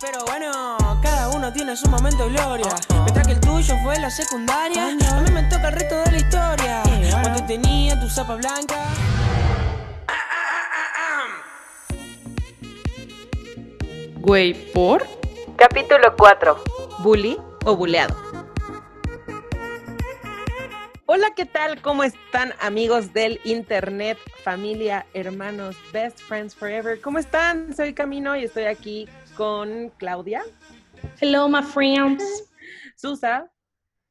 pero 0.00 0.18
bueno, 0.26 0.76
cada 1.02 1.28
uno 1.30 1.52
tiene 1.52 1.76
su 1.76 1.88
momento 1.88 2.24
de 2.24 2.30
gloria. 2.30 2.74
Mientras 2.90 3.26
que 3.26 3.32
el 3.32 3.40
tuyo 3.40 3.74
fue 3.82 3.98
la 3.98 4.10
secundaria, 4.10 4.88
a 4.88 5.20
mí 5.20 5.30
me 5.30 5.42
toca 5.44 5.68
el 5.68 5.74
resto 5.74 5.96
de 5.96 6.10
la 6.10 6.16
historia. 6.16 6.82
Cuando 7.10 7.44
tenía 7.46 7.98
tu 8.00 8.08
zapa 8.08 8.36
blanca. 8.36 8.76
Güey, 14.16 14.72
¿por? 14.72 15.06
Capítulo 15.56 16.14
4. 16.16 16.64
¿Bully 17.00 17.38
o 17.64 17.76
buleado? 17.76 18.16
Hola, 21.06 21.32
¿qué 21.36 21.44
tal? 21.44 21.82
¿Cómo 21.82 22.02
están 22.02 22.54
amigos 22.60 23.12
del 23.12 23.38
internet, 23.44 24.18
familia, 24.42 25.04
hermanos, 25.12 25.76
best 25.92 26.18
friends 26.18 26.56
forever? 26.56 27.00
¿Cómo 27.02 27.18
están? 27.18 27.76
Soy 27.76 27.92
Camino 27.92 28.34
y 28.34 28.44
estoy 28.44 28.64
aquí 28.64 29.06
con 29.36 29.90
Claudia, 29.98 30.42
Hello, 31.20 31.48
my 31.48 31.62
friends. 31.62 32.50
Susa 32.96 33.50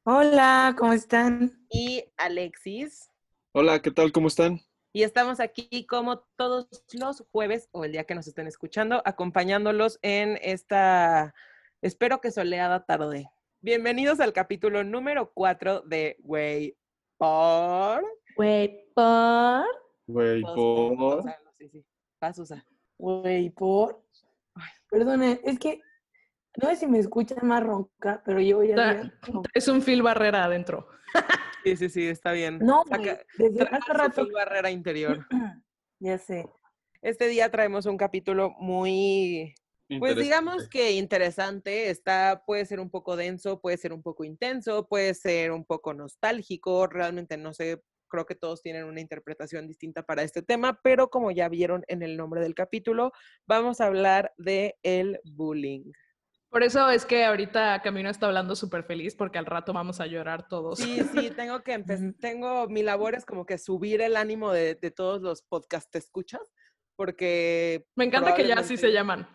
Hola, 0.04 0.74
¿cómo 0.78 0.92
están? 0.92 1.50
y 1.70 2.04
Alexis. 2.16 3.10
Hola, 3.52 3.80
¿qué 3.80 3.90
tal? 3.90 4.12
¿Cómo 4.12 4.28
están? 4.28 4.60
Y 4.92 5.02
estamos 5.02 5.40
aquí 5.40 5.86
como 5.86 6.20
todos 6.36 6.68
los 6.92 7.24
jueves 7.32 7.68
o 7.72 7.84
el 7.84 7.92
día 7.92 8.04
que 8.04 8.14
nos 8.14 8.26
estén 8.26 8.46
escuchando, 8.46 9.02
acompañándolos 9.04 9.98
en 10.02 10.38
esta, 10.42 11.34
espero 11.80 12.20
que 12.20 12.30
soleada 12.30 12.84
tarde. 12.84 13.30
Bienvenidos 13.60 14.20
al 14.20 14.34
capítulo 14.34 14.84
número 14.84 15.32
4 15.32 15.80
de 15.82 16.16
Way 16.22 16.76
por... 17.16 18.04
Güey, 18.36 18.84
¿por? 18.94 19.64
Güey, 20.06 20.42
Todos 20.42 20.96
por... 20.96 21.32
Sí, 21.54 21.68
sí. 21.70 21.84
Va, 22.22 22.32
Susa. 22.34 22.66
Güey, 22.98 23.50
por. 23.50 24.03
Perdone, 24.90 25.40
es 25.44 25.58
que 25.58 25.80
no 26.62 26.68
sé 26.68 26.76
si 26.76 26.86
me 26.86 26.98
escuchan 26.98 27.46
más 27.46 27.62
ronca, 27.62 28.22
pero 28.24 28.40
yo 28.40 28.62
ya. 28.62 28.76
Da- 28.76 29.12
Es 29.54 29.68
un 29.68 29.82
fil 29.82 30.02
barrera 30.02 30.44
adentro. 30.44 30.88
Sí, 31.64 31.78
sí, 31.78 31.88
sí, 31.88 32.06
está 32.06 32.32
bien. 32.32 32.58
No, 32.58 32.84
Saca- 32.86 33.24
desde 33.38 33.62
hace 33.62 33.92
rato. 33.94 34.22
fil 34.26 34.32
barrera 34.34 34.70
interior. 34.70 35.26
Ya 35.98 36.18
sé. 36.18 36.46
Este 37.00 37.26
día 37.28 37.50
traemos 37.50 37.86
un 37.86 37.96
capítulo 37.96 38.50
muy, 38.58 39.54
pues 39.98 40.16
digamos 40.16 40.68
que 40.68 40.92
interesante. 40.92 41.88
Está, 41.88 42.42
puede 42.46 42.66
ser 42.66 42.80
un 42.80 42.90
poco 42.90 43.16
denso, 43.16 43.60
puede 43.62 43.78
ser 43.78 43.94
un 43.94 44.02
poco 44.02 44.24
intenso, 44.24 44.86
puede 44.86 45.14
ser 45.14 45.52
un 45.52 45.64
poco 45.64 45.94
nostálgico. 45.94 46.86
Realmente 46.86 47.38
no 47.38 47.54
sé, 47.54 47.82
creo 48.08 48.26
que 48.26 48.34
todos 48.34 48.62
tienen 48.62 48.84
una 48.84 49.00
interpretación 49.00 49.66
distinta 49.66 50.02
para 50.02 50.22
este 50.22 50.42
tema, 50.42 50.80
pero 50.82 51.10
como 51.10 51.30
ya 51.30 51.48
vieron 51.48 51.84
en 51.88 52.02
el 52.02 52.16
nombre 52.16 52.40
del 52.40 52.54
capítulo, 52.54 53.12
vamos 53.46 53.80
a 53.80 53.86
hablar 53.86 54.32
de 54.38 54.76
el 54.82 55.20
bullying. 55.24 55.92
Por 56.54 56.62
eso 56.62 56.88
es 56.88 57.04
que 57.04 57.24
ahorita 57.24 57.82
Camino 57.82 58.08
está 58.08 58.26
hablando 58.26 58.54
súper 58.54 58.84
feliz 58.84 59.16
porque 59.16 59.38
al 59.38 59.46
rato 59.46 59.72
vamos 59.72 60.00
a 60.00 60.06
llorar 60.06 60.46
todos. 60.46 60.78
Sí, 60.78 61.00
sí, 61.12 61.30
tengo 61.30 61.64
que 61.64 61.72
empezar, 61.72 62.14
tengo, 62.20 62.68
mi 62.68 62.84
labor 62.84 63.16
es 63.16 63.26
como 63.26 63.44
que 63.44 63.58
subir 63.58 64.00
el 64.00 64.14
ánimo 64.14 64.52
de, 64.52 64.76
de 64.76 64.90
todos 64.92 65.20
los 65.20 65.42
podcast 65.42 65.92
escuchas, 65.96 66.52
porque 66.96 67.86
Me 67.96 68.04
encanta 68.04 68.34
que 68.34 68.46
ya 68.46 68.54
así 68.54 68.76
se 68.76 68.92
llaman. 68.92 69.26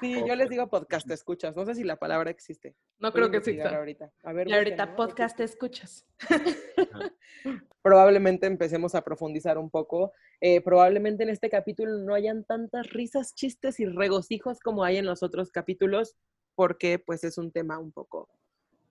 Sí, 0.00 0.22
yo 0.26 0.36
les 0.36 0.50
digo 0.50 0.68
podcast 0.68 1.10
escuchas. 1.10 1.56
No 1.56 1.64
sé 1.64 1.74
si 1.74 1.84
la 1.84 1.96
palabra 1.96 2.30
existe. 2.30 2.74
No 2.98 3.10
Voy 3.10 3.20
creo 3.20 3.30
que 3.30 3.36
exista. 3.38 3.76
ahorita. 3.76 4.12
A 4.22 4.32
ver, 4.32 4.48
Y 4.48 4.52
ahorita 4.52 4.96
podcast 4.96 5.40
escuchas. 5.40 6.06
Probablemente 7.82 8.46
empecemos 8.46 8.94
a 8.94 9.02
profundizar 9.02 9.56
un 9.58 9.70
poco. 9.70 10.12
Eh, 10.40 10.60
probablemente 10.60 11.22
en 11.22 11.30
este 11.30 11.48
capítulo 11.48 11.98
no 11.98 12.14
hayan 12.14 12.44
tantas 12.44 12.90
risas, 12.90 13.34
chistes 13.34 13.80
y 13.80 13.86
regocijos 13.86 14.60
como 14.60 14.84
hay 14.84 14.98
en 14.98 15.06
los 15.06 15.22
otros 15.22 15.50
capítulos, 15.50 16.16
porque 16.54 16.98
pues 16.98 17.24
es 17.24 17.38
un 17.38 17.50
tema 17.50 17.78
un 17.78 17.92
poco 17.92 18.28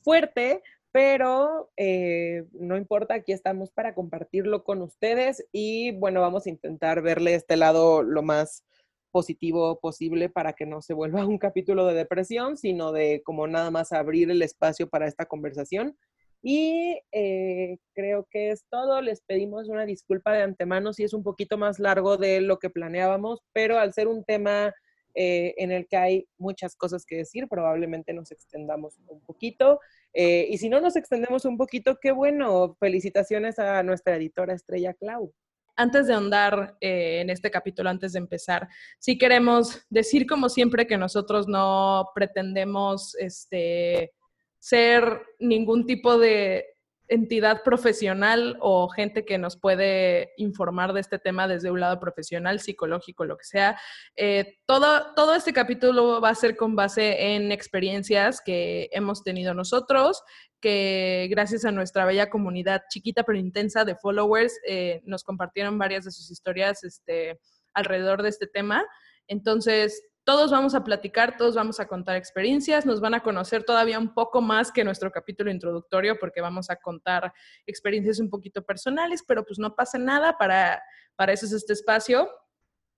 fuerte, 0.03 0.61
pero 0.93 1.71
eh, 1.75 2.45
no 2.53 2.77
importa, 2.77 3.15
aquí 3.15 3.31
estamos 3.31 3.71
para 3.71 3.95
compartirlo 3.95 4.63
con 4.63 4.83
ustedes 4.83 5.43
y 5.51 5.91
bueno, 5.93 6.21
vamos 6.21 6.45
a 6.45 6.51
intentar 6.51 7.01
verle 7.01 7.33
este 7.33 7.57
lado 7.57 8.03
lo 8.03 8.21
más 8.21 8.63
positivo 9.09 9.79
posible 9.79 10.29
para 10.29 10.53
que 10.53 10.67
no 10.67 10.83
se 10.83 10.93
vuelva 10.93 11.25
un 11.25 11.39
capítulo 11.39 11.87
de 11.87 11.95
depresión, 11.95 12.57
sino 12.57 12.91
de 12.91 13.23
como 13.25 13.47
nada 13.47 13.71
más 13.71 13.91
abrir 13.91 14.29
el 14.29 14.43
espacio 14.43 14.87
para 14.87 15.07
esta 15.07 15.25
conversación. 15.25 15.97
Y 16.43 16.99
eh, 17.11 17.77
creo 17.95 18.27
que 18.29 18.51
es 18.51 18.65
todo. 18.69 19.01
Les 19.01 19.21
pedimos 19.21 19.69
una 19.69 19.85
disculpa 19.87 20.33
de 20.33 20.43
antemano 20.43 20.93
si 20.93 21.03
es 21.03 21.13
un 21.13 21.23
poquito 21.23 21.57
más 21.57 21.79
largo 21.79 22.17
de 22.17 22.39
lo 22.39 22.59
que 22.59 22.69
planeábamos, 22.69 23.41
pero 23.51 23.79
al 23.79 23.93
ser 23.93 24.07
un 24.07 24.23
tema 24.25 24.73
eh, 25.15 25.53
en 25.57 25.71
el 25.71 25.87
que 25.87 25.97
hay 25.97 26.27
muchas 26.37 26.75
cosas 26.75 27.05
que 27.05 27.17
decir, 27.17 27.47
probablemente 27.47 28.13
nos 28.13 28.31
extendamos 28.31 28.99
un 29.07 29.21
poquito. 29.21 29.79
Eh, 30.13 30.47
y 30.49 30.57
si 30.57 30.69
no 30.69 30.79
nos 30.81 30.95
extendemos 30.95 31.45
un 31.45 31.57
poquito, 31.57 31.97
qué 32.01 32.11
bueno. 32.11 32.75
Felicitaciones 32.79 33.59
a 33.59 33.83
nuestra 33.83 34.15
editora 34.15 34.53
Estrella 34.53 34.93
Clau. 34.93 35.33
Antes 35.75 36.05
de 36.07 36.13
ahondar 36.13 36.77
eh, 36.81 37.21
en 37.21 37.29
este 37.31 37.49
capítulo, 37.49 37.89
antes 37.89 38.13
de 38.13 38.19
empezar, 38.19 38.67
sí 38.99 39.17
queremos 39.17 39.83
decir 39.89 40.27
como 40.27 40.49
siempre 40.49 40.85
que 40.85 40.97
nosotros 40.97 41.47
no 41.47 42.09
pretendemos 42.13 43.15
este, 43.15 44.13
ser 44.59 45.23
ningún 45.39 45.87
tipo 45.87 46.19
de 46.19 46.72
entidad 47.13 47.61
profesional 47.63 48.57
o 48.59 48.89
gente 48.89 49.23
que 49.23 49.37
nos 49.37 49.55
puede 49.55 50.33
informar 50.37 50.93
de 50.93 51.01
este 51.01 51.19
tema 51.19 51.47
desde 51.47 51.69
un 51.69 51.79
lado 51.79 51.99
profesional, 51.99 52.59
psicológico, 52.59 53.25
lo 53.25 53.37
que 53.37 53.45
sea. 53.45 53.79
Eh, 54.15 54.57
todo, 54.65 55.13
todo 55.15 55.35
este 55.35 55.53
capítulo 55.53 56.19
va 56.19 56.29
a 56.29 56.35
ser 56.35 56.55
con 56.55 56.75
base 56.75 57.35
en 57.35 57.51
experiencias 57.51 58.41
que 58.43 58.89
hemos 58.91 59.23
tenido 59.23 59.53
nosotros, 59.53 60.23
que 60.59 61.27
gracias 61.29 61.65
a 61.65 61.71
nuestra 61.71 62.05
bella 62.05 62.29
comunidad 62.29 62.81
chiquita 62.89 63.23
pero 63.23 63.37
intensa 63.37 63.85
de 63.85 63.95
followers 63.95 64.59
eh, 64.67 65.01
nos 65.05 65.23
compartieron 65.23 65.77
varias 65.77 66.05
de 66.05 66.11
sus 66.11 66.31
historias 66.31 66.83
este, 66.83 67.39
alrededor 67.73 68.23
de 68.23 68.29
este 68.29 68.47
tema. 68.47 68.83
Entonces, 69.27 70.01
todos 70.23 70.51
vamos 70.51 70.73
a 70.73 70.83
platicar, 70.83 71.35
todos 71.37 71.55
vamos 71.55 71.79
a 71.79 71.87
contar 71.87 72.15
experiencias, 72.15 72.85
nos 72.85 73.01
van 73.01 73.13
a 73.13 73.23
conocer 73.23 73.63
todavía 73.63 73.99
un 73.99 74.13
poco 74.13 74.41
más 74.41 74.71
que 74.71 74.83
nuestro 74.83 75.11
capítulo 75.11 75.51
introductorio 75.51 76.17
porque 76.17 76.41
vamos 76.41 76.69
a 76.69 76.77
contar 76.77 77.33
experiencias 77.65 78.19
un 78.19 78.29
poquito 78.29 78.63
personales, 78.63 79.23
pero 79.27 79.43
pues 79.43 79.59
no 79.59 79.75
pasa 79.75 79.97
nada, 79.97 80.37
para, 80.37 80.81
para 81.15 81.33
eso 81.33 81.45
es 81.45 81.51
este 81.51 81.73
espacio. 81.73 82.29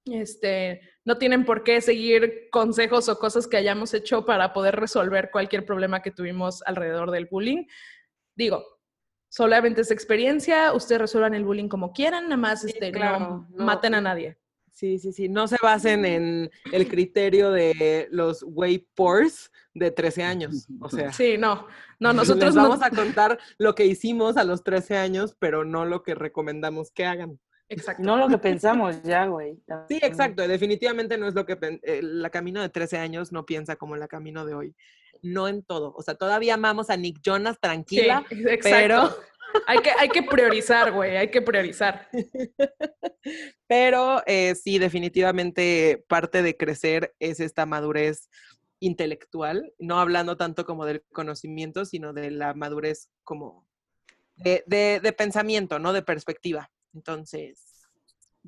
Este, 0.06 0.82
no 1.04 1.18
tienen 1.18 1.46
por 1.46 1.64
qué 1.64 1.82
seguir 1.82 2.48
consejos 2.52 3.10
o 3.10 3.18
cosas 3.18 3.48
que 3.48 3.58
hayamos 3.58 3.94
hecho 3.96 4.24
para 4.24 4.54
poder 4.54 4.76
resolver 4.76 5.32
cualquier 5.32 5.66
problema 5.66 6.04
que 6.04 6.12
tuvimos 6.12 6.62
alrededor 6.68 7.10
del 7.10 7.26
bullying. 7.26 7.66
Digo, 8.36 8.64
solamente 9.30 9.82
es 9.82 9.90
experiencia, 9.90 10.74
ustedes 10.74 11.02
resuelvan 11.02 11.34
el 11.34 11.44
bullying 11.44 11.70
como 11.70 11.92
quieran, 11.92 12.26
nada 12.26 12.38
más 12.38 12.62
Sí, 12.62 12.68
este, 12.68 12.92
claro, 12.92 13.20
no, 13.20 13.48
no. 13.50 13.66
maten 13.66 13.96
a 13.96 14.02
nadie. 14.02 14.38
Sí, 14.76 15.00
sí, 15.00 15.14
sí. 15.14 15.30
No 15.30 15.48
se 15.48 15.56
basen 15.62 16.04
en 16.06 16.52
el 16.74 16.88
criterio 16.90 17.50
de 17.50 18.10
los 18.12 18.44
way 18.46 18.86
pors 18.94 19.50
de 19.74 19.90
13 19.90 20.24
años. 20.24 20.68
O 20.82 20.90
sea, 20.90 21.14
Sí, 21.14 21.38
no, 21.38 21.66
no, 21.98 22.12
nosotros 22.12 22.48
les 22.54 22.56
no- 22.56 22.64
vamos 22.70 22.84
a 22.84 22.90
contar 22.90 23.40
lo 23.58 23.74
que 23.74 23.86
hicimos 23.86 24.36
a 24.36 24.44
los 24.44 24.66
13 24.66 24.98
años, 24.98 25.34
pero 25.40 25.64
no 25.64 25.86
lo 25.86 26.04
que 26.04 26.14
recomendamos 26.14 26.92
que 26.92 27.06
hagan. 27.06 27.40
Exacto. 27.70 28.04
No 28.04 28.18
lo 28.18 28.28
que 28.28 28.38
pensamos 28.38 29.02
ya, 29.04 29.26
güey. 29.28 29.58
Sí, 29.88 29.98
exacto. 30.02 30.46
Definitivamente 30.46 31.18
no 31.18 31.28
es 31.30 31.34
lo 31.36 31.46
que 31.46 31.58
eh, 31.84 32.02
la 32.04 32.30
camino 32.30 32.62
de 32.62 32.68
13 32.70 32.98
años 32.98 33.32
no 33.32 33.46
piensa 33.46 33.78
como 33.78 33.96
la 33.96 34.10
camino 34.10 34.46
de 34.46 34.56
hoy. 34.56 34.76
No 35.22 35.48
en 35.48 35.64
todo. 35.64 35.94
O 35.96 36.02
sea, 36.04 36.16
todavía 36.16 36.56
amamos 36.56 36.90
a 36.90 36.98
Nick 36.98 37.22
Jonas, 37.26 37.54
Sí, 37.56 37.60
tranquila, 37.62 38.26
exacto. 38.30 38.70
pero- 38.70 39.16
Hay 39.68 39.80
que, 39.80 39.92
hay 39.92 40.10
que 40.10 40.24
priorizar, 40.24 40.92
güey, 40.92 41.18
hay 41.18 41.30
que 41.32 41.42
priorizar. 41.42 42.08
pero 43.68 44.22
eh, 44.26 44.56
sí, 44.56 44.80
definitivamente 44.80 46.04
parte 46.08 46.42
de 46.42 46.56
crecer 46.58 47.14
es 47.20 47.40
esta 47.40 47.66
madurez 47.66 48.30
intelectual, 48.80 49.74
no 49.80 50.00
hablando 50.00 50.38
tanto 50.38 50.66
como 50.66 50.86
del 50.86 51.04
conocimiento, 51.12 51.86
sino 51.86 52.14
de 52.14 52.32
la 52.32 52.54
madurez 52.54 53.10
como 53.24 53.66
de, 54.36 54.64
de- 54.68 55.00
de 55.02 55.14
pensamiento, 55.14 55.80
¿no? 55.80 55.94
De 55.94 56.02
perspectiva. 56.02 56.70
Entonces, 56.94 57.88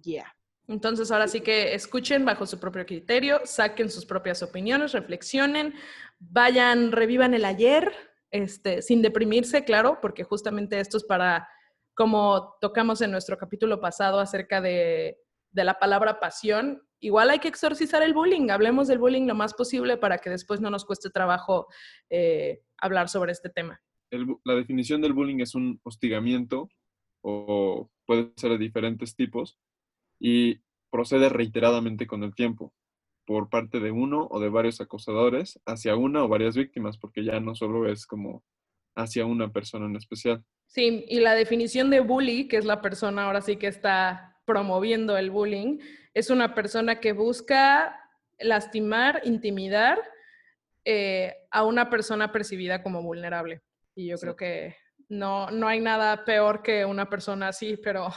yeah. 0.02 0.34
Entonces, 0.68 1.12
ahora 1.12 1.30
sí 1.30 1.40
que 1.40 1.74
escuchen 1.74 2.26
bajo 2.26 2.46
su 2.46 2.60
propio 2.60 2.86
criterio, 2.86 3.40
saquen 3.46 3.90
sus 3.90 4.06
propias 4.06 4.44
opiniones, 4.44 4.92
reflexionen, 4.92 5.74
vayan, 6.20 6.92
revivan 6.92 7.34
el 7.34 7.46
ayer, 7.46 7.94
este, 8.32 8.82
sin 8.82 9.02
deprimirse, 9.02 9.64
claro, 9.64 10.00
porque 10.02 10.24
justamente 10.24 10.80
esto 10.80 10.98
es 10.98 11.04
para, 11.04 11.48
como 11.96 12.56
tocamos 12.62 13.02
en 13.02 13.12
nuestro 13.12 13.38
capítulo 13.38 13.80
pasado 13.80 14.20
acerca 14.20 14.62
de, 14.62 15.18
de 15.52 15.64
la 15.64 15.80
palabra 15.80 16.20
pasión, 16.20 16.82
igual 17.00 17.30
hay 17.30 17.40
que 17.40 17.48
exorcizar 17.48 18.04
el 18.04 18.14
bullying, 18.14 18.50
hablemos 18.50 18.88
del 18.88 19.00
bullying 19.00 19.28
lo 19.28 19.36
más 19.36 19.54
posible 19.54 19.98
para 19.98 20.18
que 20.18 20.30
después 20.30 20.62
no 20.62 20.70
nos 20.70 20.86
cueste 20.86 21.10
trabajo 21.10 21.68
eh, 22.10 22.62
hablar 22.78 23.10
sobre 23.10 23.32
este 23.32 23.50
tema. 23.50 23.82
La 24.46 24.56
definición 24.56 25.02
del 25.02 25.14
bullying 25.14 25.42
es 25.42 25.54
un 25.54 25.80
hostigamiento 25.84 26.70
o 27.22 27.90
puede 28.06 28.32
ser 28.38 28.52
de 28.52 28.58
diferentes 28.58 29.16
tipos 29.16 29.60
y 30.20 30.62
procede 30.90 31.30
reiteradamente 31.30 32.08
con 32.08 32.24
el 32.24 32.34
tiempo. 32.34 32.74
Por 33.28 33.50
parte 33.50 33.82
de 33.82 33.92
uno 33.92 34.26
o 34.32 34.40
de 34.40 34.48
varios 34.48 34.80
acosadores 34.80 35.60
hacia 35.66 35.98
una 35.98 36.24
o 36.24 36.30
varias 36.30 36.56
víctimas, 36.56 36.98
porque 36.98 37.26
ya 37.26 37.40
no 37.42 37.54
solo 37.56 37.92
es 37.92 38.08
como 38.08 38.44
hacia 38.96 39.26
una 39.26 39.52
persona 39.52 39.86
en 39.86 39.98
especial. 39.98 40.44
Sí, 40.66 41.06
y 41.10 41.20
la 41.20 41.36
definición 41.36 41.90
de 41.90 42.00
bully, 42.00 42.48
que 42.48 42.56
es 42.56 42.66
la 42.66 42.82
persona 42.82 43.26
ahora 43.26 43.42
sí 43.42 43.58
que 43.58 43.68
está 43.68 44.40
promoviendo 44.46 45.18
el 45.18 45.30
bullying, 45.30 45.78
es 46.14 46.30
una 46.30 46.56
persona 46.56 47.02
que 47.02 47.12
busca 47.12 48.00
lastimar, 48.40 49.22
intimidar 49.26 50.00
eh, 50.86 51.36
a 51.52 51.66
una 51.66 51.90
persona 51.90 52.32
percibida 52.32 52.82
como 52.82 53.04
vulnerable. 53.04 53.62
Y 53.94 54.08
yo 54.08 54.18
creo 54.18 54.38
que 54.38 54.78
no, 55.10 55.52
no 55.52 55.68
hay 55.68 55.82
nada 55.82 56.24
peor 56.24 56.64
que 56.64 56.86
una 56.86 57.10
persona 57.10 57.50
así, 57.50 57.76
pero 57.76 58.08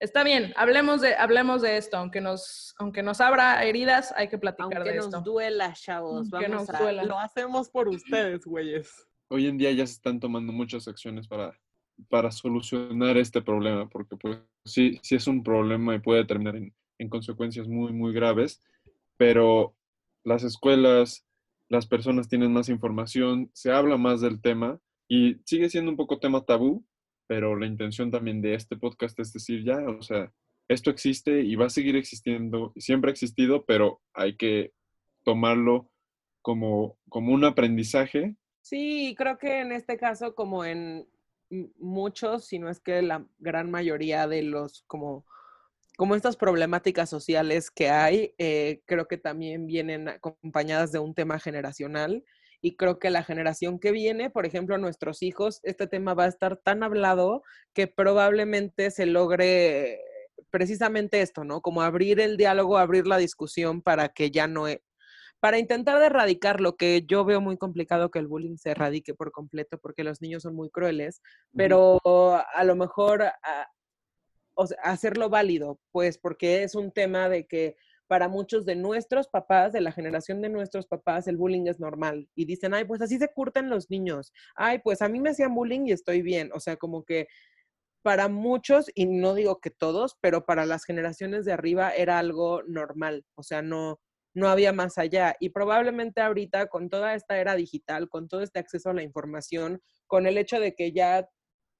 está 0.00 0.24
bien, 0.24 0.52
hablemos 0.56 1.00
de, 1.00 1.14
hablemos 1.14 1.62
de 1.62 1.76
esto, 1.76 1.96
aunque 1.98 2.20
nos, 2.20 2.74
aunque 2.78 3.02
nos 3.02 3.20
abra 3.20 3.62
heridas, 3.64 4.12
hay 4.16 4.28
que 4.28 4.38
platicar 4.38 4.82
de 4.84 4.90
esto. 4.96 5.02
Aunque 5.04 5.16
nos 5.16 5.24
duela, 5.24 5.72
chavos, 5.74 6.32
Aunque 6.32 6.48
vamos 6.48 6.68
nos 6.68 6.74
a- 6.74 6.82
duela. 6.82 7.04
lo 7.04 7.18
hacemos 7.18 7.68
por 7.70 7.88
ustedes, 7.88 8.44
güeyes. 8.44 9.06
Hoy 9.28 9.46
en 9.46 9.58
día 9.58 9.70
ya 9.72 9.86
se 9.86 9.92
están 9.94 10.18
tomando 10.18 10.52
muchas 10.52 10.88
acciones 10.88 11.28
para, 11.28 11.56
para 12.08 12.32
solucionar 12.32 13.16
este 13.16 13.40
problema, 13.42 13.88
porque 13.88 14.16
pues 14.16 14.38
sí, 14.64 14.98
sí 15.02 15.14
es 15.14 15.26
un 15.28 15.42
problema 15.44 15.94
y 15.94 16.00
puede 16.00 16.24
terminar 16.24 16.56
en, 16.56 16.74
en 16.98 17.08
consecuencias 17.08 17.68
muy, 17.68 17.92
muy 17.92 18.12
graves, 18.12 18.60
pero 19.16 19.74
las 20.24 20.42
escuelas, 20.42 21.24
las 21.68 21.86
personas 21.86 22.28
tienen 22.28 22.52
más 22.52 22.68
información, 22.68 23.50
se 23.52 23.70
habla 23.70 23.96
más 23.96 24.20
del 24.20 24.40
tema 24.40 24.80
y 25.08 25.36
sigue 25.44 25.68
siendo 25.70 25.90
un 25.90 25.96
poco 25.96 26.18
tema 26.18 26.44
tabú, 26.44 26.84
pero 27.30 27.54
la 27.54 27.66
intención 27.66 28.10
también 28.10 28.42
de 28.42 28.54
este 28.54 28.76
podcast 28.76 29.16
es 29.20 29.32
decir, 29.32 29.62
ya, 29.62 29.78
o 29.88 30.02
sea, 30.02 30.32
esto 30.66 30.90
existe 30.90 31.42
y 31.42 31.54
va 31.54 31.66
a 31.66 31.70
seguir 31.70 31.94
existiendo, 31.94 32.72
siempre 32.74 33.10
ha 33.10 33.12
existido, 33.12 33.64
pero 33.66 34.00
hay 34.14 34.36
que 34.36 34.72
tomarlo 35.22 35.88
como, 36.42 36.98
como 37.08 37.32
un 37.32 37.44
aprendizaje 37.44 38.34
Sí, 38.62 39.14
creo 39.16 39.38
que 39.38 39.60
en 39.60 39.72
este 39.72 39.96
caso, 39.96 40.34
como 40.34 40.64
en 40.64 41.08
muchos, 41.78 42.46
si 42.46 42.58
no 42.58 42.68
es 42.68 42.80
que 42.80 43.00
la 43.02 43.24
gran 43.38 43.70
mayoría 43.70 44.26
de 44.26 44.42
los, 44.42 44.82
como, 44.86 45.24
como 45.96 46.14
estas 46.14 46.36
problemáticas 46.36 47.08
sociales 47.08 47.70
que 47.70 47.90
hay, 47.90 48.34
eh, 48.38 48.82
creo 48.86 49.08
que 49.08 49.18
también 49.18 49.66
vienen 49.66 50.08
acompañadas 50.08 50.92
de 50.92 50.98
un 50.98 51.14
tema 51.14 51.38
generacional. 51.38 52.24
Y 52.62 52.76
creo 52.76 52.98
que 52.98 53.10
la 53.10 53.22
generación 53.22 53.78
que 53.78 53.90
viene, 53.92 54.30
por 54.30 54.44
ejemplo, 54.46 54.76
nuestros 54.78 55.22
hijos, 55.22 55.60
este 55.62 55.86
tema 55.86 56.14
va 56.14 56.24
a 56.24 56.28
estar 56.28 56.56
tan 56.58 56.82
hablado 56.82 57.42
que 57.74 57.86
probablemente 57.86 58.90
se 58.90 59.06
logre 59.06 59.98
precisamente 60.50 61.22
esto, 61.22 61.44
¿no? 61.44 61.60
Como 61.62 61.82
abrir 61.82 62.20
el 62.20 62.36
diálogo, 62.36 62.76
abrir 62.76 63.06
la 63.06 63.16
discusión 63.18 63.82
para 63.82 64.08
que 64.10 64.30
ya 64.30 64.46
no, 64.46 64.68
e- 64.68 64.82
para 65.38 65.58
intentar 65.58 66.02
erradicar 66.02 66.60
lo 66.60 66.76
que 66.76 67.04
yo 67.06 67.24
veo 67.24 67.40
muy 67.40 67.56
complicado 67.56 68.10
que 68.10 68.18
el 68.18 68.26
bullying 68.26 68.56
se 68.56 68.70
erradique 68.72 69.14
por 69.14 69.32
completo 69.32 69.78
porque 69.78 70.04
los 70.04 70.20
niños 70.20 70.42
son 70.42 70.54
muy 70.54 70.68
crueles, 70.70 71.22
pero 71.54 71.98
a 72.04 72.64
lo 72.64 72.76
mejor 72.76 73.22
a- 73.22 73.68
o 74.54 74.66
sea, 74.66 74.76
hacerlo 74.82 75.30
válido, 75.30 75.78
pues 75.92 76.18
porque 76.18 76.62
es 76.62 76.74
un 76.74 76.92
tema 76.92 77.30
de 77.30 77.46
que 77.46 77.76
para 78.10 78.26
muchos 78.26 78.66
de 78.66 78.74
nuestros 78.74 79.28
papás, 79.28 79.72
de 79.72 79.80
la 79.80 79.92
generación 79.92 80.42
de 80.42 80.48
nuestros 80.48 80.88
papás, 80.88 81.28
el 81.28 81.36
bullying 81.36 81.68
es 81.68 81.78
normal. 81.78 82.28
Y 82.34 82.44
dicen, 82.44 82.74
ay, 82.74 82.84
pues 82.84 83.00
así 83.00 83.18
se 83.18 83.28
curten 83.28 83.70
los 83.70 83.88
niños. 83.88 84.32
Ay, 84.56 84.80
pues 84.82 85.00
a 85.00 85.08
mí 85.08 85.20
me 85.20 85.30
hacían 85.30 85.54
bullying 85.54 85.86
y 85.86 85.92
estoy 85.92 86.20
bien. 86.20 86.50
O 86.52 86.58
sea, 86.58 86.76
como 86.76 87.04
que 87.04 87.28
para 88.02 88.26
muchos, 88.28 88.90
y 88.96 89.06
no 89.06 89.34
digo 89.34 89.60
que 89.60 89.70
todos, 89.70 90.16
pero 90.20 90.44
para 90.44 90.66
las 90.66 90.84
generaciones 90.84 91.44
de 91.44 91.52
arriba 91.52 91.92
era 91.92 92.18
algo 92.18 92.64
normal. 92.64 93.24
O 93.36 93.44
sea, 93.44 93.62
no, 93.62 94.00
no 94.34 94.48
había 94.48 94.72
más 94.72 94.98
allá. 94.98 95.36
Y 95.38 95.50
probablemente 95.50 96.20
ahorita, 96.20 96.66
con 96.66 96.90
toda 96.90 97.14
esta 97.14 97.38
era 97.38 97.54
digital, 97.54 98.08
con 98.08 98.26
todo 98.26 98.42
este 98.42 98.58
acceso 98.58 98.90
a 98.90 98.94
la 98.94 99.04
información, 99.04 99.80
con 100.08 100.26
el 100.26 100.36
hecho 100.36 100.58
de 100.58 100.74
que 100.74 100.90
ya 100.90 101.28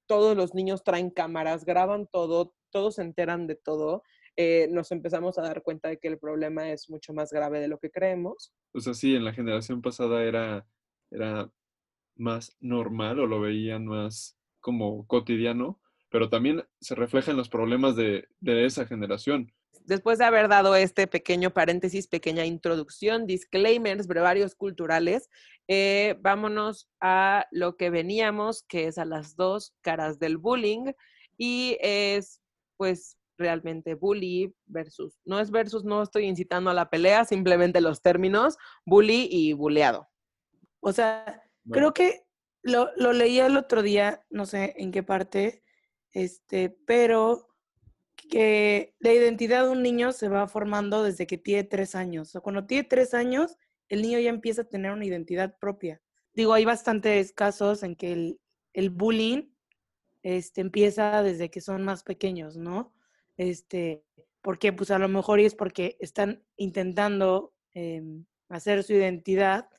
todos 0.06 0.36
los 0.36 0.54
niños 0.54 0.84
traen 0.84 1.10
cámaras, 1.10 1.64
graban 1.64 2.06
todo, 2.06 2.54
todos 2.70 2.94
se 2.94 3.02
enteran 3.02 3.48
de 3.48 3.56
todo, 3.56 4.04
eh, 4.42 4.68
nos 4.70 4.90
empezamos 4.90 5.36
a 5.36 5.42
dar 5.42 5.62
cuenta 5.62 5.90
de 5.90 5.98
que 5.98 6.08
el 6.08 6.18
problema 6.18 6.70
es 6.70 6.88
mucho 6.88 7.12
más 7.12 7.30
grave 7.30 7.60
de 7.60 7.68
lo 7.68 7.78
que 7.78 7.90
creemos. 7.90 8.54
O 8.72 8.80
sea, 8.80 8.94
sí, 8.94 9.14
en 9.14 9.22
la 9.22 9.34
generación 9.34 9.82
pasada 9.82 10.24
era, 10.24 10.66
era 11.10 11.52
más 12.16 12.56
normal 12.58 13.20
o 13.20 13.26
lo 13.26 13.38
veían 13.38 13.84
más 13.84 14.38
como 14.60 15.06
cotidiano, 15.06 15.78
pero 16.08 16.30
también 16.30 16.64
se 16.80 16.94
refleja 16.94 17.32
en 17.32 17.36
los 17.36 17.50
problemas 17.50 17.96
de, 17.96 18.28
de 18.40 18.64
esa 18.64 18.86
generación. 18.86 19.52
Después 19.84 20.18
de 20.18 20.24
haber 20.24 20.48
dado 20.48 20.74
este 20.74 21.06
pequeño 21.06 21.50
paréntesis, 21.50 22.08
pequeña 22.08 22.46
introducción, 22.46 23.26
disclaimers, 23.26 24.06
brevarios 24.06 24.54
culturales, 24.54 25.28
eh, 25.68 26.16
vámonos 26.20 26.88
a 27.02 27.46
lo 27.50 27.76
que 27.76 27.90
veníamos, 27.90 28.62
que 28.62 28.86
es 28.86 28.96
a 28.96 29.04
las 29.04 29.36
dos 29.36 29.74
caras 29.82 30.18
del 30.18 30.38
bullying, 30.38 30.92
y 31.36 31.76
es 31.82 32.40
pues 32.78 33.18
realmente 33.40 33.94
bully 33.94 34.54
versus, 34.66 35.18
no 35.24 35.40
es 35.40 35.50
versus, 35.50 35.84
no 35.84 36.02
estoy 36.02 36.26
incitando 36.26 36.70
a 36.70 36.74
la 36.74 36.90
pelea, 36.90 37.24
simplemente 37.24 37.80
los 37.80 38.02
términos 38.02 38.56
bully 38.86 39.26
y 39.30 39.54
buleado. 39.54 40.08
O 40.80 40.92
sea, 40.92 41.42
Bueno, 41.64 41.92
creo 41.92 41.94
que 41.94 42.22
lo, 42.62 42.90
lo 42.96 43.12
leía 43.12 43.46
el 43.46 43.56
otro 43.56 43.82
día, 43.82 44.24
no 44.30 44.46
sé 44.46 44.74
en 44.76 44.92
qué 44.92 45.02
parte, 45.02 45.62
este, 46.12 46.70
pero 46.86 47.48
que 48.28 48.94
la 48.98 49.12
identidad 49.12 49.64
de 49.64 49.70
un 49.70 49.82
niño 49.82 50.12
se 50.12 50.28
va 50.28 50.46
formando 50.46 51.02
desde 51.02 51.26
que 51.26 51.38
tiene 51.38 51.64
tres 51.64 51.94
años. 51.94 52.28
O 52.28 52.30
sea, 52.32 52.40
cuando 52.40 52.66
tiene 52.66 52.84
tres 52.84 53.14
años, 53.14 53.56
el 53.88 54.02
niño 54.02 54.18
ya 54.20 54.30
empieza 54.30 54.62
a 54.62 54.68
tener 54.68 54.92
una 54.92 55.06
identidad 55.06 55.56
propia. 55.58 56.00
Digo, 56.34 56.52
hay 56.52 56.64
bastantes 56.64 57.32
casos 57.32 57.82
en 57.82 57.96
que 57.96 58.12
el, 58.12 58.40
el 58.72 58.90
bullying 58.90 59.50
este, 60.22 60.60
empieza 60.60 61.22
desde 61.22 61.50
que 61.50 61.60
son 61.60 61.82
más 61.82 62.02
pequeños, 62.02 62.56
¿no? 62.56 62.92
Este, 63.40 64.04
porque 64.42 64.70
pues 64.70 64.90
a 64.90 64.98
lo 64.98 65.08
mejor 65.08 65.40
es 65.40 65.54
porque 65.54 65.96
están 65.98 66.44
intentando 66.58 67.54
em, 67.72 68.26
hacer 68.50 68.82
su 68.82 68.92
identidad 68.92 69.70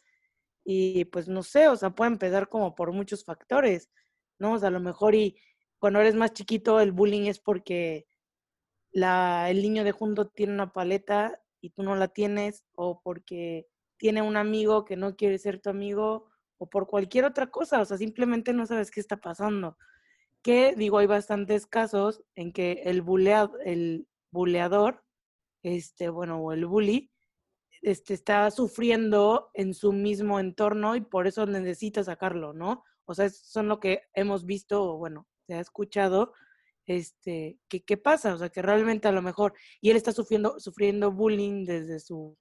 y 0.66 1.06
pues 1.06 1.28
no 1.28 1.44
sé, 1.44 1.68
o 1.68 1.76
sea, 1.76 1.92
puede 1.92 2.10
empezar 2.10 2.50
como 2.50 2.74
por 2.74 2.92
muchos 2.92 3.24
factores, 3.24 3.92
¿no? 4.40 4.54
O 4.54 4.58
sea, 4.58 4.70
a 4.70 4.72
lo 4.72 4.80
mejor 4.80 5.14
y 5.14 5.38
cuando 5.78 6.00
eres 6.00 6.16
más 6.16 6.34
chiquito 6.34 6.80
el 6.80 6.92
bullying 6.92 7.28
es 7.28 7.38
porque 7.40 8.08
la, 8.92 9.52
el 9.52 9.62
niño 9.62 9.84
de 9.84 9.92
junto 9.92 10.28
tiene 10.30 10.54
una 10.54 10.74
paleta 10.74 11.40
y 11.62 11.70
tú 11.70 11.84
no 11.84 11.96
la 11.96 12.08
tienes, 12.08 12.66
o 12.74 13.00
porque 13.04 13.68
tiene 13.98 14.24
un 14.24 14.38
amigo 14.38 14.86
que 14.86 14.98
no 14.98 15.16
quiere 15.16 15.38
ser 15.38 15.62
tu 15.62 15.70
amigo, 15.70 16.32
o 16.58 16.68
por 16.68 16.88
cualquier 16.88 17.26
otra 17.26 17.52
cosa, 17.52 17.80
o 17.80 17.86
sea, 17.86 17.98
simplemente 17.98 18.54
no 18.54 18.66
sabes 18.66 18.90
qué 18.90 19.02
está 19.02 19.18
pasando. 19.18 19.78
Que 20.44 20.76
digo, 20.76 20.98
hay 20.98 21.08
bastantes 21.08 21.68
casos 21.68 22.24
en 22.36 22.52
que 22.52 22.84
el, 22.86 23.04
bulea- 23.04 23.52
el 23.64 24.08
buleador, 24.32 25.04
este, 25.64 26.10
bueno, 26.10 26.40
o 26.40 26.52
el 26.52 26.66
bully, 26.66 27.12
este, 27.82 28.14
está 28.14 28.50
sufriendo 28.52 29.50
en 29.54 29.74
su 29.74 29.92
mismo 29.94 30.40
entorno 30.40 30.96
y 30.96 31.02
por 31.02 31.28
eso 31.28 31.46
necesita 31.46 32.04
sacarlo, 32.04 32.54
¿no? 32.54 32.84
O 33.06 33.14
sea, 33.14 33.30
son 33.30 33.68
lo 33.68 33.80
que 33.80 34.04
hemos 34.14 34.46
visto, 34.46 34.84
o 34.84 34.98
bueno, 34.98 35.28
se 35.48 35.56
ha 35.56 35.60
escuchado, 35.60 36.34
este, 36.88 37.60
que 37.70 37.98
pasa, 37.98 38.34
o 38.34 38.38
sea, 38.38 38.50
que 38.50 38.62
realmente 38.62 39.08
a 39.08 39.12
lo 39.12 39.22
mejor, 39.22 39.54
y 39.82 39.92
él 39.92 39.98
está 39.98 40.12
sufriendo, 40.12 40.60
sufriendo 40.60 41.12
bullying 41.12 41.66
desde 41.66 42.00
su 42.00 42.38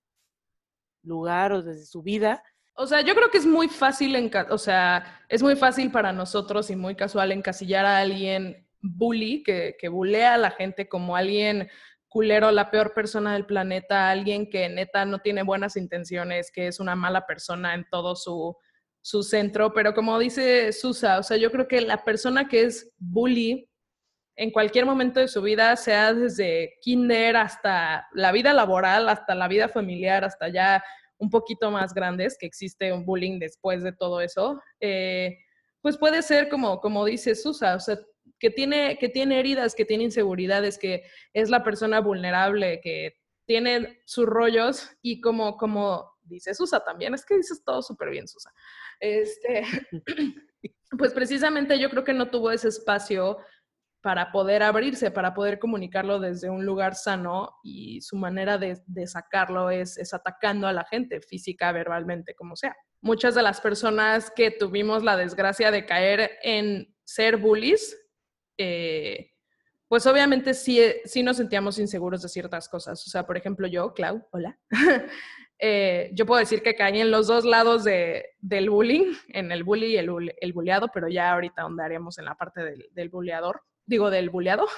lugar 1.02 1.52
o 1.52 1.62
desde 1.62 1.86
su 1.86 2.02
vida, 2.02 2.42
O 2.74 2.86
sea, 2.86 3.02
yo 3.02 3.14
creo 3.14 3.30
que 3.30 3.38
es 3.38 3.46
muy 3.46 3.68
fácil, 3.68 4.14
enca- 4.16 4.46
o 4.50 4.58
sea, 4.58 5.20
es 5.28 5.42
muy 5.42 5.54
fácil 5.56 5.90
para 5.90 6.12
nosotros 6.12 6.70
y 6.70 6.76
muy 6.76 6.94
casual 6.94 7.32
encasillar 7.32 7.84
a 7.84 7.98
alguien 7.98 8.66
bully, 8.80 9.42
que, 9.42 9.76
que 9.78 9.88
bulea 9.88 10.34
a 10.34 10.38
la 10.38 10.50
gente 10.50 10.88
como 10.88 11.14
alguien 11.16 11.68
culero, 12.08 12.50
la 12.50 12.70
peor 12.70 12.94
persona 12.94 13.34
del 13.34 13.44
planeta, 13.46 14.10
alguien 14.10 14.48
que 14.48 14.68
neta 14.68 15.04
no 15.04 15.18
tiene 15.20 15.42
buenas 15.42 15.76
intenciones, 15.76 16.50
que 16.50 16.66
es 16.68 16.80
una 16.80 16.96
mala 16.96 17.26
persona 17.26 17.74
en 17.74 17.86
todo 17.90 18.16
su, 18.16 18.56
su 19.02 19.22
centro. 19.22 19.72
Pero 19.74 19.94
como 19.94 20.18
dice 20.18 20.72
Susa, 20.72 21.18
o 21.18 21.22
sea, 21.22 21.36
yo 21.36 21.52
creo 21.52 21.68
que 21.68 21.82
la 21.82 22.02
persona 22.04 22.48
que 22.48 22.62
es 22.62 22.92
bully 22.98 23.68
en 24.36 24.50
cualquier 24.50 24.86
momento 24.86 25.20
de 25.20 25.28
su 25.28 25.42
vida, 25.42 25.76
sea 25.76 26.14
desde 26.14 26.78
kinder 26.80 27.36
hasta 27.36 28.08
la 28.14 28.32
vida 28.32 28.54
laboral, 28.54 29.08
hasta 29.10 29.34
la 29.34 29.48
vida 29.48 29.68
familiar, 29.68 30.24
hasta 30.24 30.48
ya 30.48 30.82
un 31.20 31.30
poquito 31.30 31.70
más 31.70 31.94
grandes, 31.94 32.36
que 32.38 32.46
existe 32.46 32.92
un 32.92 33.04
bullying 33.04 33.38
después 33.38 33.82
de 33.82 33.92
todo 33.92 34.20
eso, 34.20 34.60
eh, 34.80 35.38
pues 35.82 35.96
puede 35.96 36.22
ser 36.22 36.48
como, 36.48 36.80
como 36.80 37.04
dice 37.04 37.34
Susa, 37.34 37.76
o 37.76 37.80
sea, 37.80 37.98
que 38.38 38.50
tiene, 38.50 38.98
que 38.98 39.08
tiene 39.08 39.38
heridas, 39.38 39.74
que 39.74 39.84
tiene 39.84 40.04
inseguridades, 40.04 40.78
que 40.78 41.04
es 41.32 41.50
la 41.50 41.62
persona 41.62 42.00
vulnerable, 42.00 42.80
que 42.82 43.16
tiene 43.46 44.00
sus 44.06 44.26
rollos 44.26 44.90
y 45.02 45.20
como, 45.20 45.56
como 45.56 46.10
dice 46.22 46.54
Susa 46.54 46.80
también, 46.80 47.14
es 47.14 47.24
que 47.24 47.36
dices 47.36 47.62
todo 47.64 47.82
súper 47.82 48.10
bien, 48.10 48.26
Susa. 48.26 48.50
Este, 48.98 49.62
pues 50.98 51.12
precisamente 51.12 51.78
yo 51.78 51.90
creo 51.90 52.04
que 52.04 52.14
no 52.14 52.30
tuvo 52.30 52.50
ese 52.50 52.68
espacio 52.68 53.38
para 54.02 54.32
poder 54.32 54.62
abrirse, 54.62 55.10
para 55.10 55.34
poder 55.34 55.58
comunicarlo 55.58 56.20
desde 56.20 56.48
un 56.48 56.64
lugar 56.64 56.94
sano 56.94 57.58
y 57.62 58.00
su 58.00 58.16
manera 58.16 58.56
de, 58.56 58.80
sacarlo 59.06 59.70
es, 59.70 59.98
es, 59.98 60.14
atacando 60.14 60.66
a 60.66 60.72
la 60.72 60.84
gente, 60.84 61.20
física, 61.20 61.70
verbalmente, 61.72 62.34
como 62.34 62.56
sea. 62.56 62.74
Muchas 63.02 63.34
de 63.34 63.42
las 63.42 63.60
personas 63.60 64.30
que 64.30 64.50
tuvimos 64.50 65.02
la 65.02 65.16
desgracia 65.16 65.70
de 65.70 65.84
caer 65.84 66.30
en 66.42 66.94
ser 67.04 67.36
bullies, 67.36 67.96
eh, 68.56 69.32
pues 69.88 70.06
obviamente 70.06 70.54
sí, 70.54 70.80
sí 71.04 71.22
nos 71.22 71.36
sentíamos 71.36 71.78
inseguros 71.78 72.22
de 72.22 72.28
ciertas 72.28 72.68
cosas. 72.68 73.06
O 73.06 73.10
sea, 73.10 73.26
por 73.26 73.36
ejemplo, 73.36 73.66
yo, 73.66 73.92
Clau, 73.92 74.26
hola, 74.30 74.58
eh, 75.58 76.10
yo 76.14 76.24
puedo 76.24 76.38
decir 76.38 76.62
que 76.62 76.74
caí 76.74 77.00
en 77.00 77.10
los 77.10 77.26
dos 77.26 77.44
lados 77.44 77.84
de, 77.84 78.24
del 78.38 78.70
bullying, 78.70 79.12
en 79.28 79.52
el 79.52 79.64
bully 79.64 79.86
y 79.86 79.96
el, 79.98 80.34
el 80.40 80.54
pero 80.94 81.08
ya 81.08 81.32
ahorita 81.32 81.62
andaremos 81.62 82.18
en 82.18 82.24
la 82.24 82.34
parte 82.36 82.62
del, 82.62 82.88
del 82.92 83.10
digo, 83.90 84.10
del 84.10 84.30
bulleado. 84.30 84.66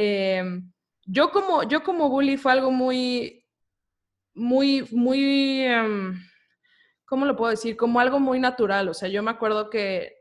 Em, 0.00 0.72
yo, 1.06 1.32
como, 1.32 1.64
yo 1.64 1.82
como 1.82 2.08
bully 2.08 2.36
fue 2.36 2.52
algo 2.52 2.70
muy, 2.70 3.44
muy, 4.32 4.86
muy, 4.92 5.66
um, 5.66 6.14
¿cómo 7.04 7.26
lo 7.26 7.34
puedo 7.34 7.50
decir? 7.50 7.76
Como 7.76 7.98
algo 7.98 8.20
muy 8.20 8.38
natural. 8.38 8.88
O 8.88 8.94
sea, 8.94 9.08
yo 9.08 9.24
me 9.24 9.32
acuerdo 9.32 9.70
que 9.70 10.18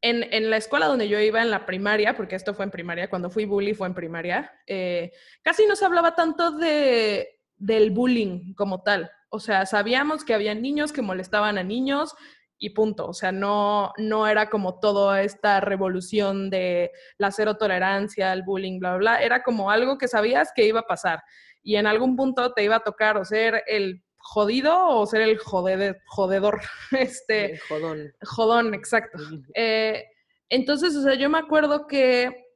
en, 0.00 0.22
en, 0.32 0.48
la 0.48 0.56
escuela 0.56 0.86
donde 0.86 1.08
yo 1.08 1.20
iba 1.20 1.42
en 1.42 1.50
la 1.50 1.66
primaria, 1.66 2.16
porque 2.16 2.36
esto 2.36 2.54
fue 2.54 2.64
en 2.64 2.70
primaria, 2.70 3.10
cuando 3.10 3.28
fui 3.28 3.44
bully 3.44 3.74
fue 3.74 3.86
en 3.86 3.94
primaria, 3.94 4.50
eh, 4.66 5.12
casi 5.42 5.66
no 5.66 5.76
se 5.76 5.84
hablaba 5.84 6.14
tanto 6.14 6.52
de, 6.52 7.38
del 7.56 7.90
bullying 7.90 8.54
como 8.54 8.82
tal. 8.82 9.10
O 9.28 9.40
sea, 9.40 9.66
sabíamos 9.66 10.24
que 10.24 10.32
había 10.32 10.54
niños 10.54 10.90
que 10.90 11.02
molestaban 11.02 11.58
a 11.58 11.62
niños, 11.62 12.14
y 12.62 12.70
punto. 12.70 13.08
O 13.08 13.12
sea, 13.12 13.32
no, 13.32 13.92
no 13.98 14.28
era 14.28 14.48
como 14.48 14.78
toda 14.78 15.22
esta 15.22 15.60
revolución 15.60 16.48
de 16.48 16.92
la 17.18 17.32
cero 17.32 17.56
tolerancia, 17.56 18.32
el 18.32 18.44
bullying, 18.44 18.78
bla, 18.78 18.90
bla, 18.90 18.98
bla. 18.98 19.22
Era 19.22 19.42
como 19.42 19.68
algo 19.68 19.98
que 19.98 20.06
sabías 20.06 20.52
que 20.54 20.64
iba 20.64 20.80
a 20.80 20.86
pasar. 20.86 21.20
Y 21.64 21.74
en 21.74 21.88
algún 21.88 22.14
punto 22.14 22.52
te 22.52 22.62
iba 22.62 22.76
a 22.76 22.84
tocar 22.84 23.16
o 23.16 23.24
ser 23.24 23.64
el 23.66 24.04
jodido 24.16 24.90
o 24.90 25.04
ser 25.06 25.22
el 25.22 25.38
jodedor. 25.38 26.60
Este, 26.92 27.58
jodón. 27.68 28.12
Jodón, 28.22 28.74
exacto. 28.74 29.18
Eh, 29.54 30.04
entonces, 30.48 30.94
o 30.94 31.02
sea, 31.02 31.14
yo 31.14 31.28
me 31.28 31.38
acuerdo 31.38 31.88
que 31.88 32.46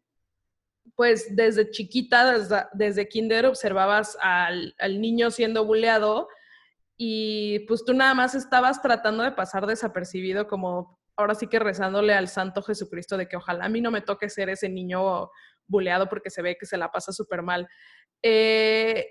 pues 0.95 1.35
desde 1.35 1.69
chiquita, 1.71 2.31
desde, 2.31 2.65
desde 2.75 3.09
kinder, 3.09 3.45
observabas 3.47 4.17
al, 4.21 4.73
al 4.79 5.01
niño 5.01 5.33
siendo 5.33 5.65
bulleado 5.65 6.29
y 6.97 7.61
pues 7.61 7.85
tú 7.85 7.93
nada 7.95 8.15
más 8.15 8.35
estabas 8.35 8.81
tratando 8.81 9.23
de 9.23 9.33
pasar 9.33 9.67
desapercibido 9.67 10.47
como 10.49 10.99
ahora 11.17 11.35
sí 11.35 11.47
que 11.47 11.59
rezándole 11.59 12.15
al 12.15 12.29
Santo 12.29 12.62
Jesucristo 12.62 13.17
de 13.17 13.29
que 13.29 13.37
ojalá 13.37 13.65
a 13.65 13.69
mí 13.69 13.81
no 13.81 13.91
me 13.91 14.03
toque 14.03 14.29
ser 14.29 14.49
ese 14.49 14.69
niño 14.69 15.31
buleado 15.67 16.09
porque 16.09 16.31
se 16.31 16.43
ve 16.43 16.57
que 16.59 16.67
se 16.67 16.76
la 16.76 16.91
pasa 16.91 17.12
súper 17.12 17.43
mal. 17.43 17.69
Eh, 18.23 19.07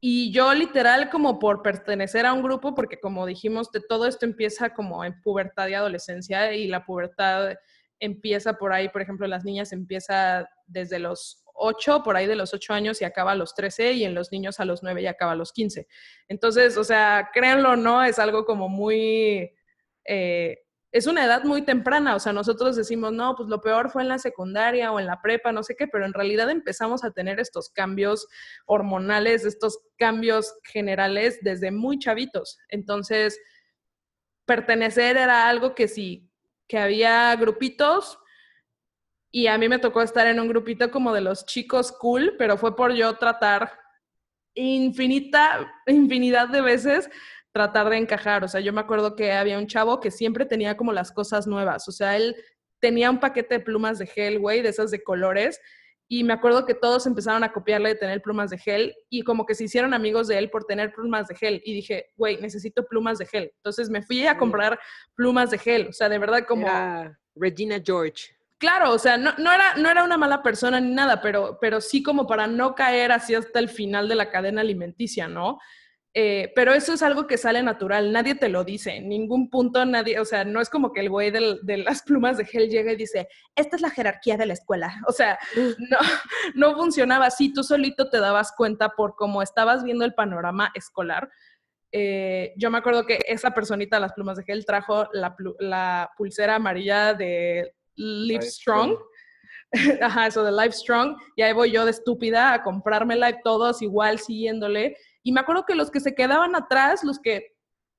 y 0.00 0.32
yo 0.32 0.52
literal 0.54 1.10
como 1.10 1.38
por 1.38 1.62
pertenecer 1.62 2.26
a 2.26 2.32
un 2.32 2.42
grupo, 2.42 2.74
porque 2.74 2.98
como 2.98 3.24
dijimos, 3.24 3.70
de 3.70 3.80
todo 3.80 4.06
esto 4.06 4.24
empieza 4.24 4.74
como 4.74 5.04
en 5.04 5.20
pubertad 5.22 5.68
y 5.68 5.74
adolescencia 5.74 6.52
y 6.54 6.66
la 6.66 6.84
pubertad 6.84 7.54
empieza 8.00 8.54
por 8.54 8.72
ahí, 8.72 8.88
por 8.88 9.00
ejemplo, 9.00 9.28
las 9.28 9.44
niñas 9.44 9.72
empieza 9.72 10.48
desde 10.66 10.98
los 10.98 11.41
8, 11.54 12.02
por 12.02 12.16
ahí 12.16 12.26
de 12.26 12.36
los 12.36 12.54
8 12.54 12.72
años 12.72 13.00
y 13.00 13.04
acaba 13.04 13.32
a 13.32 13.36
los 13.36 13.54
13 13.54 13.92
y 13.92 14.04
en 14.04 14.14
los 14.14 14.32
niños 14.32 14.60
a 14.60 14.64
los 14.64 14.82
9 14.82 15.02
y 15.02 15.06
acaba 15.06 15.32
a 15.32 15.36
los 15.36 15.52
15. 15.52 15.86
Entonces, 16.28 16.76
o 16.76 16.84
sea, 16.84 17.30
créanlo 17.32 17.72
o 17.72 17.76
no, 17.76 18.02
es 18.02 18.18
algo 18.18 18.44
como 18.44 18.68
muy... 18.68 19.52
Eh, 20.04 20.58
es 20.92 21.06
una 21.06 21.24
edad 21.24 21.44
muy 21.44 21.62
temprana, 21.62 22.14
o 22.14 22.20
sea, 22.20 22.34
nosotros 22.34 22.76
decimos, 22.76 23.14
no, 23.14 23.34
pues 23.34 23.48
lo 23.48 23.62
peor 23.62 23.90
fue 23.90 24.02
en 24.02 24.08
la 24.08 24.18
secundaria 24.18 24.92
o 24.92 25.00
en 25.00 25.06
la 25.06 25.22
prepa, 25.22 25.50
no 25.50 25.62
sé 25.62 25.74
qué, 25.74 25.86
pero 25.86 26.04
en 26.04 26.12
realidad 26.12 26.50
empezamos 26.50 27.02
a 27.02 27.12
tener 27.12 27.40
estos 27.40 27.70
cambios 27.70 28.28
hormonales, 28.66 29.46
estos 29.46 29.78
cambios 29.96 30.54
generales 30.64 31.38
desde 31.40 31.70
muy 31.70 31.98
chavitos. 31.98 32.58
Entonces, 32.68 33.40
pertenecer 34.44 35.16
era 35.16 35.48
algo 35.48 35.74
que 35.74 35.88
sí, 35.88 36.30
que 36.68 36.78
había 36.78 37.34
grupitos, 37.36 38.18
y 39.34 39.46
a 39.46 39.56
mí 39.56 39.66
me 39.66 39.78
tocó 39.78 40.02
estar 40.02 40.26
en 40.26 40.38
un 40.38 40.46
grupito 40.46 40.90
como 40.90 41.12
de 41.14 41.22
los 41.22 41.46
chicos 41.46 41.90
cool, 41.90 42.34
pero 42.38 42.58
fue 42.58 42.76
por 42.76 42.92
yo 42.92 43.16
tratar 43.16 43.72
infinita, 44.54 45.72
infinidad 45.86 46.48
de 46.48 46.60
veces 46.60 47.08
tratar 47.50 47.88
de 47.88 47.96
encajar. 47.96 48.44
O 48.44 48.48
sea, 48.48 48.60
yo 48.60 48.74
me 48.74 48.82
acuerdo 48.82 49.16
que 49.16 49.32
había 49.32 49.58
un 49.58 49.66
chavo 49.66 50.00
que 50.00 50.10
siempre 50.10 50.44
tenía 50.44 50.76
como 50.76 50.92
las 50.92 51.10
cosas 51.10 51.46
nuevas. 51.46 51.88
O 51.88 51.92
sea, 51.92 52.16
él 52.16 52.36
tenía 52.78 53.10
un 53.10 53.20
paquete 53.20 53.58
de 53.58 53.64
plumas 53.64 53.98
de 53.98 54.06
gel, 54.06 54.38
güey, 54.38 54.60
de 54.60 54.68
esas 54.68 54.90
de 54.90 55.02
colores. 55.02 55.58
Y 56.08 56.24
me 56.24 56.34
acuerdo 56.34 56.66
que 56.66 56.74
todos 56.74 57.06
empezaron 57.06 57.42
a 57.42 57.54
copiarle 57.54 57.90
de 57.90 57.94
tener 57.94 58.20
plumas 58.20 58.50
de 58.50 58.58
gel 58.58 58.94
y 59.08 59.22
como 59.22 59.46
que 59.46 59.54
se 59.54 59.64
hicieron 59.64 59.94
amigos 59.94 60.28
de 60.28 60.36
él 60.36 60.50
por 60.50 60.64
tener 60.64 60.92
plumas 60.92 61.26
de 61.28 61.36
gel. 61.36 61.62
Y 61.64 61.72
dije, 61.72 62.10
güey, 62.16 62.38
necesito 62.38 62.84
plumas 62.84 63.16
de 63.16 63.24
gel. 63.24 63.50
Entonces 63.56 63.88
me 63.88 64.02
fui 64.02 64.26
a 64.26 64.36
comprar 64.36 64.78
plumas 65.14 65.50
de 65.50 65.56
gel. 65.56 65.88
O 65.88 65.92
sea, 65.92 66.10
de 66.10 66.18
verdad 66.18 66.44
como... 66.46 66.68
Regina 67.34 67.80
George. 67.82 68.41
Claro, 68.62 68.92
o 68.92 68.98
sea, 69.00 69.16
no, 69.16 69.32
era, 69.52 69.74
no 69.74 69.90
era 69.90 70.04
una 70.04 70.16
mala 70.16 70.40
persona 70.40 70.78
ni 70.78 70.94
nada, 70.94 71.20
pero, 71.20 71.58
pero 71.60 71.80
sí 71.80 72.00
como 72.00 72.28
para 72.28 72.46
no 72.46 72.76
caer 72.76 73.10
así 73.10 73.34
hasta 73.34 73.58
el 73.58 73.68
final 73.68 74.08
de 74.08 74.14
la 74.14 74.30
cadena 74.30 74.60
alimenticia, 74.60 75.26
¿no? 75.26 75.58
Eh, 76.14 76.52
pero 76.54 76.72
eso 76.72 76.92
es 76.92 77.02
algo 77.02 77.26
que 77.26 77.38
sale 77.38 77.60
natural, 77.64 78.12
nadie 78.12 78.36
te 78.36 78.48
lo 78.48 78.62
dice, 78.62 78.98
en 78.98 79.08
ningún 79.08 79.50
punto 79.50 79.84
nadie, 79.84 80.20
o 80.20 80.24
sea, 80.24 80.44
no 80.44 80.60
es 80.60 80.70
como 80.70 80.92
que 80.92 81.00
el 81.00 81.10
güey 81.10 81.32
de 81.32 81.76
las 81.78 82.02
plumas 82.06 82.36
de 82.36 82.44
gel 82.44 82.68
llega 82.68 82.92
y 82.92 82.96
dice, 82.96 83.26
esta 83.56 83.74
es 83.74 83.82
la 83.82 83.90
jerarquía 83.90 84.36
de 84.36 84.46
la 84.46 84.52
escuela, 84.52 84.94
o 85.08 85.12
sea, 85.12 85.40
no, 85.56 85.98
no 86.54 86.76
funcionaba 86.76 87.26
así, 87.26 87.52
tú 87.52 87.64
solito 87.64 88.10
te 88.10 88.20
dabas 88.20 88.52
cuenta 88.56 88.90
por 88.90 89.16
cómo 89.16 89.42
estabas 89.42 89.82
viendo 89.82 90.04
el 90.04 90.14
panorama 90.14 90.70
escolar. 90.76 91.28
Eh, 91.90 92.54
yo 92.56 92.70
me 92.70 92.78
acuerdo 92.78 93.06
que 93.06 93.18
esa 93.26 93.50
personita 93.50 93.96
de 93.96 94.02
las 94.02 94.12
plumas 94.12 94.36
de 94.36 94.44
gel 94.44 94.64
trajo 94.64 95.08
la, 95.12 95.34
la 95.58 96.12
pulsera 96.16 96.54
amarilla 96.54 97.12
de 97.12 97.74
Live 97.96 98.42
Strong. 98.42 98.96
Ajá, 100.02 100.26
eso 100.26 100.44
de 100.44 100.52
Live 100.52 100.72
Strong. 100.72 101.16
Y 101.36 101.42
ahí 101.42 101.52
voy 101.52 101.70
yo 101.70 101.84
de 101.84 101.90
estúpida 101.90 102.52
a 102.52 102.62
comprarme 102.62 103.16
live 103.16 103.40
todos 103.42 103.82
igual 103.82 104.18
siguiéndole. 104.18 104.96
Y 105.22 105.32
me 105.32 105.40
acuerdo 105.40 105.64
que 105.64 105.74
los 105.74 105.90
que 105.90 106.00
se 106.00 106.14
quedaban 106.14 106.54
atrás, 106.54 107.04
los 107.04 107.18
que 107.18 107.52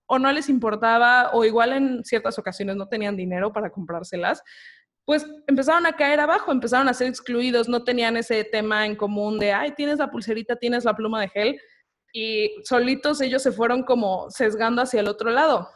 o 0.05 0.19
no 0.19 0.31
les 0.31 0.49
importaba 0.49 1.31
o 1.33 1.45
igual 1.45 1.73
en 1.73 2.03
ciertas 2.03 2.37
ocasiones 2.37 2.75
no 2.75 2.87
tenían 2.87 3.15
dinero 3.15 3.53
para 3.53 3.71
comprárselas, 3.71 4.43
pues 5.05 5.25
empezaron 5.47 5.85
a 5.85 5.93
caer 5.93 6.19
abajo, 6.19 6.51
empezaron 6.51 6.87
a 6.87 6.93
ser 6.93 7.07
excluidos, 7.07 7.67
no 7.67 7.83
tenían 7.83 8.15
ese 8.17 8.43
tema 8.43 8.85
en 8.85 8.95
común 8.95 9.39
de, 9.39 9.51
ay, 9.51 9.71
tienes 9.71 9.99
la 9.99 10.11
pulserita, 10.11 10.55
tienes 10.55 10.85
la 10.85 10.95
pluma 10.95 11.21
de 11.21 11.29
gel. 11.29 11.61
Y 12.13 12.51
solitos 12.63 13.21
ellos 13.21 13.41
se 13.41 13.51
fueron 13.51 13.83
como 13.83 14.29
sesgando 14.29 14.81
hacia 14.81 14.99
el 14.99 15.07
otro 15.07 15.31
lado. 15.31 15.67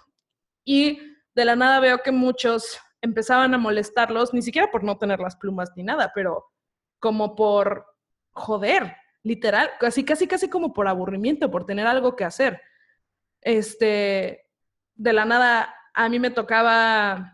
Y 0.64 1.00
de 1.34 1.46
la 1.46 1.56
nada 1.56 1.80
veo 1.80 2.00
que 2.04 2.12
muchos 2.12 2.80
empezaban 3.02 3.54
a 3.54 3.58
molestarlos, 3.58 4.34
ni 4.34 4.42
siquiera 4.42 4.72
por 4.72 4.84
no 4.84 4.98
tener 4.98 5.20
las 5.20 5.36
plumas 5.36 5.72
ni 5.76 5.84
nada, 5.84 6.12
pero 6.14 6.46
como 7.00 7.36
por 7.36 7.86
joder, 8.32 8.96
literal, 9.24 9.72
casi, 9.80 10.04
casi, 10.04 10.28
casi 10.28 10.50
como 10.50 10.74
por 10.74 10.88
aburrimiento, 10.88 11.52
por 11.52 11.66
tener 11.66 11.88
algo 11.88 12.16
que 12.16 12.24
hacer. 12.24 12.62
Este, 13.42 14.48
de 14.96 15.14
la 15.14 15.26
nada, 15.26 15.74
a 15.94 16.10
mí 16.10 16.20
me 16.20 16.32
tocaba 16.32 17.34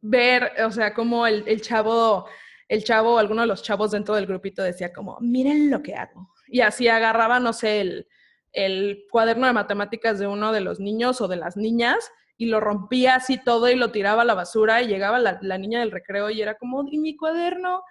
ver, 0.00 0.52
o 0.64 0.70
sea, 0.70 0.94
como 0.94 1.26
el, 1.26 1.44
el 1.46 1.60
chavo, 1.60 2.26
el 2.68 2.84
chavo, 2.84 3.18
alguno 3.18 3.42
de 3.42 3.48
los 3.48 3.62
chavos 3.62 3.90
dentro 3.90 4.14
del 4.14 4.26
grupito 4.26 4.62
decía 4.62 4.92
como, 4.92 5.18
miren 5.20 5.70
lo 5.70 5.82
que 5.82 5.94
hago. 5.94 6.32
Y 6.48 6.60
así 6.60 6.88
agarraba, 6.88 7.40
no 7.40 7.52
sé, 7.52 7.80
el, 7.80 8.08
el 8.52 9.04
cuaderno 9.10 9.46
de 9.46 9.52
matemáticas 9.52 10.18
de 10.18 10.26
uno 10.26 10.52
de 10.52 10.60
los 10.60 10.80
niños 10.80 11.20
o 11.20 11.28
de 11.28 11.36
las 11.36 11.56
niñas 11.56 12.10
y 12.36 12.46
lo 12.46 12.60
rompía 12.60 13.16
así 13.16 13.42
todo 13.42 13.68
y 13.68 13.76
lo 13.76 13.90
tiraba 13.90 14.22
a 14.22 14.24
la 14.26 14.34
basura 14.34 14.82
y 14.82 14.88
llegaba 14.88 15.18
la, 15.18 15.58
niña 15.58 15.80
del 15.80 15.90
recreo 15.90 16.30
y 16.30 16.42
era 16.42 16.56
como, 16.56 16.84
¿y 16.90 16.98
mi 16.98 17.16
cuaderno? 17.16 17.82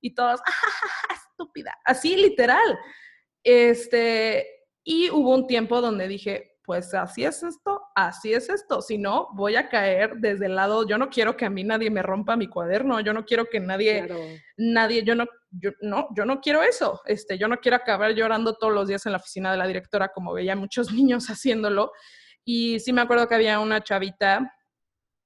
Y 0.00 0.14
todas, 0.14 0.40
¡ah, 0.44 1.14
estúpida! 1.14 1.78
Así 1.84 2.16
literal. 2.16 2.78
Este, 3.44 4.46
y 4.84 5.10
hubo 5.10 5.34
un 5.34 5.46
tiempo 5.46 5.80
donde 5.80 6.08
dije, 6.08 6.52
pues 6.64 6.94
así 6.94 7.24
es 7.24 7.42
esto, 7.42 7.82
así 7.94 8.32
es 8.32 8.48
esto. 8.48 8.82
Si 8.82 8.98
no, 8.98 9.28
voy 9.34 9.56
a 9.56 9.68
caer 9.68 10.16
desde 10.16 10.46
el 10.46 10.56
lado, 10.56 10.86
yo 10.86 10.98
no 10.98 11.08
quiero 11.10 11.36
que 11.36 11.44
a 11.44 11.50
mí 11.50 11.64
nadie 11.64 11.90
me 11.90 12.02
rompa 12.02 12.36
mi 12.36 12.48
cuaderno, 12.48 13.00
yo 13.00 13.12
no 13.12 13.24
quiero 13.24 13.46
que 13.46 13.60
nadie, 13.60 14.08
nadie, 14.56 15.02
yo 15.02 15.14
no, 15.14 15.26
yo 15.50 15.70
no, 15.80 16.08
yo 16.16 16.24
no 16.24 16.40
quiero 16.40 16.62
eso. 16.62 17.00
Este, 17.04 17.36
yo 17.36 17.48
no 17.48 17.58
quiero 17.58 17.76
acabar 17.76 18.12
llorando 18.14 18.54
todos 18.54 18.72
los 18.72 18.88
días 18.88 19.04
en 19.06 19.12
la 19.12 19.18
oficina 19.18 19.50
de 19.52 19.58
la 19.58 19.66
directora 19.66 20.08
como 20.08 20.32
veía 20.32 20.56
muchos 20.56 20.86
niños 20.92 21.26
haciéndolo. 21.28 21.92
Y 22.44 22.80
sí 22.80 22.92
me 22.92 23.00
acuerdo 23.00 23.28
que 23.28 23.34
había 23.34 23.60
una 23.60 23.82
chavita 23.82 24.52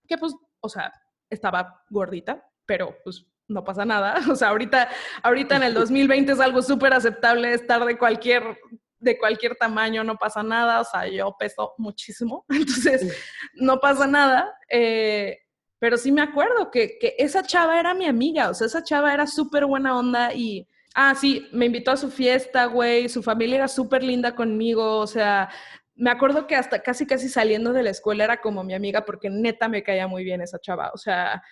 que 0.06 0.18
pues, 0.18 0.34
o 0.60 0.68
sea, 0.68 0.92
estaba 1.30 1.82
gordita, 1.90 2.44
pero 2.64 2.96
pues 3.02 3.26
no 3.48 3.64
pasa 3.64 3.84
nada. 3.84 4.14
O 4.30 4.36
sea, 4.36 4.48
ahorita, 4.48 4.88
ahorita 5.22 5.56
en 5.56 5.62
el 5.64 5.74
2020 5.74 6.32
es 6.32 6.40
algo 6.40 6.62
súper 6.62 6.92
aceptable 6.92 7.52
estar 7.52 7.84
de 7.84 7.98
cualquier, 7.98 8.58
de 8.98 9.18
cualquier 9.18 9.56
tamaño, 9.56 10.04
no 10.04 10.16
pasa 10.16 10.42
nada. 10.42 10.80
O 10.80 10.84
sea, 10.84 11.08
yo 11.08 11.34
peso 11.38 11.74
muchísimo, 11.78 12.44
entonces 12.48 13.16
no 13.54 13.80
pasa 13.80 14.06
nada. 14.06 14.52
Eh, 14.70 15.38
pero 15.78 15.98
sí 15.98 16.10
me 16.10 16.22
acuerdo 16.22 16.70
que, 16.70 16.98
que 16.98 17.14
esa 17.18 17.42
chava 17.42 17.78
era 17.78 17.92
mi 17.92 18.06
amiga, 18.06 18.48
o 18.48 18.54
sea, 18.54 18.66
esa 18.66 18.82
chava 18.82 19.12
era 19.12 19.26
súper 19.26 19.66
buena 19.66 19.96
onda 19.98 20.32
y, 20.32 20.66
ah, 20.94 21.14
sí, 21.14 21.46
me 21.52 21.66
invitó 21.66 21.90
a 21.90 21.98
su 21.98 22.10
fiesta, 22.10 22.64
güey, 22.64 23.10
su 23.10 23.22
familia 23.22 23.56
era 23.56 23.68
súper 23.68 24.02
linda 24.02 24.34
conmigo, 24.34 24.96
o 24.96 25.06
sea, 25.06 25.50
me 25.96 26.10
acuerdo 26.10 26.46
que 26.46 26.54
hasta 26.54 26.82
casi, 26.82 27.06
casi 27.06 27.28
saliendo 27.28 27.72
de 27.72 27.82
la 27.82 27.90
escuela 27.90 28.24
era 28.24 28.40
como 28.40 28.62
mi 28.62 28.74
amiga 28.74 29.04
porque 29.04 29.30
neta 29.30 29.68
me 29.68 29.82
caía 29.82 30.06
muy 30.06 30.24
bien 30.24 30.40
esa 30.40 30.58
chava, 30.60 30.90
o 30.94 30.98
sea, 30.98 31.42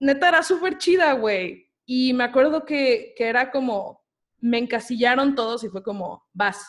neta 0.00 0.28
era 0.28 0.42
súper 0.42 0.78
chida, 0.78 1.12
güey. 1.12 1.70
Y 1.86 2.12
me 2.12 2.24
acuerdo 2.24 2.64
que, 2.64 3.14
que 3.16 3.28
era 3.28 3.50
como, 3.50 4.04
me 4.40 4.58
encasillaron 4.58 5.34
todos 5.34 5.62
y 5.64 5.68
fue 5.68 5.82
como, 5.84 6.26
vas, 6.32 6.66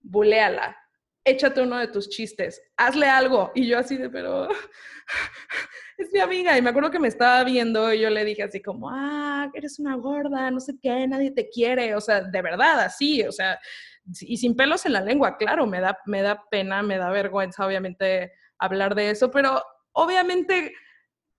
buleala, 0.00 0.76
échate 1.24 1.62
uno 1.62 1.78
de 1.78 1.88
tus 1.88 2.08
chistes, 2.08 2.60
hazle 2.76 3.06
algo. 3.06 3.50
Y 3.54 3.66
yo 3.66 3.78
así 3.78 3.96
de, 3.96 4.10
pero 4.10 4.48
es 5.98 6.12
mi 6.12 6.20
amiga. 6.20 6.56
Y 6.58 6.62
me 6.62 6.70
acuerdo 6.70 6.90
que 6.90 6.98
me 6.98 7.08
estaba 7.08 7.42
viendo 7.44 7.92
y 7.92 8.00
yo 8.00 8.10
le 8.10 8.24
dije 8.24 8.42
así 8.42 8.60
como, 8.60 8.90
ah, 8.90 9.50
eres 9.54 9.78
una 9.78 9.96
gorda, 9.96 10.50
no 10.50 10.60
sé 10.60 10.74
qué, 10.80 11.06
nadie 11.06 11.30
te 11.30 11.48
quiere. 11.48 11.94
O 11.94 12.00
sea, 12.00 12.22
de 12.22 12.42
verdad, 12.42 12.80
así, 12.80 13.22
o 13.22 13.32
sea, 13.32 13.58
y 14.20 14.36
sin 14.36 14.56
pelos 14.56 14.84
en 14.86 14.94
la 14.94 15.00
lengua, 15.00 15.36
claro, 15.36 15.66
me 15.66 15.80
da, 15.80 15.98
me 16.06 16.22
da 16.22 16.42
pena, 16.50 16.82
me 16.82 16.98
da 16.98 17.10
vergüenza, 17.10 17.66
obviamente, 17.66 18.32
hablar 18.58 18.94
de 18.94 19.10
eso, 19.10 19.30
pero 19.30 19.62
obviamente 19.92 20.72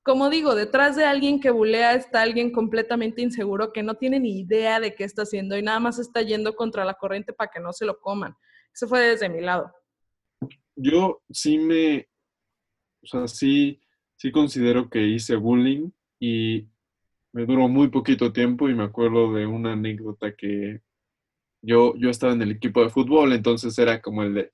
como 0.04 0.30
digo, 0.30 0.54
detrás 0.54 0.98
de 0.98 1.06
alguien 1.06 1.40
que 1.40 1.50
bulea 1.50 1.94
está 1.94 2.22
alguien 2.22 2.52
completamente 2.52 3.22
inseguro 3.22 3.72
que 3.72 3.84
no 3.84 3.96
tiene 3.96 4.20
ni 4.20 4.42
idea 4.42 4.82
de 4.82 4.96
qué 4.96 5.06
está 5.06 5.22
haciendo 5.22 5.58
y 5.58 5.64
nada 5.64 5.80
más 5.80 5.98
está 5.98 6.22
yendo 6.22 6.56
contra 6.56 6.84
la 6.84 6.96
corriente 6.96 7.32
para 7.32 7.50
que 7.50 7.62
no 7.62 7.72
se 7.72 7.86
lo 7.86 8.00
coman. 8.00 8.36
Eso 8.74 8.88
fue 8.88 9.00
desde 9.00 9.30
mi 9.30 9.40
lado. 9.40 9.74
Yo 10.76 11.22
sí 11.30 11.58
me, 11.58 12.10
o 13.02 13.08
sea, 13.08 13.28
sí, 13.30 13.82
sí 14.18 14.32
considero 14.32 14.90
que 14.90 15.08
hice 15.08 15.38
bullying 15.38 15.90
y 16.20 16.68
me 17.32 17.46
duró 17.46 17.70
muy 17.70 17.88
poquito 17.88 18.34
tiempo 18.34 18.68
y 18.68 18.76
me 18.76 18.84
acuerdo 18.84 19.34
de 19.34 19.46
una 19.46 19.72
anécdota 19.72 20.36
que 20.36 20.82
yo, 21.64 21.96
yo 21.96 22.10
estaba 22.10 22.34
en 22.34 22.42
el 22.42 22.52
equipo 22.52 22.84
de 22.84 22.90
fútbol, 22.90 23.34
entonces 23.34 23.78
era 23.80 24.02
como 24.02 24.22
el 24.24 24.34
de, 24.34 24.52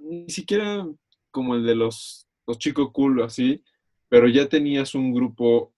ni 0.00 0.28
siquiera 0.28 0.86
como 1.30 1.54
el 1.54 1.64
de 1.64 1.74
los, 1.74 2.26
los 2.46 2.58
chicos 2.58 2.90
cool 2.92 3.22
así, 3.22 3.62
pero 4.08 4.26
ya 4.26 4.48
tenías 4.48 4.94
un 4.94 5.12
grupo 5.12 5.72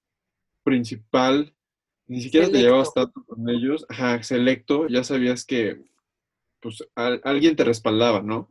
principal, 0.63 1.55
ni 2.07 2.23
siquiera 2.23 2.49
te 2.49 2.63
llevabas 2.63 2.95
tanto 2.95 3.25
con 3.25 3.49
ellos, 3.51 3.85
ajá, 3.89 4.23
selecto, 4.23 4.87
ya 4.89 5.05
sabías 5.05 5.45
que 5.45 5.83
pues 6.61 6.89
alguien 6.95 7.57
te 7.57 7.65
respaldaba, 7.65 8.23
¿no? 8.23 8.49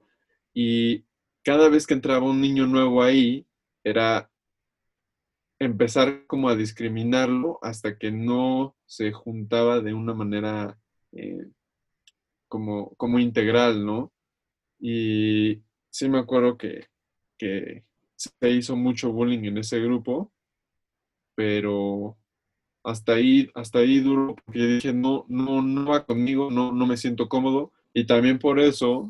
Y 0.53 1.05
cada 1.43 1.69
vez 1.69 1.87
que 1.87 1.93
entraba 1.93 2.29
un 2.29 2.41
niño 2.41 2.67
nuevo 2.67 3.01
ahí, 3.01 3.47
era 3.83 4.29
empezar 5.59 6.25
como 6.27 6.49
a 6.49 6.55
discriminarlo 6.55 7.59
hasta 7.61 7.97
que 7.97 8.11
no 8.11 8.75
se 8.85 9.11
juntaba 9.11 9.79
de 9.79 9.93
una 9.93 10.13
manera 10.13 10.77
eh, 11.13 11.47
como, 12.51 12.93
como 12.97 13.17
integral, 13.17 13.85
¿no? 13.85 14.11
Y 14.77 15.61
sí 15.89 16.09
me 16.09 16.19
acuerdo 16.19 16.57
que, 16.57 16.87
que 17.39 17.85
se 18.17 18.49
hizo 18.49 18.75
mucho 18.75 19.13
bullying 19.13 19.45
en 19.45 19.57
ese 19.59 19.79
grupo, 19.79 20.33
pero 21.33 22.17
hasta 22.83 23.13
ahí, 23.13 23.49
hasta 23.55 23.79
ahí 23.79 24.01
duro, 24.01 24.35
porque 24.45 24.59
dije, 24.59 24.91
no, 24.91 25.25
no, 25.29 25.61
no 25.61 25.89
va 25.89 26.05
conmigo, 26.05 26.51
no, 26.51 26.73
no 26.73 26.85
me 26.85 26.97
siento 26.97 27.29
cómodo, 27.29 27.71
y 27.93 28.05
también 28.05 28.37
por 28.37 28.59
eso 28.59 29.09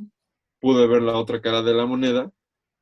pude 0.60 0.86
ver 0.86 1.02
la 1.02 1.18
otra 1.18 1.42
cara 1.42 1.64
de 1.64 1.74
la 1.74 1.88
moneda, 1.88 2.32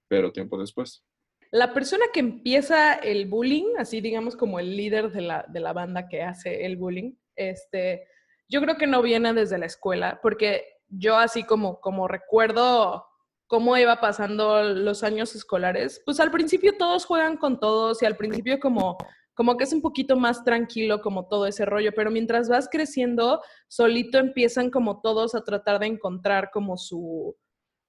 pero 0.10 0.34
tiempo 0.34 0.60
después. 0.60 1.06
La 1.52 1.74
persona 1.74 2.04
que 2.14 2.20
empieza 2.20 2.96
el 2.96 3.28
bullying, 3.28 3.78
así 3.78 4.02
digamos 4.02 4.36
como 4.36 4.60
el 4.60 4.76
líder 4.76 5.12
de 5.12 5.22
la, 5.22 5.46
de 5.48 5.62
la 5.62 5.72
banda 5.72 6.10
que 6.10 6.22
hace 6.22 6.66
el 6.66 6.76
bullying, 6.76 7.14
este, 7.38 8.08
yo 8.50 8.62
creo 8.62 8.76
que 8.78 8.88
no 8.88 9.02
viene 9.02 9.34
desde 9.34 9.58
la 9.58 9.68
escuela, 9.68 10.20
porque 10.22 10.66
yo 10.90 11.18
así 11.18 11.44
como, 11.44 11.80
como 11.80 12.08
recuerdo 12.08 13.06
cómo 13.48 13.78
iba 13.78 14.00
pasando 14.00 14.64
los 14.64 15.04
años 15.04 15.36
escolares, 15.36 16.02
pues 16.06 16.20
al 16.20 16.32
principio 16.32 16.78
todos 16.78 17.06
juegan 17.06 17.38
con 17.38 17.60
todos 17.60 18.02
y 18.02 18.06
al 18.06 18.18
principio 18.18 18.60
como, 18.60 18.98
como 19.34 19.56
que 19.56 19.64
es 19.64 19.74
un 19.74 19.82
poquito 19.82 20.16
más 20.18 20.44
tranquilo 20.44 21.02
como 21.02 21.28
todo 21.28 21.46
ese 21.46 21.66
rollo, 21.66 21.92
pero 21.96 22.12
mientras 22.12 22.50
vas 22.50 22.68
creciendo, 22.72 23.42
solito 23.68 24.18
empiezan 24.18 24.70
como 24.70 25.02
todos 25.02 25.36
a 25.36 25.44
tratar 25.44 25.80
de 25.80 25.88
encontrar 25.88 26.50
como 26.52 26.78
su, 26.78 27.36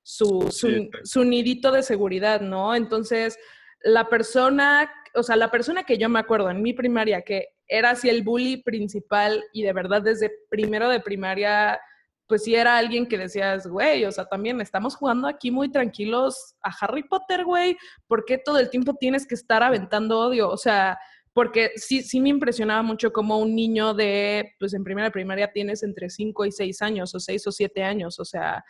su, 0.02 0.50
su, 0.50 0.88
su 1.04 1.24
nidito 1.24 1.72
de 1.72 1.82
seguridad, 1.82 2.40
¿no? 2.40 2.74
Entonces, 2.74 3.38
la 3.82 4.08
persona, 4.08 4.90
o 5.14 5.22
sea, 5.22 5.36
la 5.36 5.50
persona 5.50 5.84
que 5.84 5.98
yo 5.98 6.08
me 6.08 6.18
acuerdo 6.18 6.50
en 6.50 6.62
mi 6.62 6.72
primaria 6.72 7.22
que 7.22 7.48
era 7.66 7.90
así 7.90 8.08
el 8.08 8.22
bully 8.22 8.62
principal 8.62 9.42
y 9.52 9.62
de 9.62 9.72
verdad 9.72 10.02
desde 10.02 10.30
primero 10.48 10.88
de 10.88 11.00
primaria 11.00 11.80
pues 12.30 12.44
sí 12.44 12.54
era 12.54 12.78
alguien 12.78 13.08
que 13.08 13.18
decías, 13.18 13.66
güey, 13.66 14.04
o 14.04 14.12
sea, 14.12 14.24
también 14.24 14.60
estamos 14.60 14.94
jugando 14.94 15.26
aquí 15.26 15.50
muy 15.50 15.68
tranquilos 15.68 16.54
a 16.62 16.70
Harry 16.80 17.02
Potter, 17.02 17.44
güey, 17.44 17.76
¿por 18.06 18.24
qué 18.24 18.38
todo 18.38 18.60
el 18.60 18.70
tiempo 18.70 18.94
tienes 18.94 19.26
que 19.26 19.34
estar 19.34 19.64
aventando 19.64 20.20
odio? 20.20 20.48
O 20.48 20.56
sea, 20.56 20.96
porque 21.32 21.72
sí, 21.74 22.02
sí 22.02 22.20
me 22.20 22.28
impresionaba 22.28 22.82
mucho 22.82 23.12
como 23.12 23.38
un 23.38 23.56
niño 23.56 23.94
de, 23.94 24.52
pues 24.60 24.74
en 24.74 24.84
primera 24.84 25.10
primaria 25.10 25.50
tienes 25.50 25.82
entre 25.82 26.08
5 26.08 26.44
y 26.44 26.52
6 26.52 26.82
años, 26.82 27.12
o 27.16 27.18
6 27.18 27.48
o 27.48 27.50
7 27.50 27.82
años, 27.82 28.20
o 28.20 28.24
sea, 28.24 28.64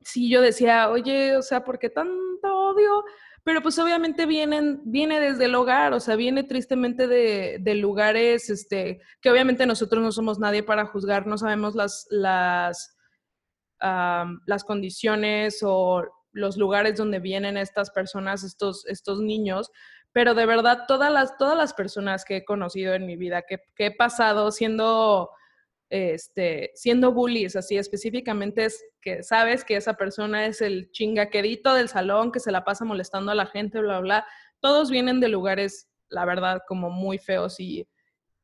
sí 0.00 0.30
yo 0.30 0.40
decía, 0.40 0.88
oye, 0.88 1.36
o 1.36 1.42
sea, 1.42 1.64
¿por 1.64 1.78
qué 1.78 1.90
tanto 1.90 2.48
odio? 2.48 3.04
Pero 3.48 3.62
pues 3.62 3.78
obviamente 3.78 4.26
vienen, 4.26 4.82
viene 4.84 5.20
desde 5.20 5.46
el 5.46 5.54
hogar, 5.54 5.94
o 5.94 6.00
sea, 6.00 6.16
viene 6.16 6.42
tristemente 6.42 7.06
de, 7.06 7.74
lugares, 7.76 8.50
este, 8.50 9.00
que 9.22 9.30
obviamente 9.30 9.64
nosotros 9.64 10.02
no 10.02 10.12
somos 10.12 10.38
nadie 10.38 10.62
para 10.62 10.84
juzgar, 10.84 11.26
no 11.26 11.38
sabemos 11.38 11.74
las, 11.74 12.06
las, 12.10 12.94
las 13.80 14.64
condiciones 14.64 15.60
o 15.62 16.04
los 16.32 16.58
lugares 16.58 16.98
donde 16.98 17.20
vienen 17.20 17.56
estas 17.56 17.90
personas, 17.90 18.44
estos, 18.44 18.84
estos 18.84 19.18
niños, 19.22 19.70
pero 20.12 20.34
de 20.34 20.44
verdad 20.44 20.84
todas 20.86 21.10
las, 21.10 21.38
todas 21.38 21.56
las 21.56 21.72
personas 21.72 22.26
que 22.26 22.36
he 22.36 22.44
conocido 22.44 22.92
en 22.92 23.06
mi 23.06 23.16
vida, 23.16 23.44
que 23.48 23.62
he 23.78 23.96
pasado 23.96 24.52
siendo 24.52 25.30
este, 25.90 26.70
siendo 26.74 27.12
bullies, 27.12 27.56
así 27.56 27.76
específicamente 27.76 28.66
es 28.66 28.84
que 29.00 29.22
sabes 29.22 29.64
que 29.64 29.76
esa 29.76 29.94
persona 29.94 30.46
es 30.46 30.60
el 30.60 30.90
chingaquerito 30.90 31.74
del 31.74 31.88
salón 31.88 32.30
que 32.32 32.40
se 32.40 32.52
la 32.52 32.64
pasa 32.64 32.84
molestando 32.84 33.32
a 33.32 33.34
la 33.34 33.46
gente, 33.46 33.80
bla, 33.80 34.00
bla, 34.00 34.26
todos 34.60 34.90
vienen 34.90 35.20
de 35.20 35.28
lugares, 35.28 35.88
la 36.08 36.24
verdad, 36.24 36.60
como 36.66 36.90
muy 36.90 37.18
feos 37.18 37.58
y, 37.60 37.86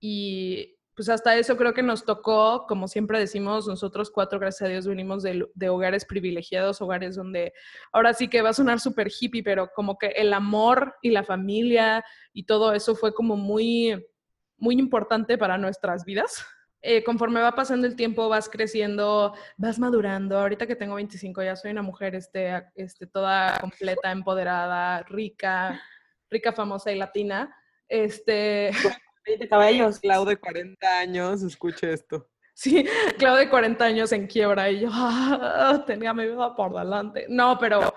y 0.00 0.74
pues 0.94 1.08
hasta 1.08 1.36
eso 1.36 1.56
creo 1.56 1.74
que 1.74 1.82
nos 1.82 2.04
tocó, 2.04 2.66
como 2.68 2.86
siempre 2.86 3.18
decimos, 3.18 3.66
nosotros 3.66 4.10
cuatro, 4.10 4.38
gracias 4.38 4.68
a 4.68 4.70
Dios, 4.70 4.86
venimos 4.86 5.22
de, 5.22 5.46
de 5.54 5.68
hogares 5.68 6.04
privilegiados, 6.04 6.80
hogares 6.80 7.16
donde 7.16 7.52
ahora 7.92 8.14
sí 8.14 8.28
que 8.28 8.42
va 8.42 8.50
a 8.50 8.54
sonar 8.54 8.78
súper 8.78 9.10
hippie, 9.10 9.42
pero 9.42 9.70
como 9.74 9.98
que 9.98 10.08
el 10.08 10.32
amor 10.32 10.94
y 11.02 11.10
la 11.10 11.24
familia 11.24 12.04
y 12.32 12.44
todo 12.44 12.72
eso 12.74 12.94
fue 12.94 13.12
como 13.12 13.36
muy, 13.36 14.06
muy 14.56 14.76
importante 14.76 15.36
para 15.36 15.58
nuestras 15.58 16.04
vidas. 16.04 16.46
Eh, 16.86 17.02
conforme 17.02 17.40
va 17.40 17.54
pasando 17.54 17.86
el 17.86 17.96
tiempo, 17.96 18.28
vas 18.28 18.50
creciendo, 18.50 19.34
vas 19.56 19.78
madurando. 19.78 20.38
Ahorita 20.38 20.66
que 20.66 20.76
tengo 20.76 20.96
25 20.96 21.42
ya 21.42 21.56
soy 21.56 21.70
una 21.70 21.80
mujer 21.80 22.14
este, 22.14 22.62
este, 22.74 23.06
toda 23.06 23.58
completa, 23.58 24.12
empoderada, 24.12 25.02
rica, 25.04 25.80
rica, 26.28 26.52
famosa 26.52 26.92
y 26.92 26.98
latina. 26.98 27.56
Este... 27.88 28.70
20 29.24 29.48
cabellos. 29.48 29.98
Clau 29.98 30.26
de 30.26 30.36
40 30.36 30.98
años, 30.98 31.42
escuche 31.42 31.90
esto. 31.90 32.28
Sí, 32.52 32.86
Clau 33.18 33.36
de 33.36 33.48
40 33.48 33.82
años 33.82 34.12
en 34.12 34.26
quiebra 34.26 34.70
y 34.70 34.80
yo 34.80 34.90
ah, 34.92 35.82
tenía 35.86 36.12
mi 36.12 36.26
vida 36.26 36.54
por 36.54 36.78
delante. 36.78 37.24
No, 37.30 37.56
pero, 37.58 37.94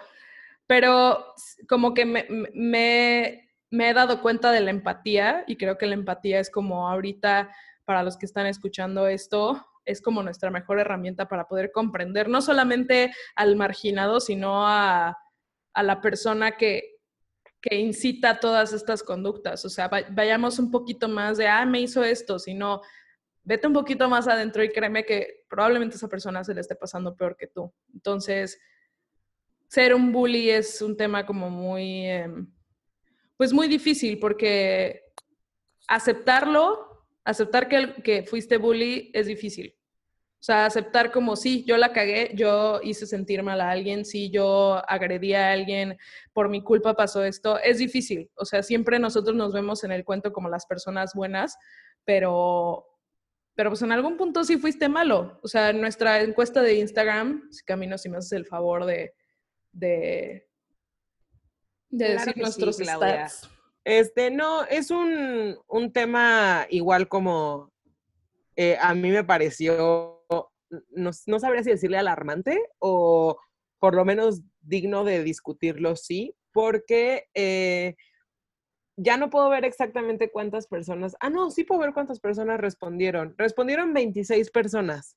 pero 0.66 1.34
como 1.68 1.94
que 1.94 2.06
me, 2.06 2.26
me, 2.30 3.52
me 3.70 3.90
he 3.90 3.94
dado 3.94 4.22
cuenta 4.22 4.54
de 4.54 4.62
la 4.62 4.72
empatía 4.72 5.44
y 5.46 5.58
creo 5.58 5.78
que 5.78 5.88
la 5.88 5.96
empatía 5.96 6.40
es 6.40 6.50
como 6.50 6.88
ahorita 6.88 7.52
para 7.88 8.04
los 8.04 8.18
que 8.18 8.26
están 8.26 8.46
escuchando 8.48 9.08
esto, 9.08 9.66
es 9.86 10.02
como 10.02 10.22
nuestra 10.22 10.52
mejor 10.52 10.78
herramienta 10.78 11.30
para 11.30 11.48
poder 11.48 11.72
comprender 11.72 12.28
no 12.28 12.42
solamente 12.42 13.14
al 13.34 13.56
marginado, 13.56 14.20
sino 14.20 14.68
a, 14.68 15.18
la 15.74 16.02
persona 16.02 16.58
que, 16.58 16.98
que 17.62 17.78
incita 17.78 18.42
todas 18.42 18.74
estas 18.74 19.04
conductas. 19.04 19.64
O 19.64 19.70
sea, 19.70 19.90
vayamos 20.12 20.60
un 20.60 20.70
poquito 20.70 21.08
más 21.08 21.38
de, 21.38 21.48
ah, 21.48 21.66
me 21.66 21.80
hizo 21.80 22.04
esto, 22.04 22.40
sino 22.40 22.82
vete 23.44 23.68
un 23.68 23.74
poquito 23.74 24.10
más 24.10 24.28
adentro 24.28 24.62
y 24.62 24.70
créeme 24.70 25.06
que 25.06 25.46
probablemente 25.48 25.96
esa 25.96 26.10
persona 26.10 26.44
se 26.44 26.54
le 26.54 26.60
esté 26.60 26.76
pasando 26.76 27.16
peor 27.16 27.38
que 27.38 27.48
tú. 27.48 27.74
Entonces, 27.94 28.60
ser 29.70 29.96
un 29.96 30.12
bully 30.12 30.50
es 30.50 30.82
un 30.82 30.98
tema 30.98 31.26
como 31.26 31.50
muy, 31.50 32.06
em, 32.06 32.52
pues 33.38 33.54
muy 33.54 33.70
difícil 33.70 34.20
porque 34.20 35.14
aceptarlo 35.88 36.87
aceptar 37.28 37.68
que, 37.68 38.02
que 38.02 38.24
fuiste 38.24 38.58
bully 38.58 39.12
es 39.14 39.28
difícil. 39.28 39.76
O 40.40 40.44
sea, 40.48 40.66
aceptar 40.66 41.12
como 41.12 41.36
sí, 41.36 41.66
yo 41.66 41.76
la 41.76 41.92
cagué, 41.92 42.32
yo 42.36 42.80
hice 42.82 43.06
sentir 43.06 43.44
mal 43.44 43.60
a 43.60 43.72
alguien, 43.72 44.06
sí, 44.06 44.30
yo 44.30 44.82
agredí 44.88 45.34
a 45.34 45.52
alguien, 45.52 45.98
por 46.32 46.48
mi 46.48 46.64
culpa 46.64 46.94
pasó 46.94 47.24
esto, 47.24 47.60
es 47.60 47.80
difícil. 47.80 48.30
O 48.36 48.46
sea, 48.46 48.64
siempre 48.64 48.98
nosotros 48.98 49.36
nos 49.36 49.52
vemos 49.52 49.84
en 49.84 49.92
el 49.92 50.06
cuento 50.06 50.32
como 50.32 50.48
las 50.48 50.66
personas 50.66 51.14
buenas, 51.16 51.58
pero, 52.06 52.88
pero 53.56 53.72
pues 53.72 53.82
en 53.82 53.92
algún 53.92 54.16
punto 54.16 54.46
sí 54.46 54.58
fuiste 54.58 54.88
malo. 54.88 55.38
O 55.44 55.50
sea, 55.50 55.72
en 55.72 55.82
nuestra 55.82 56.22
encuesta 56.22 56.62
de 56.62 56.76
Instagram, 56.76 57.52
si 57.52 57.66
Camino, 57.66 57.98
si 57.98 58.08
me 58.08 58.18
haces 58.18 58.32
el 58.34 58.46
favor 58.46 58.86
de, 58.86 59.14
de, 59.74 60.48
de 61.90 62.06
Claro 62.06 62.20
decir 62.20 62.34
sí, 62.36 62.40
nuestros 62.40 62.78
stats. 62.78 63.57
Este, 63.88 64.32
no, 64.32 64.66
es 64.66 64.92
un, 64.92 65.58
un 65.66 65.94
tema 65.94 66.68
igual 66.70 67.08
como 67.08 67.72
eh, 68.58 68.78
a 68.82 68.94
mí 68.94 69.10
me 69.12 69.24
pareció, 69.24 70.26
no, 70.90 71.12
no 71.26 71.40
sabría 71.40 71.64
si 71.64 71.70
decirle 71.70 71.98
alarmante 71.98 72.62
o 72.80 73.40
por 73.80 73.96
lo 73.96 74.04
menos 74.04 74.42
digno 74.60 75.06
de 75.06 75.24
discutirlo, 75.24 75.96
sí, 75.96 76.36
porque 76.52 77.30
eh, 77.34 77.96
ya 78.98 79.16
no 79.16 79.30
puedo 79.30 79.48
ver 79.48 79.64
exactamente 79.64 80.32
cuántas 80.32 80.68
personas, 80.68 81.16
ah, 81.22 81.30
no, 81.30 81.50
sí 81.50 81.64
puedo 81.64 81.80
ver 81.80 81.94
cuántas 81.94 82.20
personas 82.20 82.60
respondieron. 82.60 83.36
Respondieron 83.38 83.94
26 83.94 84.52
personas. 84.52 85.16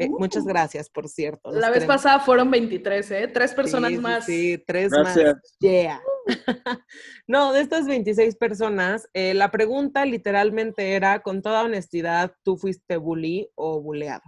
Eh, 0.00 0.08
Muchas 0.08 0.44
Uh. 0.44 0.48
gracias, 0.48 0.88
por 0.88 1.08
cierto. 1.08 1.50
La 1.50 1.68
vez 1.68 1.80
queremos. 1.80 1.96
pasada 1.96 2.20
fueron 2.20 2.50
23, 2.50 3.10
¿eh? 3.10 3.28
Tres 3.28 3.52
personas 3.54 3.90
Sí, 3.90 3.96
sí, 3.96 4.02
más. 4.02 4.24
Sí, 4.24 4.64
tres 4.66 4.90
Gracias. 4.90 5.34
más. 5.34 5.56
Yeah. 5.60 6.00
no, 7.26 7.52
de 7.52 7.60
estas 7.60 7.86
26 7.86 8.36
personas, 8.36 9.08
eh, 9.14 9.34
la 9.34 9.50
pregunta 9.50 10.04
literalmente 10.06 10.92
era, 10.92 11.20
con 11.20 11.42
toda 11.42 11.64
honestidad, 11.64 12.32
¿tú 12.42 12.56
fuiste 12.56 12.96
bully 12.96 13.48
o 13.54 13.80
buleado? 13.80 14.22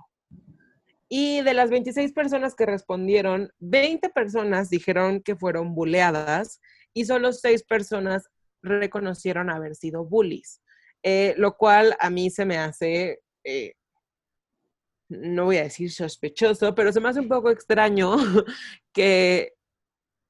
Y 1.09 1.43
de 1.43 1.55
las 1.55 1.71
26 1.71 2.13
personas 2.13 2.55
que 2.55 2.65
respondieron, 2.67 3.51
20 3.59 4.09
personas 4.11 4.71
dijeron 4.71 5.21
que 5.23 5.37
fueron 5.37 5.75
buleadas 5.75 6.61
y 6.95 7.05
solo 7.05 7.33
6 7.33 7.65
personas 7.65 8.29
reconocieron 8.63 9.51
haber 9.51 9.75
sido 9.75 10.05
bullies, 10.05 10.61
Eh, 11.05 11.35
lo 11.37 11.57
cual 11.57 11.97
a 11.99 12.11
mí 12.11 12.31
se 12.31 12.45
me 12.45 12.59
hace, 12.59 13.21
eh, 13.45 13.73
no 15.21 15.45
voy 15.45 15.59
a 15.59 15.65
decir 15.65 15.93
sospechoso, 15.93 16.75
pero 16.75 16.93
se 16.93 17.01
me 17.01 17.09
hace 17.09 17.21
un 17.21 17.29
poco 17.29 17.51
extraño 17.51 18.17
que, 18.93 19.55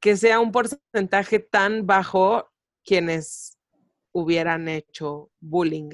que 0.00 0.16
sea 0.16 0.40
un 0.40 0.52
porcentaje 0.52 1.38
tan 1.38 1.86
bajo 1.86 2.50
quienes 2.84 3.58
hubieran 4.12 4.68
hecho 4.68 5.30
bullying. 5.40 5.90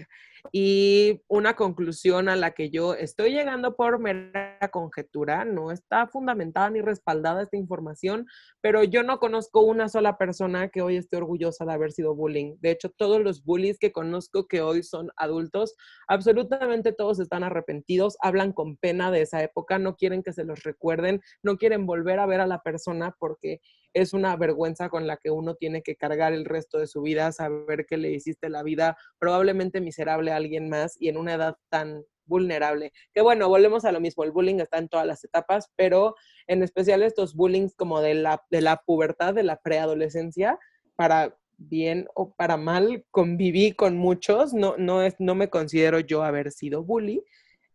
Y 0.53 1.23
una 1.29 1.55
conclusión 1.55 2.29
a 2.29 2.37
la 2.37 2.53
que 2.53 2.71
yo 2.71 2.95
estoy 2.95 3.33
llegando 3.33 3.77
por 3.77 3.99
mera 3.99 4.59
conjetura, 4.71 5.45
no 5.45 5.71
está 5.71 6.07
fundamentada 6.07 6.71
ni 6.71 6.81
respaldada 6.81 7.43
esta 7.43 7.57
información, 7.57 8.27
pero 8.61 8.85
yo 8.85 9.03
no 9.03 9.19
conozco 9.19 9.61
una 9.61 9.89
sola 9.89 10.19
persona 10.19 10.69
que 10.69 10.83
hoy 10.83 10.97
esté 10.97 11.17
orgullosa 11.17 11.65
de 11.65 11.73
haber 11.73 11.93
sido 11.93 12.15
bullying. 12.15 12.57
De 12.61 12.71
hecho, 12.71 12.91
todos 12.91 13.21
los 13.21 13.45
bullies 13.45 13.79
que 13.79 13.93
conozco 13.93 14.47
que 14.47 14.61
hoy 14.61 14.83
son 14.83 15.11
adultos, 15.17 15.75
absolutamente 16.07 16.93
todos 16.93 17.21
están 17.21 17.45
arrepentidos, 17.45 18.17
hablan 18.21 18.53
con 18.53 18.77
pena 18.77 19.11
de 19.11 19.23
esa 19.23 19.43
época, 19.43 19.79
no 19.79 19.97
quieren 19.97 20.23
que 20.23 20.33
se 20.33 20.45
los 20.45 20.63
recuerden, 20.63 21.21
no 21.43 21.57
quieren 21.57 21.87
volver 21.87 22.19
a 22.19 22.27
ver 22.27 22.41
a 22.41 22.47
la 22.47 22.63
persona 22.63 23.15
porque 23.19 23.61
es 23.95 24.13
una 24.13 24.37
vergüenza 24.37 24.89
con 24.89 25.07
la 25.07 25.17
que 25.17 25.31
uno 25.31 25.55
tiene 25.55 25.83
que 25.83 25.97
cargar 25.97 26.33
el 26.33 26.45
resto 26.45 26.79
de 26.79 26.87
su 26.87 27.03
vida, 27.03 27.33
saber 27.33 27.87
que 27.87 27.97
le 27.97 28.11
hiciste 28.11 28.49
la 28.49 28.63
vida 28.63 28.97
probablemente 29.19 29.81
miserable 29.81 30.33
a 30.33 30.37
alguien 30.37 30.69
más 30.69 30.97
y 31.01 31.09
en 31.09 31.17
una 31.17 31.35
edad 31.35 31.57
tan 31.69 32.05
vulnerable. 32.27 32.93
Que 33.15 33.23
bueno, 33.23 33.49
volvemos 33.49 33.85
a 33.85 33.93
lo 33.93 34.01
mismo, 34.01 34.23
el 34.23 34.33
bullying 34.33 34.61
está 34.61 34.79
en 34.79 34.89
todas 34.89 35.07
las 35.07 35.25
etapas, 35.25 35.73
pero 35.77 36.15
en 36.47 36.63
especial 36.63 37.03
estos 37.03 37.35
bullings 37.35 37.75
como 37.75 38.01
de 38.01 38.15
la, 38.15 38.43
de 38.51 38.61
la 38.61 38.77
pubertad, 38.77 39.35
de 39.35 39.43
la 39.43 39.61
preadolescencia, 39.61 40.59
para 40.95 41.37
bien 41.57 42.07
o 42.15 42.35
para 42.35 42.57
mal, 42.57 43.05
conviví 43.11 43.73
con 43.73 43.97
muchos, 43.97 44.55
no, 44.55 44.77
no, 44.77 45.03
es, 45.03 45.17
no 45.19 45.35
me 45.35 45.49
considero 45.49 45.99
yo 45.99 46.23
haber 46.23 46.53
sido 46.53 46.85
bully, 46.85 47.25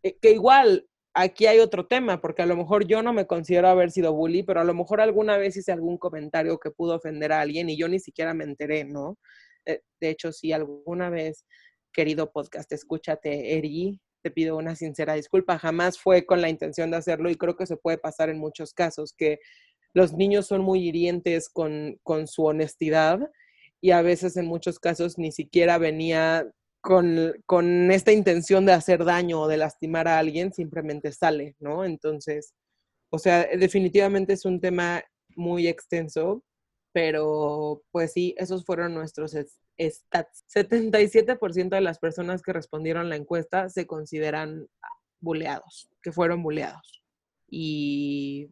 eh, 0.04 0.18
que 0.22 0.32
igual 0.32 0.88
aquí 1.14 1.46
hay 1.46 1.60
otro 1.60 1.88
tema, 1.88 2.22
porque 2.22 2.42
a 2.42 2.46
lo 2.46 2.56
mejor 2.56 2.86
yo 2.88 3.02
no 3.04 3.14
me 3.14 3.28
considero 3.28 3.68
haber 3.68 3.92
sido 3.92 4.14
bully, 4.14 4.44
pero 4.44 4.62
a 4.62 4.64
lo 4.64 4.74
mejor 4.74 5.02
alguna 5.02 5.38
vez 5.38 5.56
hice 5.58 5.72
algún 5.72 5.98
comentario 5.98 6.60
que 6.60 6.72
pudo 6.72 6.96
ofender 6.96 7.32
a 7.32 7.42
alguien 7.42 7.70
y 7.70 7.78
yo 7.78 7.88
ni 7.88 8.00
siquiera 8.00 8.34
me 8.34 8.44
enteré, 8.44 8.84
¿no? 8.86 9.18
Eh, 9.66 9.82
De 10.02 10.10
hecho, 10.10 10.32
si 10.32 10.52
alguna 10.52 11.10
vez, 11.10 11.46
querido 11.94 12.32
podcast, 12.32 12.72
escúchate, 12.72 13.58
Eri, 13.58 14.00
te 14.24 14.32
pido 14.32 14.58
una 14.58 14.76
sincera 14.76 15.14
disculpa, 15.16 15.60
jamás 15.60 16.00
fue 16.00 16.26
con 16.26 16.42
la 16.42 16.50
intención 16.50 16.92
de 16.92 16.98
hacerlo 16.98 17.30
y 17.30 17.36
creo 17.36 17.56
que 17.56 17.68
se 17.68 17.78
puede 17.78 17.98
pasar 17.98 18.30
en 18.30 18.40
muchos 18.40 18.74
casos, 18.74 19.14
que 19.14 19.40
los 19.94 20.14
niños 20.14 20.48
son 20.48 20.62
muy 20.62 20.88
hirientes 20.88 21.50
con, 21.50 22.00
con 22.04 22.28
su 22.28 22.46
honestidad 22.46 23.20
y 23.82 23.92
a 23.92 24.02
veces 24.02 24.38
en 24.38 24.48
muchos 24.48 24.80
casos 24.80 25.18
ni 25.18 25.32
siquiera 25.32 25.78
venía 25.78 26.50
con, 26.84 27.34
con, 27.46 27.92
esta 27.92 28.12
intención 28.12 28.66
de 28.66 28.74
hacer 28.74 29.06
daño 29.06 29.40
o 29.40 29.48
de 29.48 29.56
lastimar 29.56 30.10
a 30.10 30.20
alguien, 30.20 30.52
simplemente 30.54 31.14
sale, 31.14 31.56
¿no? 31.60 31.86
Entonces, 31.86 32.54
o 33.10 33.20
sea, 33.20 33.48
definitivamente 33.58 34.34
es 34.34 34.44
un 34.44 34.60
tema 34.60 35.02
muy 35.38 35.70
extenso, 35.70 36.44
pero 36.92 37.84
pues 37.92 38.12
sí, 38.12 38.36
esos 38.38 38.66
fueron 38.66 38.94
nuestros 38.94 39.32
stats. 39.32 40.44
77% 40.54 41.70
de 41.70 41.82
las 41.82 42.00
personas 42.00 42.42
que 42.42 42.52
respondieron 42.52 43.08
la 43.08 43.16
encuesta 43.16 43.70
se 43.70 43.88
consideran 43.88 44.68
buleados, 45.22 45.90
que 46.02 46.12
fueron 46.12 46.44
buleados. 46.44 47.02
Y 47.48 48.50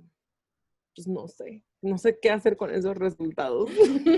pues 0.95 1.05
no 1.05 1.27
sé, 1.27 1.65
no 1.81 1.97
sé 1.97 2.19
qué 2.21 2.29
hacer 2.29 2.57
con 2.57 2.73
esos 2.73 2.95
resultados. 2.97 3.69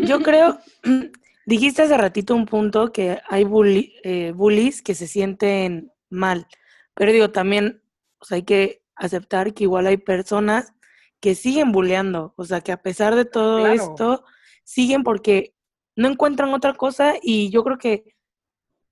Yo 0.05 0.21
creo, 0.21 0.59
dijiste 1.45 1.81
hace 1.81 1.97
ratito 1.97 2.35
un 2.35 2.45
punto 2.45 2.91
que 2.91 3.19
hay 3.29 3.43
bully, 3.43 3.95
eh, 4.03 4.31
bullies 4.35 4.81
que 4.81 4.95
se 4.95 5.07
sienten 5.07 5.91
mal, 6.09 6.47
pero 6.93 7.11
digo, 7.11 7.31
también 7.31 7.81
o 8.19 8.25
sea, 8.25 8.35
hay 8.35 8.43
que 8.43 8.83
aceptar 8.95 9.53
que 9.53 9.65
igual 9.65 9.87
hay 9.87 9.97
personas 9.97 10.73
que 11.19 11.35
siguen 11.35 11.71
bulleando, 11.71 12.33
o 12.37 12.45
sea, 12.45 12.61
que 12.61 12.71
a 12.71 12.81
pesar 12.81 13.15
de 13.15 13.25
todo 13.25 13.59
Claro. 13.59 13.73
esto, 13.73 14.25
siguen 14.63 15.03
porque 15.03 15.53
no 15.95 16.09
encuentran 16.09 16.53
otra 16.53 16.73
cosa 16.73 17.15
y 17.21 17.49
yo 17.49 17.63
creo 17.63 17.77
que 17.77 18.15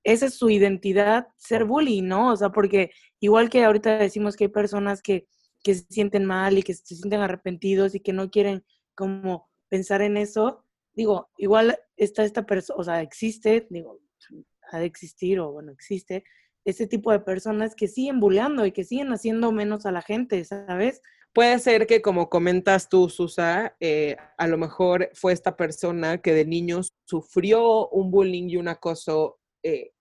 esa 0.04 0.26
es 0.26 0.34
su 0.34 0.50
identidad, 0.50 1.28
ser 1.36 1.64
bully, 1.64 2.02
¿no? 2.02 2.32
O 2.32 2.36
sea, 2.36 2.50
porque 2.50 2.90
igual 3.20 3.50
que 3.50 3.64
ahorita 3.64 3.98
decimos 3.98 4.36
que 4.36 4.44
hay 4.44 4.48
personas 4.48 5.00
que, 5.02 5.26
que 5.62 5.74
se 5.74 5.84
sienten 5.88 6.24
mal 6.24 6.58
y 6.58 6.62
que 6.62 6.74
se 6.74 6.94
sienten 6.96 7.20
arrepentidos 7.20 7.94
y 7.94 8.00
que 8.00 8.12
no 8.12 8.30
quieren 8.30 8.64
como 8.94 9.50
pensar 9.68 10.02
en 10.02 10.16
eso, 10.16 10.64
digo, 10.94 11.30
igual 11.36 11.78
está 11.96 12.24
esta 12.24 12.44
persona, 12.44 12.78
o 12.78 12.84
sea, 12.84 13.00
existe, 13.00 13.66
digo, 13.70 14.00
ha 14.70 14.78
de 14.78 14.86
existir 14.86 15.40
o 15.40 15.52
bueno, 15.52 15.72
existe 15.72 16.24
ese 16.64 16.86
tipo 16.86 17.10
de 17.10 17.20
personas 17.20 17.74
que 17.74 17.88
siguen 17.88 18.20
bulleando 18.20 18.64
y 18.66 18.72
que 18.72 18.84
siguen 18.84 19.12
haciendo 19.12 19.52
menos 19.52 19.86
a 19.86 19.92
la 19.92 20.02
gente, 20.02 20.44
¿sabes? 20.44 21.00
Puede 21.32 21.58
ser 21.58 21.86
que, 21.86 22.02
como 22.02 22.28
comentas 22.28 22.88
tú, 22.88 23.08
Susa, 23.08 23.74
eh, 23.80 24.16
a 24.36 24.46
lo 24.46 24.58
mejor 24.58 25.10
fue 25.14 25.32
esta 25.32 25.56
persona 25.56 26.18
que 26.18 26.34
de 26.34 26.44
niño 26.44 26.80
sufrió 27.06 27.88
un 27.88 28.10
bullying 28.10 28.50
y 28.50 28.56
un 28.56 28.68
acoso 28.68 29.40
eh, 29.62 29.92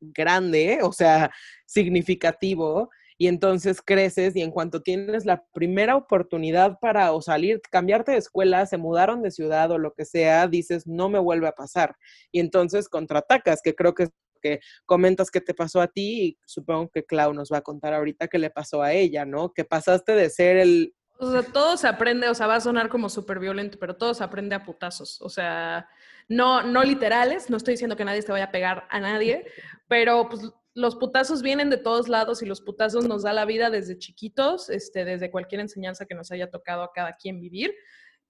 grande, 0.00 0.78
o 0.82 0.92
sea, 0.92 1.30
significativo, 1.66 2.90
y 3.18 3.26
entonces 3.26 3.82
creces 3.84 4.36
y 4.36 4.42
en 4.42 4.52
cuanto 4.52 4.80
tienes 4.80 5.26
la 5.26 5.44
primera 5.52 5.96
oportunidad 5.96 6.78
para 6.80 7.12
o 7.12 7.20
salir, 7.20 7.60
cambiarte 7.70 8.12
de 8.12 8.18
escuela, 8.18 8.64
se 8.64 8.78
mudaron 8.78 9.22
de 9.22 9.32
ciudad 9.32 9.70
o 9.72 9.78
lo 9.78 9.92
que 9.92 10.04
sea, 10.04 10.46
dices, 10.46 10.86
no 10.86 11.08
me 11.08 11.18
vuelve 11.18 11.48
a 11.48 11.52
pasar. 11.52 11.96
Y 12.30 12.38
entonces 12.38 12.88
contraatacas, 12.88 13.60
que 13.62 13.74
creo 13.74 13.94
que 13.94 14.04
es 14.04 14.10
que 14.40 14.60
comentas 14.86 15.30
que 15.32 15.40
te 15.40 15.52
pasó 15.52 15.80
a 15.80 15.88
ti 15.88 16.22
y 16.22 16.38
supongo 16.46 16.90
que 16.90 17.04
Clau 17.04 17.34
nos 17.34 17.50
va 17.52 17.58
a 17.58 17.62
contar 17.62 17.92
ahorita 17.92 18.28
qué 18.28 18.38
le 18.38 18.50
pasó 18.50 18.82
a 18.82 18.92
ella, 18.92 19.24
¿no? 19.24 19.52
Que 19.52 19.64
pasaste 19.64 20.12
de 20.12 20.30
ser 20.30 20.56
el... 20.56 20.94
O 21.18 21.32
sea, 21.32 21.42
todo 21.42 21.76
se 21.76 21.88
aprende, 21.88 22.28
o 22.28 22.34
sea, 22.34 22.46
va 22.46 22.54
a 22.54 22.60
sonar 22.60 22.88
como 22.88 23.08
súper 23.08 23.40
violento, 23.40 23.78
pero 23.80 23.96
todo 23.96 24.14
se 24.14 24.22
aprende 24.22 24.54
a 24.54 24.62
putazos. 24.62 25.20
O 25.20 25.28
sea, 25.28 25.88
no, 26.28 26.62
no 26.62 26.84
literales, 26.84 27.50
no 27.50 27.56
estoy 27.56 27.74
diciendo 27.74 27.96
que 27.96 28.04
nadie 28.04 28.22
se 28.22 28.30
vaya 28.30 28.44
a 28.44 28.52
pegar 28.52 28.86
a 28.90 29.00
nadie, 29.00 29.44
pero 29.88 30.28
pues 30.28 30.42
los 30.78 30.96
putazos 30.96 31.42
vienen 31.42 31.70
de 31.70 31.76
todos 31.76 32.08
lados 32.08 32.40
y 32.40 32.46
los 32.46 32.60
putazos 32.60 33.06
nos 33.06 33.24
da 33.24 33.32
la 33.32 33.44
vida 33.44 33.68
desde 33.68 33.98
chiquitos, 33.98 34.70
este, 34.70 35.04
desde 35.04 35.30
cualquier 35.30 35.60
enseñanza 35.60 36.06
que 36.06 36.14
nos 36.14 36.30
haya 36.30 36.50
tocado 36.50 36.82
a 36.82 36.92
cada 36.92 37.16
quien 37.16 37.40
vivir. 37.40 37.74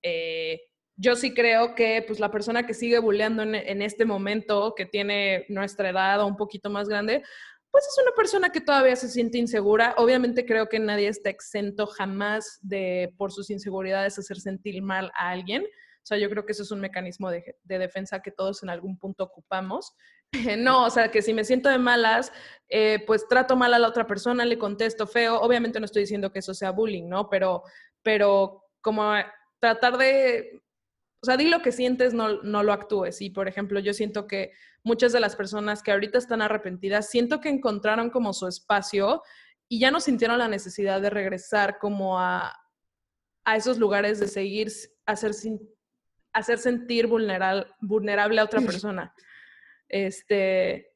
Eh, 0.02 0.60
yo 0.96 1.14
sí 1.14 1.34
creo 1.34 1.74
que 1.74 2.02
pues 2.06 2.20
la 2.20 2.30
persona 2.30 2.66
que 2.66 2.72
sigue 2.72 2.98
bulleando 2.98 3.42
en, 3.42 3.54
en, 3.54 3.82
este 3.82 4.04
momento, 4.04 4.74
que 4.74 4.86
tiene 4.86 5.44
nuestra 5.48 5.90
edad 5.90 6.22
o 6.22 6.26
un 6.26 6.36
poquito 6.36 6.70
más 6.70 6.88
grande, 6.88 7.22
pues 7.70 7.84
es 7.84 8.02
una 8.02 8.14
persona 8.16 8.50
que 8.50 8.62
todavía 8.62 8.96
se 8.96 9.08
siente 9.08 9.36
insegura. 9.36 9.94
Obviamente 9.98 10.46
creo 10.46 10.68
que 10.68 10.78
nadie 10.78 11.08
está 11.08 11.28
exento 11.28 11.86
jamás 11.86 12.58
de 12.62 13.12
por 13.18 13.30
sus 13.30 13.50
inseguridades 13.50 14.18
hacer 14.18 14.38
sentir 14.38 14.82
mal 14.82 15.12
a 15.14 15.30
alguien. 15.30 15.66
Sea, 16.08 16.18
yo 16.18 16.30
creo 16.30 16.46
que 16.46 16.52
eso 16.52 16.62
es 16.62 16.70
un 16.70 16.80
mecanismo 16.80 17.30
de, 17.30 17.56
de 17.62 17.78
defensa 17.78 18.22
que 18.22 18.30
todos 18.30 18.62
en 18.62 18.70
algún 18.70 18.98
punto 18.98 19.24
ocupamos. 19.24 19.94
No, 20.58 20.84
o 20.84 20.90
sea, 20.90 21.10
que 21.10 21.22
si 21.22 21.32
me 21.32 21.44
siento 21.44 21.68
de 21.68 21.78
malas, 21.78 22.32
eh, 22.68 23.02
pues 23.06 23.26
trato 23.28 23.56
mal 23.56 23.72
a 23.74 23.78
la 23.78 23.88
otra 23.88 24.06
persona, 24.06 24.44
le 24.44 24.58
contesto 24.58 25.06
feo. 25.06 25.40
Obviamente 25.40 25.80
no 25.80 25.86
estoy 25.86 26.02
diciendo 26.02 26.30
que 26.30 26.40
eso 26.40 26.52
sea 26.52 26.70
bullying, 26.70 27.08
¿no? 27.08 27.30
Pero, 27.30 27.62
pero 28.02 28.66
como 28.80 29.14
tratar 29.58 29.96
de, 29.96 30.62
o 31.22 31.26
sea, 31.26 31.36
di 31.36 31.48
lo 31.48 31.62
que 31.62 31.72
sientes, 31.72 32.14
no, 32.14 32.42
no 32.42 32.62
lo 32.62 32.72
actúes. 32.72 33.20
Y, 33.22 33.30
por 33.30 33.48
ejemplo, 33.48 33.80
yo 33.80 33.94
siento 33.94 34.26
que 34.26 34.52
muchas 34.84 35.12
de 35.12 35.20
las 35.20 35.34
personas 35.34 35.82
que 35.82 35.92
ahorita 35.92 36.18
están 36.18 36.42
arrepentidas, 36.42 37.10
siento 37.10 37.40
que 37.40 37.48
encontraron 37.48 38.10
como 38.10 38.32
su 38.32 38.46
espacio 38.46 39.22
y 39.68 39.80
ya 39.80 39.90
no 39.90 40.00
sintieron 40.00 40.38
la 40.38 40.48
necesidad 40.48 41.00
de 41.00 41.10
regresar 41.10 41.78
como 41.78 42.18
a, 42.18 42.54
a 43.44 43.56
esos 43.56 43.78
lugares 43.78 44.20
de 44.20 44.28
seguir, 44.28 44.68
hacer, 45.06 45.32
hacer 46.38 46.58
sentir 46.58 47.06
vulneral, 47.06 47.74
vulnerable 47.80 48.40
a 48.40 48.44
otra 48.44 48.60
persona. 48.60 49.14
Este, 49.88 50.92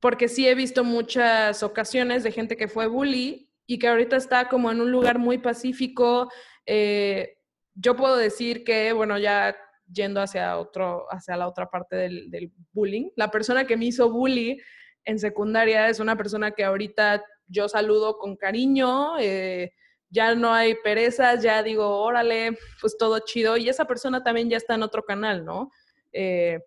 porque 0.00 0.28
sí 0.28 0.48
he 0.48 0.54
visto 0.54 0.84
muchas 0.84 1.62
ocasiones 1.62 2.24
de 2.24 2.32
gente 2.32 2.56
que 2.56 2.68
fue 2.68 2.86
bully 2.86 3.50
y 3.66 3.78
que 3.78 3.88
ahorita 3.88 4.16
está 4.16 4.48
como 4.48 4.70
en 4.70 4.80
un 4.80 4.90
lugar 4.90 5.18
muy 5.18 5.38
pacífico. 5.38 6.30
Eh, 6.66 7.38
yo 7.74 7.96
puedo 7.96 8.16
decir 8.16 8.64
que, 8.64 8.92
bueno, 8.92 9.18
ya 9.18 9.56
yendo 9.90 10.20
hacia, 10.20 10.58
otro, 10.58 11.06
hacia 11.10 11.36
la 11.36 11.48
otra 11.48 11.70
parte 11.70 11.96
del, 11.96 12.30
del, 12.30 12.52
bullying, 12.72 13.10
la 13.16 13.30
persona 13.30 13.66
que 13.66 13.76
me 13.76 13.86
hizo 13.86 14.10
bully 14.10 14.60
en 15.04 15.18
secundaria 15.18 15.88
es 15.88 16.00
una 16.00 16.16
persona 16.16 16.52
que 16.52 16.64
ahorita 16.64 17.22
yo 17.46 17.68
saludo 17.68 18.18
con 18.18 18.36
cariño, 18.36 19.18
eh, 19.18 19.72
ya 20.14 20.34
no 20.36 20.54
hay 20.54 20.76
perezas, 20.76 21.42
ya 21.42 21.62
digo, 21.62 21.98
órale, 21.98 22.56
pues 22.80 22.96
todo 22.96 23.18
chido, 23.18 23.56
y 23.56 23.68
esa 23.68 23.84
persona 23.84 24.22
también 24.22 24.48
ya 24.48 24.56
está 24.56 24.76
en 24.76 24.84
otro 24.84 25.02
canal, 25.02 25.44
¿no? 25.44 25.72
Eh, 26.12 26.60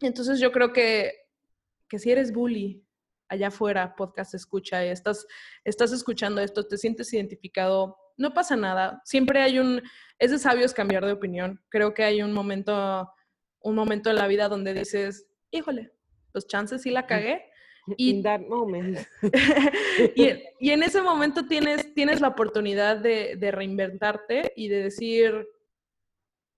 entonces 0.00 0.40
yo 0.40 0.50
creo 0.50 0.72
que, 0.72 1.12
que 1.88 2.00
si 2.00 2.10
eres 2.10 2.32
bully 2.32 2.84
allá 3.28 3.48
afuera, 3.48 3.94
podcast 3.94 4.34
escucha, 4.34 4.84
y 4.84 4.88
estás, 4.88 5.28
estás 5.64 5.92
escuchando 5.92 6.40
esto, 6.40 6.66
te 6.66 6.76
sientes 6.76 7.12
identificado, 7.12 7.96
no 8.16 8.34
pasa 8.34 8.56
nada. 8.56 9.00
Siempre 9.04 9.42
hay 9.42 9.60
un, 9.60 9.80
es 10.18 10.32
de 10.32 10.38
sabios 10.38 10.74
cambiar 10.74 11.06
de 11.06 11.12
opinión. 11.12 11.62
Creo 11.68 11.94
que 11.94 12.02
hay 12.02 12.20
un 12.20 12.32
momento, 12.32 13.08
un 13.60 13.74
momento 13.76 14.10
en 14.10 14.16
la 14.16 14.26
vida 14.26 14.48
donde 14.48 14.74
dices, 14.74 15.28
híjole, 15.52 15.92
los 16.32 16.48
chances 16.48 16.82
sí 16.82 16.90
la 16.90 17.06
cagué. 17.06 17.44
Y, 17.96 18.22
moment. 18.48 18.98
y, 20.16 20.42
y, 20.58 20.70
en 20.70 20.82
ese 20.82 21.00
momento 21.02 21.46
tienes, 21.46 21.94
tienes 21.94 22.20
la 22.20 22.28
oportunidad 22.28 22.96
de, 22.96 23.36
de 23.36 23.50
reinventarte 23.52 24.52
y 24.56 24.68
de 24.68 24.82
decir, 24.82 25.46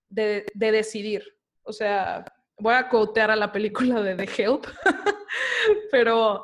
de, 0.09 0.45
de 0.53 0.71
decidir. 0.71 1.23
O 1.61 1.71
sea, 1.71 2.25
voy 2.57 2.73
a 2.73 2.89
cotear 2.89 3.31
a 3.31 3.35
la 3.35 3.51
película 3.51 4.01
de 4.01 4.15
The 4.15 4.43
Help, 4.43 4.65
pero 5.91 6.43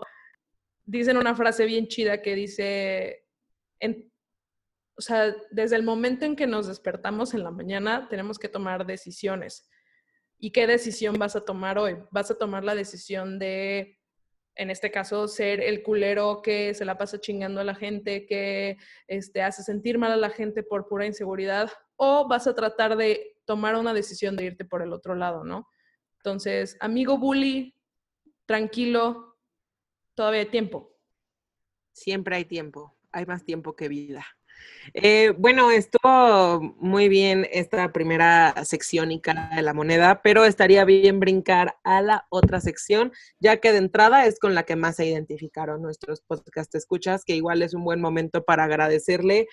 dicen 0.85 1.17
una 1.17 1.35
frase 1.35 1.65
bien 1.65 1.87
chida 1.87 2.21
que 2.21 2.35
dice, 2.35 3.25
en, 3.79 4.11
o 4.97 5.01
sea, 5.01 5.35
desde 5.51 5.75
el 5.75 5.83
momento 5.83 6.25
en 6.25 6.35
que 6.35 6.47
nos 6.47 6.67
despertamos 6.67 7.33
en 7.33 7.43
la 7.43 7.51
mañana, 7.51 8.07
tenemos 8.07 8.39
que 8.39 8.49
tomar 8.49 8.85
decisiones. 8.85 9.69
¿Y 10.37 10.51
qué 10.51 10.67
decisión 10.67 11.17
vas 11.17 11.35
a 11.35 11.43
tomar 11.43 11.77
hoy? 11.77 11.97
Vas 12.11 12.29
a 12.31 12.37
tomar 12.37 12.63
la 12.63 12.75
decisión 12.75 13.39
de, 13.39 13.94
en 14.55 14.69
este 14.69 14.89
caso, 14.91 15.27
ser 15.27 15.61
el 15.61 15.83
culero 15.83 16.41
que 16.41 16.73
se 16.73 16.85
la 16.85 16.97
pasa 16.97 17.19
chingando 17.19 17.59
a 17.59 17.65
la 17.65 17.75
gente, 17.75 18.25
que 18.25 18.77
este, 19.07 19.41
hace 19.41 19.63
sentir 19.63 19.97
mal 19.97 20.11
a 20.11 20.17
la 20.17 20.29
gente 20.29 20.63
por 20.63 20.87
pura 20.87 21.05
inseguridad, 21.05 21.71
o 21.97 22.27
vas 22.27 22.47
a 22.47 22.55
tratar 22.55 22.95
de 22.95 23.37
tomar 23.45 23.75
una 23.75 23.93
decisión 23.93 24.35
de 24.35 24.45
irte 24.45 24.65
por 24.65 24.81
el 24.81 24.93
otro 24.93 25.15
lado, 25.15 25.43
¿no? 25.43 25.69
Entonces, 26.17 26.77
amigo 26.79 27.17
bully, 27.17 27.75
tranquilo, 28.45 29.37
todavía 30.15 30.41
hay 30.41 30.47
tiempo. 30.47 30.95
Siempre 31.91 32.37
hay 32.37 32.45
tiempo, 32.45 32.97
hay 33.11 33.25
más 33.25 33.43
tiempo 33.43 33.75
que 33.75 33.87
vida. 33.87 34.25
Eh, 34.93 35.33
bueno, 35.37 35.71
estuvo 35.71 36.61
muy 36.79 37.09
bien 37.09 37.47
esta 37.51 37.91
primera 37.91 38.53
sección 38.65 39.11
y 39.11 39.19
cara 39.19 39.49
de 39.55 39.61
la 39.61 39.73
moneda, 39.73 40.21
pero 40.21 40.45
estaría 40.45 40.85
bien 40.85 41.19
brincar 41.19 41.75
a 41.83 42.01
la 42.01 42.27
otra 42.29 42.61
sección, 42.61 43.11
ya 43.39 43.57
que 43.57 43.71
de 43.71 43.79
entrada 43.79 44.25
es 44.25 44.39
con 44.39 44.53
la 44.53 44.63
que 44.63 44.75
más 44.75 44.97
se 44.97 45.05
identificaron 45.05 45.81
nuestros 45.81 46.21
podcast 46.21 46.73
escuchas, 46.75 47.25
que 47.25 47.35
igual 47.35 47.61
es 47.61 47.73
un 47.73 47.83
buen 47.83 47.99
momento 48.01 48.43
para 48.43 48.65
agradecerle 48.65 49.47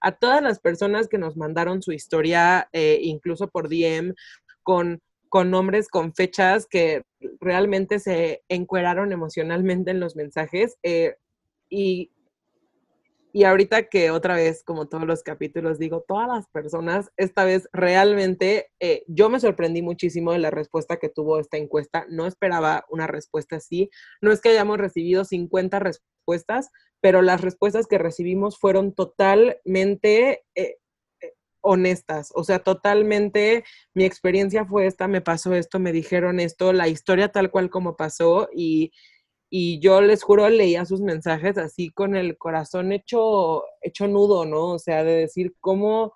a 0.00 0.12
todas 0.12 0.42
las 0.42 0.60
personas 0.60 1.08
que 1.08 1.18
nos 1.18 1.36
mandaron 1.36 1.82
su 1.82 1.92
historia, 1.92 2.68
eh, 2.72 2.98
incluso 3.02 3.48
por 3.48 3.68
DM, 3.68 4.14
con 4.62 5.00
con 5.28 5.50
nombres, 5.50 5.88
con 5.88 6.14
fechas 6.14 6.66
que 6.66 7.02
realmente 7.40 7.98
se 7.98 8.42
encueraron 8.48 9.12
emocionalmente 9.12 9.90
en 9.90 10.00
los 10.00 10.16
mensajes. 10.16 10.76
Eh, 10.82 11.16
y, 11.68 12.10
y 13.32 13.44
ahorita 13.44 13.88
que 13.88 14.10
otra 14.10 14.34
vez, 14.36 14.62
como 14.64 14.88
todos 14.88 15.06
los 15.06 15.22
capítulos, 15.22 15.78
digo, 15.78 16.04
todas 16.06 16.28
las 16.28 16.48
personas, 16.48 17.10
esta 17.16 17.44
vez 17.44 17.68
realmente 17.72 18.70
eh, 18.80 19.04
yo 19.06 19.28
me 19.28 19.40
sorprendí 19.40 19.82
muchísimo 19.82 20.32
de 20.32 20.38
la 20.38 20.50
respuesta 20.50 20.96
que 20.96 21.08
tuvo 21.08 21.38
esta 21.38 21.56
encuesta. 21.56 22.06
No 22.08 22.26
esperaba 22.26 22.84
una 22.88 23.06
respuesta 23.06 23.56
así. 23.56 23.90
No 24.20 24.32
es 24.32 24.40
que 24.40 24.50
hayamos 24.50 24.78
recibido 24.78 25.24
50 25.24 25.78
respuestas, 25.78 26.70
pero 27.00 27.22
las 27.22 27.40
respuestas 27.40 27.86
que 27.86 27.98
recibimos 27.98 28.58
fueron 28.58 28.94
totalmente... 28.94 30.44
Eh, 30.54 30.76
honestas, 31.60 32.30
o 32.34 32.44
sea, 32.44 32.60
totalmente 32.60 33.64
mi 33.92 34.04
experiencia 34.04 34.64
fue 34.64 34.86
esta, 34.86 35.08
me 35.08 35.20
pasó 35.20 35.54
esto, 35.54 35.80
me 35.80 35.92
dijeron 35.92 36.38
esto, 36.40 36.72
la 36.72 36.88
historia 36.88 37.30
tal 37.30 37.50
cual 37.50 37.68
como 37.68 37.96
pasó 37.96 38.48
y, 38.54 38.92
y 39.50 39.80
yo 39.80 40.00
les 40.00 40.22
juro 40.22 40.48
leía 40.48 40.84
sus 40.84 41.00
mensajes 41.00 41.56
así 41.58 41.90
con 41.90 42.16
el 42.16 42.36
corazón 42.36 42.92
hecho, 42.92 43.64
hecho 43.80 44.06
nudo, 44.06 44.44
¿no? 44.44 44.72
O 44.72 44.78
sea, 44.78 45.04
de 45.04 45.12
decir 45.12 45.54
cómo, 45.60 46.14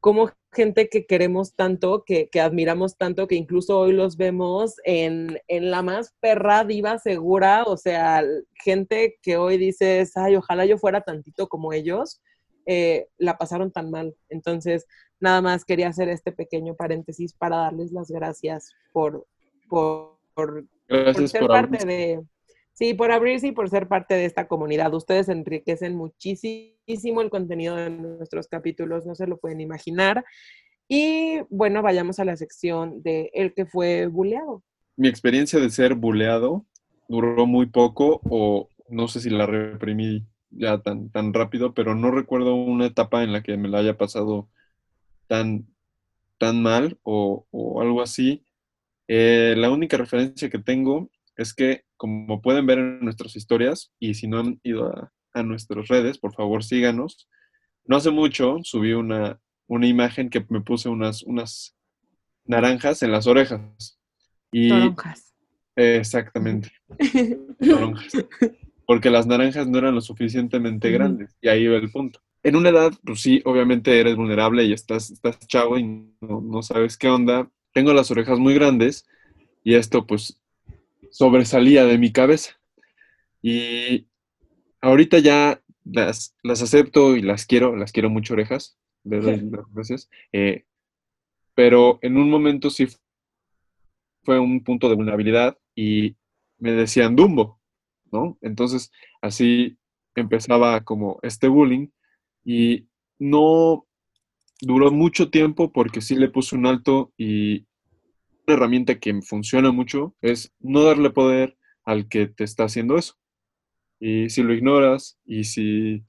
cómo 0.00 0.30
gente 0.52 0.88
que 0.88 1.06
queremos 1.06 1.54
tanto, 1.54 2.04
que, 2.04 2.28
que, 2.30 2.40
admiramos 2.40 2.96
tanto, 2.96 3.26
que 3.26 3.34
incluso 3.34 3.78
hoy 3.78 3.92
los 3.92 4.16
vemos 4.16 4.76
en, 4.84 5.38
en, 5.48 5.70
la 5.70 5.82
más 5.82 6.14
perra 6.20 6.64
diva 6.64 6.98
segura, 6.98 7.64
o 7.64 7.76
sea, 7.76 8.22
gente 8.64 9.18
que 9.22 9.36
hoy 9.36 9.58
dices, 9.58 10.16
ay, 10.16 10.36
ojalá 10.36 10.66
yo 10.66 10.78
fuera 10.78 11.02
tantito 11.02 11.48
como 11.48 11.72
ellos, 11.72 12.20
eh, 12.66 13.08
la 13.16 13.38
pasaron 13.38 13.72
tan 13.72 13.90
mal. 13.90 14.14
Entonces, 14.28 14.86
nada 15.20 15.40
más 15.40 15.64
quería 15.64 15.88
hacer 15.88 16.08
este 16.10 16.32
pequeño 16.32 16.74
paréntesis 16.76 17.32
para 17.32 17.56
darles 17.56 17.92
las 17.92 18.10
gracias 18.10 18.72
por, 18.92 19.26
por, 19.68 20.18
por, 20.34 20.66
ser 20.88 21.46
parte 21.46 21.84
de... 21.84 22.20
Sí, 22.72 22.94
por 22.94 23.10
abrirse 23.10 23.48
y 23.48 23.52
por 23.52 23.68
ser 23.68 23.88
parte 23.88 24.14
de 24.14 24.24
esta 24.24 24.46
comunidad. 24.46 24.94
Ustedes 24.94 25.28
enriquecen 25.28 25.96
muchísimo 25.96 27.20
el 27.20 27.30
contenido 27.30 27.74
de 27.74 27.90
nuestros 27.90 28.46
capítulos, 28.46 29.04
no 29.04 29.16
se 29.16 29.26
lo 29.26 29.38
pueden 29.38 29.60
imaginar. 29.60 30.24
Y 30.86 31.40
bueno, 31.50 31.82
vayamos 31.82 32.18
a 32.20 32.24
la 32.24 32.36
sección 32.36 33.02
de 33.02 33.30
el 33.34 33.52
que 33.52 33.66
fue 33.66 34.06
buleado. 34.06 34.62
Mi 34.96 35.08
experiencia 35.08 35.58
de 35.58 35.70
ser 35.70 35.94
buleado 35.94 36.64
duró 37.08 37.46
muy 37.46 37.66
poco 37.66 38.20
o 38.24 38.68
no 38.88 39.08
sé 39.08 39.20
si 39.20 39.30
la 39.30 39.46
reprimí 39.46 40.24
ya 40.50 40.78
tan, 40.78 41.10
tan 41.10 41.34
rápido, 41.34 41.74
pero 41.74 41.94
no 41.94 42.10
recuerdo 42.10 42.54
una 42.54 42.86
etapa 42.86 43.22
en 43.22 43.32
la 43.32 43.42
que 43.42 43.56
me 43.56 43.68
la 43.68 43.78
haya 43.78 43.96
pasado 43.96 44.48
tan, 45.26 45.66
tan 46.38 46.62
mal 46.62 46.98
o, 47.02 47.44
algo 47.80 48.02
así. 48.02 48.44
Eh, 49.08 49.54
la 49.56 49.70
única 49.70 49.96
referencia 49.96 50.50
que 50.50 50.58
tengo 50.58 51.10
es 51.36 51.54
que, 51.54 51.84
como 51.96 52.40
pueden 52.42 52.66
ver 52.66 52.78
en 52.78 53.00
nuestras 53.00 53.34
historias, 53.36 53.92
y 53.98 54.14
si 54.14 54.28
no 54.28 54.40
han 54.40 54.60
ido 54.62 54.86
a, 54.86 55.12
nuestras 55.42 55.86
redes, 55.86 56.18
por 56.18 56.34
favor 56.34 56.64
síganos. 56.64 57.28
No 57.84 57.96
hace 57.96 58.10
mucho 58.10 58.58
subí 58.64 58.92
una, 58.92 59.38
una 59.68 59.86
imagen 59.86 60.30
que 60.30 60.44
me 60.48 60.62
puse 60.62 60.88
unas, 60.88 61.22
unas 61.22 61.76
naranjas 62.44 63.04
en 63.04 63.12
las 63.12 63.28
orejas. 63.28 64.00
Y, 64.50 64.70
Exactamente. 65.76 66.72
Toronjas 67.60 68.12
porque 68.88 69.10
las 69.10 69.26
naranjas 69.26 69.68
no 69.68 69.76
eran 69.76 69.94
lo 69.94 70.00
suficientemente 70.00 70.90
grandes. 70.90 71.36
Y 71.42 71.48
ahí 71.48 71.66
va 71.66 71.76
el 71.76 71.90
punto. 71.90 72.20
En 72.42 72.56
una 72.56 72.70
edad, 72.70 72.90
pues 73.04 73.20
sí, 73.20 73.42
obviamente 73.44 74.00
eres 74.00 74.16
vulnerable 74.16 74.64
y 74.64 74.72
estás, 74.72 75.10
estás 75.10 75.38
chavo 75.46 75.78
y 75.78 75.82
no, 76.22 76.40
no 76.40 76.62
sabes 76.62 76.96
qué 76.96 77.10
onda. 77.10 77.50
Tengo 77.72 77.92
las 77.92 78.10
orejas 78.10 78.38
muy 78.38 78.54
grandes 78.54 79.06
y 79.64 79.74
esto 79.74 80.06
pues 80.06 80.40
sobresalía 81.10 81.84
de 81.84 81.98
mi 81.98 82.12
cabeza. 82.12 82.58
Y 83.42 84.08
ahorita 84.80 85.18
ya 85.18 85.62
las, 85.84 86.36
las 86.42 86.62
acepto 86.62 87.16
y 87.16 87.22
las 87.22 87.46
quiero, 87.46 87.76
las 87.76 87.92
quiero 87.92 88.10
mucho 88.10 88.34
orejas, 88.34 88.78
de 89.04 89.40
gracias. 89.72 90.10
Eh, 90.32 90.64
pero 91.54 91.98
en 92.02 92.16
un 92.16 92.30
momento 92.30 92.70
sí 92.70 92.88
fue 94.22 94.38
un 94.38 94.62
punto 94.62 94.88
de 94.88 94.96
vulnerabilidad 94.96 95.58
y 95.74 96.16
me 96.58 96.72
decían 96.72 97.16
Dumbo. 97.16 97.58
¿no? 98.12 98.38
Entonces, 98.40 98.92
así 99.20 99.78
empezaba 100.14 100.84
como 100.84 101.18
este 101.22 101.48
bullying 101.48 101.88
y 102.44 102.86
no, 103.18 103.86
duró 104.60 104.90
mucho 104.90 105.30
tiempo 105.30 105.72
porque 105.72 106.00
sí 106.00 106.16
le 106.16 106.28
puse 106.28 106.56
un 106.56 106.66
alto 106.66 107.12
y 107.16 107.66
una 108.46 108.56
herramienta 108.56 108.98
que 108.98 109.20
funciona 109.22 109.72
mucho 109.72 110.16
es 110.20 110.52
no 110.60 110.82
darle 110.82 111.10
poder 111.10 111.56
al 111.84 112.08
que 112.08 112.26
te 112.26 112.44
está 112.44 112.64
haciendo 112.64 112.96
eso. 112.96 113.14
Y 114.00 114.30
si 114.30 114.42
lo 114.42 114.54
ignoras 114.54 115.18
y 115.24 115.44
si... 115.44 116.04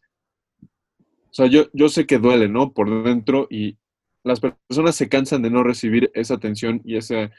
O 0.62 1.34
sea, 1.34 1.46
yo, 1.46 1.68
yo 1.74 1.90
sé 1.90 2.08
que 2.08 2.18
duele, 2.18 2.50
¿no? 2.50 2.74
Por 2.74 3.04
dentro 3.04 3.48
y 3.50 3.78
las 4.24 4.40
personas 4.40 4.96
se 4.96 5.10
cansan 5.10 5.42
de 5.42 5.52
no 5.52 5.64
recibir 5.64 6.12
esa 6.14 6.36
atención 6.36 6.82
y 6.84 6.98
esa 6.98 7.32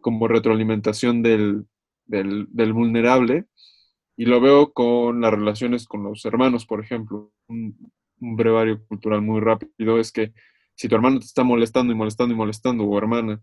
como 0.00 0.28
retroalimentación 0.28 1.22
del, 1.22 1.66
del, 2.06 2.46
del 2.50 2.72
vulnerable. 2.72 3.46
Y 4.16 4.24
lo 4.24 4.40
veo 4.40 4.72
con 4.72 5.20
las 5.20 5.30
relaciones 5.30 5.86
con 5.86 6.02
los 6.02 6.24
hermanos, 6.24 6.66
por 6.66 6.82
ejemplo. 6.82 7.32
Un, 7.48 7.92
un 8.20 8.36
brevario 8.36 8.84
cultural 8.86 9.22
muy 9.22 9.40
rápido 9.40 9.98
es 9.98 10.12
que 10.12 10.32
si 10.76 10.88
tu 10.88 10.94
hermano 10.94 11.18
te 11.18 11.26
está 11.26 11.42
molestando 11.44 11.92
y 11.92 11.96
molestando 11.96 12.34
y 12.34 12.36
molestando, 12.36 12.84
o 12.84 12.98
hermana, 12.98 13.42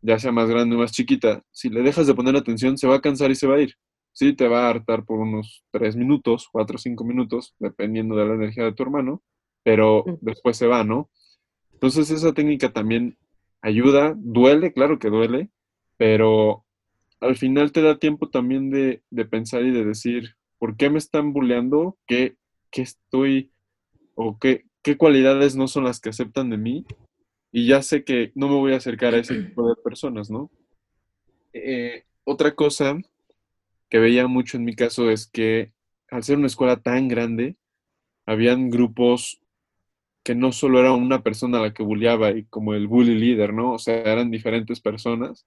ya 0.00 0.18
sea 0.18 0.32
más 0.32 0.48
grande 0.48 0.76
o 0.76 0.78
más 0.78 0.92
chiquita, 0.92 1.42
si 1.50 1.68
le 1.68 1.82
dejas 1.82 2.06
de 2.06 2.14
poner 2.14 2.36
atención, 2.36 2.78
se 2.78 2.86
va 2.88 2.96
a 2.96 3.00
cansar 3.00 3.30
y 3.30 3.34
se 3.34 3.46
va 3.46 3.56
a 3.56 3.60
ir. 3.60 3.74
Sí, 4.12 4.32
te 4.32 4.48
va 4.48 4.66
a 4.66 4.70
hartar 4.70 5.04
por 5.04 5.20
unos 5.20 5.64
tres 5.70 5.96
minutos, 5.96 6.48
cuatro 6.50 6.76
o 6.76 6.78
cinco 6.78 7.04
minutos, 7.04 7.54
dependiendo 7.58 8.16
de 8.16 8.26
la 8.26 8.34
energía 8.34 8.64
de 8.64 8.72
tu 8.72 8.82
hermano, 8.82 9.22
pero 9.62 10.04
después 10.20 10.56
se 10.56 10.66
va, 10.66 10.84
¿no? 10.84 11.10
Entonces 11.74 12.10
esa 12.10 12.32
técnica 12.32 12.72
también 12.72 13.16
ayuda, 13.62 14.14
duele, 14.16 14.72
claro 14.72 14.98
que 14.98 15.10
duele, 15.10 15.50
pero 15.96 16.64
al 17.20 17.36
final 17.36 17.72
te 17.72 17.82
da 17.82 17.98
tiempo 17.98 18.28
también 18.28 18.70
de, 18.70 19.02
de 19.10 19.24
pensar 19.24 19.62
y 19.62 19.70
de 19.70 19.84
decir, 19.84 20.36
¿por 20.58 20.76
qué 20.76 20.90
me 20.90 20.98
están 20.98 21.32
bulleando? 21.32 21.96
¿Qué, 22.06 22.36
qué 22.70 22.82
estoy 22.82 23.52
o 24.14 24.38
qué, 24.38 24.64
qué 24.82 24.96
cualidades 24.96 25.56
no 25.56 25.68
son 25.68 25.84
las 25.84 26.00
que 26.00 26.10
aceptan 26.10 26.50
de 26.50 26.58
mí? 26.58 26.84
Y 27.50 27.66
ya 27.66 27.82
sé 27.82 28.04
que 28.04 28.32
no 28.34 28.48
me 28.48 28.54
voy 28.54 28.72
a 28.72 28.76
acercar 28.76 29.14
a 29.14 29.18
ese 29.18 29.34
tipo 29.42 29.68
de 29.68 29.76
personas, 29.76 30.30
¿no? 30.30 30.50
Eh, 31.52 32.04
otra 32.24 32.54
cosa 32.54 32.96
que 33.88 33.98
veía 33.98 34.26
mucho 34.26 34.56
en 34.56 34.64
mi 34.64 34.74
caso 34.74 35.10
es 35.10 35.26
que 35.26 35.72
al 36.10 36.22
ser 36.22 36.38
una 36.38 36.46
escuela 36.46 36.80
tan 36.80 37.08
grande, 37.08 37.56
habían 38.26 38.70
grupos 38.70 39.40
que 40.22 40.34
no 40.34 40.52
solo 40.52 40.80
era 40.80 40.92
una 40.92 41.22
persona 41.22 41.58
a 41.58 41.62
la 41.62 41.74
que 41.74 41.82
bulleaba 41.82 42.30
y 42.32 42.44
como 42.44 42.74
el 42.74 42.86
bully 42.86 43.14
líder, 43.14 43.54
¿no? 43.54 43.72
O 43.72 43.78
sea, 43.78 43.96
eran 44.02 44.30
diferentes 44.30 44.80
personas. 44.80 45.46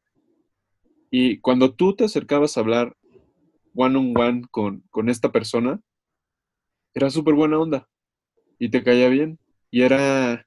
Y 1.12 1.40
cuando 1.40 1.74
tú 1.74 1.96
te 1.96 2.06
acercabas 2.06 2.58
a 2.58 2.62
hablar 2.62 2.96
one 3.76 3.98
on 3.98 4.18
one 4.18 4.42
con, 4.50 4.84
con 4.90 5.10
esta 5.10 5.32
persona, 5.32 5.80
era 6.94 7.10
súper 7.10 7.36
buena 7.36 7.60
onda 7.60 7.91
y 8.62 8.70
te 8.70 8.84
caía 8.84 9.10
bien. 9.10 9.40
Y 9.72 9.82
era, 9.82 10.46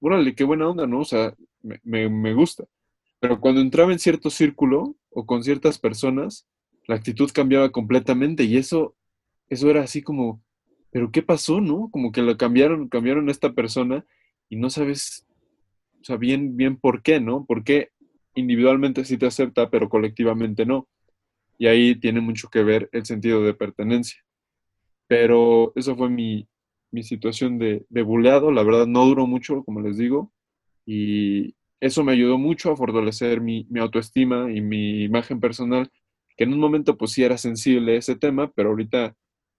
órale, 0.00 0.34
qué 0.34 0.44
buena 0.44 0.68
onda, 0.68 0.86
¿no? 0.86 1.00
O 1.00 1.04
sea, 1.06 1.34
me, 1.62 2.10
me, 2.10 2.34
gusta. 2.34 2.64
Pero 3.18 3.40
cuando 3.40 3.62
entraba 3.62 3.92
en 3.92 3.98
cierto 3.98 4.28
círculo 4.28 4.94
o 5.08 5.24
con 5.24 5.42
ciertas 5.42 5.78
personas, 5.78 6.46
la 6.86 6.96
actitud 6.96 7.30
cambiaba 7.32 7.72
completamente 7.72 8.44
y 8.44 8.58
eso, 8.58 8.94
eso 9.48 9.70
era 9.70 9.82
así 9.82 10.02
como, 10.02 10.42
pero 10.90 11.10
¿qué 11.10 11.22
pasó, 11.22 11.62
no? 11.62 11.88
Como 11.90 12.12
que 12.12 12.20
lo 12.20 12.36
cambiaron, 12.36 12.90
cambiaron 12.90 13.30
a 13.30 13.32
esta 13.32 13.54
persona 13.54 14.04
y 14.50 14.56
no 14.56 14.68
sabes, 14.68 15.26
o 16.02 16.04
sea, 16.04 16.18
bien, 16.18 16.58
bien 16.58 16.76
por 16.76 17.02
qué, 17.02 17.20
¿no? 17.20 17.46
¿Por 17.46 17.64
qué 17.64 17.88
individualmente 18.34 19.02
sí 19.06 19.16
te 19.16 19.26
acepta, 19.26 19.70
pero 19.70 19.88
colectivamente 19.88 20.66
no? 20.66 20.88
Y 21.56 21.68
ahí 21.68 21.94
tiene 21.98 22.20
mucho 22.20 22.50
que 22.50 22.62
ver 22.62 22.90
el 22.92 23.06
sentido 23.06 23.42
de 23.42 23.54
pertenencia. 23.54 24.22
Pero 25.06 25.72
eso 25.74 25.96
fue 25.96 26.10
mi, 26.10 26.46
mi 26.90 27.02
situación 27.02 27.58
de, 27.58 27.84
de 27.88 28.02
buleado. 28.02 28.50
La 28.50 28.62
verdad 28.62 28.86
no 28.86 29.04
duró 29.06 29.26
mucho, 29.26 29.62
como 29.64 29.80
les 29.80 29.96
digo, 29.98 30.32
y 30.84 31.54
eso 31.80 32.04
me 32.04 32.12
ayudó 32.12 32.38
mucho 32.38 32.70
a 32.70 32.76
fortalecer 32.76 33.40
mi, 33.40 33.66
mi 33.70 33.80
autoestima 33.80 34.50
y 34.50 34.60
mi 34.60 35.04
imagen 35.04 35.40
personal, 35.40 35.90
que 36.36 36.44
en 36.44 36.52
un 36.52 36.60
momento 36.60 36.96
pues 36.96 37.12
sí 37.12 37.24
era 37.24 37.38
sensible 37.38 37.96
ese 37.96 38.16
tema, 38.16 38.50
pero 38.52 38.70
ahorita 38.70 39.16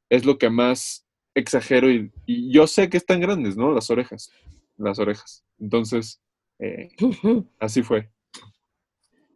es 0.09 0.25
lo 0.25 0.37
que 0.37 0.49
más 0.49 1.05
exagero 1.35 1.91
y, 1.91 2.11
y, 2.25 2.51
yo 2.51 2.65
sé 2.65 2.89
que 2.89 2.97
están 2.97 3.19
grandes, 3.19 3.55
¿no? 3.57 3.71
Las 3.71 3.89
orejas, 3.89 4.31
las 4.77 4.97
orejas. 4.97 5.43
Entonces, 5.59 6.21
eh, 6.59 6.89
así 7.59 7.83
fue. 7.83 8.09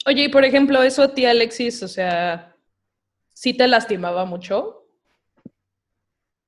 Oye, 0.05 0.25
y 0.25 0.29
por 0.29 0.43
ejemplo, 0.43 0.81
eso 0.81 1.03
a 1.03 1.13
ti, 1.13 1.25
Alexis, 1.25 1.83
o 1.83 1.87
sea, 1.87 2.55
¿sí 3.33 3.53
te 3.53 3.67
lastimaba 3.67 4.25
mucho? 4.25 4.80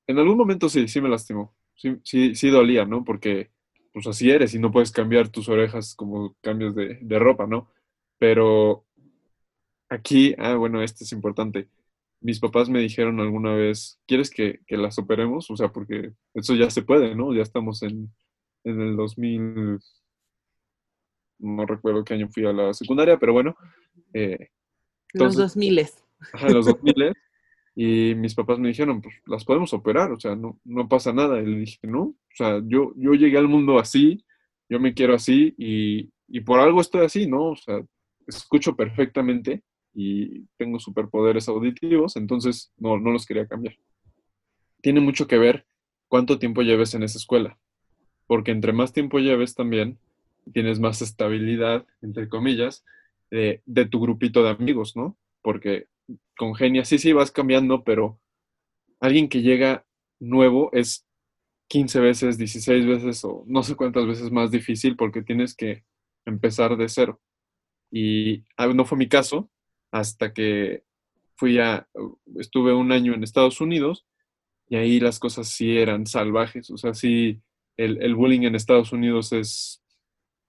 En 0.06 0.18
algún 0.18 0.36
momento 0.36 0.68
sí, 0.68 0.88
sí 0.88 1.00
me 1.00 1.08
lastimó. 1.08 1.54
Sí, 1.74 1.96
sí, 2.04 2.34
sí 2.34 2.50
dolía, 2.50 2.84
¿no? 2.84 3.04
Porque 3.04 3.50
pues 3.92 4.06
así 4.06 4.30
eres 4.30 4.54
y 4.54 4.58
no 4.58 4.72
puedes 4.72 4.90
cambiar 4.90 5.28
tus 5.28 5.48
orejas 5.48 5.94
como 5.94 6.36
cambios 6.40 6.74
de, 6.74 6.98
de 7.00 7.18
ropa, 7.18 7.46
¿no? 7.46 7.70
Pero 8.18 8.84
aquí, 9.88 10.34
ah, 10.38 10.56
bueno, 10.56 10.82
este 10.82 11.04
es 11.04 11.12
importante 11.12 11.68
mis 12.24 12.40
papás 12.40 12.70
me 12.70 12.80
dijeron 12.80 13.20
alguna 13.20 13.52
vez, 13.52 14.00
¿quieres 14.06 14.30
que, 14.30 14.60
que 14.66 14.78
las 14.78 14.98
operemos? 14.98 15.50
O 15.50 15.56
sea, 15.58 15.68
porque 15.68 16.14
eso 16.32 16.54
ya 16.54 16.70
se 16.70 16.80
puede, 16.80 17.14
¿no? 17.14 17.34
Ya 17.34 17.42
estamos 17.42 17.82
en, 17.82 18.10
en 18.64 18.80
el 18.80 18.96
2000, 18.96 19.78
no 21.40 21.66
recuerdo 21.66 22.02
qué 22.02 22.14
año 22.14 22.30
fui 22.30 22.46
a 22.46 22.54
la 22.54 22.72
secundaria, 22.72 23.18
pero 23.18 23.34
bueno. 23.34 23.54
Eh, 24.14 24.48
entonces, 25.12 25.38
los 25.38 25.54
2000. 25.54 25.86
Ajá, 26.32 26.48
los 26.48 26.64
2000. 26.64 27.12
Y 27.74 28.14
mis 28.14 28.34
papás 28.34 28.58
me 28.58 28.68
dijeron, 28.68 29.02
pues 29.02 29.16
las 29.26 29.44
podemos 29.44 29.72
operar, 29.72 30.12
o 30.12 30.20
sea, 30.20 30.36
no, 30.36 30.58
no 30.64 30.88
pasa 30.88 31.12
nada. 31.12 31.40
Y 31.40 31.46
le 31.46 31.58
dije, 31.60 31.78
no, 31.82 32.02
o 32.02 32.16
sea, 32.34 32.62
yo, 32.64 32.92
yo 32.96 33.14
llegué 33.14 33.36
al 33.36 33.48
mundo 33.48 33.78
así, 33.78 34.24
yo 34.68 34.78
me 34.78 34.94
quiero 34.94 35.14
así 35.14 35.54
y, 35.58 36.10
y 36.28 36.40
por 36.40 36.60
algo 36.60 36.80
estoy 36.80 37.04
así, 37.04 37.26
¿no? 37.26 37.50
O 37.50 37.56
sea, 37.56 37.84
escucho 38.26 38.76
perfectamente 38.76 39.62
y 39.92 40.42
tengo 40.56 40.78
superpoderes 40.78 41.48
auditivos, 41.48 42.16
entonces 42.16 42.72
no, 42.78 42.98
no 42.98 43.10
los 43.10 43.26
quería 43.26 43.46
cambiar. 43.46 43.76
Tiene 44.80 45.00
mucho 45.00 45.26
que 45.26 45.38
ver 45.38 45.66
cuánto 46.08 46.38
tiempo 46.38 46.62
lleves 46.62 46.94
en 46.94 47.02
esa 47.02 47.18
escuela, 47.18 47.58
porque 48.26 48.52
entre 48.52 48.72
más 48.72 48.92
tiempo 48.92 49.18
lleves 49.18 49.54
también, 49.54 49.98
tienes 50.52 50.78
más 50.78 51.02
estabilidad, 51.02 51.86
entre 52.02 52.28
comillas, 52.28 52.84
de, 53.30 53.62
de 53.66 53.86
tu 53.86 54.00
grupito 54.00 54.44
de 54.44 54.50
amigos, 54.50 54.96
¿no? 54.96 55.16
Porque 55.42 55.86
con 56.36 56.54
Genia 56.54 56.84
sí, 56.84 56.98
sí 56.98 57.12
vas 57.12 57.30
cambiando, 57.30 57.84
pero 57.84 58.20
alguien 59.00 59.28
que 59.28 59.42
llega 59.42 59.86
nuevo 60.20 60.70
es 60.72 61.06
15 61.68 62.00
veces, 62.00 62.38
16 62.38 62.86
veces 62.86 63.24
o 63.24 63.44
no 63.46 63.62
sé 63.62 63.76
cuántas 63.76 64.06
veces 64.06 64.30
más 64.30 64.50
difícil 64.50 64.96
porque 64.96 65.22
tienes 65.22 65.54
que 65.54 65.84
empezar 66.24 66.76
de 66.76 66.88
cero. 66.88 67.20
Y 67.90 68.44
ah, 68.56 68.66
no 68.68 68.84
fue 68.84 68.98
mi 68.98 69.08
caso, 69.08 69.50
hasta 69.92 70.32
que 70.32 70.84
fui 71.36 71.58
a, 71.58 71.88
estuve 72.36 72.72
un 72.72 72.92
año 72.92 73.14
en 73.14 73.22
Estados 73.22 73.60
Unidos 73.60 74.06
y 74.68 74.76
ahí 74.76 75.00
las 75.00 75.18
cosas 75.18 75.48
sí 75.48 75.76
eran 75.76 76.06
salvajes, 76.06 76.70
o 76.70 76.76
sea, 76.76 76.94
sí, 76.94 77.40
el, 77.76 78.02
el 78.02 78.14
bullying 78.14 78.42
en 78.42 78.54
Estados 78.54 78.92
Unidos 78.92 79.32
es, 79.32 79.82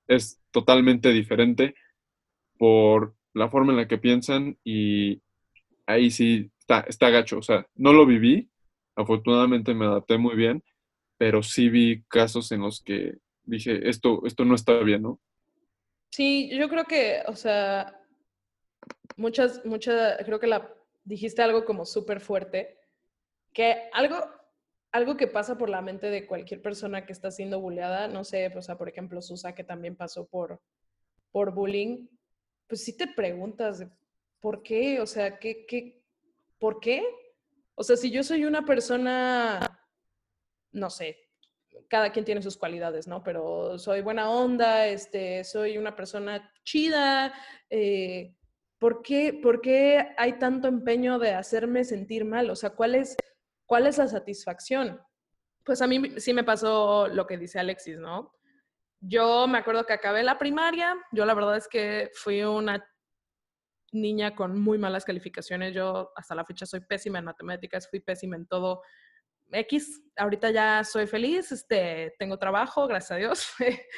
es 0.07 0.39
totalmente 0.51 1.11
diferente 1.11 1.75
por 2.57 3.15
la 3.33 3.49
forma 3.49 3.73
en 3.73 3.77
la 3.77 3.87
que 3.87 3.97
piensan 3.97 4.57
y 4.63 5.21
ahí 5.85 6.11
sí 6.11 6.51
está, 6.59 6.81
está 6.81 7.09
gacho, 7.09 7.37
o 7.37 7.41
sea, 7.41 7.65
no 7.75 7.93
lo 7.93 8.05
viví, 8.05 8.49
afortunadamente 8.95 9.73
me 9.73 9.85
adapté 9.85 10.17
muy 10.17 10.35
bien, 10.35 10.63
pero 11.17 11.43
sí 11.43 11.69
vi 11.69 12.03
casos 12.03 12.51
en 12.51 12.61
los 12.61 12.81
que 12.81 13.17
dije, 13.43 13.87
esto, 13.89 14.21
esto 14.25 14.45
no 14.45 14.55
está 14.55 14.77
bien, 14.79 15.03
¿no? 15.03 15.19
Sí, 16.11 16.49
yo 16.57 16.69
creo 16.69 16.85
que, 16.85 17.21
o 17.27 17.35
sea, 17.35 17.99
muchas, 19.17 19.63
muchas, 19.65 20.17
creo 20.25 20.39
que 20.39 20.47
la, 20.47 20.73
dijiste 21.03 21.41
algo 21.41 21.65
como 21.65 21.85
súper 21.85 22.19
fuerte, 22.19 22.77
que 23.53 23.89
algo, 23.93 24.17
algo 24.91 25.17
que 25.17 25.27
pasa 25.27 25.57
por 25.57 25.69
la 25.69 25.81
mente 25.81 26.09
de 26.09 26.25
cualquier 26.25 26.61
persona 26.61 27.05
que 27.05 27.13
está 27.13 27.31
siendo 27.31 27.59
bulleada, 27.59 28.07
no 28.07 28.23
sé, 28.23 28.47
o 28.55 28.61
sea, 28.61 28.77
por 28.77 28.89
ejemplo, 28.89 29.21
Susa, 29.21 29.53
que 29.53 29.63
también 29.63 29.95
pasó 29.95 30.25
por, 30.27 30.61
por 31.31 31.53
bullying, 31.53 32.07
pues 32.67 32.83
sí 32.83 32.97
te 32.97 33.07
preguntas, 33.07 33.85
¿por 34.45 34.61
qué? 34.61 35.01
O 35.01 35.07
sea, 35.07 35.39
¿qué, 35.39 35.65
qué, 35.65 36.03
¿por 36.59 36.79
qué? 36.79 37.03
O 37.73 37.83
sea, 37.83 37.97
si 37.97 38.11
yo 38.11 38.21
soy 38.21 38.45
una 38.45 38.63
persona, 38.63 39.59
no 40.71 40.91
sé, 40.91 41.17
cada 41.89 42.11
quien 42.11 42.25
tiene 42.25 42.43
sus 42.43 42.55
cualidades, 42.55 43.07
¿no? 43.07 43.23
Pero 43.23 43.79
soy 43.79 44.01
buena 44.01 44.29
onda, 44.29 44.85
este, 44.85 45.43
soy 45.43 45.79
una 45.79 45.95
persona 45.95 46.53
chida, 46.63 47.33
eh, 47.71 48.35
¿por 48.77 49.01
qué, 49.01 49.33
¿por 49.33 49.61
qué 49.61 50.13
hay 50.15 50.33
tanto 50.33 50.67
empeño 50.67 51.17
de 51.17 51.31
hacerme 51.31 51.83
sentir 51.83 52.23
mal? 52.23 52.47
O 52.51 52.55
sea, 52.55 52.69
¿cuál 52.69 52.93
es, 52.93 53.17
¿cuál 53.65 53.87
es 53.87 53.97
la 53.97 54.07
satisfacción? 54.07 55.01
Pues 55.63 55.81
a 55.81 55.87
mí 55.87 56.19
sí 56.19 56.35
me 56.35 56.43
pasó 56.43 57.07
lo 57.07 57.25
que 57.25 57.39
dice 57.39 57.57
Alexis, 57.57 57.97
¿no? 57.97 58.31
Yo 58.99 59.47
me 59.47 59.57
acuerdo 59.57 59.87
que 59.87 59.93
acabé 59.93 60.21
la 60.21 60.37
primaria, 60.37 60.95
yo 61.11 61.25
la 61.25 61.33
verdad 61.33 61.57
es 61.57 61.67
que 61.67 62.11
fui 62.13 62.43
una 62.43 62.87
niña 63.95 64.35
con 64.35 64.59
muy 64.59 64.77
malas 64.77 65.05
calificaciones, 65.05 65.73
yo 65.73 66.11
hasta 66.15 66.35
la 66.35 66.45
fecha 66.45 66.65
soy 66.65 66.81
pésima 66.81 67.19
en 67.19 67.25
matemáticas, 67.25 67.89
fui 67.89 67.99
pésima 67.99 68.35
en 68.35 68.47
todo, 68.47 68.81
X, 69.51 70.01
ahorita 70.17 70.51
ya 70.51 70.83
soy 70.83 71.07
feliz, 71.07 71.51
este, 71.51 72.13
tengo 72.17 72.37
trabajo, 72.37 72.87
gracias 72.87 73.11
a 73.11 73.15
Dios, 73.15 73.47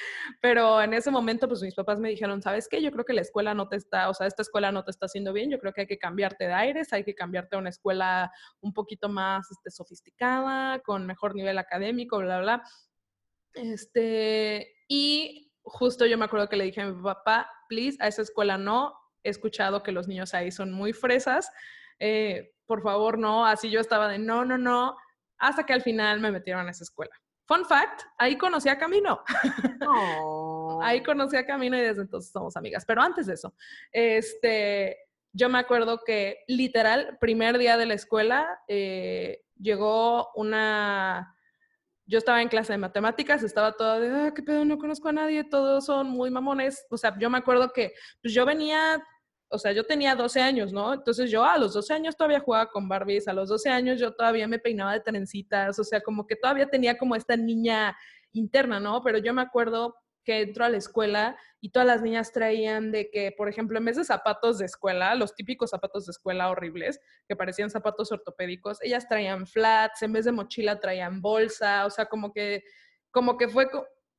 pero 0.41 0.81
en 0.81 0.93
ese 0.93 1.09
momento 1.09 1.47
pues 1.47 1.61
mis 1.61 1.73
papás 1.73 1.99
me 1.99 2.09
dijeron, 2.09 2.41
¿sabes 2.41 2.67
qué? 2.67 2.81
Yo 2.81 2.91
creo 2.91 3.05
que 3.05 3.13
la 3.13 3.21
escuela 3.21 3.53
no 3.53 3.67
te 3.67 3.77
está, 3.77 4.09
o 4.09 4.13
sea, 4.13 4.27
esta 4.27 4.41
escuela 4.41 4.71
no 4.71 4.83
te 4.83 4.91
está 4.91 5.05
haciendo 5.05 5.33
bien, 5.33 5.49
yo 5.49 5.59
creo 5.59 5.73
que 5.73 5.81
hay 5.81 5.87
que 5.87 5.97
cambiarte 5.97 6.47
de 6.47 6.53
aires, 6.53 6.93
hay 6.93 7.03
que 7.03 7.15
cambiarte 7.15 7.55
a 7.55 7.59
una 7.59 7.69
escuela 7.69 8.31
un 8.61 8.73
poquito 8.73 9.09
más 9.09 9.49
este, 9.49 9.71
sofisticada, 9.71 10.79
con 10.79 11.05
mejor 11.05 11.33
nivel 11.33 11.57
académico, 11.57 12.17
bla, 12.19 12.39
bla. 12.39 12.63
Este, 13.53 14.75
y 14.87 15.51
justo 15.63 16.05
yo 16.05 16.17
me 16.17 16.25
acuerdo 16.25 16.49
que 16.49 16.57
le 16.57 16.65
dije 16.65 16.81
a 16.81 16.91
mi 16.91 17.01
papá, 17.01 17.49
please, 17.67 17.97
a 17.99 18.07
esa 18.07 18.21
escuela 18.21 18.57
no, 18.57 18.93
he 19.23 19.29
escuchado 19.29 19.83
que 19.83 19.91
los 19.91 20.07
niños 20.07 20.33
ahí 20.33 20.51
son 20.51 20.71
muy 20.71 20.93
fresas, 20.93 21.51
eh, 21.99 22.53
por 22.65 22.81
favor 22.81 23.17
no, 23.17 23.45
así 23.45 23.69
yo 23.69 23.79
estaba 23.79 24.07
de 24.07 24.19
no, 24.19 24.45
no, 24.45 24.57
no, 24.57 24.95
hasta 25.37 25.65
que 25.65 25.73
al 25.73 25.81
final 25.81 26.19
me 26.19 26.31
metieron 26.31 26.67
a 26.67 26.71
esa 26.71 26.83
escuela. 26.83 27.15
Fun 27.47 27.65
fact, 27.65 28.01
ahí 28.17 28.37
conocí 28.37 28.67
a 28.67 28.77
Camino. 28.77 29.23
Ahí 30.81 31.01
conocí 31.01 31.35
a 31.37 31.45
Camino 31.45 31.77
y 31.77 31.81
desde 31.81 32.01
entonces 32.01 32.31
somos 32.31 32.55
amigas. 32.57 32.83
Pero 32.85 33.01
antes 33.01 33.25
de 33.25 33.33
eso, 33.33 33.55
este, 33.91 34.97
yo 35.31 35.49
me 35.49 35.57
acuerdo 35.57 36.01
que 36.05 36.43
literal, 36.47 37.17
primer 37.19 37.57
día 37.57 37.77
de 37.77 37.85
la 37.85 37.93
escuela, 37.93 38.59
eh, 38.67 39.43
llegó 39.55 40.29
una... 40.35 41.36
Yo 42.07 42.17
estaba 42.17 42.41
en 42.41 42.47
clase 42.47 42.73
de 42.73 42.77
matemáticas, 42.77 43.43
estaba 43.43 43.73
toda 43.73 43.99
de, 43.99 44.09
ah, 44.09 44.33
qué 44.33 44.41
pedo, 44.41 44.65
no 44.65 44.77
conozco 44.77 45.09
a 45.09 45.11
nadie, 45.11 45.43
todos 45.43 45.85
son 45.85 46.09
muy 46.09 46.31
mamones. 46.31 46.85
O 46.89 46.97
sea, 46.97 47.15
yo 47.19 47.29
me 47.29 47.37
acuerdo 47.37 47.71
que 47.73 47.93
pues, 48.21 48.33
yo 48.33 48.45
venía 48.45 49.03
o 49.49 49.57
sea, 49.57 49.71
yo 49.71 49.85
tenía 49.85 50.15
12 50.15 50.41
años, 50.41 50.73
¿no? 50.73 50.93
Entonces 50.93 51.31
yo 51.31 51.43
a 51.43 51.57
los 51.57 51.73
12 51.73 51.93
años 51.93 52.17
todavía 52.17 52.41
jugaba 52.41 52.69
con 52.69 52.89
Barbies, 52.89 53.27
a 53.27 53.33
los 53.33 53.47
12 53.49 53.69
años 53.69 53.99
yo 53.99 54.13
todavía 54.13 54.47
me 54.47 54.59
peinaba 54.59 54.93
de 54.93 54.99
trencitas, 54.99 55.79
o 55.79 55.83
sea, 55.83 56.01
como 56.01 56.27
que 56.27 56.35
todavía 56.35 56.67
tenía 56.67 56.97
como 56.97 57.15
esta 57.15 57.37
niña 57.37 57.95
interna, 58.33 58.79
¿no? 58.79 59.01
Pero 59.03 59.19
yo 59.19 59.33
me 59.33 59.41
acuerdo 59.41 59.95
que 60.27 60.41
entró 60.41 60.65
a 60.65 60.69
la 60.69 60.75
escuela 60.75 61.37
y 61.61 61.69
todas 61.71 61.87
las 61.87 62.01
niñas 62.01 62.33
traían 62.33 62.91
de 62.91 63.09
que, 63.09 63.31
por 63.31 63.47
ejemplo, 63.47 63.77
en 63.77 63.85
vez 63.85 63.95
de 63.95 64.03
zapatos 64.03 64.57
de 64.57 64.65
escuela, 64.65 65.15
los 65.15 65.33
típicos 65.33 65.69
zapatos 65.69 66.05
de 66.05 66.11
escuela 66.11 66.49
horribles, 66.49 66.99
que 67.29 67.37
parecían 67.37 67.69
zapatos 67.69 68.11
ortopédicos, 68.11 68.77
ellas 68.81 69.07
traían 69.07 69.47
flats, 69.47 70.01
en 70.01 70.11
vez 70.11 70.25
de 70.25 70.33
mochila 70.33 70.81
traían 70.81 71.21
bolsa, 71.21 71.85
o 71.85 71.89
sea, 71.89 72.07
como 72.07 72.33
que, 72.33 72.65
como 73.09 73.37
que 73.37 73.47
fue 73.47 73.69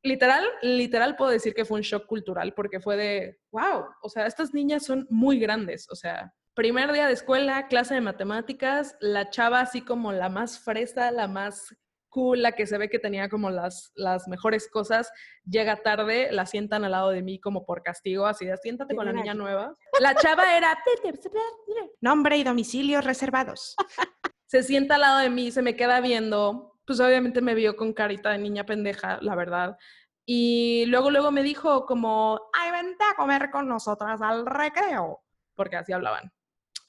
literal, 0.02 0.46
literal 0.62 1.14
puedo 1.14 1.30
decir 1.30 1.52
que 1.52 1.66
fue 1.66 1.76
un 1.76 1.82
shock 1.82 2.06
cultural 2.06 2.54
porque 2.54 2.80
fue 2.80 2.96
de, 2.96 3.40
wow, 3.50 3.84
o 4.00 4.08
sea, 4.08 4.24
estas 4.24 4.54
niñas 4.54 4.86
son 4.86 5.06
muy 5.10 5.38
grandes, 5.38 5.90
o 5.90 5.94
sea, 5.94 6.32
primer 6.54 6.90
día 6.90 7.06
de 7.06 7.12
escuela, 7.12 7.68
clase 7.68 7.92
de 7.92 8.00
matemáticas, 8.00 8.96
la 9.00 9.28
chava 9.28 9.60
así 9.60 9.82
como 9.82 10.12
la 10.12 10.30
más 10.30 10.58
fresa, 10.58 11.10
la 11.10 11.28
más 11.28 11.76
cool, 12.08 12.42
la 12.42 12.52
que 12.52 12.66
se 12.66 12.78
ve 12.78 12.88
que 12.88 12.98
tenía 12.98 13.28
como 13.28 13.50
las, 13.50 13.92
las 13.94 14.28
mejores 14.28 14.68
cosas, 14.70 15.10
llega 15.44 15.82
tarde, 15.82 16.28
la 16.32 16.46
sientan 16.46 16.84
al 16.84 16.92
lado 16.92 17.10
de 17.10 17.22
mí 17.22 17.40
como 17.40 17.64
por 17.64 17.82
castigo, 17.82 18.26
así 18.26 18.46
de 18.46 18.56
siéntate 18.56 18.94
con 18.94 19.06
la 19.06 19.12
niña 19.12 19.34
nueva. 19.34 19.74
La 20.00 20.14
chava 20.14 20.56
era 20.56 20.76
nombre 22.00 22.36
y 22.36 22.44
domicilio 22.44 23.00
reservados. 23.00 23.76
Se 24.46 24.62
sienta 24.62 24.94
al 24.94 25.02
lado 25.02 25.18
de 25.18 25.28
mí, 25.28 25.50
se 25.50 25.60
me 25.60 25.76
queda 25.76 26.00
viendo, 26.00 26.80
pues 26.86 27.00
obviamente 27.00 27.42
me 27.42 27.54
vio 27.54 27.76
con 27.76 27.92
carita 27.92 28.30
de 28.30 28.38
niña 28.38 28.64
pendeja, 28.64 29.18
la 29.20 29.34
verdad. 29.34 29.76
Y 30.24 30.86
luego, 30.86 31.10
luego 31.10 31.30
me 31.30 31.42
dijo 31.42 31.84
como, 31.84 32.40
ay, 32.54 32.70
vente 32.70 33.04
a 33.04 33.14
comer 33.14 33.50
con 33.50 33.68
nosotras 33.68 34.22
al 34.22 34.46
recreo, 34.46 35.20
porque 35.54 35.76
así 35.76 35.92
hablaban, 35.92 36.32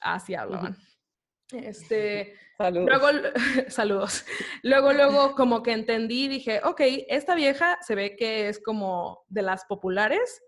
así 0.00 0.34
hablaban. 0.34 0.74
Este, 1.52 2.34
saludos. 2.56 2.88
Luego, 2.88 3.06
saludos. 3.68 4.24
Luego, 4.62 4.92
luego, 4.92 5.34
como 5.34 5.62
que 5.62 5.72
entendí, 5.72 6.28
dije, 6.28 6.60
ok, 6.64 6.80
esta 7.08 7.34
vieja 7.34 7.78
se 7.80 7.94
ve 7.94 8.16
que 8.16 8.48
es 8.48 8.60
como 8.60 9.24
de 9.28 9.42
las 9.42 9.64
populares, 9.64 10.42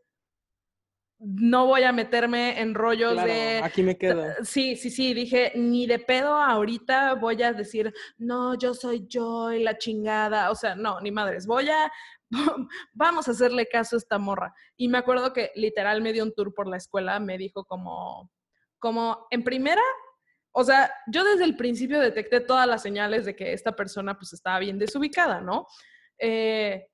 no 1.24 1.66
voy 1.66 1.84
a 1.84 1.92
meterme 1.92 2.61
en 2.61 2.74
rollos 2.74 3.22
de... 3.22 3.61
Aquí 3.62 3.84
me 3.84 3.96
quedo. 3.96 4.24
Sí, 4.42 4.74
sí, 4.74 4.90
sí, 4.90 5.14
dije, 5.14 5.53
ni 5.55 5.86
de 5.86 6.00
pedo 6.00 6.34
ahorita 6.34 7.14
voy 7.14 7.40
a 7.42 7.53
decir, 7.53 7.94
no, 8.18 8.59
yo 8.59 8.74
soy 8.74 9.07
yo 9.07 9.53
y 9.53 9.62
la 9.62 9.78
chingada, 9.78 10.50
o 10.50 10.57
sea, 10.57 10.74
no, 10.74 11.00
ni 11.00 11.12
madres, 11.12 11.46
voy 11.46 11.68
a, 11.70 11.92
vamos 12.92 13.28
a 13.28 13.30
hacerle 13.30 13.68
caso 13.68 13.94
a 13.94 13.98
esta 13.98 14.18
morra. 14.18 14.53
Y 14.76 14.88
me 14.88 14.98
acuerdo 14.98 15.32
que 15.32 15.53
literal 15.55 16.03
me 16.03 16.12
dio 16.12 16.24
un 16.24 16.34
tour 16.34 16.53
por 16.55 16.66
la 16.66 16.78
escuela, 16.78 17.20
me 17.20 17.38
dijo 17.38 17.64
como, 17.66 18.28
como, 18.80 19.28
en 19.30 19.44
primera, 19.44 19.82
o 20.53 20.64
sea, 20.64 20.92
yo 21.07 21.24
desde 21.24 21.44
el 21.44 21.57
principio 21.57 21.98
detecté 22.00 22.40
todas 22.40 22.66
las 22.66 22.82
señales 22.82 23.24
de 23.24 23.34
que 23.34 23.53
esta 23.53 23.72
persona 23.72 24.16
pues 24.18 24.32
estaba 24.32 24.59
bien 24.59 24.78
desubicada, 24.78 25.40
¿no? 25.40 25.66
Eh, 26.18 26.86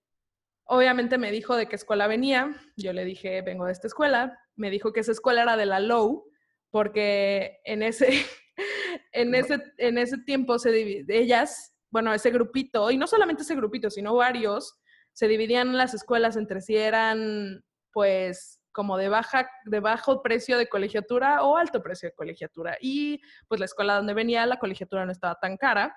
Obviamente 0.71 1.17
me 1.17 1.31
dijo 1.31 1.57
de 1.57 1.67
qué 1.67 1.77
escuela 1.77 2.07
venía, 2.07 2.55
yo 2.77 2.93
le 2.93 3.07
dije, 3.07 3.41
vengo 3.41 3.65
de 3.65 3.73
esta 3.73 3.87
escuela, 3.87 4.39
me 4.55 4.69
dijo 4.69 4.93
que 4.93 5.01
esa 5.01 5.13
escuela 5.13 5.41
era 5.41 5.57
de 5.57 5.65
la 5.65 5.81
Low, 5.81 6.31
porque 6.71 7.59
en 7.65 7.83
ese, 7.83 8.09
en 9.13 9.35
ese, 9.35 9.63
en 9.79 9.97
ese 9.97 10.19
tiempo 10.19 10.59
se 10.59 11.07
ellas, 11.09 11.75
bueno, 11.91 12.13
ese 12.13 12.31
grupito, 12.31 12.91
y 12.91 12.99
no 12.99 13.07
solamente 13.07 13.45
ese 13.45 13.57
grupito, 13.57 13.89
sino 13.89 14.15
varios, 14.15 14.79
se 15.15 15.27
dividían 15.27 15.75
las 15.75 15.95
escuelas 15.95 16.37
entre 16.37 16.61
si 16.61 16.77
eran, 16.77 17.65
pues, 17.91 18.58
como 18.73 18.97
de, 18.97 19.09
baja, 19.09 19.51
de 19.65 19.81
bajo 19.81 20.23
precio 20.23 20.59
de 20.59 20.69
colegiatura 20.69 21.43
o 21.43 21.57
alto 21.57 21.83
precio 21.83 22.09
de 22.09 22.15
colegiatura. 22.15 22.77
Y 22.81 23.21
pues 23.49 23.59
la 23.59 23.67
escuela 23.67 23.97
donde 23.97 24.15
venía, 24.15 24.47
la 24.47 24.59
colegiatura 24.59 25.05
no 25.05 25.13
estaba 25.13 25.35
tan 25.37 25.57
cara. 25.57 25.97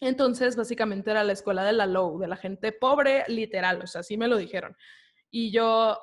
Entonces, 0.00 0.56
básicamente 0.56 1.10
era 1.10 1.24
la 1.24 1.32
escuela 1.32 1.64
de 1.64 1.72
la 1.72 1.86
low, 1.86 2.18
de 2.18 2.26
la 2.26 2.36
gente 2.36 2.72
pobre, 2.72 3.24
literal, 3.28 3.82
o 3.82 3.86
sea, 3.86 4.00
así 4.00 4.16
me 4.16 4.26
lo 4.26 4.36
dijeron. 4.36 4.76
Y 5.30 5.52
yo, 5.52 5.96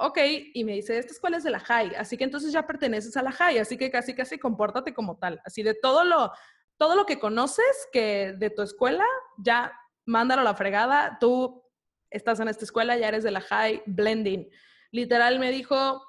ok, 0.00 0.18
y 0.54 0.64
me 0.64 0.72
dice, 0.72 0.98
esta 0.98 1.12
escuela 1.12 1.36
es 1.36 1.44
de 1.44 1.50
la 1.50 1.60
high, 1.60 1.94
así 1.94 2.16
que 2.16 2.24
entonces 2.24 2.52
ya 2.52 2.66
perteneces 2.66 3.16
a 3.16 3.22
la 3.22 3.30
high, 3.30 3.58
así 3.58 3.78
que 3.78 3.90
casi, 3.90 4.14
casi 4.14 4.38
compórtate 4.38 4.92
como 4.92 5.18
tal, 5.18 5.40
así 5.44 5.62
de 5.62 5.74
todo 5.74 6.04
lo, 6.04 6.32
todo 6.76 6.96
lo 6.96 7.06
que 7.06 7.20
conoces 7.20 7.88
que 7.92 8.34
de 8.36 8.50
tu 8.50 8.62
escuela, 8.62 9.04
ya 9.38 9.72
mándalo 10.04 10.42
a 10.42 10.44
la 10.44 10.54
fregada, 10.54 11.18
tú 11.20 11.62
estás 12.10 12.40
en 12.40 12.48
esta 12.48 12.64
escuela, 12.64 12.96
ya 12.96 13.08
eres 13.08 13.24
de 13.24 13.30
la 13.30 13.40
high 13.40 13.82
blending. 13.86 14.48
Literal 14.94 15.40
me 15.40 15.50
dijo, 15.50 16.00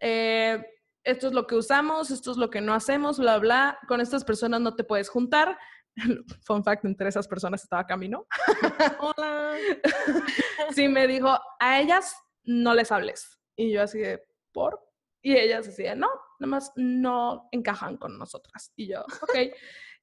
eh, 0.00 0.64
esto 1.04 1.28
es 1.28 1.32
lo 1.32 1.46
que 1.46 1.54
usamos, 1.54 2.10
esto 2.10 2.32
es 2.32 2.36
lo 2.36 2.50
que 2.50 2.60
no 2.60 2.74
hacemos, 2.74 3.18
bla, 3.20 3.38
bla, 3.38 3.78
con 3.86 4.00
estas 4.00 4.24
personas 4.24 4.60
no 4.60 4.74
te 4.74 4.82
puedes 4.82 5.08
juntar, 5.08 5.56
Fun 6.42 6.62
fact, 6.62 6.84
entre 6.84 7.08
esas 7.08 7.26
personas 7.28 7.62
estaba 7.62 7.86
Camino. 7.86 8.26
Hola. 9.00 9.54
sí, 10.74 10.88
me 10.88 11.06
dijo, 11.06 11.38
a 11.58 11.80
ellas 11.80 12.16
no 12.44 12.74
les 12.74 12.92
hables. 12.92 13.38
Y 13.56 13.72
yo 13.72 13.82
así 13.82 13.98
de, 13.98 14.22
¿por? 14.52 14.80
Y 15.22 15.36
ellas 15.36 15.66
decían, 15.66 16.00
no, 16.00 16.08
nada 16.38 16.50
más 16.50 16.72
no 16.76 17.48
encajan 17.50 17.96
con 17.96 18.18
nosotras. 18.18 18.72
Y 18.76 18.88
yo, 18.88 19.02
ok. 19.22 19.54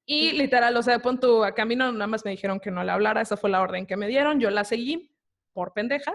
Y 0.06 0.32
literal, 0.32 0.76
o 0.76 0.82
sea, 0.82 0.98
pon 0.98 1.18
tu 1.18 1.44
a 1.44 1.54
Camino, 1.54 1.90
nada 1.92 2.06
más 2.06 2.24
me 2.24 2.32
dijeron 2.32 2.60
que 2.60 2.70
no 2.70 2.84
le 2.84 2.92
hablara, 2.92 3.22
esa 3.22 3.36
fue 3.36 3.48
la 3.48 3.62
orden 3.62 3.86
que 3.86 3.96
me 3.96 4.06
dieron, 4.06 4.38
yo 4.38 4.50
la 4.50 4.64
seguí 4.64 5.16
por 5.54 5.72
pendeja, 5.72 6.14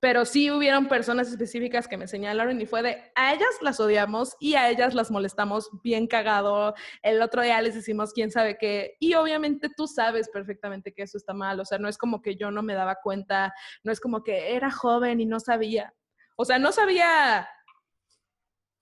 pero 0.00 0.24
sí 0.24 0.50
hubieron 0.50 0.88
personas 0.88 1.28
específicas 1.28 1.88
que 1.88 1.96
me 1.96 2.06
señalaron 2.06 2.60
y 2.60 2.66
fue 2.66 2.82
de, 2.82 3.12
a 3.14 3.34
ellas 3.34 3.48
las 3.60 3.80
odiamos 3.80 4.36
y 4.40 4.54
a 4.54 4.70
ellas 4.70 4.94
las 4.94 5.10
molestamos 5.10 5.70
bien 5.82 6.06
cagado. 6.06 6.74
El 7.02 7.22
otro 7.22 7.42
día 7.42 7.60
les 7.62 7.74
decimos 7.74 8.12
quién 8.12 8.30
sabe 8.30 8.56
qué. 8.58 8.96
Y 9.00 9.14
obviamente 9.14 9.68
tú 9.76 9.86
sabes 9.86 10.28
perfectamente 10.28 10.92
que 10.92 11.02
eso 11.02 11.16
está 11.16 11.34
mal. 11.34 11.58
O 11.60 11.64
sea, 11.64 11.78
no 11.78 11.88
es 11.88 11.98
como 11.98 12.22
que 12.22 12.36
yo 12.36 12.50
no 12.50 12.62
me 12.62 12.74
daba 12.74 12.96
cuenta, 13.02 13.54
no 13.82 13.92
es 13.92 14.00
como 14.00 14.22
que 14.22 14.54
era 14.54 14.70
joven 14.70 15.20
y 15.20 15.26
no 15.26 15.40
sabía. 15.40 15.94
O 16.36 16.44
sea, 16.44 16.58
no 16.58 16.70
sabía, 16.72 17.48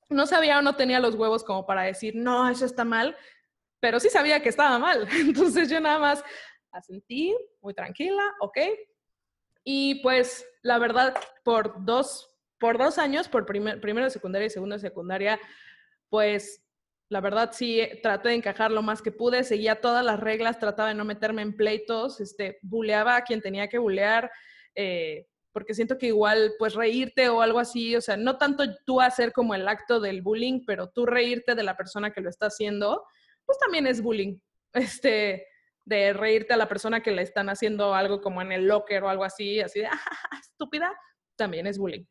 no 0.08 0.26
sabía 0.26 0.58
o 0.58 0.62
no 0.62 0.76
tenía 0.76 1.00
los 1.00 1.14
huevos 1.14 1.44
como 1.44 1.66
para 1.66 1.82
decir, 1.82 2.14
no, 2.16 2.48
eso 2.48 2.64
está 2.64 2.84
mal, 2.84 3.16
pero 3.80 4.00
sí 4.00 4.10
sabía 4.10 4.42
que 4.42 4.48
estaba 4.48 4.78
mal. 4.78 5.06
Entonces 5.12 5.70
yo 5.70 5.80
nada 5.80 5.98
más 5.98 6.24
asentí, 6.72 7.36
muy 7.60 7.72
tranquila, 7.72 8.22
ok, 8.40 8.58
y 9.64 9.96
pues 10.02 10.46
la 10.62 10.78
verdad, 10.78 11.14
por 11.42 11.84
dos, 11.84 12.30
por 12.58 12.78
dos 12.78 12.98
años, 12.98 13.28
por 13.28 13.46
primer, 13.46 13.80
primero 13.80 14.04
de 14.04 14.10
secundaria 14.10 14.46
y 14.46 14.50
segundo 14.50 14.76
de 14.76 14.80
secundaria, 14.80 15.40
pues 16.08 16.62
la 17.08 17.20
verdad 17.20 17.50
sí 17.52 17.80
traté 18.02 18.30
de 18.30 18.36
encajar 18.36 18.70
lo 18.70 18.82
más 18.82 19.02
que 19.02 19.12
pude, 19.12 19.44
seguía 19.44 19.80
todas 19.80 20.04
las 20.04 20.20
reglas, 20.20 20.58
trataba 20.58 20.90
de 20.90 20.94
no 20.94 21.04
meterme 21.04 21.42
en 21.42 21.56
pleitos, 21.56 22.20
este, 22.20 22.58
buleaba 22.62 23.16
a 23.16 23.22
quien 23.22 23.40
tenía 23.40 23.68
que 23.68 23.78
bulear, 23.78 24.30
eh, 24.74 25.26
porque 25.52 25.74
siento 25.74 25.96
que 25.98 26.08
igual, 26.08 26.54
pues 26.58 26.74
reírte 26.74 27.28
o 27.28 27.40
algo 27.40 27.60
así, 27.60 27.94
o 27.94 28.00
sea, 28.00 28.16
no 28.16 28.38
tanto 28.38 28.64
tú 28.84 29.00
hacer 29.00 29.32
como 29.32 29.54
el 29.54 29.68
acto 29.68 30.00
del 30.00 30.20
bullying, 30.20 30.64
pero 30.66 30.88
tú 30.88 31.06
reírte 31.06 31.54
de 31.54 31.62
la 31.62 31.76
persona 31.76 32.10
que 32.10 32.20
lo 32.20 32.28
está 32.28 32.46
haciendo, 32.46 33.04
pues 33.46 33.58
también 33.58 33.86
es 33.86 34.02
bullying. 34.02 34.38
Este, 34.74 35.46
de 35.84 36.12
reírte 36.12 36.54
a 36.54 36.56
la 36.56 36.68
persona 36.68 37.02
que 37.02 37.10
le 37.10 37.22
están 37.22 37.48
haciendo 37.48 37.94
algo 37.94 38.20
como 38.20 38.40
en 38.42 38.52
el 38.52 38.66
locker 38.66 39.04
o 39.04 39.08
algo 39.08 39.24
así, 39.24 39.60
así 39.60 39.80
de, 39.80 39.86
ah, 39.86 40.00
estúpida, 40.40 40.92
también 41.36 41.66
es 41.66 41.78
bullying. 41.78 42.04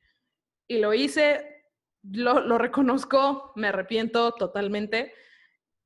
Y 0.67 0.78
lo 0.78 0.93
hice, 0.93 1.65
lo, 2.03 2.39
lo 2.41 2.57
reconozco, 2.57 3.51
me 3.55 3.67
arrepiento 3.67 4.34
totalmente. 4.34 5.13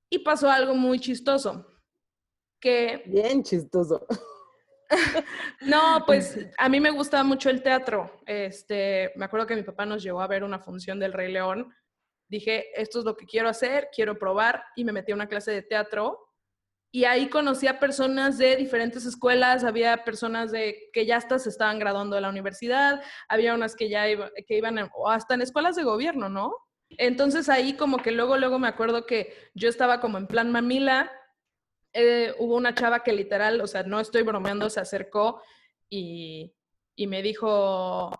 Y 0.10 0.20
pasó 0.20 0.50
algo 0.50 0.74
muy 0.76 1.00
chistoso. 1.00 1.68
que 2.60 3.04
Bien 3.06 3.44
chistoso. 3.44 4.06
No, 5.62 6.04
pues 6.06 6.38
a 6.58 6.70
mí 6.70 6.80
me 6.80 6.92
gusta 6.92 7.24
mucho 7.24 7.50
el 7.50 7.62
teatro. 7.62 8.22
Este, 8.26 9.12
me 9.16 9.26
acuerdo 9.26 9.48
que 9.48 9.56
mi 9.56 9.64
papá 9.64 9.86
nos 9.86 10.04
llevó 10.04 10.22
a 10.22 10.28
ver 10.28 10.44
una 10.44 10.60
función 10.60 11.00
del 11.00 11.14
Rey 11.14 11.32
León. 11.32 11.74
Dije, 12.30 12.68
esto 12.80 13.00
es 13.00 13.06
lo 13.06 13.16
que 13.16 13.26
quiero 13.26 13.50
hacer, 13.50 13.90
quiero 13.94 14.18
probar 14.18 14.64
y 14.76 14.84
me 14.84 14.92
metí 14.92 15.12
a 15.12 15.16
una 15.16 15.28
clase 15.28 15.52
de 15.52 15.62
teatro. 15.62 16.27
Y 16.92 17.04
ahí 17.04 17.30
conocí 17.30 17.68
a 17.68 17.80
personas 17.80 18.38
de 18.38 18.56
diferentes 18.56 19.06
escuelas, 19.06 19.64
había 19.64 20.04
personas 20.04 20.52
de 20.52 20.90
que 20.94 21.06
ya 21.06 21.18
hasta 21.18 21.38
se 21.38 21.50
estaban 21.50 21.80
graduando 21.80 22.16
de 22.16 22.22
la 22.22 22.30
universidad, 22.30 23.02
había 23.28 23.54
unas 23.54 23.76
que 23.76 23.90
ya 23.90 24.06
que 24.06 24.58
iban 24.58 24.90
o 24.96 25.10
hasta 25.10 25.34
en 25.34 25.42
escuelas 25.42 25.76
de 25.76 25.84
gobierno, 25.84 26.30
¿no? 26.30 26.56
Entonces 26.90 27.50
ahí 27.50 27.74
como 27.74 27.98
que 27.98 28.12
luego, 28.12 28.38
luego 28.38 28.60
me 28.60 28.70
acuerdo 28.70 29.06
que 29.06 29.34
yo 29.54 29.68
estaba 29.68 30.00
como 30.00 30.18
en 30.18 30.28
plan 30.28 30.52
mamila, 30.52 31.12
eh, 31.94 32.34
hubo 32.40 32.56
una 32.56 32.74
chava 32.74 33.04
que 33.04 33.12
literal, 33.12 33.60
o 33.62 33.68
sea, 33.68 33.84
no 33.84 34.00
estoy 34.00 34.24
bromeando, 34.24 34.70
se 34.70 34.80
acercó 34.80 35.42
y, 35.90 36.56
y 36.96 37.08
me 37.08 37.22
dijo, 37.22 38.12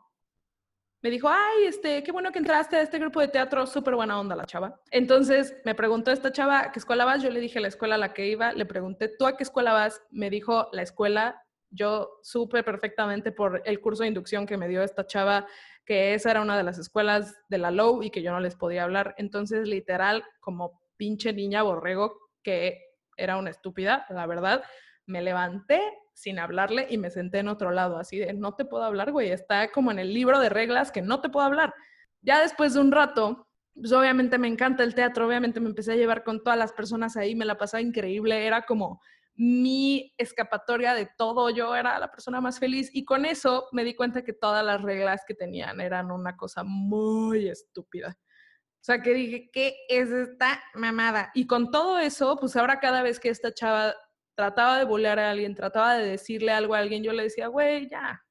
me 1.02 1.10
dijo, 1.10 1.30
ay, 1.30 1.66
este, 1.66 2.04
qué 2.04 2.12
bueno 2.12 2.32
que 2.32 2.40
entraste 2.40 2.76
a 2.76 2.82
este 2.82 3.00
grupo 3.00 3.20
de 3.20 3.28
teatro, 3.28 3.66
súper 3.68 3.96
buena 3.96 4.20
onda 4.20 4.36
la 4.36 4.46
chava. 4.46 4.82
Entonces 4.92 5.56
me 5.64 5.76
preguntó 5.76 6.12
esta 6.12 6.32
chava, 6.32 6.62
¿a 6.62 6.72
qué 6.72 6.80
escuela 6.80 7.06
vas? 7.06 7.22
Yo 7.22 7.30
le 7.30 7.40
dije 7.40 7.60
la 7.60 7.68
escuela 7.68 7.96
a 7.96 8.00
la 8.00 8.14
que 8.14 8.28
iba, 8.28 8.52
le 8.54 8.66
pregunté, 8.66 9.10
¿tú 9.10 9.26
a 9.26 9.38
qué 9.38 9.44
escuela 9.44 9.74
vas? 9.74 10.02
Me 10.12 10.30
dijo, 10.30 10.70
la 10.72 10.82
escuela. 10.82 11.44
Yo 11.70 12.20
supe 12.24 12.64
perfectamente 12.64 13.34
por 13.34 13.62
el 13.66 13.82
curso 13.82 14.04
de 14.04 14.08
inducción 14.08 14.46
que 14.46 14.56
me 14.56 14.70
dio 14.70 14.84
esta 14.84 15.06
chava 15.06 15.46
que 15.88 16.14
esa 16.14 16.32
era 16.32 16.42
una 16.42 16.58
de 16.58 16.64
las 16.64 16.78
escuelas 16.78 17.36
de 17.50 17.58
la 17.58 17.72
LOW 17.72 18.04
y 18.04 18.10
que 18.10 18.22
yo 18.22 18.32
no 18.32 18.42
les 18.42 18.56
podía 18.56 18.84
hablar. 18.84 19.16
Entonces, 19.18 19.68
literal, 19.68 20.24
como 20.42 20.82
pinche 20.98 21.32
niña 21.32 21.64
borrego, 21.64 22.30
que 22.44 22.84
era 23.16 23.38
una 23.38 23.50
estúpida, 23.50 24.06
la 24.10 24.28
verdad, 24.28 24.64
me 25.06 25.22
levanté 25.22 25.82
sin 26.18 26.40
hablarle 26.40 26.88
y 26.90 26.98
me 26.98 27.12
senté 27.12 27.38
en 27.38 27.48
otro 27.48 27.70
lado, 27.70 28.00
así 28.00 28.18
de, 28.18 28.34
no 28.34 28.56
te 28.56 28.66
puedo 28.66 28.84
hablar, 28.84 29.12
güey, 29.12 29.30
está 29.30 29.72
como 29.72 29.92
en 29.92 30.00
el 30.00 30.16
libro 30.16 30.40
de 30.40 30.50
reglas 30.50 30.92
que 30.92 31.04
no 31.04 31.22
te 31.22 31.30
puedo 31.30 31.46
hablar. 31.46 31.76
Ya 32.24 32.42
después 32.42 32.74
de 32.74 32.80
un 32.80 32.92
rato, 32.92 33.48
pues 33.76 33.92
obviamente 33.92 34.40
me 34.40 34.48
encanta 34.48 34.84
el 34.84 34.96
teatro, 34.96 35.28
obviamente 35.28 35.60
me 35.60 35.70
empecé 35.70 35.92
a 35.92 35.96
llevar 35.96 36.24
con 36.24 36.44
todas 36.44 36.58
las 36.58 36.74
personas 36.74 37.18
ahí, 37.18 37.36
me 37.36 37.46
la 37.46 37.56
pasaba 37.56 37.82
increíble, 37.82 38.48
era 38.48 38.64
como 38.64 39.00
mi 39.36 40.12
escapatoria 40.18 40.96
de 40.96 41.08
todo, 41.20 41.52
yo 41.52 41.76
era 41.76 42.00
la 42.00 42.10
persona 42.10 42.42
más 42.42 42.58
feliz 42.58 42.90
y 42.92 43.06
con 43.06 43.24
eso 43.24 43.68
me 43.72 43.84
di 43.84 43.94
cuenta 43.94 44.24
que 44.24 44.34
todas 44.34 44.66
las 44.66 44.82
reglas 44.82 45.22
que 45.28 45.36
tenían 45.36 45.80
eran 45.80 46.10
una 46.10 46.36
cosa 46.36 46.64
muy 46.64 47.48
estúpida. 47.48 48.18
O 48.18 48.84
sea, 48.88 49.04
que 49.04 49.14
dije, 49.14 49.52
¿qué 49.54 49.76
es 49.88 50.10
esta 50.10 50.64
mamada? 50.74 51.30
Y 51.36 51.46
con 51.46 51.70
todo 51.70 52.00
eso, 52.00 52.38
pues 52.40 52.56
ahora 52.56 52.80
cada 52.80 53.04
vez 53.04 53.20
que 53.20 53.30
esta 53.30 53.54
chava 53.54 53.94
trataba 54.38 54.78
de 54.78 54.86
bullear 54.86 55.20
a 55.20 55.32
alguien, 55.32 55.56
trataba 55.56 55.96
de 55.98 56.10
decirle 56.10 56.52
algo 56.52 56.76
a 56.76 56.78
alguien, 56.78 57.04
yo 57.04 57.12
le 57.12 57.24
decía, 57.24 57.48
güey, 57.48 57.90
ya. 57.90 58.24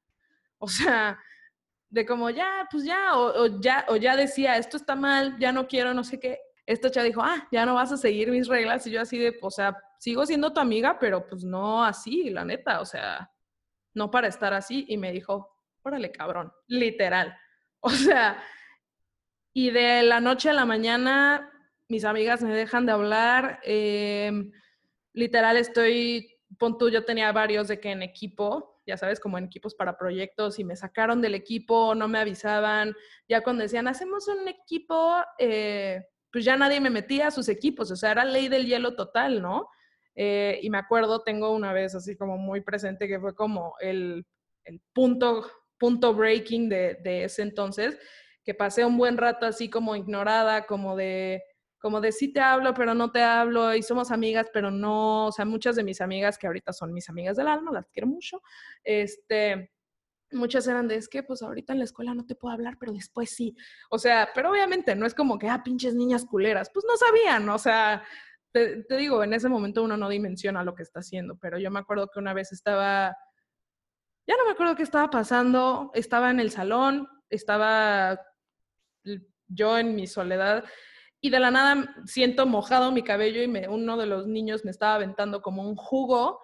O 0.57 0.69
sea, 0.69 1.19
de 1.89 2.05
como 2.05 2.29
ya, 2.29 2.65
pues 2.71 2.85
ya, 2.85 3.17
o, 3.17 3.43
o 3.43 3.59
ya, 3.59 3.85
o 3.89 3.97
ya 3.97 4.15
decía, 4.15 4.55
esto 4.55 4.77
está 4.77 4.95
mal, 4.95 5.37
ya 5.37 5.51
no 5.51 5.67
quiero, 5.67 5.93
no 5.93 6.05
sé 6.05 6.17
qué. 6.17 6.39
Esta 6.65 6.89
chava 6.89 7.03
dijo, 7.03 7.21
ah, 7.21 7.45
ya 7.51 7.65
no 7.65 7.75
vas 7.75 7.91
a 7.91 7.97
seguir 7.97 8.31
mis 8.31 8.47
reglas. 8.47 8.87
Y 8.87 8.91
yo 8.91 9.01
así 9.01 9.17
de, 9.17 9.37
o 9.41 9.51
sea, 9.51 9.75
sigo 9.99 10.25
siendo 10.25 10.53
tu 10.53 10.61
amiga, 10.61 10.97
pero 10.97 11.27
pues 11.27 11.43
no 11.43 11.83
así, 11.83 12.29
la 12.29 12.45
neta, 12.45 12.79
o 12.79 12.85
sea, 12.85 13.29
no 13.93 14.09
para 14.09 14.29
estar 14.29 14.53
así. 14.53 14.85
Y 14.87 14.95
me 14.95 15.11
dijo, 15.11 15.57
órale, 15.83 16.09
cabrón, 16.11 16.53
literal. 16.67 17.37
O 17.81 17.89
sea, 17.89 18.41
y 19.53 19.71
de 19.71 20.03
la 20.03 20.19
noche 20.19 20.49
a 20.49 20.53
la 20.53 20.65
mañana, 20.65 21.51
mis 21.89 22.05
amigas 22.05 22.41
me 22.41 22.55
dejan 22.55 22.85
de 22.85 22.91
hablar. 22.93 23.59
eh, 23.63 24.31
literal, 25.17 25.57
estoy, 25.57 26.29
pon 26.59 26.77
tú, 26.77 26.89
yo 26.89 27.03
tenía 27.03 27.31
varios 27.31 27.67
de 27.67 27.79
que 27.79 27.91
en 27.91 28.03
equipo, 28.03 28.81
ya 28.85 28.97
sabes, 28.97 29.19
como 29.19 29.37
en 29.37 29.45
equipos 29.45 29.73
para 29.73 29.97
proyectos, 29.97 30.59
y 30.59 30.63
me 30.63 30.75
sacaron 30.75 31.21
del 31.21 31.33
equipo, 31.33 31.95
no 31.95 32.07
me 32.07 32.19
avisaban. 32.19 32.95
Ya 33.27 33.41
cuando 33.41 33.63
decían, 33.63 33.87
hacemos 33.87 34.27
un 34.27 34.47
equipo, 34.47 35.15
eh, 35.39 36.05
pues 36.31 36.45
ya 36.45 36.55
nadie 36.55 36.79
me 36.79 36.91
metía 36.91 37.27
a 37.27 37.31
sus 37.31 37.49
equipos, 37.49 37.89
o 37.89 37.95
sea, 37.95 38.11
era 38.11 38.25
ley 38.25 38.47
del 38.47 38.67
hielo 38.67 38.95
total, 38.95 39.41
¿no? 39.41 39.67
Eh, 40.15 40.59
y 40.61 40.69
me 40.69 40.77
acuerdo, 40.77 41.23
tengo 41.23 41.51
una 41.51 41.73
vez 41.73 41.95
así 41.95 42.15
como 42.15 42.37
muy 42.37 42.61
presente 42.61 43.07
que 43.07 43.19
fue 43.19 43.35
como 43.35 43.73
el, 43.79 44.25
el 44.65 44.81
punto, 44.93 45.49
punto 45.79 46.13
breaking 46.13 46.69
de, 46.69 46.95
de 47.03 47.23
ese 47.23 47.41
entonces, 47.41 47.97
que 48.43 48.53
pasé 48.53 48.85
un 48.85 48.97
buen 48.97 49.17
rato 49.17 49.47
así 49.47 49.67
como 49.67 49.95
ignorada, 49.95 50.67
como 50.67 50.95
de, 50.95 51.43
como 51.87 52.01
de 52.01 52.11
sí 52.11 52.33
te 52.33 52.41
hablo, 52.41 52.73
pero 52.73 52.93
no 52.93 53.13
te 53.13 53.23
hablo, 53.23 53.73
y 53.73 53.81
somos 53.81 54.11
amigas, 54.11 54.47
pero 54.51 54.69
no, 54.69 55.27
o 55.27 55.31
sea, 55.31 55.45
muchas 55.45 55.77
de 55.77 55.85
mis 55.85 56.01
amigas 56.01 56.37
que 56.37 56.45
ahorita 56.45 56.73
son 56.73 56.91
mis 56.91 57.07
amigas 57.07 57.37
del 57.37 57.47
alma, 57.47 57.71
las 57.71 57.87
quiero 57.87 58.07
mucho, 58.07 58.41
este, 58.83 59.71
muchas 60.31 60.67
eran 60.67 60.89
de, 60.89 60.97
es 60.97 61.07
que 61.07 61.23
pues 61.23 61.41
ahorita 61.41 61.71
en 61.71 61.79
la 61.79 61.85
escuela 61.85 62.13
no 62.13 62.25
te 62.25 62.35
puedo 62.35 62.53
hablar, 62.53 62.75
pero 62.77 62.91
después 62.91 63.29
sí. 63.29 63.55
O 63.89 63.97
sea, 63.97 64.27
pero 64.35 64.51
obviamente 64.51 64.97
no 64.97 65.05
es 65.05 65.15
como 65.15 65.39
que, 65.39 65.47
ah, 65.47 65.63
pinches 65.63 65.95
niñas 65.95 66.25
culeras, 66.25 66.69
pues 66.73 66.85
no 66.85 66.97
sabían, 66.97 67.47
o 67.47 67.57
sea, 67.57 68.03
te, 68.51 68.83
te 68.83 68.97
digo, 68.97 69.23
en 69.23 69.31
ese 69.31 69.47
momento 69.47 69.81
uno 69.81 69.95
no 69.95 70.09
dimensiona 70.09 70.65
lo 70.65 70.75
que 70.75 70.83
está 70.83 70.99
haciendo, 70.99 71.37
pero 71.37 71.57
yo 71.57 71.71
me 71.71 71.79
acuerdo 71.79 72.09
que 72.09 72.19
una 72.19 72.33
vez 72.33 72.51
estaba, 72.51 73.15
ya 74.27 74.35
no 74.35 74.43
me 74.43 74.51
acuerdo 74.51 74.75
qué 74.75 74.83
estaba 74.83 75.09
pasando, 75.09 75.89
estaba 75.93 76.31
en 76.31 76.41
el 76.41 76.51
salón, 76.51 77.07
estaba 77.29 78.19
yo 79.47 79.77
en 79.77 79.95
mi 79.95 80.05
soledad 80.05 80.65
y 81.21 81.29
de 81.29 81.39
la 81.39 81.51
nada 81.51 81.95
siento 82.05 82.45
mojado 82.45 82.91
mi 82.91 83.03
cabello 83.03 83.41
y 83.41 83.47
me, 83.47 83.67
uno 83.67 83.97
de 83.97 84.05
los 84.05 84.27
niños 84.27 84.63
me 84.65 84.71
estaba 84.71 84.95
aventando 84.95 85.41
como 85.41 85.67
un 85.67 85.75
jugo 85.75 86.39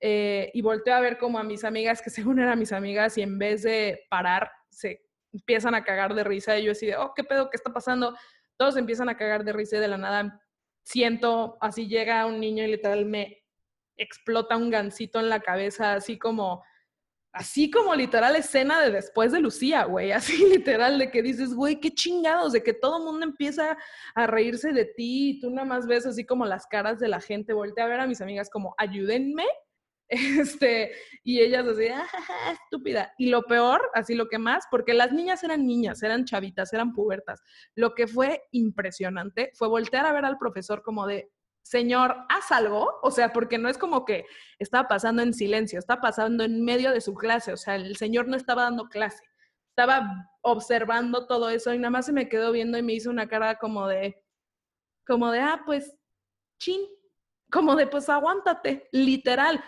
eh, 0.00 0.50
y 0.52 0.62
volteo 0.62 0.94
a 0.94 1.00
ver 1.00 1.18
como 1.18 1.38
a 1.38 1.44
mis 1.44 1.64
amigas, 1.64 2.02
que 2.02 2.10
según 2.10 2.38
eran 2.38 2.58
mis 2.58 2.72
amigas, 2.72 3.16
y 3.18 3.22
en 3.22 3.38
vez 3.38 3.62
de 3.62 4.06
parar, 4.10 4.50
se 4.68 5.02
empiezan 5.32 5.74
a 5.74 5.84
cagar 5.84 6.14
de 6.14 6.24
risa 6.24 6.58
y 6.58 6.64
yo 6.64 6.72
así 6.72 6.86
de, 6.86 6.96
oh, 6.96 7.12
¿qué 7.14 7.24
pedo? 7.24 7.48
¿Qué 7.50 7.56
está 7.56 7.72
pasando? 7.72 8.16
Todos 8.56 8.76
empiezan 8.76 9.08
a 9.08 9.16
cagar 9.16 9.44
de 9.44 9.52
risa 9.52 9.76
y 9.76 9.80
de 9.80 9.88
la 9.88 9.96
nada 9.96 10.40
siento, 10.84 11.56
así 11.60 11.86
llega 11.86 12.26
un 12.26 12.40
niño 12.40 12.64
y 12.64 12.68
literal 12.68 13.04
me 13.06 13.44
explota 13.96 14.56
un 14.56 14.70
gancito 14.70 15.20
en 15.20 15.28
la 15.28 15.40
cabeza, 15.40 15.94
así 15.94 16.18
como 16.18 16.64
Así 17.32 17.70
como 17.70 17.94
literal 17.94 18.36
escena 18.36 18.82
de 18.82 18.90
después 18.90 19.32
de 19.32 19.40
Lucía, 19.40 19.84
güey. 19.84 20.12
Así 20.12 20.36
literal 20.50 20.98
de 20.98 21.10
que 21.10 21.22
dices, 21.22 21.54
güey, 21.54 21.80
qué 21.80 21.90
chingados, 21.90 22.52
de 22.52 22.62
que 22.62 22.74
todo 22.74 22.98
el 22.98 23.04
mundo 23.04 23.24
empieza 23.24 23.76
a 24.14 24.26
reírse 24.26 24.72
de 24.72 24.84
ti 24.84 25.30
y 25.30 25.40
tú 25.40 25.50
nada 25.50 25.66
más 25.66 25.86
ves 25.86 26.04
así 26.04 26.26
como 26.26 26.44
las 26.44 26.66
caras 26.66 27.00
de 27.00 27.08
la 27.08 27.20
gente. 27.20 27.54
Voltea 27.54 27.86
a 27.86 27.88
ver 27.88 28.00
a 28.00 28.06
mis 28.06 28.20
amigas 28.20 28.50
como, 28.50 28.74
ayúdenme. 28.78 29.44
Este, 30.14 30.92
y 31.24 31.40
ellas 31.40 31.66
así, 31.66 31.86
ah, 31.88 32.06
estúpida. 32.52 33.14
Y 33.16 33.30
lo 33.30 33.44
peor, 33.44 33.80
así 33.94 34.14
lo 34.14 34.28
que 34.28 34.36
más, 34.36 34.64
porque 34.70 34.92
las 34.92 35.10
niñas 35.10 35.42
eran 35.42 35.66
niñas, 35.66 36.02
eran 36.02 36.26
chavitas, 36.26 36.70
eran 36.74 36.92
pubertas. 36.92 37.40
Lo 37.74 37.94
que 37.94 38.06
fue 38.06 38.42
impresionante 38.50 39.52
fue 39.54 39.68
voltear 39.68 40.04
a 40.04 40.12
ver 40.12 40.26
al 40.26 40.36
profesor 40.36 40.82
como 40.82 41.06
de, 41.06 41.30
señor, 41.62 42.16
haz 42.28 42.50
algo, 42.52 42.98
o 43.02 43.10
sea, 43.10 43.32
porque 43.32 43.58
no 43.58 43.68
es 43.68 43.78
como 43.78 44.04
que 44.04 44.26
estaba 44.58 44.88
pasando 44.88 45.22
en 45.22 45.32
silencio, 45.32 45.78
está 45.78 46.00
pasando 46.00 46.44
en 46.44 46.64
medio 46.64 46.90
de 46.90 47.00
su 47.00 47.14
clase, 47.14 47.52
o 47.52 47.56
sea, 47.56 47.76
el 47.76 47.96
señor 47.96 48.28
no 48.28 48.36
estaba 48.36 48.62
dando 48.64 48.88
clase, 48.88 49.22
estaba 49.70 50.28
observando 50.42 51.26
todo 51.26 51.48
eso 51.50 51.72
y 51.72 51.78
nada 51.78 51.90
más 51.90 52.06
se 52.06 52.12
me 52.12 52.28
quedó 52.28 52.52
viendo 52.52 52.76
y 52.78 52.82
me 52.82 52.92
hizo 52.94 53.10
una 53.10 53.28
cara 53.28 53.56
como 53.58 53.86
de, 53.88 54.22
como 55.06 55.30
de, 55.30 55.40
ah, 55.40 55.62
pues, 55.64 55.96
chin, 56.58 56.80
como 57.50 57.74
de, 57.76 57.86
pues, 57.86 58.08
aguántate, 58.08 58.88
literal. 58.92 59.62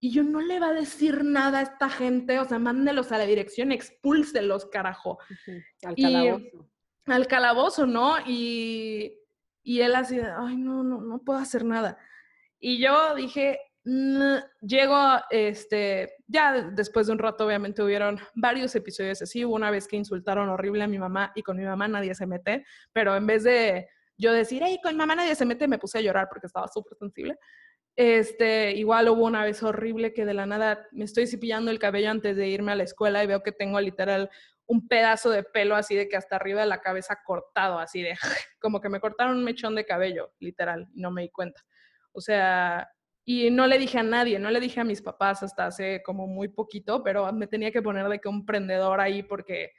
Y 0.00 0.12
yo 0.12 0.22
no 0.22 0.40
le 0.40 0.60
va 0.60 0.68
a 0.68 0.72
decir 0.74 1.24
nada 1.24 1.58
a 1.58 1.62
esta 1.62 1.88
gente, 1.90 2.38
o 2.38 2.44
sea, 2.44 2.58
mándelos 2.60 3.10
a 3.10 3.18
la 3.18 3.26
dirección, 3.26 3.72
expúlselos, 3.72 4.66
carajo. 4.66 5.18
Al 5.82 5.94
Y- 5.96 6.02
calabozo. 6.02 6.70
Al 7.06 7.26
calabozo, 7.26 7.86
¿no? 7.86 8.16
Y, 8.26 9.18
y 9.62 9.80
él 9.80 9.94
así, 9.94 10.18
ay, 10.18 10.56
no, 10.56 10.82
no, 10.82 11.00
no 11.00 11.18
puedo 11.20 11.38
hacer 11.38 11.64
nada. 11.64 11.98
Y 12.58 12.78
yo 12.78 13.14
dije, 13.14 13.58
llego, 14.60 14.96
este, 15.30 16.14
ya 16.26 16.70
después 16.72 17.06
de 17.06 17.12
un 17.12 17.18
rato, 17.18 17.46
obviamente 17.46 17.82
hubieron 17.82 18.18
varios 18.34 18.74
episodios 18.74 19.22
así. 19.22 19.44
Hubo 19.44 19.54
una 19.54 19.70
vez 19.70 19.88
que 19.88 19.96
insultaron 19.96 20.48
horrible 20.48 20.84
a 20.84 20.88
mi 20.88 20.98
mamá 20.98 21.32
y 21.34 21.42
con 21.42 21.56
mi 21.56 21.64
mamá 21.64 21.88
nadie 21.88 22.14
se 22.14 22.26
mete, 22.26 22.64
pero 22.92 23.16
en 23.16 23.26
vez 23.26 23.44
de 23.44 23.88
yo 24.16 24.32
decir, 24.32 24.62
hey, 24.64 24.78
con 24.82 24.96
mamá 24.96 25.14
nadie 25.14 25.34
se 25.34 25.46
mete, 25.46 25.68
me 25.68 25.78
puse 25.78 25.98
a 25.98 26.00
llorar 26.00 26.28
porque 26.28 26.46
estaba 26.46 26.68
súper 26.68 26.98
sensible. 26.98 27.38
Este, 27.96 28.72
igual 28.76 29.08
hubo 29.08 29.24
una 29.24 29.44
vez 29.44 29.62
horrible 29.62 30.12
que 30.12 30.24
de 30.24 30.34
la 30.34 30.46
nada 30.46 30.86
me 30.92 31.04
estoy 31.04 31.26
cepillando 31.26 31.70
el 31.70 31.78
cabello 31.78 32.10
antes 32.10 32.36
de 32.36 32.48
irme 32.48 32.72
a 32.72 32.76
la 32.76 32.84
escuela 32.84 33.24
y 33.24 33.26
veo 33.26 33.42
que 33.42 33.52
tengo 33.52 33.80
literal 33.80 34.30
un 34.68 34.86
pedazo 34.86 35.30
de 35.30 35.42
pelo 35.42 35.74
así 35.74 35.96
de 35.96 36.08
que 36.08 36.16
hasta 36.16 36.36
arriba 36.36 36.60
de 36.60 36.66
la 36.66 36.80
cabeza 36.80 37.18
cortado, 37.24 37.78
así 37.78 38.02
de 38.02 38.14
como 38.60 38.80
que 38.80 38.88
me 38.88 39.00
cortaron 39.00 39.38
un 39.38 39.44
mechón 39.44 39.74
de 39.74 39.84
cabello, 39.86 40.32
literal, 40.38 40.86
y 40.94 41.00
no 41.00 41.10
me 41.10 41.22
di 41.22 41.30
cuenta. 41.30 41.62
O 42.12 42.20
sea, 42.20 42.88
y 43.24 43.50
no 43.50 43.66
le 43.66 43.78
dije 43.78 43.98
a 43.98 44.02
nadie, 44.02 44.38
no 44.38 44.50
le 44.50 44.60
dije 44.60 44.80
a 44.80 44.84
mis 44.84 45.02
papás 45.02 45.42
hasta 45.42 45.66
hace 45.66 46.02
como 46.04 46.26
muy 46.26 46.48
poquito, 46.48 47.02
pero 47.02 47.32
me 47.32 47.46
tenía 47.46 47.72
que 47.72 47.82
poner 47.82 48.08
de 48.08 48.20
que 48.20 48.28
un 48.28 48.46
prendedor 48.46 49.00
ahí 49.00 49.22
porque, 49.22 49.72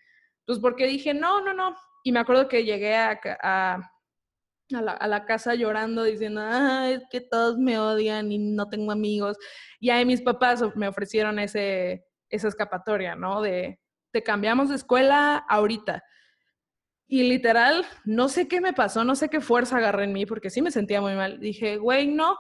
pues 0.46 0.60
porque 0.60 0.88
dije, 0.88 1.14
no, 1.14 1.42
no, 1.42 1.54
no. 1.54 1.76
Y 2.04 2.12
me 2.12 2.20
acuerdo 2.20 2.48
que 2.48 2.64
llegué 2.66 2.96
a, 2.96 3.20
a 3.42 3.92
a 4.74 4.82
la, 4.82 4.92
a 4.94 5.08
la 5.08 5.26
casa 5.26 5.56
llorando, 5.56 6.04
diciendo, 6.04 6.42
"Ay, 6.44 6.94
es 6.94 7.04
que 7.10 7.22
todos 7.22 7.58
me 7.58 7.80
odian 7.80 8.32
y 8.32 8.38
no 8.38 8.70
tengo 8.70 8.92
amigos. 8.92 9.38
Y 9.80 9.90
ahí 9.90 10.06
mis 10.06 10.22
papás 10.22 10.64
me 10.76 10.88
ofrecieron 10.88 11.40
ese, 11.40 12.06
esa 12.30 12.48
escapatoria, 12.48 13.16
¿no? 13.16 13.42
De, 13.42 13.80
te 14.12 14.24
cambiamos 14.24 14.70
de 14.70 14.76
escuela 14.76 15.38
ahorita. 15.38 16.03
Y 17.07 17.24
literal, 17.24 17.86
no 18.05 18.30
sé 18.30 18.47
qué 18.47 18.62
me 18.62 18.74
pasó, 18.74 19.03
no 19.03 19.16
sé 19.16 19.30
qué 19.30 19.41
fuerza 19.41 19.78
agarré 19.78 20.03
en 20.03 20.14
mí, 20.14 20.26
porque 20.26 20.49
sí 20.49 20.62
me 20.62 20.72
sentía 20.72 21.01
muy 21.01 21.16
mal. 21.16 21.39
Dije, 21.39 21.78
güey, 21.78 22.07
no. 22.07 22.38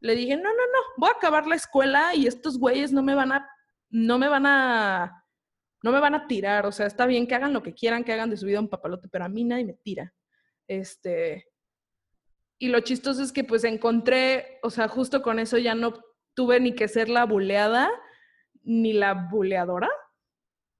Le 0.00 0.14
dije, 0.16 0.36
no, 0.36 0.42
no, 0.42 0.48
no, 0.50 0.80
voy 0.98 1.08
a 1.08 1.16
acabar 1.16 1.46
la 1.46 1.54
escuela 1.54 2.14
y 2.14 2.26
estos 2.26 2.58
güeyes 2.58 2.92
no 2.92 3.02
me 3.02 3.14
van 3.14 3.32
a, 3.32 3.48
no 3.88 4.18
me 4.18 4.28
van 4.28 4.44
a, 4.46 5.24
no 5.82 5.92
me 5.92 6.00
van 6.00 6.14
a 6.14 6.26
tirar. 6.26 6.66
O 6.66 6.72
sea, 6.72 6.86
está 6.86 7.06
bien 7.06 7.26
que 7.26 7.34
hagan 7.34 7.52
lo 7.52 7.62
que 7.62 7.74
quieran, 7.74 8.04
que 8.04 8.12
hagan 8.12 8.28
de 8.28 8.36
su 8.36 8.46
vida 8.46 8.60
un 8.60 8.68
papalote, 8.68 9.08
pero 9.08 9.24
a 9.24 9.28
mí 9.28 9.44
nadie 9.44 9.64
me 9.64 9.74
tira. 9.74 10.12
Este, 10.66 11.48
y 12.58 12.68
lo 12.68 12.80
chistoso 12.80 13.22
es 13.22 13.32
que 13.32 13.44
pues 13.44 13.64
encontré, 13.64 14.58
o 14.62 14.70
sea, 14.70 14.88
justo 14.88 15.22
con 15.22 15.38
eso 15.38 15.58
ya 15.58 15.74
no 15.74 15.94
tuve 16.34 16.58
ni 16.60 16.74
que 16.74 16.88
ser 16.88 17.08
la 17.08 17.24
buleada 17.24 17.90
ni 18.62 18.92
la 18.92 19.14
buleadora. 19.30 19.88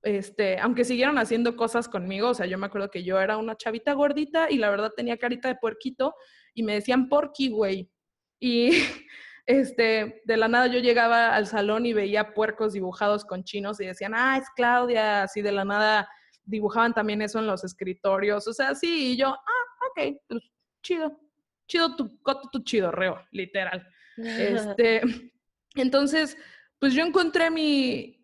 Este, 0.07 0.57
aunque 0.61 0.85
siguieron 0.85 1.19
haciendo 1.19 1.57
cosas 1.57 1.89
conmigo, 1.89 2.29
o 2.29 2.35
sea, 2.35 2.47
yo 2.47 2.59
me 2.59 2.67
acuerdo 2.67 2.93
que 2.93 3.03
yo 3.03 3.21
era 3.21 3.39
una 3.39 3.57
chavita 3.57 3.93
gordita 3.93 4.49
y 4.49 4.57
la 4.57 4.71
verdad 4.71 4.93
tenía 4.97 5.17
carita 5.17 5.49
de 5.49 5.57
puerquito 5.57 6.15
y 6.55 6.63
me 6.63 6.75
decían 6.75 7.09
porqui, 7.09 7.49
güey. 7.49 7.91
Y 8.39 8.71
este, 9.47 10.23
de 10.25 10.37
la 10.37 10.47
nada 10.47 10.69
yo 10.69 10.79
llegaba 10.79 11.35
al 11.35 11.49
salón 11.49 11.87
y 11.87 11.93
veía 11.93 12.35
puercos 12.35 12.73
dibujados 12.73 13.25
con 13.25 13.43
chinos 13.43 13.81
y 13.81 13.87
decían, 13.87 14.13
ah, 14.15 14.39
es 14.39 14.49
Claudia, 14.55 15.25
así 15.25 15.43
de 15.43 15.51
la 15.51 15.65
nada 15.65 16.09
dibujaban 16.45 16.95
también 16.95 17.21
eso 17.21 17.41
en 17.41 17.49
los 17.49 17.65
escritorios, 17.65 18.47
o 18.47 18.53
sea, 18.53 18.77
sí, 18.77 19.15
y 19.15 19.17
yo, 19.17 19.31
ah, 19.31 19.89
ok, 19.91 20.19
pues 20.29 20.41
chido, 20.85 21.19
chido 21.67 21.97
tu 21.97 22.23
coto, 22.23 22.49
tu 22.53 22.63
chido, 22.63 22.93
reo, 22.93 23.25
literal. 23.33 23.85
Este, 24.17 25.03
entonces, 25.75 26.39
pues 26.79 26.95
yo 26.95 27.05
encontré 27.05 27.51
mi, 27.51 28.16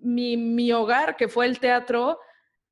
mi, 0.00 0.36
mi 0.36 0.72
hogar, 0.72 1.16
que 1.16 1.28
fue 1.28 1.46
el 1.46 1.60
teatro, 1.60 2.18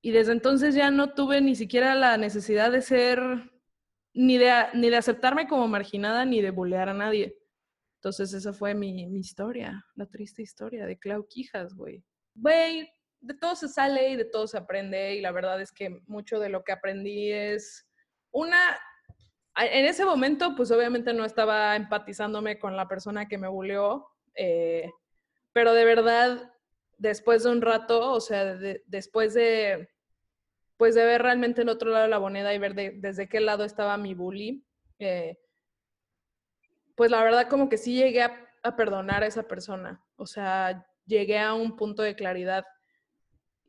y 0.00 0.10
desde 0.10 0.32
entonces 0.32 0.74
ya 0.74 0.90
no 0.90 1.14
tuve 1.14 1.40
ni 1.40 1.54
siquiera 1.54 1.94
la 1.94 2.16
necesidad 2.16 2.70
de 2.70 2.82
ser, 2.82 3.20
ni 4.14 4.38
de, 4.38 4.52
ni 4.74 4.90
de 4.90 4.96
aceptarme 4.96 5.46
como 5.46 5.68
marginada, 5.68 6.24
ni 6.24 6.40
de 6.40 6.50
bulear 6.50 6.88
a 6.88 6.94
nadie. 6.94 7.36
Entonces 7.96 8.32
esa 8.32 8.52
fue 8.52 8.74
mi, 8.74 9.06
mi 9.06 9.20
historia, 9.20 9.84
la 9.94 10.06
triste 10.06 10.42
historia 10.42 10.86
de 10.86 10.98
Clau 10.98 11.26
Quijas, 11.26 11.74
güey. 11.74 12.04
Güey, 12.34 12.88
de 13.20 13.34
todo 13.34 13.56
se 13.56 13.68
sale 13.68 14.10
y 14.10 14.16
de 14.16 14.24
todo 14.24 14.46
se 14.46 14.58
aprende, 14.58 15.16
y 15.16 15.20
la 15.20 15.32
verdad 15.32 15.60
es 15.60 15.72
que 15.72 16.00
mucho 16.06 16.38
de 16.38 16.48
lo 16.48 16.62
que 16.62 16.72
aprendí 16.72 17.32
es 17.32 17.88
una, 18.30 18.58
en 19.56 19.84
ese 19.84 20.04
momento, 20.04 20.54
pues 20.54 20.70
obviamente 20.70 21.12
no 21.12 21.24
estaba 21.24 21.74
empatizándome 21.74 22.58
con 22.58 22.76
la 22.76 22.86
persona 22.86 23.26
que 23.26 23.38
me 23.38 23.48
buleó, 23.48 24.08
eh, 24.34 24.90
pero 25.52 25.74
de 25.74 25.84
verdad, 25.84 26.52
después 26.98 27.44
de 27.44 27.50
un 27.50 27.62
rato, 27.62 28.12
o 28.12 28.20
sea, 28.20 28.44
de- 28.56 28.82
después 28.86 29.34
de, 29.34 29.88
pues 30.76 30.94
de 30.94 31.04
ver 31.04 31.22
realmente 31.22 31.62
el 31.62 31.68
otro 31.68 31.90
lado 31.90 32.04
de 32.04 32.10
la 32.10 32.20
moneda 32.20 32.52
y 32.54 32.58
ver 32.58 32.74
de- 32.74 32.92
desde 32.96 33.28
qué 33.28 33.40
lado 33.40 33.64
estaba 33.64 33.96
mi 33.96 34.14
bully, 34.14 34.64
eh, 34.98 35.38
pues 36.96 37.10
la 37.10 37.22
verdad 37.22 37.48
como 37.48 37.68
que 37.68 37.78
sí 37.78 37.94
llegué 37.94 38.22
a, 38.22 38.34
a 38.62 38.76
perdonar 38.76 39.22
a 39.22 39.26
esa 39.26 39.44
persona, 39.44 40.04
o 40.16 40.26
sea, 40.26 40.86
llegué 41.06 41.38
a 41.38 41.54
un 41.54 41.76
punto 41.76 42.02
de 42.02 42.14
claridad 42.16 42.64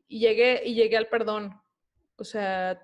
y 0.08 0.18
llegué, 0.20 0.62
y 0.64 0.74
llegué 0.74 0.96
al 0.96 1.08
perdón, 1.08 1.60
o 2.16 2.24
sea, 2.24 2.80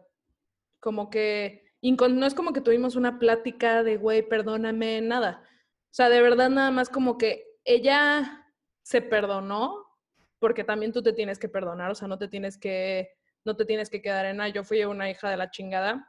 como 0.80 1.10
que 1.10 1.66
no 1.82 2.26
es 2.26 2.34
como 2.34 2.52
que 2.52 2.60
tuvimos 2.60 2.96
una 2.96 3.18
plática 3.18 3.82
de, 3.82 3.96
güey, 3.96 4.22
perdóname, 4.22 5.00
nada. 5.02 5.42
O 5.44 5.94
sea, 5.96 6.08
de 6.08 6.20
verdad 6.22 6.50
nada 6.50 6.70
más 6.70 6.88
como 6.88 7.16
que 7.18 7.44
ella 7.64 8.44
se 8.82 9.02
perdonó, 9.02 9.85
porque 10.38 10.64
también 10.64 10.92
tú 10.92 11.02
te 11.02 11.12
tienes 11.12 11.38
que 11.38 11.48
perdonar, 11.48 11.90
o 11.90 11.94
sea, 11.94 12.08
no 12.08 12.18
te 12.18 12.28
tienes 12.28 12.58
que, 12.58 13.10
no 13.44 13.56
te 13.56 13.64
tienes 13.64 13.90
que 13.90 14.02
quedar 14.02 14.26
en, 14.26 14.40
ah, 14.40 14.48
yo 14.48 14.64
fui 14.64 14.84
una 14.84 15.10
hija 15.10 15.30
de 15.30 15.36
la 15.36 15.50
chingada. 15.50 16.06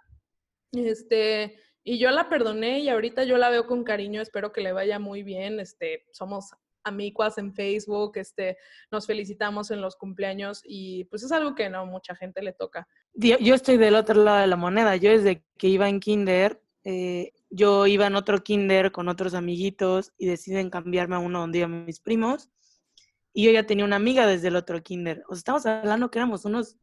Este, 0.74 1.58
y 1.84 1.98
yo 2.00 2.12
la 2.12 2.28
perdoné 2.28 2.80
y 2.80 2.90
ahorita 2.90 3.24
yo 3.24 3.38
la 3.38 3.50
veo 3.50 3.66
con 3.66 3.84
cariño, 3.84 4.22
espero 4.22 4.52
que 4.52 4.62
le 4.62 4.74
vaya 4.74 5.00
muy 5.00 5.24
bien, 5.24 5.60
este, 5.60 6.06
somos 6.12 6.52
amigas 6.84 7.38
en 7.38 7.54
Facebook, 7.54 8.14
este, 8.16 8.58
nos 8.92 9.06
felicitamos 9.06 9.72
en 9.72 9.82
los 9.82 9.96
cumpleaños 9.96 10.62
y 10.64 11.04
pues 11.06 11.24
es 11.24 11.32
algo 11.32 11.54
que 11.54 11.70
no 11.70 11.86
mucha 11.86 12.16
gente 12.16 12.42
le 12.42 12.54
toca. 12.54 12.88
Yo, 13.14 13.38
yo 13.38 13.56
estoy 13.56 13.78
del 13.78 13.96
otro 13.96 14.24
lado 14.24 14.40
de 14.40 14.48
la 14.48 14.56
moneda. 14.56 14.96
Yo 14.96 15.12
desde 15.12 15.44
que 15.58 15.68
iba 15.68 15.88
en 15.90 16.00
kinder, 16.00 16.62
eh, 16.84 17.34
yo 17.50 17.88
iba 17.88 18.08
en 18.08 18.16
otro 18.16 18.44
kinder 18.44 18.92
con 18.92 19.10
otros 19.10 19.34
amiguitos 19.34 20.14
y 20.18 20.28
deciden 20.28 20.70
cambiarme 20.70 21.16
a 21.16 21.20
uno 21.20 21.42
donde 21.42 21.60
iban 21.60 21.86
mis 21.86 22.00
primos. 22.00 22.50
Y 23.38 23.44
yo 23.44 23.52
ya 23.52 23.68
tenía 23.68 23.86
una 23.86 23.98
amiga 23.98 24.26
desde 24.26 24.48
el 24.48 24.56
otro 24.56 24.82
kinder. 24.82 25.24
O 25.28 25.36
sea, 25.36 25.38
estamos 25.38 25.66
hablando 25.68 26.10
que 26.10 26.18
éramos 26.18 26.44
unos 26.46 26.76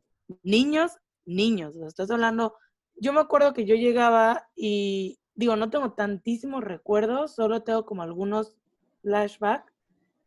niños, 0.44 0.92
niños. 1.24 1.74
O 1.74 1.80
sea, 1.80 1.88
estás 1.88 2.12
hablando... 2.12 2.54
Yo 2.94 3.12
me 3.12 3.18
acuerdo 3.18 3.52
que 3.52 3.64
yo 3.64 3.74
llegaba 3.74 4.46
y, 4.54 5.18
digo, 5.34 5.56
no 5.56 5.68
tengo 5.68 5.94
tantísimos 5.94 6.62
recuerdos, 6.62 7.34
solo 7.34 7.64
tengo 7.64 7.84
como 7.84 8.02
algunos 8.02 8.54
flashbacks, 9.02 9.72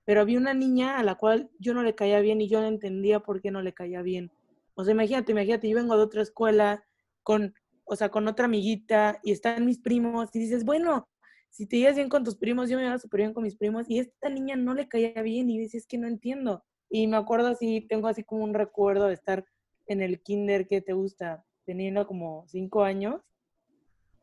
pero 0.03 0.19
había 0.19 0.37
una 0.37 0.53
niña 0.53 0.97
a 0.97 1.03
la 1.03 1.15
cual 1.15 1.49
yo 1.59 1.73
no 1.73 1.81
le 1.81 1.95
caía 1.95 2.19
bien 2.19 2.41
y 2.41 2.49
yo 2.49 2.59
no 2.59 2.67
entendía 2.67 3.21
por 3.21 3.39
qué 3.39 3.49
no 3.49 3.61
le 3.61 3.73
caía 3.73 4.01
bien. 4.01 4.29
O 4.75 4.83
sea, 4.83 4.91
imagínate, 4.91 5.31
imagínate, 5.31 5.69
yo 5.69 5.77
vengo 5.77 5.95
de 5.95 6.03
otra 6.03 6.23
escuela 6.23 6.83
con, 7.23 7.55
o 7.85 7.95
sea, 7.95 8.09
con 8.09 8.27
otra 8.27 8.47
amiguita 8.47 9.21
y 9.23 9.31
están 9.31 9.65
mis 9.65 9.79
primos 9.79 10.29
y 10.33 10.39
dices, 10.39 10.65
bueno, 10.65 11.07
si 11.49 11.65
te 11.65 11.77
llevas 11.77 11.95
bien 11.95 12.09
con 12.09 12.23
tus 12.23 12.35
primos, 12.35 12.69
yo 12.69 12.77
me 12.77 12.83
llevaba 12.83 12.99
súper 12.99 13.21
bien 13.21 13.33
con 13.33 13.43
mis 13.43 13.55
primos 13.55 13.89
y 13.89 13.99
esta 13.99 14.29
niña 14.29 14.55
no 14.55 14.73
le 14.73 14.87
caía 14.87 15.21
bien 15.21 15.49
y 15.49 15.57
dices, 15.57 15.83
es 15.83 15.87
que 15.87 15.97
no 15.97 16.07
entiendo. 16.07 16.63
Y 16.89 17.07
me 17.07 17.17
acuerdo 17.17 17.47
así, 17.47 17.81
tengo 17.81 18.07
así 18.07 18.23
como 18.23 18.43
un 18.43 18.53
recuerdo 18.53 19.07
de 19.07 19.13
estar 19.13 19.45
en 19.87 20.01
el 20.01 20.21
kinder 20.21 20.67
que 20.67 20.81
te 20.81 20.93
gusta, 20.93 21.45
teniendo 21.65 22.05
como 22.07 22.45
cinco 22.47 22.83
años 22.83 23.21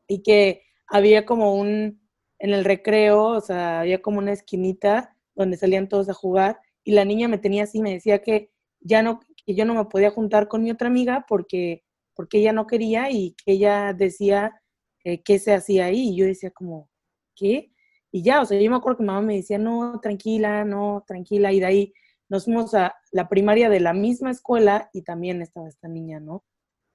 y 0.07 0.23
que 0.23 0.63
había 0.87 1.25
como 1.25 1.55
un, 1.55 2.01
en 2.39 2.51
el 2.55 2.65
recreo, 2.65 3.25
o 3.25 3.41
sea, 3.41 3.81
había 3.81 4.03
como 4.03 4.19
una 4.19 4.33
esquinita 4.33 5.17
donde 5.35 5.57
salían 5.57 5.89
todos 5.89 6.09
a 6.09 6.15
jugar 6.15 6.61
y 6.85 6.93
la 6.93 7.05
niña 7.05 7.29
me 7.29 7.39
tenía 7.39 7.65
así, 7.65 7.81
me 7.81 7.95
decía 7.95 8.21
que 8.21 8.51
ya 8.81 9.03
no, 9.03 9.21
que 9.45 9.55
yo 9.55 9.65
no 9.65 9.75
me 9.75 9.85
podía 9.87 10.11
juntar 10.11 10.49
con 10.49 10.63
mi 10.63 10.71
otra 10.71 10.89
amiga 10.89 11.25
porque, 11.29 11.83
porque 12.15 12.39
ella 12.39 12.53
no 12.53 12.67
quería 12.67 13.11
y 13.11 13.35
ella 13.47 13.93
decía 13.93 14.61
eh, 15.05 15.23
qué 15.23 15.39
se 15.39 15.55
hacía 15.55 15.87
ahí. 15.87 16.11
Y 16.11 16.17
yo 16.17 16.27
decía 16.27 16.51
como, 16.51 16.91
¿qué? 17.35 17.71
Y 18.13 18.23
ya, 18.23 18.41
o 18.43 18.47
sea, 18.47 18.61
yo 18.61 18.71
me 18.71 18.77
acuerdo 18.77 18.99
que 18.99 19.05
mamá 19.05 19.21
me 19.23 19.37
decía, 19.37 19.59
no, 19.59 19.99
tranquila, 20.01 20.65
no, 20.65 21.05
tranquila. 21.07 21.53
Y 21.53 21.61
de 21.61 21.67
ahí 21.67 21.93
nos 22.29 22.45
fuimos 22.45 22.75
a 22.75 22.95
la 23.13 23.29
primaria 23.29 23.69
de 23.69 23.81
la 23.81 23.93
misma 23.93 24.31
escuela 24.31 24.89
y 24.93 25.03
también 25.03 25.43
estaba 25.43 25.69
esta 25.69 25.89
niña, 25.89 26.21
¿no? 26.21 26.45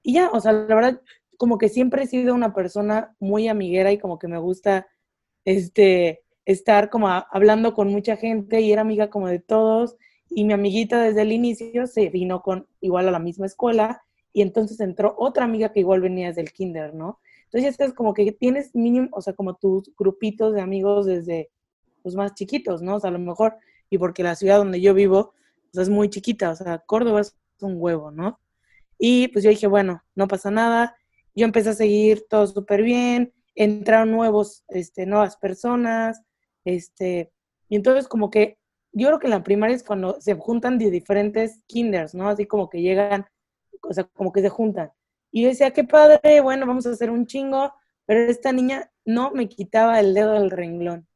Y 0.02 0.14
ya, 0.14 0.30
o 0.32 0.40
sea, 0.40 0.52
la 0.52 0.74
verdad, 0.74 1.02
como 1.38 1.58
que 1.58 1.68
siempre 1.68 2.04
he 2.04 2.06
sido 2.06 2.34
una 2.34 2.54
persona 2.54 3.14
muy 3.20 3.48
amiguera 3.48 3.92
y 3.92 3.98
como 3.98 4.18
que 4.18 4.28
me 4.28 4.38
gusta, 4.38 4.88
este, 5.44 6.22
estar 6.44 6.90
como 6.90 7.08
a- 7.08 7.26
hablando 7.30 7.74
con 7.74 7.88
mucha 7.88 8.16
gente 8.16 8.60
y 8.60 8.72
era 8.72 8.82
amiga 8.82 9.10
como 9.10 9.28
de 9.28 9.38
todos. 9.40 9.96
Y 10.28 10.44
mi 10.44 10.52
amiguita 10.52 11.02
desde 11.02 11.22
el 11.22 11.32
inicio 11.32 11.86
se 11.86 12.08
vino 12.10 12.42
con 12.42 12.68
igual 12.80 13.08
a 13.08 13.10
la 13.12 13.18
misma 13.18 13.46
escuela 13.46 14.02
y 14.32 14.42
entonces 14.42 14.78
entró 14.80 15.14
otra 15.18 15.44
amiga 15.44 15.72
que 15.72 15.80
igual 15.80 16.00
venía 16.02 16.28
desde 16.28 16.42
el 16.42 16.52
kinder, 16.52 16.94
¿no? 16.94 17.20
Entonces 17.52 17.76
ya 17.76 17.84
es 17.84 17.92
como 17.94 18.14
que 18.14 18.30
tienes 18.32 18.74
mínimo, 18.74 19.08
o 19.12 19.20
sea, 19.20 19.32
como 19.32 19.56
tus 19.56 19.90
grupitos 19.96 20.54
de 20.54 20.60
amigos 20.60 21.06
desde 21.06 21.50
los 22.04 22.14
más 22.14 22.34
chiquitos, 22.34 22.80
¿no? 22.80 22.96
O 22.96 23.00
sea, 23.00 23.08
a 23.08 23.12
lo 23.12 23.18
mejor, 23.18 23.56
y 23.90 23.98
porque 23.98 24.22
la 24.22 24.36
ciudad 24.36 24.58
donde 24.58 24.80
yo 24.80 24.94
vivo, 24.94 25.18
o 25.18 25.34
sea, 25.72 25.82
es 25.82 25.88
muy 25.88 26.08
chiquita, 26.10 26.50
o 26.50 26.56
sea, 26.56 26.78
Córdoba 26.78 27.20
es 27.20 27.36
un 27.60 27.74
huevo, 27.76 28.12
¿no? 28.12 28.38
Y 28.98 29.28
pues 29.28 29.42
yo 29.44 29.50
dije, 29.50 29.66
bueno, 29.66 30.02
no 30.14 30.28
pasa 30.28 30.50
nada. 30.50 30.94
Yo 31.34 31.44
empecé 31.44 31.70
a 31.70 31.74
seguir 31.74 32.26
todo 32.28 32.46
súper 32.46 32.82
bien, 32.82 33.32
entraron 33.54 34.12
nuevos, 34.12 34.64
este, 34.68 35.06
nuevas 35.06 35.36
personas, 35.36 36.22
este, 36.64 37.32
y 37.68 37.76
entonces 37.76 38.08
como 38.08 38.30
que 38.30 38.58
yo 38.92 39.08
creo 39.08 39.18
que 39.18 39.26
en 39.26 39.32
la 39.32 39.42
primaria 39.42 39.76
es 39.76 39.84
cuando 39.84 40.20
se 40.20 40.34
juntan 40.34 40.78
de 40.78 40.90
diferentes 40.90 41.62
kinders, 41.66 42.14
¿no? 42.14 42.28
Así 42.28 42.46
como 42.46 42.68
que 42.68 42.82
llegan, 42.82 43.26
o 43.82 43.92
sea, 43.92 44.04
como 44.04 44.32
que 44.32 44.42
se 44.42 44.48
juntan. 44.48 44.92
Y 45.32 45.42
yo 45.42 45.48
decía, 45.48 45.72
qué 45.72 45.84
padre, 45.84 46.40
bueno, 46.40 46.66
vamos 46.66 46.86
a 46.86 46.90
hacer 46.90 47.10
un 47.10 47.26
chingo, 47.26 47.72
pero 48.06 48.30
esta 48.30 48.52
niña 48.52 48.90
no 49.04 49.30
me 49.32 49.48
quitaba 49.48 50.00
el 50.00 50.14
dedo 50.14 50.32
del 50.32 50.50
renglón. 50.50 51.06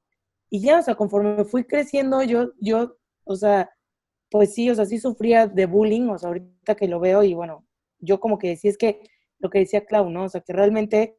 Y 0.50 0.60
ya, 0.60 0.78
o 0.78 0.82
sea, 0.82 0.94
conforme 0.94 1.44
fui 1.44 1.64
creciendo, 1.64 2.22
yo, 2.22 2.52
yo, 2.60 2.96
o 3.24 3.36
sea, 3.36 3.70
pues 4.30 4.54
sí, 4.54 4.70
o 4.70 4.74
sea, 4.74 4.86
sí 4.86 4.98
sufría 4.98 5.46
de 5.46 5.66
bullying, 5.66 6.08
o 6.08 6.18
sea, 6.18 6.28
ahorita 6.28 6.76
que 6.76 6.88
lo 6.88 7.00
veo 7.00 7.22
y 7.22 7.34
bueno, 7.34 7.66
yo 7.98 8.20
como 8.20 8.38
que 8.38 8.48
decía, 8.48 8.70
es 8.70 8.78
que 8.78 9.00
lo 9.38 9.50
que 9.50 9.60
decía 9.60 9.84
Clau, 9.84 10.10
¿no? 10.10 10.24
O 10.24 10.28
sea, 10.28 10.40
que 10.42 10.52
realmente 10.52 11.18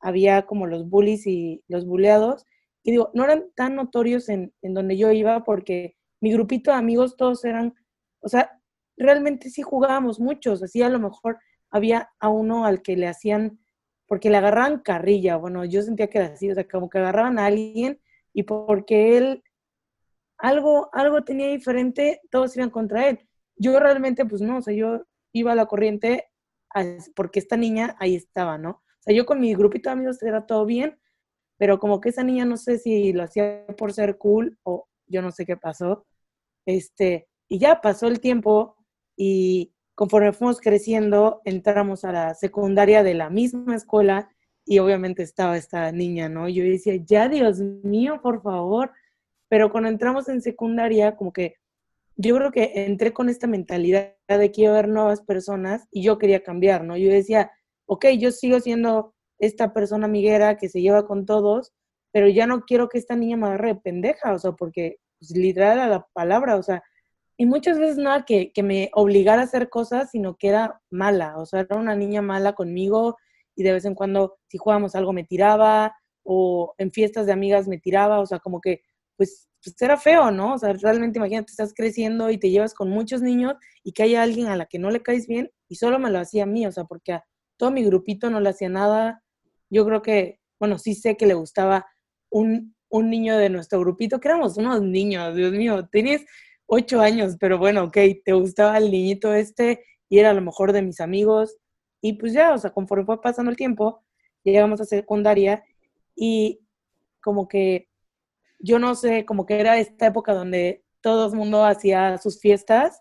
había 0.00 0.46
como 0.46 0.66
los 0.66 0.88
bullies 0.88 1.26
y 1.26 1.64
los 1.68 1.86
buleados, 1.86 2.44
y 2.82 2.92
digo, 2.92 3.10
no 3.14 3.24
eran 3.24 3.46
tan 3.54 3.74
notorios 3.74 4.28
en, 4.28 4.54
en 4.62 4.74
donde 4.74 4.96
yo 4.96 5.10
iba 5.10 5.42
porque 5.44 5.96
mi 6.20 6.32
grupito 6.32 6.70
de 6.70 6.76
amigos 6.76 7.16
todos 7.16 7.44
eran, 7.44 7.74
o 8.20 8.28
sea, 8.28 8.60
realmente 8.96 9.50
sí 9.50 9.62
jugábamos 9.62 10.20
muchos, 10.20 10.62
así 10.62 10.82
a 10.82 10.88
lo 10.88 11.00
mejor 11.00 11.38
había 11.70 12.10
a 12.18 12.28
uno 12.28 12.64
al 12.64 12.82
que 12.82 12.96
le 12.96 13.08
hacían 13.08 13.58
porque 14.06 14.30
le 14.30 14.36
agarraban 14.36 14.80
carrilla, 14.80 15.36
bueno, 15.36 15.64
yo 15.64 15.82
sentía 15.82 16.08
que 16.08 16.18
era 16.18 16.28
así, 16.28 16.50
o 16.50 16.54
sea, 16.54 16.66
como 16.68 16.88
que 16.88 16.98
agarraban 16.98 17.38
a 17.38 17.46
alguien 17.46 18.00
y 18.32 18.44
porque 18.44 19.18
él 19.18 19.42
algo, 20.38 20.90
algo 20.92 21.24
tenía 21.24 21.48
diferente, 21.48 22.20
todos 22.30 22.56
iban 22.56 22.70
contra 22.70 23.08
él. 23.08 23.26
Yo 23.56 23.78
realmente, 23.80 24.24
pues 24.26 24.42
no, 24.42 24.58
o 24.58 24.62
sea, 24.62 24.74
yo 24.74 25.02
iba 25.32 25.52
a 25.52 25.56
la 25.56 25.66
corriente 25.66 26.30
porque 27.14 27.38
esta 27.38 27.56
niña 27.56 27.96
ahí 27.98 28.14
estaba, 28.16 28.58
¿no? 28.58 28.70
O 28.70 29.00
sea, 29.00 29.14
yo 29.14 29.24
con 29.24 29.40
mi 29.40 29.54
grupito 29.54 29.88
de 29.88 29.94
amigos 29.94 30.22
era 30.22 30.46
todo 30.46 30.66
bien, 30.66 30.98
pero 31.56 31.78
como 31.78 32.00
que 32.00 32.10
esa 32.10 32.22
niña 32.22 32.44
no 32.44 32.56
sé 32.56 32.78
si 32.78 33.12
lo 33.12 33.22
hacía 33.22 33.66
por 33.78 33.92
ser 33.92 34.18
cool 34.18 34.58
o 34.62 34.88
yo 35.06 35.22
no 35.22 35.30
sé 35.30 35.46
qué 35.46 35.56
pasó. 35.56 36.06
Este, 36.66 37.28
y 37.48 37.58
ya 37.58 37.80
pasó 37.80 38.08
el 38.08 38.20
tiempo 38.20 38.76
y 39.16 39.72
conforme 39.96 40.32
fuimos 40.32 40.60
creciendo, 40.60 41.40
entramos 41.44 42.04
a 42.04 42.12
la 42.12 42.34
secundaria 42.34 43.02
de 43.02 43.14
la 43.14 43.30
misma 43.30 43.74
escuela 43.74 44.28
y 44.64 44.78
obviamente 44.78 45.22
estaba 45.22 45.56
esta 45.56 45.90
niña, 45.90 46.28
¿no? 46.28 46.48
Yo 46.48 46.62
decía, 46.64 46.96
ya 46.96 47.28
Dios 47.28 47.60
mío, 47.60 48.20
por 48.22 48.42
favor. 48.42 48.92
Pero 49.48 49.72
cuando 49.72 49.88
entramos 49.88 50.28
en 50.28 50.42
secundaria, 50.42 51.16
como 51.16 51.32
que 51.32 51.56
yo 52.16 52.36
creo 52.36 52.52
que 52.52 52.72
entré 52.74 53.12
con 53.12 53.30
esta 53.30 53.46
mentalidad 53.46 54.14
de 54.28 54.66
a 54.66 54.70
haber 54.70 54.88
nuevas 54.88 55.22
personas 55.22 55.86
y 55.90 56.02
yo 56.02 56.18
quería 56.18 56.42
cambiar, 56.42 56.84
¿no? 56.84 56.96
Yo 56.96 57.10
decía, 57.10 57.52
ok, 57.86 58.06
yo 58.18 58.32
sigo 58.32 58.60
siendo 58.60 59.14
esta 59.38 59.72
persona 59.72 60.06
amiguera 60.06 60.58
que 60.58 60.68
se 60.68 60.82
lleva 60.82 61.06
con 61.06 61.24
todos, 61.24 61.72
pero 62.12 62.28
ya 62.28 62.46
no 62.46 62.64
quiero 62.64 62.88
que 62.88 62.98
esta 62.98 63.16
niña 63.16 63.36
me 63.38 63.46
agarre 63.46 63.74
de 63.74 63.80
pendeja, 63.80 64.34
o 64.34 64.38
sea, 64.38 64.52
porque 64.52 64.98
pues, 65.18 65.30
literal 65.30 65.78
a 65.78 65.88
la 65.88 66.06
palabra, 66.12 66.56
o 66.56 66.62
sea, 66.62 66.82
y 67.38 67.46
muchas 67.46 67.78
veces 67.78 67.98
nada 67.98 68.24
que, 68.24 68.52
que 68.52 68.62
me 68.62 68.90
obligara 68.94 69.42
a 69.42 69.44
hacer 69.44 69.68
cosas, 69.68 70.10
sino 70.10 70.36
que 70.36 70.48
era 70.48 70.80
mala, 70.90 71.36
o 71.38 71.46
sea, 71.46 71.60
era 71.60 71.76
una 71.76 71.94
niña 71.94 72.22
mala 72.22 72.54
conmigo 72.54 73.16
y 73.54 73.62
de 73.62 73.72
vez 73.72 73.84
en 73.84 73.94
cuando 73.94 74.38
si 74.48 74.58
jugábamos 74.58 74.94
algo 74.94 75.12
me 75.12 75.24
tiraba 75.24 75.94
o 76.22 76.74
en 76.78 76.90
fiestas 76.92 77.26
de 77.26 77.32
amigas 77.32 77.68
me 77.68 77.78
tiraba, 77.78 78.20
o 78.20 78.26
sea, 78.26 78.38
como 78.38 78.60
que 78.60 78.82
pues, 79.16 79.48
pues 79.62 79.80
era 79.80 79.96
feo, 79.96 80.30
¿no? 80.30 80.54
O 80.54 80.58
sea, 80.58 80.72
realmente 80.74 81.18
imagínate, 81.18 81.50
estás 81.50 81.72
creciendo 81.74 82.30
y 82.30 82.38
te 82.38 82.50
llevas 82.50 82.74
con 82.74 82.90
muchos 82.90 83.22
niños 83.22 83.54
y 83.82 83.92
que 83.92 84.02
haya 84.02 84.22
alguien 84.22 84.48
a 84.48 84.56
la 84.56 84.66
que 84.66 84.78
no 84.78 84.90
le 84.90 85.02
caes 85.02 85.26
bien 85.26 85.50
y 85.68 85.76
solo 85.76 85.98
me 85.98 86.10
lo 86.10 86.18
hacía 86.18 86.44
a 86.44 86.46
mí, 86.46 86.66
o 86.66 86.72
sea, 86.72 86.84
porque 86.84 87.12
a 87.12 87.24
todo 87.56 87.70
mi 87.70 87.84
grupito 87.84 88.30
no 88.30 88.40
le 88.40 88.50
hacía 88.50 88.68
nada. 88.68 89.22
Yo 89.70 89.84
creo 89.86 90.02
que, 90.02 90.40
bueno, 90.60 90.78
sí 90.78 90.94
sé 90.94 91.16
que 91.16 91.26
le 91.26 91.34
gustaba 91.34 91.86
un, 92.30 92.74
un 92.88 93.10
niño 93.10 93.36
de 93.38 93.50
nuestro 93.50 93.80
grupito, 93.80 94.20
que 94.20 94.28
éramos 94.28 94.56
unos 94.58 94.82
niños, 94.82 95.34
Dios 95.34 95.52
mío, 95.52 95.88
tenías 95.90 96.22
ocho 96.66 97.00
años, 97.00 97.36
pero 97.38 97.58
bueno, 97.58 97.84
ok, 97.84 97.98
te 98.24 98.32
gustaba 98.32 98.78
el 98.78 98.90
niñito 98.90 99.32
este 99.34 99.84
y 100.08 100.18
era 100.18 100.30
a 100.30 100.34
lo 100.34 100.42
mejor 100.42 100.72
de 100.72 100.82
mis 100.82 101.00
amigos. 101.00 101.56
Y 102.00 102.14
pues 102.14 102.32
ya, 102.32 102.52
o 102.54 102.58
sea, 102.58 102.70
conforme 102.70 103.04
fue 103.04 103.20
pasando 103.20 103.50
el 103.50 103.56
tiempo, 103.56 104.04
llegamos 104.44 104.80
a 104.80 104.84
secundaria 104.84 105.64
y 106.14 106.60
como 107.20 107.48
que 107.48 107.88
yo 108.58 108.78
no 108.78 108.94
sé, 108.94 109.24
como 109.24 109.46
que 109.46 109.60
era 109.60 109.78
esta 109.78 110.06
época 110.06 110.32
donde 110.34 110.84
todo 111.00 111.28
el 111.28 111.36
mundo 111.36 111.64
hacía 111.64 112.18
sus 112.18 112.40
fiestas 112.40 113.00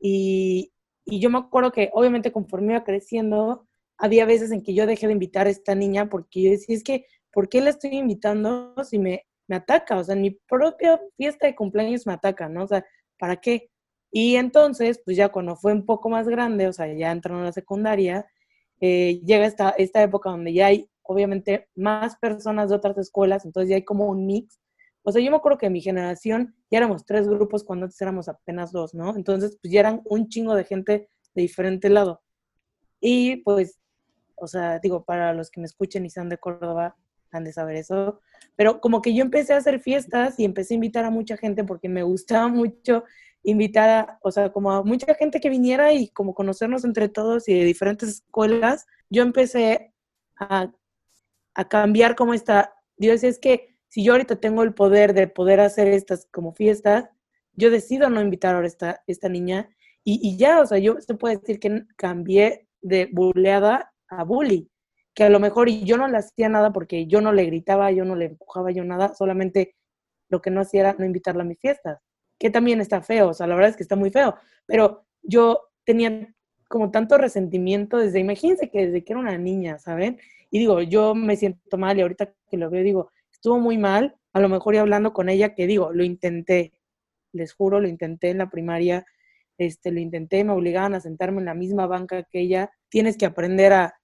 y, 0.00 0.72
y 1.04 1.20
yo 1.20 1.30
me 1.30 1.38
acuerdo 1.38 1.72
que 1.72 1.90
obviamente 1.92 2.32
conforme 2.32 2.74
iba 2.74 2.84
creciendo, 2.84 3.66
había 3.98 4.24
veces 4.24 4.50
en 4.50 4.62
que 4.62 4.74
yo 4.74 4.86
dejé 4.86 5.06
de 5.06 5.12
invitar 5.12 5.46
a 5.46 5.50
esta 5.50 5.74
niña 5.74 6.08
porque 6.08 6.42
yo 6.42 6.50
decía, 6.50 6.74
es 6.74 6.82
que, 6.82 7.06
¿por 7.32 7.48
qué 7.48 7.60
la 7.60 7.70
estoy 7.70 7.96
invitando 7.96 8.74
si 8.82 8.98
me, 8.98 9.26
me 9.46 9.56
ataca? 9.56 9.98
O 9.98 10.04
sea, 10.04 10.14
en 10.14 10.22
mi 10.22 10.30
propia 10.30 11.00
fiesta 11.16 11.46
de 11.46 11.54
cumpleaños 11.54 12.06
me 12.06 12.14
ataca, 12.14 12.48
¿no? 12.48 12.64
O 12.64 12.66
sea, 12.66 12.84
¿para 13.20 13.36
qué? 13.36 13.70
Y 14.10 14.34
entonces, 14.36 15.00
pues 15.04 15.16
ya 15.16 15.28
cuando 15.28 15.54
fue 15.54 15.72
un 15.72 15.86
poco 15.86 16.08
más 16.08 16.28
grande, 16.28 16.66
o 16.66 16.72
sea, 16.72 16.92
ya 16.92 17.12
entró 17.12 17.38
en 17.38 17.44
la 17.44 17.52
secundaria, 17.52 18.26
eh, 18.80 19.20
llega 19.24 19.46
esta, 19.46 19.70
esta 19.70 20.02
época 20.02 20.30
donde 20.30 20.52
ya 20.52 20.66
hay 20.66 20.90
obviamente 21.02 21.68
más 21.76 22.16
personas 22.16 22.70
de 22.70 22.76
otras 22.76 22.98
escuelas, 22.98 23.44
entonces 23.44 23.70
ya 23.70 23.76
hay 23.76 23.84
como 23.84 24.06
un 24.06 24.26
mix. 24.26 24.60
O 25.02 25.12
sea, 25.12 25.22
yo 25.22 25.30
me 25.30 25.36
acuerdo 25.36 25.58
que 25.58 25.66
en 25.66 25.72
mi 25.72 25.80
generación 25.80 26.54
ya 26.70 26.78
éramos 26.78 27.04
tres 27.04 27.28
grupos 27.28 27.64
cuando 27.64 27.86
antes 27.86 28.00
éramos 28.00 28.28
apenas 28.28 28.72
dos, 28.72 28.94
¿no? 28.94 29.14
Entonces, 29.16 29.58
pues 29.60 29.72
ya 29.72 29.80
eran 29.80 30.02
un 30.04 30.28
chingo 30.28 30.54
de 30.54 30.64
gente 30.64 31.08
de 31.34 31.42
diferente 31.42 31.88
lado. 31.90 32.22
Y 33.00 33.36
pues, 33.38 33.80
o 34.36 34.46
sea, 34.46 34.78
digo, 34.78 35.04
para 35.04 35.32
los 35.34 35.50
que 35.50 35.60
me 35.60 35.66
escuchen 35.66 36.04
y 36.06 36.10
sean 36.10 36.28
de 36.28 36.38
Córdoba, 36.38 36.96
de 37.32 37.52
saber 37.52 37.76
eso. 37.76 38.20
Pero 38.56 38.80
como 38.80 39.00
que 39.00 39.14
yo 39.14 39.22
empecé 39.22 39.54
a 39.54 39.58
hacer 39.58 39.80
fiestas 39.80 40.38
y 40.38 40.44
empecé 40.44 40.74
a 40.74 40.76
invitar 40.76 41.04
a 41.04 41.10
mucha 41.10 41.36
gente 41.36 41.64
porque 41.64 41.88
me 41.88 42.02
gustaba 42.02 42.48
mucho 42.48 43.04
invitar 43.42 43.88
a, 43.88 44.18
o 44.22 44.30
sea, 44.30 44.52
como 44.52 44.72
a 44.72 44.82
mucha 44.82 45.14
gente 45.14 45.40
que 45.40 45.48
viniera 45.48 45.92
y 45.92 46.08
como 46.08 46.34
conocernos 46.34 46.84
entre 46.84 47.08
todos 47.08 47.48
y 47.48 47.54
de 47.54 47.64
diferentes 47.64 48.08
escuelas. 48.08 48.86
Yo 49.08 49.22
empecé 49.22 49.94
a, 50.38 50.72
cambiar 51.68 52.16
como 52.16 52.32
esta, 52.32 52.74
Dios, 52.96 53.22
es 53.22 53.38
que 53.38 53.76
si 53.88 54.02
yo 54.02 54.12
ahorita 54.12 54.36
tengo 54.36 54.62
el 54.62 54.72
poder 54.72 55.12
de 55.12 55.28
poder 55.28 55.60
hacer 55.60 55.88
estas 55.88 56.26
como 56.30 56.52
fiestas, 56.52 57.10
yo 57.52 57.70
decido 57.70 58.08
no 58.08 58.20
invitar 58.22 58.56
a 58.56 58.66
esta, 58.66 59.28
niña 59.28 59.68
y, 60.02 60.36
ya, 60.38 60.60
o 60.60 60.66
sea, 60.66 60.78
yo 60.78 60.98
se 61.00 61.14
puede 61.14 61.36
decir 61.36 61.60
que 61.60 61.84
cambié 61.96 62.66
de 62.80 63.10
buleada 63.12 63.92
a 64.08 64.24
bully 64.24 64.70
a 65.24 65.30
lo 65.30 65.40
mejor 65.40 65.68
yo 65.68 65.96
no 65.96 66.08
le 66.08 66.18
hacía 66.18 66.48
nada 66.48 66.72
porque 66.72 67.06
yo 67.06 67.20
no 67.20 67.32
le 67.32 67.44
gritaba, 67.44 67.90
yo 67.90 68.04
no 68.04 68.16
le 68.16 68.26
empujaba 68.26 68.70
yo 68.70 68.84
nada, 68.84 69.14
solamente 69.14 69.74
lo 70.28 70.40
que 70.40 70.50
no 70.50 70.60
hacía 70.60 70.80
era 70.80 70.96
no 70.98 71.04
invitarla 71.04 71.42
a 71.42 71.46
mis 71.46 71.58
fiestas, 71.58 71.98
que 72.38 72.50
también 72.50 72.80
está 72.80 73.02
feo, 73.02 73.30
o 73.30 73.34
sea, 73.34 73.46
la 73.46 73.54
verdad 73.54 73.70
es 73.70 73.76
que 73.76 73.82
está 73.82 73.96
muy 73.96 74.10
feo, 74.10 74.34
pero 74.66 75.04
yo 75.22 75.68
tenía 75.84 76.32
como 76.68 76.90
tanto 76.90 77.18
resentimiento 77.18 77.98
desde, 77.98 78.20
imagínense 78.20 78.70
que 78.70 78.86
desde 78.86 79.04
que 79.04 79.12
era 79.12 79.20
una 79.20 79.36
niña, 79.36 79.78
¿saben? 79.78 80.18
Y 80.50 80.60
digo, 80.60 80.80
yo 80.82 81.14
me 81.14 81.36
siento 81.36 81.76
mal 81.76 81.98
y 81.98 82.02
ahorita 82.02 82.32
que 82.48 82.56
lo 82.56 82.70
veo 82.70 82.84
digo, 82.84 83.10
estuvo 83.32 83.58
muy 83.58 83.76
mal, 83.76 84.16
a 84.32 84.40
lo 84.40 84.48
mejor 84.48 84.74
y 84.74 84.78
hablando 84.78 85.12
con 85.12 85.28
ella, 85.28 85.54
que 85.54 85.66
digo, 85.66 85.92
lo 85.92 86.04
intenté, 86.04 86.72
les 87.32 87.52
juro, 87.52 87.80
lo 87.80 87.88
intenté 87.88 88.30
en 88.30 88.38
la 88.38 88.50
primaria, 88.50 89.04
este, 89.58 89.90
lo 89.90 90.00
intenté, 90.00 90.44
me 90.44 90.52
obligaban 90.52 90.94
a 90.94 91.00
sentarme 91.00 91.40
en 91.40 91.46
la 91.46 91.54
misma 91.54 91.86
banca 91.86 92.22
que 92.22 92.40
ella, 92.40 92.70
tienes 92.88 93.16
que 93.16 93.26
aprender 93.26 93.72
a, 93.72 93.99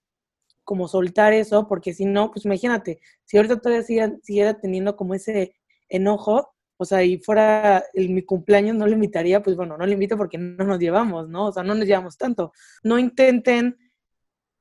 como 0.67 0.89
soltar 0.89 1.31
eso, 1.31 1.65
porque 1.65 1.93
si 1.93 2.03
no, 2.03 2.29
pues 2.29 2.43
imagínate, 2.43 2.99
si 3.23 3.37
ahorita 3.37 3.61
todavía 3.61 4.11
siguiera, 4.21 4.59
teniendo 4.59 4.97
como 4.97 5.13
ese 5.13 5.55
enojo, 5.87 6.53
o 6.75 6.83
sea, 6.83 7.05
y 7.05 7.19
fuera 7.19 7.85
el, 7.93 8.09
mi 8.09 8.21
cumpleaños, 8.21 8.75
no 8.75 8.85
le 8.85 8.95
invitaría, 8.95 9.41
pues 9.41 9.55
bueno, 9.55 9.77
no 9.77 9.85
le 9.85 9.93
invito 9.93 10.17
porque 10.17 10.37
no 10.37 10.65
nos 10.65 10.77
llevamos, 10.79 11.29
¿no? 11.29 11.45
O 11.45 11.51
sea, 11.53 11.63
no 11.63 11.73
nos 11.73 11.85
llevamos 11.85 12.17
tanto. 12.17 12.51
No 12.83 12.99
intenten 12.99 13.77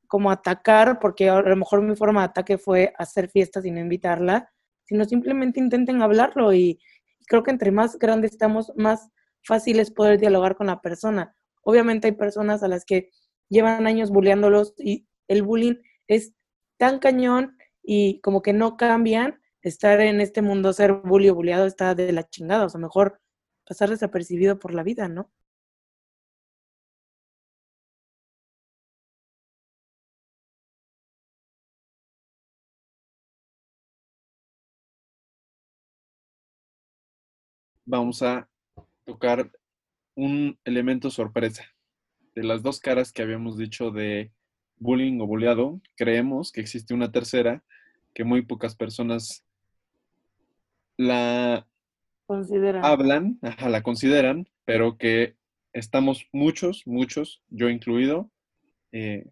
como 0.07 0.31
atacar, 0.31 1.01
porque 1.01 1.29
a 1.29 1.43
lo 1.43 1.57
mejor 1.57 1.83
mi 1.83 1.97
forma 1.97 2.21
de 2.21 2.27
ataque 2.27 2.57
fue 2.57 2.95
hacer 2.99 3.29
fiestas 3.29 3.65
y 3.65 3.73
no 3.73 3.81
invitarla, 3.81 4.49
sino 4.85 5.05
simplemente 5.07 5.59
intenten 5.59 6.03
hablarlo 6.03 6.55
y 6.55 6.79
creo 7.27 7.43
que 7.43 7.51
entre 7.51 7.73
más 7.73 7.99
grandes 7.99 8.31
estamos, 8.31 8.73
más 8.77 9.11
fácil 9.43 9.81
es 9.81 9.91
poder 9.91 10.21
dialogar 10.21 10.55
con 10.55 10.69
la 10.69 10.81
persona. 10.81 11.35
Obviamente 11.63 12.07
hay 12.07 12.13
personas 12.13 12.63
a 12.63 12.69
las 12.69 12.85
que 12.85 13.11
llevan 13.49 13.89
años 13.89 14.11
bulleándolos 14.11 14.73
y 14.79 15.09
el 15.27 15.43
bullying 15.43 15.75
es 16.09 16.35
tan 16.79 16.99
cañón 16.99 17.57
y 17.83 18.21
como 18.21 18.43
que 18.43 18.53
no 18.53 18.77
cambian, 18.77 19.41
estar 19.63 20.01
en 20.01 20.21
este 20.21 20.43
mundo, 20.43 20.73
ser 20.73 20.93
bully 20.93 21.31
o 21.31 21.35
bulliado 21.35 21.67
está 21.67 21.95
de 21.95 22.13
la 22.13 22.29
chingada, 22.29 22.67
o 22.67 22.69
sea, 22.69 22.81
mejor 22.81 23.21
pasar 23.67 23.91
desapercibido 23.91 24.59
por 24.59 24.75
la 24.75 24.83
vida, 24.85 25.09
¿no? 25.09 25.31
Vamos 37.85 38.23
a 38.23 38.49
tocar 39.05 39.51
un 40.17 40.59
elemento 40.65 41.11
sorpresa. 41.11 41.65
De 42.35 42.43
las 42.43 42.63
dos 42.63 42.81
caras 42.81 43.13
que 43.13 43.23
habíamos 43.23 43.59
dicho 43.59 43.91
de 43.91 44.33
bullying 44.79 45.21
o 45.21 45.27
bulleado, 45.27 45.81
creemos 45.97 46.53
que 46.53 46.61
existe 46.61 46.95
una 46.95 47.13
tercera 47.13 47.63
que 48.15 48.25
muy 48.25 48.43
pocas 48.43 48.75
personas 48.75 49.45
la 50.97 51.67
consideran. 52.27 52.85
hablan, 52.85 53.39
la 53.43 53.83
consideran, 53.83 54.49
pero 54.65 54.97
que 54.97 55.37
estamos 55.73 56.27
muchos, 56.33 56.83
muchos, 56.87 57.43
yo 57.51 57.69
incluido. 57.69 58.31
Eh, 58.93 59.27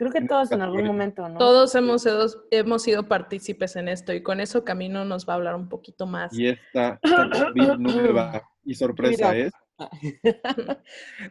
Creo 0.00 0.12
que 0.12 0.22
todos 0.22 0.50
en 0.52 0.62
algún 0.62 0.86
momento, 0.86 1.28
¿no? 1.28 1.36
Todos 1.36 1.74
hemos 1.74 2.04
sido, 2.04 2.26
hemos 2.50 2.82
sido 2.82 3.06
partícipes 3.06 3.76
en 3.76 3.86
esto 3.86 4.14
y 4.14 4.22
con 4.22 4.40
eso 4.40 4.64
Camino 4.64 5.04
nos 5.04 5.28
va 5.28 5.34
a 5.34 5.36
hablar 5.36 5.56
un 5.56 5.68
poquito 5.68 6.06
más. 6.06 6.32
Y 6.32 6.46
esta, 6.46 6.98
nueva 7.78 8.42
y 8.64 8.74
sorpresa 8.74 9.36
es 9.36 9.52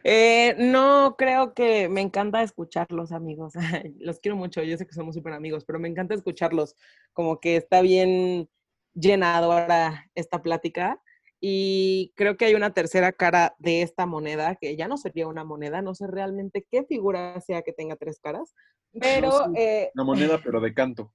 eh, 0.04 0.54
no, 0.58 1.14
creo 1.16 1.54
que 1.54 1.88
me 1.88 2.00
encanta 2.00 2.42
escucharlos, 2.42 3.12
amigos. 3.12 3.54
Los 3.98 4.20
quiero 4.20 4.36
mucho, 4.36 4.62
yo 4.62 4.76
sé 4.76 4.86
que 4.86 4.94
somos 4.94 5.14
súper 5.14 5.32
amigos, 5.32 5.64
pero 5.64 5.78
me 5.78 5.88
encanta 5.88 6.14
escucharlos. 6.14 6.76
Como 7.12 7.40
que 7.40 7.56
está 7.56 7.80
bien 7.82 8.48
llenado 8.94 9.52
ahora 9.52 10.10
esta 10.14 10.42
plática. 10.42 11.00
Y 11.42 12.12
creo 12.16 12.36
que 12.36 12.44
hay 12.44 12.54
una 12.54 12.74
tercera 12.74 13.12
cara 13.12 13.54
de 13.58 13.80
esta 13.80 14.04
moneda, 14.04 14.56
que 14.56 14.76
ya 14.76 14.88
no 14.88 14.98
sería 14.98 15.26
una 15.26 15.42
moneda, 15.42 15.80
no 15.80 15.94
sé 15.94 16.06
realmente 16.06 16.66
qué 16.70 16.84
figura 16.84 17.40
sea 17.40 17.62
que 17.62 17.72
tenga 17.72 17.96
tres 17.96 18.20
caras, 18.20 18.54
pero... 18.92 19.28
No, 19.28 19.44
sí. 19.46 19.52
eh, 19.56 19.90
Una 19.94 20.04
moneda, 20.04 20.40
pero 20.44 20.60
de 20.60 20.74
canto. 20.74 21.14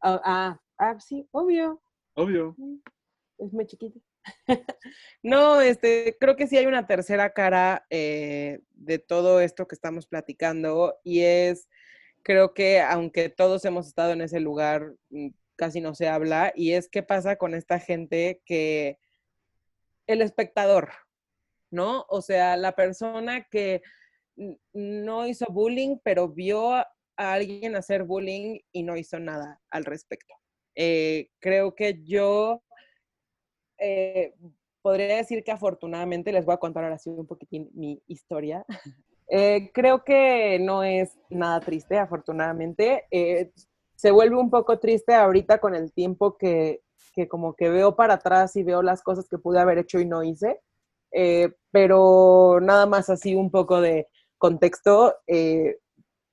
ah, 0.00 0.20
ah, 0.24 0.60
ah, 0.78 0.98
sí, 1.00 1.28
obvio, 1.32 1.82
Obvio. 2.14 2.56
es 3.38 3.52
muy 3.52 3.66
chiquito. 3.66 4.00
No, 5.22 5.60
este, 5.60 6.16
creo 6.18 6.36
que 6.36 6.46
sí 6.46 6.56
hay 6.56 6.66
una 6.66 6.86
tercera 6.86 7.32
cara 7.32 7.86
eh, 7.90 8.60
de 8.72 8.98
todo 8.98 9.40
esto 9.40 9.66
que 9.66 9.74
estamos 9.74 10.06
platicando 10.06 10.98
y 11.04 11.20
es, 11.20 11.68
creo 12.22 12.54
que 12.54 12.80
aunque 12.80 13.28
todos 13.28 13.64
hemos 13.64 13.86
estado 13.86 14.12
en 14.12 14.22
ese 14.22 14.40
lugar, 14.40 14.94
mm, 15.10 15.28
casi 15.56 15.80
no 15.80 15.94
se 15.94 16.08
habla, 16.08 16.52
y 16.54 16.72
es 16.72 16.88
qué 16.88 17.02
pasa 17.02 17.36
con 17.36 17.54
esta 17.54 17.78
gente 17.78 18.42
que 18.44 18.98
el 20.06 20.22
espectador, 20.22 20.90
¿no? 21.70 22.04
O 22.08 22.22
sea, 22.22 22.56
la 22.56 22.72
persona 22.74 23.44
que 23.44 23.82
no 24.72 25.26
hizo 25.26 25.46
bullying, 25.50 25.98
pero 26.02 26.28
vio 26.28 26.72
a 26.72 26.86
alguien 27.16 27.76
hacer 27.76 28.04
bullying 28.04 28.58
y 28.72 28.82
no 28.82 28.96
hizo 28.96 29.18
nada 29.18 29.60
al 29.70 29.84
respecto. 29.84 30.34
Eh, 30.74 31.28
creo 31.38 31.74
que 31.74 32.02
yo 32.02 32.62
eh, 33.82 34.34
podría 34.82 35.16
decir 35.16 35.42
que 35.44 35.52
afortunadamente, 35.52 36.32
les 36.32 36.44
voy 36.44 36.54
a 36.54 36.58
contar 36.58 36.84
ahora 36.84 36.98
sí 36.98 37.08
un 37.08 37.26
poquitín 37.26 37.70
mi 37.74 38.02
historia. 38.06 38.66
Eh, 39.34 39.70
creo 39.72 40.04
que 40.04 40.58
no 40.58 40.82
es 40.82 41.18
nada 41.30 41.58
triste, 41.60 41.96
afortunadamente. 41.96 43.06
Eh, 43.10 43.50
se 43.96 44.10
vuelve 44.10 44.36
un 44.36 44.50
poco 44.50 44.78
triste 44.78 45.14
ahorita 45.14 45.56
con 45.56 45.74
el 45.74 45.90
tiempo 45.90 46.36
que, 46.36 46.82
que 47.14 47.28
como 47.28 47.54
que 47.54 47.70
veo 47.70 47.96
para 47.96 48.14
atrás 48.14 48.56
y 48.56 48.62
veo 48.62 48.82
las 48.82 49.00
cosas 49.02 49.28
que 49.30 49.38
pude 49.38 49.58
haber 49.58 49.78
hecho 49.78 50.00
y 50.00 50.04
no 50.04 50.22
hice. 50.22 50.60
Eh, 51.12 51.50
pero 51.70 52.58
nada 52.60 52.84
más 52.84 53.08
así 53.08 53.34
un 53.34 53.50
poco 53.50 53.80
de 53.80 54.06
contexto. 54.36 55.14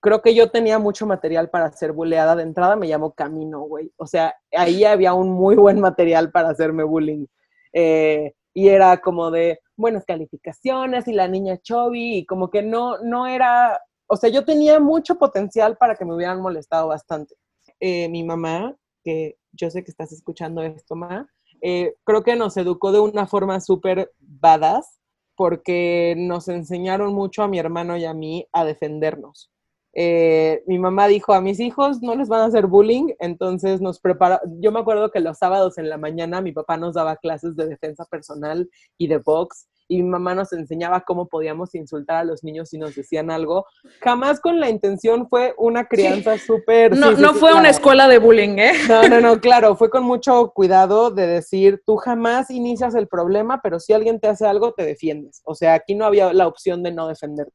creo 0.01 0.21
que 0.21 0.35
yo 0.35 0.51
tenía 0.51 0.77
mucho 0.77 1.05
material 1.05 1.49
para 1.49 1.71
ser 1.71 1.93
buleada. 1.93 2.35
De 2.35 2.43
entrada 2.43 2.75
me 2.75 2.87
llamo 2.87 3.13
Camino, 3.13 3.61
güey. 3.61 3.93
O 3.95 4.07
sea, 4.07 4.35
ahí 4.51 4.83
había 4.83 5.13
un 5.13 5.29
muy 5.29 5.55
buen 5.55 5.79
material 5.79 6.31
para 6.31 6.49
hacerme 6.49 6.83
bullying. 6.83 7.27
Eh, 7.73 8.33
y 8.53 8.69
era 8.69 8.99
como 8.99 9.31
de 9.31 9.59
buenas 9.77 10.05
calificaciones 10.05 11.07
y 11.07 11.13
la 11.13 11.27
niña 11.27 11.57
Chovy 11.57 12.17
y 12.17 12.25
como 12.25 12.49
que 12.49 12.61
no, 12.61 12.97
no 12.99 13.27
era, 13.27 13.79
o 14.07 14.17
sea, 14.17 14.29
yo 14.29 14.43
tenía 14.43 14.79
mucho 14.79 15.15
potencial 15.17 15.77
para 15.77 15.95
que 15.95 16.05
me 16.05 16.15
hubieran 16.15 16.41
molestado 16.41 16.87
bastante. 16.87 17.35
Eh, 17.79 18.09
mi 18.09 18.23
mamá, 18.23 18.75
que 19.03 19.37
yo 19.53 19.69
sé 19.69 19.83
que 19.83 19.91
estás 19.91 20.11
escuchando 20.11 20.61
esto, 20.61 20.95
ma, 20.95 21.27
eh, 21.61 21.95
creo 22.03 22.23
que 22.23 22.35
nos 22.35 22.57
educó 22.57 22.91
de 22.91 22.99
una 22.99 23.27
forma 23.27 23.59
súper 23.61 24.11
badass 24.19 24.99
porque 25.35 26.15
nos 26.17 26.49
enseñaron 26.49 27.13
mucho 27.13 27.43
a 27.43 27.47
mi 27.47 27.59
hermano 27.59 27.95
y 27.95 28.05
a 28.05 28.13
mí 28.13 28.45
a 28.51 28.65
defendernos. 28.65 29.49
Eh, 29.93 30.61
mi 30.67 30.77
mamá 30.77 31.07
dijo 31.07 31.33
a 31.33 31.41
mis 31.41 31.59
hijos 31.59 32.01
no 32.01 32.15
les 32.15 32.29
van 32.29 32.41
a 32.41 32.45
hacer 32.45 32.67
bullying, 32.67 33.13
entonces 33.19 33.81
nos 33.81 33.99
prepara. 33.99 34.39
Yo 34.59 34.71
me 34.71 34.79
acuerdo 34.79 35.11
que 35.11 35.19
los 35.19 35.37
sábados 35.37 35.77
en 35.77 35.89
la 35.89 35.97
mañana 35.97 36.41
mi 36.41 36.51
papá 36.51 36.77
nos 36.77 36.93
daba 36.93 37.15
clases 37.15 37.55
de 37.55 37.67
defensa 37.67 38.05
personal 38.05 38.69
y 38.97 39.07
de 39.07 39.17
box 39.17 39.67
y 39.91 40.03
mi 40.03 40.09
mamá 40.09 40.35
nos 40.35 40.53
enseñaba 40.53 41.01
cómo 41.01 41.27
podíamos 41.27 41.73
insultar 41.73 42.17
a 42.17 42.23
los 42.23 42.43
niños 42.43 42.69
si 42.69 42.77
nos 42.77 42.95
decían 42.95 43.31
algo. 43.31 43.65
Jamás 44.01 44.39
con 44.39 44.59
la 44.59 44.69
intención 44.69 45.27
fue 45.27 45.55
una 45.57 45.87
crianza 45.87 46.37
súper. 46.37 46.95
No, 46.95 47.15
sí, 47.15 47.21
no 47.21 47.33
sí, 47.33 47.39
fue 47.39 47.55
una 47.55 47.71
escuela 47.71 48.07
de 48.07 48.19
bullying, 48.19 48.59
¿eh? 48.59 48.73
No, 48.87 49.09
no, 49.09 49.19
no, 49.19 49.41
claro, 49.41 49.75
fue 49.75 49.89
con 49.89 50.03
mucho 50.03 50.51
cuidado 50.53 51.09
de 51.09 51.25
decir, 51.25 51.81
tú 51.87 51.95
jamás 51.97 52.51
inicias 52.51 52.93
el 52.93 53.07
problema, 53.07 53.61
pero 53.63 53.79
si 53.79 53.91
alguien 53.93 54.19
te 54.19 54.27
hace 54.27 54.45
algo, 54.45 54.73
te 54.73 54.85
defiendes. 54.85 55.41
O 55.43 55.55
sea, 55.55 55.73
aquí 55.73 55.95
no 55.95 56.05
había 56.05 56.31
la 56.33 56.47
opción 56.47 56.83
de 56.83 56.91
no 56.91 57.07
defenderte. 57.07 57.51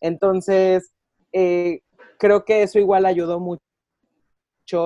Entonces, 0.00 0.92
eh, 1.32 1.80
creo 2.18 2.44
que 2.44 2.62
eso 2.62 2.78
igual 2.78 3.06
ayudó 3.06 3.40
mucho 3.40 3.60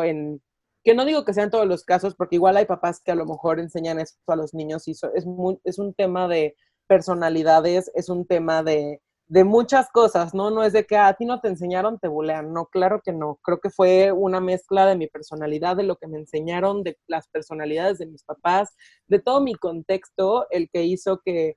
en, 0.02 0.40
que 0.84 0.94
no 0.94 1.04
digo 1.04 1.24
que 1.24 1.34
sean 1.34 1.50
todos 1.50 1.66
los 1.66 1.84
casos, 1.84 2.14
porque 2.14 2.36
igual 2.36 2.56
hay 2.56 2.66
papás 2.66 3.00
que 3.00 3.12
a 3.12 3.14
lo 3.16 3.26
mejor 3.26 3.60
enseñan 3.60 3.98
eso 4.00 4.14
a 4.26 4.36
los 4.36 4.54
niños 4.54 4.88
y 4.88 4.94
so- 4.94 5.12
es, 5.14 5.24
es 5.64 5.78
un 5.78 5.94
tema 5.94 6.28
de 6.28 6.56
personalidades, 6.86 7.90
es 7.94 8.08
un 8.08 8.26
tema 8.26 8.62
de, 8.62 9.00
de 9.28 9.44
muchas 9.44 9.88
cosas, 9.90 10.34
¿no? 10.34 10.50
No 10.50 10.62
es 10.64 10.72
de 10.72 10.84
que 10.84 10.96
"Ah, 10.96 11.08
a 11.08 11.14
ti 11.14 11.24
no 11.24 11.40
te 11.40 11.48
enseñaron, 11.48 11.98
te 11.98 12.08
bulean. 12.08 12.52
No, 12.52 12.66
claro 12.66 13.00
que 13.04 13.12
no. 13.12 13.38
Creo 13.42 13.60
que 13.60 13.70
fue 13.70 14.12
una 14.12 14.40
mezcla 14.40 14.84
de 14.86 14.96
mi 14.96 15.06
personalidad, 15.08 15.76
de 15.76 15.84
lo 15.84 15.96
que 15.96 16.06
me 16.08 16.18
enseñaron, 16.18 16.82
de 16.82 16.98
las 17.06 17.28
personalidades 17.28 17.98
de 17.98 18.06
mis 18.06 18.24
papás, 18.24 18.74
de 19.06 19.20
todo 19.20 19.40
mi 19.40 19.54
contexto, 19.54 20.46
el 20.50 20.68
que 20.70 20.82
hizo 20.84 21.20
que 21.24 21.56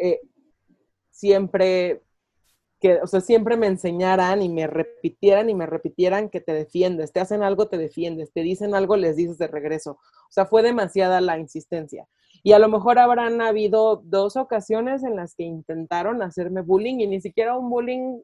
eh, 0.00 0.20
siempre 1.10 2.02
que, 2.80 3.00
o 3.02 3.06
sea, 3.06 3.20
siempre 3.20 3.56
me 3.56 3.66
enseñaran 3.66 4.42
y 4.42 4.48
me 4.48 4.66
repitieran 4.66 5.50
y 5.50 5.54
me 5.54 5.66
repitieran 5.66 6.30
que 6.30 6.40
te 6.40 6.52
defiendes, 6.52 7.12
te 7.12 7.20
hacen 7.20 7.42
algo, 7.42 7.68
te 7.68 7.76
defiendes, 7.76 8.32
te 8.32 8.42
dicen 8.42 8.74
algo, 8.74 8.96
les 8.96 9.16
dices 9.16 9.38
de 9.38 9.48
regreso. 9.48 9.92
O 9.92 10.32
sea, 10.32 10.46
fue 10.46 10.62
demasiada 10.62 11.20
la 11.20 11.38
insistencia. 11.38 12.08
Y 12.42 12.52
a 12.52 12.58
lo 12.58 12.68
mejor 12.68 12.98
habrán 12.98 13.42
habido 13.42 14.00
dos 14.04 14.36
ocasiones 14.36 15.04
en 15.04 15.16
las 15.16 15.34
que 15.34 15.42
intentaron 15.42 16.22
hacerme 16.22 16.62
bullying 16.62 17.00
y 17.00 17.06
ni 17.06 17.20
siquiera 17.20 17.58
un 17.58 17.68
bullying 17.68 18.22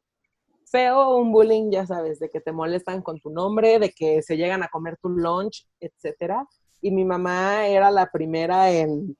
feo, 0.64 1.16
un 1.16 1.32
bullying, 1.32 1.70
ya 1.70 1.86
sabes, 1.86 2.18
de 2.18 2.30
que 2.30 2.40
te 2.40 2.52
molestan 2.52 3.02
con 3.02 3.20
tu 3.20 3.30
nombre, 3.30 3.78
de 3.78 3.90
que 3.90 4.22
se 4.22 4.36
llegan 4.36 4.62
a 4.62 4.68
comer 4.68 4.96
tu 4.96 5.10
lunch, 5.10 5.66
etcétera. 5.80 6.46
Y 6.80 6.90
mi 6.90 7.04
mamá 7.04 7.66
era 7.66 7.90
la 7.90 8.10
primera 8.10 8.70
en, 8.72 9.16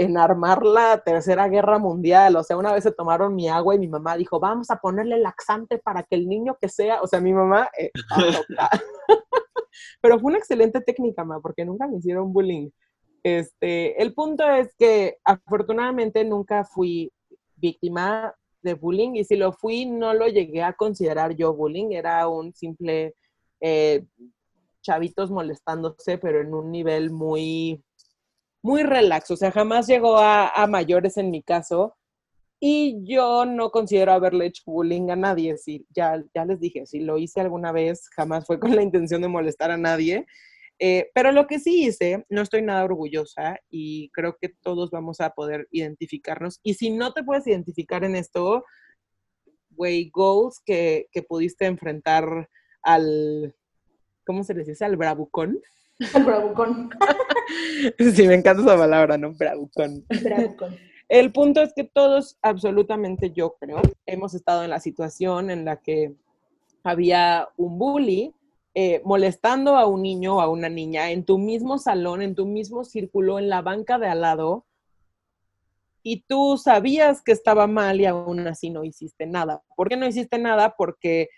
en 0.00 0.16
armar 0.16 0.64
la 0.64 1.02
tercera 1.04 1.46
guerra 1.48 1.78
mundial. 1.78 2.34
O 2.36 2.42
sea, 2.42 2.56
una 2.56 2.72
vez 2.72 2.84
se 2.84 2.90
tomaron 2.90 3.34
mi 3.34 3.50
agua 3.50 3.74
y 3.74 3.78
mi 3.78 3.86
mamá 3.86 4.16
dijo, 4.16 4.40
vamos 4.40 4.70
a 4.70 4.80
ponerle 4.80 5.18
laxante 5.18 5.76
para 5.76 6.04
que 6.04 6.16
el 6.16 6.26
niño 6.26 6.56
que 6.58 6.70
sea, 6.70 7.02
o 7.02 7.06
sea, 7.06 7.20
mi 7.20 7.34
mamá, 7.34 7.68
eh, 7.78 7.90
pero 10.00 10.18
fue 10.18 10.30
una 10.30 10.38
excelente 10.38 10.80
técnica, 10.80 11.22
ma, 11.22 11.38
porque 11.40 11.66
nunca 11.66 11.86
me 11.86 11.98
hicieron 11.98 12.32
bullying. 12.32 12.70
Este, 13.22 14.02
el 14.02 14.14
punto 14.14 14.48
es 14.48 14.74
que 14.78 15.18
afortunadamente 15.22 16.24
nunca 16.24 16.64
fui 16.64 17.12
víctima 17.56 18.34
de 18.62 18.72
bullying 18.72 19.16
y 19.16 19.24
si 19.24 19.36
lo 19.36 19.52
fui 19.52 19.84
no 19.84 20.14
lo 20.14 20.28
llegué 20.28 20.62
a 20.62 20.72
considerar 20.72 21.36
yo 21.36 21.52
bullying, 21.52 21.90
era 21.90 22.26
un 22.26 22.54
simple 22.54 23.14
eh, 23.60 24.06
chavitos 24.80 25.30
molestándose, 25.30 26.16
pero 26.16 26.40
en 26.40 26.54
un 26.54 26.70
nivel 26.70 27.10
muy, 27.10 27.84
muy 28.62 28.82
relax, 28.82 29.30
o 29.30 29.36
sea, 29.36 29.50
jamás 29.50 29.86
llegó 29.86 30.18
a, 30.18 30.48
a 30.48 30.66
mayores 30.66 31.16
en 31.16 31.30
mi 31.30 31.42
caso. 31.42 31.96
Y 32.62 32.98
yo 33.04 33.46
no 33.46 33.70
considero 33.70 34.12
haberle 34.12 34.46
hecho 34.46 34.62
bullying 34.66 35.08
a 35.08 35.16
nadie. 35.16 35.56
Sí, 35.56 35.86
ya, 35.96 36.22
ya 36.34 36.44
les 36.44 36.60
dije, 36.60 36.84
si 36.86 37.00
lo 37.00 37.16
hice 37.16 37.40
alguna 37.40 37.72
vez, 37.72 38.08
jamás 38.14 38.46
fue 38.46 38.60
con 38.60 38.76
la 38.76 38.82
intención 38.82 39.22
de 39.22 39.28
molestar 39.28 39.70
a 39.70 39.78
nadie. 39.78 40.26
Eh, 40.78 41.10
pero 41.14 41.32
lo 41.32 41.46
que 41.46 41.58
sí 41.58 41.86
hice, 41.86 42.24
no 42.28 42.42
estoy 42.42 42.62
nada 42.62 42.84
orgullosa 42.84 43.58
y 43.70 44.10
creo 44.10 44.36
que 44.40 44.48
todos 44.62 44.90
vamos 44.90 45.20
a 45.20 45.30
poder 45.30 45.68
identificarnos. 45.70 46.60
Y 46.62 46.74
si 46.74 46.90
no 46.90 47.12
te 47.12 47.22
puedes 47.22 47.46
identificar 47.46 48.04
en 48.04 48.16
esto, 48.16 48.64
güey, 49.70 50.10
goals 50.10 50.60
que, 50.64 51.06
que 51.12 51.22
pudiste 51.22 51.66
enfrentar 51.66 52.48
al, 52.82 53.54
¿cómo 54.24 54.44
se 54.44 54.54
les 54.54 54.66
dice? 54.66 54.84
Al 54.84 54.96
bravucón. 54.96 55.60
El 56.14 56.24
bravucón. 56.24 56.90
Sí, 57.98 58.28
me 58.28 58.34
encanta 58.34 58.62
esa 58.62 58.76
palabra, 58.76 59.18
¿no? 59.18 59.32
Bravucón. 59.32 60.04
Bravucón. 60.22 60.76
El 61.08 61.32
punto 61.32 61.60
es 61.62 61.72
que 61.74 61.82
todos, 61.82 62.38
absolutamente 62.42 63.32
yo 63.32 63.56
creo, 63.58 63.82
hemos 64.06 64.34
estado 64.34 64.62
en 64.62 64.70
la 64.70 64.78
situación 64.78 65.50
en 65.50 65.64
la 65.64 65.76
que 65.80 66.14
había 66.84 67.48
un 67.56 67.78
bully 67.78 68.32
eh, 68.74 69.02
molestando 69.04 69.76
a 69.76 69.86
un 69.86 70.02
niño 70.02 70.36
o 70.36 70.40
a 70.40 70.48
una 70.48 70.68
niña 70.68 71.10
en 71.10 71.24
tu 71.24 71.38
mismo 71.38 71.78
salón, 71.78 72.22
en 72.22 72.36
tu 72.36 72.46
mismo 72.46 72.84
círculo, 72.84 73.40
en 73.40 73.48
la 73.48 73.62
banca 73.62 73.98
de 73.98 74.06
al 74.06 74.20
lado, 74.20 74.64
y 76.02 76.22
tú 76.22 76.56
sabías 76.56 77.22
que 77.22 77.32
estaba 77.32 77.66
mal 77.66 78.00
y 78.00 78.06
aún 78.06 78.46
así 78.46 78.70
no 78.70 78.84
hiciste 78.84 79.26
nada. 79.26 79.62
¿Por 79.76 79.88
qué 79.88 79.96
no 79.96 80.06
hiciste 80.06 80.38
nada? 80.38 80.74
Porque 80.76 81.28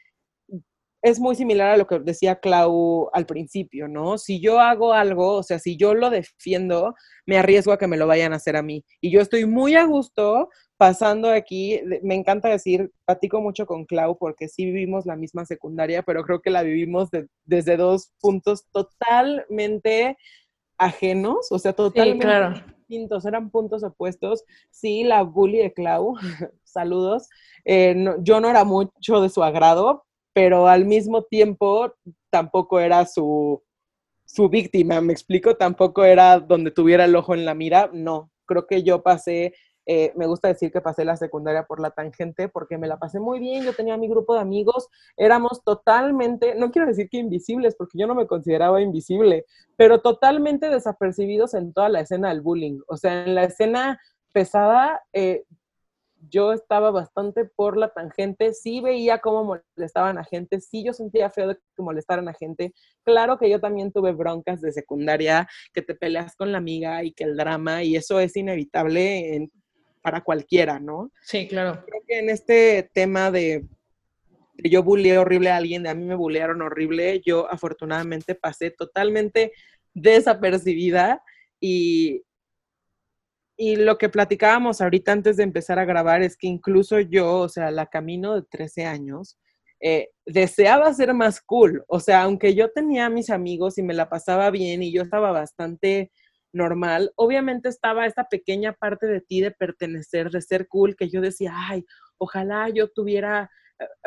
es 1.02 1.18
muy 1.18 1.34
similar 1.34 1.70
a 1.70 1.76
lo 1.76 1.86
que 1.86 1.98
decía 1.98 2.36
Clau 2.38 3.10
al 3.12 3.26
principio, 3.26 3.88
¿no? 3.88 4.18
Si 4.18 4.40
yo 4.40 4.60
hago 4.60 4.92
algo, 4.92 5.34
o 5.34 5.42
sea, 5.42 5.58
si 5.58 5.76
yo 5.76 5.94
lo 5.94 6.10
defiendo, 6.10 6.94
me 7.26 7.36
arriesgo 7.38 7.72
a 7.72 7.78
que 7.78 7.88
me 7.88 7.96
lo 7.96 8.06
vayan 8.06 8.32
a 8.32 8.36
hacer 8.36 8.56
a 8.56 8.62
mí. 8.62 8.84
Y 9.00 9.10
yo 9.10 9.20
estoy 9.20 9.44
muy 9.44 9.74
a 9.74 9.84
gusto 9.84 10.48
pasando 10.76 11.30
aquí, 11.30 11.80
me 12.02 12.14
encanta 12.14 12.48
decir, 12.48 12.90
platico 13.04 13.40
mucho 13.40 13.66
con 13.66 13.84
Clau 13.84 14.16
porque 14.16 14.48
sí 14.48 14.64
vivimos 14.64 15.04
la 15.06 15.16
misma 15.16 15.44
secundaria, 15.44 16.02
pero 16.02 16.22
creo 16.24 16.40
que 16.40 16.50
la 16.50 16.62
vivimos 16.62 17.10
de- 17.10 17.26
desde 17.44 17.76
dos 17.76 18.12
puntos 18.20 18.66
totalmente 18.72 20.16
ajenos, 20.78 21.50
o 21.50 21.58
sea, 21.58 21.72
Sí, 21.72 21.76
totalmente 21.76 22.24
claro. 22.24 22.54
distintos, 22.78 23.24
eran 23.26 23.50
puntos 23.50 23.82
opuestos. 23.84 24.44
Sí, 24.70 25.04
la 25.04 25.22
bully 25.22 25.58
de 25.58 25.72
Clau, 25.72 26.14
saludos, 26.64 27.28
eh, 27.64 27.94
no- 27.96 28.22
yo 28.22 28.40
no 28.40 28.48
era 28.48 28.64
mucho 28.64 29.20
de 29.20 29.28
su 29.28 29.42
agrado, 29.42 30.04
pero 30.32 30.68
al 30.68 30.84
mismo 30.84 31.22
tiempo 31.22 31.94
tampoco 32.30 32.80
era 32.80 33.06
su, 33.06 33.62
su 34.24 34.48
víctima, 34.48 35.00
me 35.00 35.12
explico, 35.12 35.56
tampoco 35.56 36.04
era 36.04 36.40
donde 36.40 36.70
tuviera 36.70 37.04
el 37.04 37.16
ojo 37.16 37.34
en 37.34 37.44
la 37.44 37.54
mira, 37.54 37.90
no. 37.92 38.30
creo 38.46 38.66
que 38.66 38.82
yo 38.82 39.02
pasé 39.02 39.54
eh, 39.84 40.12
me 40.14 40.26
gusta 40.26 40.48
decir 40.48 40.70
que 40.70 40.80
pasé 40.80 41.04
la 41.04 41.16
secundaria 41.16 41.64
por 41.64 41.80
la 41.80 41.90
tangente 41.90 42.48
porque 42.48 42.78
me 42.78 42.86
la 42.86 42.98
pasé 42.98 43.18
muy 43.18 43.40
bien, 43.40 43.64
yo 43.64 43.74
tenía 43.74 43.96
mi 43.96 44.08
grupo 44.08 44.34
de 44.34 44.40
amigos, 44.40 44.88
éramos 45.16 45.64
totalmente, 45.64 46.54
no 46.54 46.70
quiero 46.70 46.86
decir 46.86 47.08
que 47.08 47.18
invisibles, 47.18 47.74
porque 47.74 47.98
yo 47.98 48.06
no 48.06 48.14
me 48.14 48.26
consideraba 48.26 48.80
invisible, 48.80 49.44
pero 49.76 50.00
totalmente 50.00 50.68
desapercibidos 50.68 51.54
en 51.54 51.72
toda 51.72 51.88
la 51.88 52.00
escena 52.00 52.28
del 52.28 52.42
bullying. 52.42 52.80
O 52.86 52.96
sea, 52.96 53.24
en 53.24 53.34
la 53.34 53.44
escena 53.44 54.00
pesada, 54.32 55.02
eh, 55.12 55.44
yo 56.28 56.52
estaba 56.52 56.90
bastante 56.90 57.44
por 57.44 57.76
la 57.76 57.88
tangente, 57.88 58.54
sí 58.54 58.80
veía 58.80 59.18
cómo 59.18 59.60
molestaban 59.76 60.18
a 60.18 60.24
gente, 60.24 60.60
sí 60.60 60.84
yo 60.84 60.92
sentía 60.92 61.30
feo 61.30 61.48
de 61.48 61.54
que 61.54 61.82
molestaran 61.82 62.28
a 62.28 62.34
gente. 62.34 62.72
Claro 63.04 63.38
que 63.38 63.50
yo 63.50 63.60
también 63.60 63.92
tuve 63.92 64.12
broncas 64.12 64.60
de 64.60 64.72
secundaria, 64.72 65.48
que 65.72 65.82
te 65.82 65.94
peleas 65.94 66.36
con 66.36 66.52
la 66.52 66.58
amiga 66.58 67.02
y 67.04 67.12
que 67.12 67.24
el 67.24 67.36
drama, 67.36 67.82
y 67.82 67.96
eso 67.96 68.20
es 68.20 68.36
inevitable 68.36 69.34
en 69.34 69.50
para 70.02 70.22
cualquiera, 70.22 70.80
¿no? 70.80 71.12
Sí, 71.22 71.46
claro. 71.46 71.84
Creo 71.86 72.02
que 72.06 72.18
en 72.18 72.28
este 72.28 72.90
tema 72.92 73.30
de, 73.30 73.64
yo 74.56 74.82
bulleé 74.82 75.16
horrible 75.16 75.50
a 75.50 75.56
alguien, 75.56 75.84
de 75.84 75.90
a 75.90 75.94
mí 75.94 76.04
me 76.04 76.16
bullearon 76.16 76.60
horrible, 76.60 77.22
yo 77.24 77.50
afortunadamente 77.50 78.34
pasé 78.34 78.70
totalmente 78.70 79.52
desapercibida 79.94 81.22
y, 81.60 82.22
y 83.64 83.76
lo 83.76 83.96
que 83.96 84.08
platicábamos 84.08 84.80
ahorita 84.80 85.12
antes 85.12 85.36
de 85.36 85.44
empezar 85.44 85.78
a 85.78 85.84
grabar 85.84 86.20
es 86.20 86.36
que 86.36 86.48
incluso 86.48 86.98
yo, 86.98 87.36
o 87.36 87.48
sea, 87.48 87.70
la 87.70 87.86
camino 87.86 88.34
de 88.34 88.42
13 88.42 88.86
años, 88.86 89.38
eh, 89.80 90.08
deseaba 90.26 90.92
ser 90.92 91.14
más 91.14 91.40
cool. 91.40 91.84
O 91.86 92.00
sea, 92.00 92.24
aunque 92.24 92.56
yo 92.56 92.72
tenía 92.72 93.06
a 93.06 93.08
mis 93.08 93.30
amigos 93.30 93.78
y 93.78 93.84
me 93.84 93.94
la 93.94 94.08
pasaba 94.08 94.50
bien 94.50 94.82
y 94.82 94.92
yo 94.92 95.02
estaba 95.02 95.30
bastante 95.30 96.10
normal, 96.52 97.12
obviamente 97.14 97.68
estaba 97.68 98.06
esta 98.06 98.24
pequeña 98.24 98.72
parte 98.72 99.06
de 99.06 99.20
ti 99.20 99.40
de 99.40 99.52
pertenecer, 99.52 100.30
de 100.30 100.42
ser 100.42 100.66
cool, 100.66 100.96
que 100.96 101.08
yo 101.08 101.20
decía, 101.20 101.52
ay, 101.54 101.84
ojalá 102.18 102.68
yo 102.68 102.90
tuviera 102.90 103.48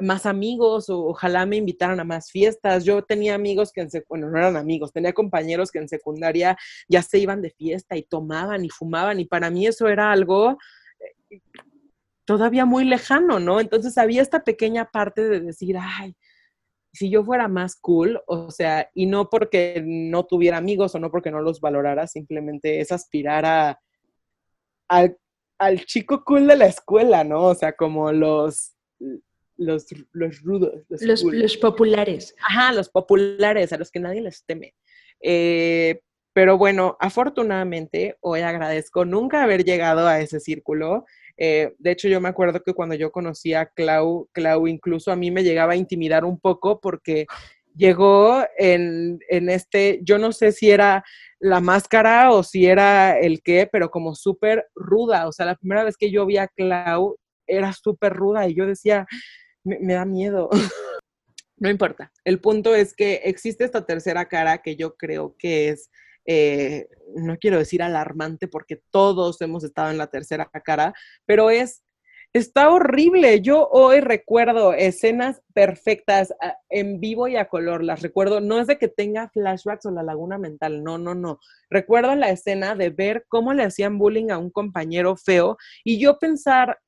más 0.01 0.25
amigos 0.25 0.89
o 0.89 1.05
ojalá 1.05 1.45
me 1.45 1.57
invitaran 1.57 1.99
a 1.99 2.03
más 2.03 2.31
fiestas. 2.31 2.85
Yo 2.85 3.03
tenía 3.03 3.35
amigos 3.35 3.71
que 3.71 3.81
en 3.81 3.89
bueno, 4.07 4.29
no 4.29 4.37
eran 4.37 4.57
amigos, 4.57 4.93
tenía 4.93 5.13
compañeros 5.13 5.71
que 5.71 5.79
en 5.79 5.89
secundaria 5.89 6.57
ya 6.87 7.01
se 7.01 7.19
iban 7.19 7.41
de 7.41 7.51
fiesta 7.51 7.95
y 7.95 8.03
tomaban 8.03 8.65
y 8.65 8.69
fumaban 8.69 9.19
y 9.19 9.25
para 9.25 9.49
mí 9.49 9.67
eso 9.67 9.87
era 9.87 10.11
algo 10.11 10.57
eh, 11.29 11.41
todavía 12.25 12.65
muy 12.65 12.85
lejano, 12.85 13.39
¿no? 13.39 13.59
Entonces 13.59 13.97
había 13.97 14.21
esta 14.21 14.43
pequeña 14.43 14.85
parte 14.85 15.23
de 15.23 15.39
decir, 15.39 15.77
ay, 15.79 16.15
si 16.95 17.09
yo 17.09 17.23
fuera 17.23 17.47
más 17.47 17.75
cool, 17.75 18.21
o 18.25 18.49
sea, 18.51 18.89
y 18.93 19.05
no 19.05 19.29
porque 19.29 19.83
no 19.85 20.25
tuviera 20.25 20.57
amigos 20.57 20.95
o 20.95 20.99
no 20.99 21.11
porque 21.11 21.29
no 21.29 21.41
los 21.41 21.59
valorara, 21.59 22.07
simplemente 22.07 22.79
es 22.79 22.91
aspirar 22.91 23.45
a, 23.45 23.79
al, 24.87 25.85
chico 25.85 26.23
cool 26.23 26.47
de 26.47 26.55
la 26.55 26.67
escuela, 26.67 27.23
¿no? 27.23 27.43
O 27.43 27.55
sea, 27.55 27.73
como 27.75 28.11
los, 28.11 28.75
los, 29.57 29.85
los 30.11 30.41
rudos. 30.41 30.83
Los, 30.89 31.23
los, 31.23 31.57
populares. 31.57 32.35
Ajá, 32.39 32.73
los 32.73 32.89
populares, 32.89 33.73
a 33.73 33.77
los 33.77 33.91
que 33.91 33.99
nadie 33.99 34.21
les 34.21 34.43
teme. 34.45 34.73
Eh, 35.21 36.01
pero 36.33 36.57
bueno, 36.57 36.97
afortunadamente, 36.99 38.17
hoy 38.19 38.41
agradezco 38.41 39.05
nunca 39.05 39.43
haber 39.43 39.63
llegado 39.63 40.05
a 40.07 40.19
ese 40.19 40.39
círculo. 40.41 41.05
Eh, 41.37 41.73
de 41.79 41.91
hecho, 41.91 42.09
yo 42.09 42.19
me 42.19 42.29
acuerdo 42.29 42.61
que 42.61 42.73
cuando 42.73 42.95
yo 42.95 43.11
conocí 43.11 43.53
a 43.53 43.67
Clau, 43.67 44.29
Clau 44.33 44.67
incluso 44.67 45.11
a 45.11 45.15
mí 45.15 45.31
me 45.31 45.43
llegaba 45.43 45.73
a 45.73 45.77
intimidar 45.77 46.25
un 46.25 46.39
poco 46.39 46.81
porque 46.81 47.25
llegó 47.73 48.43
en, 48.57 49.19
en 49.29 49.49
este, 49.49 49.99
yo 50.03 50.17
no 50.17 50.31
sé 50.31 50.51
si 50.51 50.71
era 50.71 51.03
la 51.39 51.61
máscara 51.61 52.31
o 52.31 52.43
si 52.43 52.65
era 52.65 53.17
el 53.17 53.41
qué, 53.41 53.69
pero 53.71 53.89
como 53.89 54.13
súper 54.13 54.67
ruda. 54.75 55.27
O 55.27 55.31
sea, 55.31 55.45
la 55.45 55.55
primera 55.55 55.83
vez 55.85 55.95
que 55.95 56.11
yo 56.11 56.25
vi 56.25 56.37
a 56.37 56.47
Clau 56.47 57.17
era 57.47 57.71
súper 57.73 58.13
ruda 58.13 58.47
y 58.47 58.55
yo 58.55 58.65
decía, 58.65 59.05
me, 59.65 59.93
da 59.93 60.05
miedo. 60.05 60.49
no 61.57 61.69
importa. 61.69 62.11
El 62.23 62.39
punto 62.39 62.73
es 62.73 62.93
que 62.93 63.15
existe 63.25 63.65
esta 63.65 63.85
tercera 63.85 64.27
cara 64.29 64.59
que 64.59 64.75
yo 64.75 64.95
creo 64.95 65.35
que 65.37 65.69
es 65.69 65.89
eh, 66.27 66.87
no 67.15 67.37
quiero 67.37 67.59
decir 67.59 67.83
alarmante 67.83 68.47
porque 68.47 68.81
todos 68.89 69.39
hemos 69.41 69.63
estado 69.63 69.91
en 69.91 69.97
la 69.97 70.07
tercera 70.07 70.49
cara, 70.63 70.93
pero 71.25 71.51
es, 71.51 71.83
está 72.33 72.69
horrible. 72.69 73.41
Yo 73.41 73.69
hoy 73.71 74.01
recuerdo 74.01 74.73
escenas 74.73 75.41
perfectas 75.53 76.33
ah, 76.41 76.57
en 76.69 76.99
vivo 76.99 77.27
y 77.27 77.35
a 77.37 77.47
color, 77.47 77.83
las 77.83 78.01
recuerdo, 78.01 78.41
no 78.41 78.59
es 78.59 78.67
de 78.67 78.77
que 78.77 78.87
tenga 78.87 79.29
flashbacks 79.29 79.85
o 79.85 79.91
la 79.91 80.03
laguna 80.03 80.37
mental, 80.37 80.83
no, 80.83 80.97
no, 80.97 81.13
no. 81.13 81.39
Recuerdo 81.69 82.15
la 82.15 82.29
escena 82.29 82.75
de 82.75 82.89
ver 82.89 83.25
cómo 83.29 83.53
le 83.53 83.63
hacían 83.63 83.99
bullying 83.99 84.31
a 84.31 84.37
un 84.39 84.49
compañero 84.49 85.15
feo 85.15 85.57
y 85.83 85.99
yo 85.99 86.17
pensar, 86.17 86.79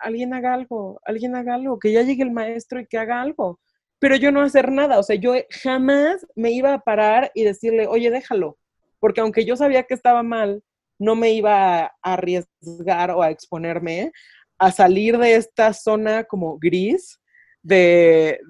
alguien 0.00 0.34
haga 0.34 0.54
algo, 0.54 1.00
alguien 1.04 1.34
haga 1.34 1.54
algo, 1.54 1.78
que 1.78 1.92
ya 1.92 2.02
llegue 2.02 2.22
el 2.22 2.30
maestro 2.30 2.80
y 2.80 2.86
que 2.86 2.98
haga 2.98 3.20
algo 3.20 3.60
pero 3.98 4.16
yo 4.16 4.30
no 4.30 4.40
hacer 4.42 4.70
nada, 4.70 4.98
o 4.98 5.02
sea, 5.02 5.16
yo 5.16 5.34
jamás 5.62 6.26
me 6.36 6.52
iba 6.52 6.72
a 6.72 6.80
parar 6.80 7.30
y 7.34 7.44
decirle, 7.44 7.86
oye, 7.86 8.10
déjalo, 8.10 8.56
porque 9.00 9.20
aunque 9.20 9.44
yo 9.44 9.56
sabía 9.56 9.84
que 9.84 9.94
estaba 9.94 10.22
mal, 10.22 10.62
no 10.98 11.14
me 11.14 11.32
iba 11.32 11.84
a 11.84 11.92
arriesgar 12.02 13.10
o 13.10 13.22
a 13.22 13.30
exponerme 13.30 14.12
a 14.58 14.72
salir 14.72 15.18
de 15.18 15.36
esta 15.36 15.72
zona 15.72 16.24
como 16.24 16.58
gris 16.58 17.20
de, 17.62 18.40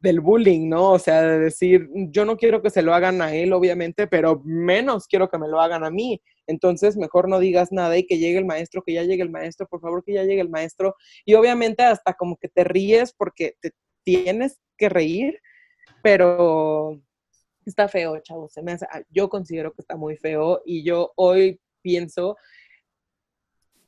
del 0.00 0.20
bullying, 0.20 0.68
¿no? 0.68 0.92
O 0.92 0.98
sea, 0.98 1.22
de 1.22 1.38
decir, 1.38 1.88
yo 1.94 2.24
no 2.24 2.36
quiero 2.36 2.62
que 2.62 2.70
se 2.70 2.82
lo 2.82 2.94
hagan 2.94 3.20
a 3.20 3.34
él, 3.34 3.52
obviamente, 3.52 4.06
pero 4.06 4.40
menos 4.44 5.06
quiero 5.06 5.28
que 5.28 5.38
me 5.38 5.48
lo 5.48 5.60
hagan 5.60 5.84
a 5.84 5.90
mí. 5.90 6.20
Entonces, 6.46 6.96
mejor 6.96 7.28
no 7.28 7.38
digas 7.38 7.70
nada 7.70 7.96
y 7.98 8.06
que 8.06 8.18
llegue 8.18 8.38
el 8.38 8.46
maestro, 8.46 8.82
que 8.82 8.94
ya 8.94 9.04
llegue 9.04 9.22
el 9.22 9.30
maestro, 9.30 9.68
por 9.68 9.80
favor, 9.80 10.02
que 10.02 10.14
ya 10.14 10.24
llegue 10.24 10.40
el 10.40 10.48
maestro. 10.48 10.96
Y 11.24 11.34
obviamente 11.34 11.82
hasta 11.82 12.14
como 12.14 12.36
que 12.36 12.48
te 12.48 12.64
ríes 12.64 13.12
porque 13.12 13.56
te 13.60 13.72
tienes 14.02 14.58
que 14.78 14.88
reír, 14.88 15.38
pero 16.02 16.98
está 17.66 17.86
feo, 17.88 18.18
chavos. 18.20 18.52
Se 18.52 18.62
me 18.62 18.72
ah, 18.72 19.02
yo 19.10 19.28
considero 19.28 19.72
que 19.72 19.82
está 19.82 19.96
muy 19.96 20.16
feo 20.16 20.62
y 20.64 20.82
yo 20.82 21.12
hoy 21.16 21.60
pienso, 21.82 22.36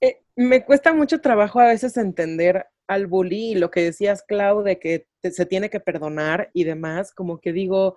eh, 0.01 0.23
me 0.37 0.65
cuesta 0.65 0.93
mucho 0.93 1.21
trabajo 1.21 1.61
a 1.61 1.69
veces 1.69 1.97
entender 1.97 2.67
al 2.95 3.07
bully 3.07 3.53
y 3.53 3.55
lo 3.55 3.71
que 3.71 3.83
decías, 3.83 4.23
Clau, 4.23 4.63
de 4.63 4.79
que 4.79 5.07
se 5.23 5.47
tiene 5.47 5.71
que 5.71 5.81
perdonar 5.81 6.51
y 6.53 6.65
demás, 6.65 7.13
como 7.13 7.39
que 7.39 7.53
digo, 7.53 7.97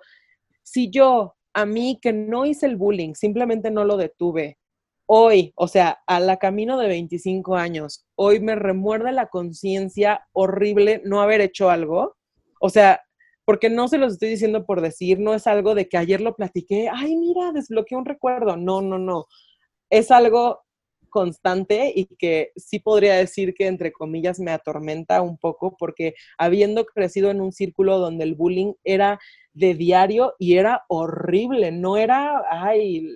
si 0.62 0.90
yo, 0.90 1.36
a 1.54 1.66
mí 1.66 1.98
que 2.00 2.12
no 2.12 2.44
hice 2.44 2.66
el 2.66 2.76
bullying, 2.76 3.14
simplemente 3.14 3.70
no 3.70 3.84
lo 3.84 3.96
detuve, 3.96 4.58
hoy, 5.06 5.52
o 5.56 5.68
sea, 5.68 5.98
a 6.06 6.20
la 6.20 6.36
camino 6.36 6.78
de 6.78 6.88
25 6.88 7.56
años, 7.56 8.04
hoy 8.16 8.40
me 8.40 8.56
remuerde 8.56 9.12
la 9.12 9.28
conciencia 9.28 10.26
horrible 10.32 11.00
no 11.04 11.22
haber 11.22 11.40
hecho 11.40 11.70
algo. 11.70 12.16
O 12.60 12.68
sea, 12.70 13.00
porque 13.44 13.70
no 13.70 13.86
se 13.88 13.98
los 13.98 14.14
estoy 14.14 14.30
diciendo 14.30 14.66
por 14.66 14.80
decir, 14.80 15.20
no 15.20 15.34
es 15.34 15.46
algo 15.46 15.74
de 15.74 15.88
que 15.88 15.96
ayer 15.96 16.20
lo 16.20 16.34
platiqué, 16.34 16.88
ay, 16.92 17.16
mira, 17.16 17.52
desbloqueé 17.52 17.96
un 17.96 18.04
recuerdo. 18.04 18.56
No, 18.56 18.82
no, 18.82 18.98
no. 18.98 19.26
Es 19.88 20.10
algo 20.10 20.65
constante 21.16 21.94
y 21.96 22.04
que 22.16 22.52
sí 22.56 22.78
podría 22.78 23.14
decir 23.14 23.54
que 23.54 23.68
entre 23.68 23.90
comillas 23.90 24.38
me 24.38 24.50
atormenta 24.50 25.22
un 25.22 25.38
poco 25.38 25.74
porque 25.78 26.14
habiendo 26.36 26.84
crecido 26.84 27.30
en 27.30 27.40
un 27.40 27.52
círculo 27.52 27.98
donde 27.98 28.24
el 28.24 28.34
bullying 28.34 28.74
era 28.84 29.18
de 29.54 29.72
diario 29.72 30.34
y 30.38 30.58
era 30.58 30.84
horrible, 30.88 31.72
no 31.72 31.96
era, 31.96 32.42
ay, 32.50 33.08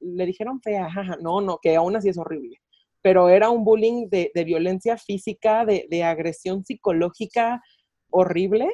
le 0.00 0.26
dijeron 0.26 0.60
fea, 0.60 0.90
jaja, 0.90 1.16
no, 1.22 1.40
no, 1.40 1.56
que 1.62 1.74
aún 1.76 1.96
así 1.96 2.10
es 2.10 2.18
horrible, 2.18 2.60
pero 3.00 3.30
era 3.30 3.48
un 3.48 3.64
bullying 3.64 4.10
de, 4.10 4.30
violencia 4.44 4.98
física, 4.98 5.64
de, 5.64 6.04
agresión 6.04 6.62
psicológica 6.62 7.62
horrible. 8.10 8.68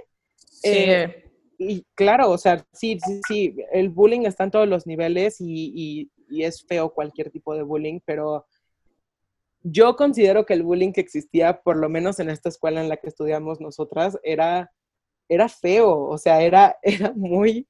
Eh, 0.65 1.31
y 1.57 1.87
claro, 1.95 2.33
o 2.33 2.39
sea, 2.39 2.67
sí, 2.73 2.99
sí, 2.99 3.21
sí, 3.29 3.57
el 3.73 3.91
bullying 3.91 4.23
está 4.23 4.43
en 4.43 4.51
todos 4.51 4.67
los 4.67 4.89
niveles 4.89 5.37
y, 5.41 6.11
y 6.33 6.45
es 6.45 6.65
feo 6.67 6.93
cualquier 6.93 7.31
tipo 7.31 7.55
de 7.55 7.63
bullying, 7.63 8.01
pero 8.05 8.47
yo 9.63 9.97
considero 9.97 10.45
que 10.45 10.55
el 10.55 10.63
bullying 10.63 10.93
que 10.93 11.01
existía, 11.01 11.63
por 11.63 11.77
lo 11.77 11.89
menos 11.89 12.19
en 12.21 12.31
esta 12.31 12.49
escuela 12.49 12.81
en 12.81 12.89
la 12.89 12.97
que 12.97 13.09
estudiamos 13.09 13.61
nosotras, 13.61 14.19
era, 14.23 14.73
era 15.29 15.49
feo, 15.49 16.05
o 16.09 16.19
sea, 16.19 16.43
era, 16.43 16.77
era 16.83 17.13
muy, 17.15 17.69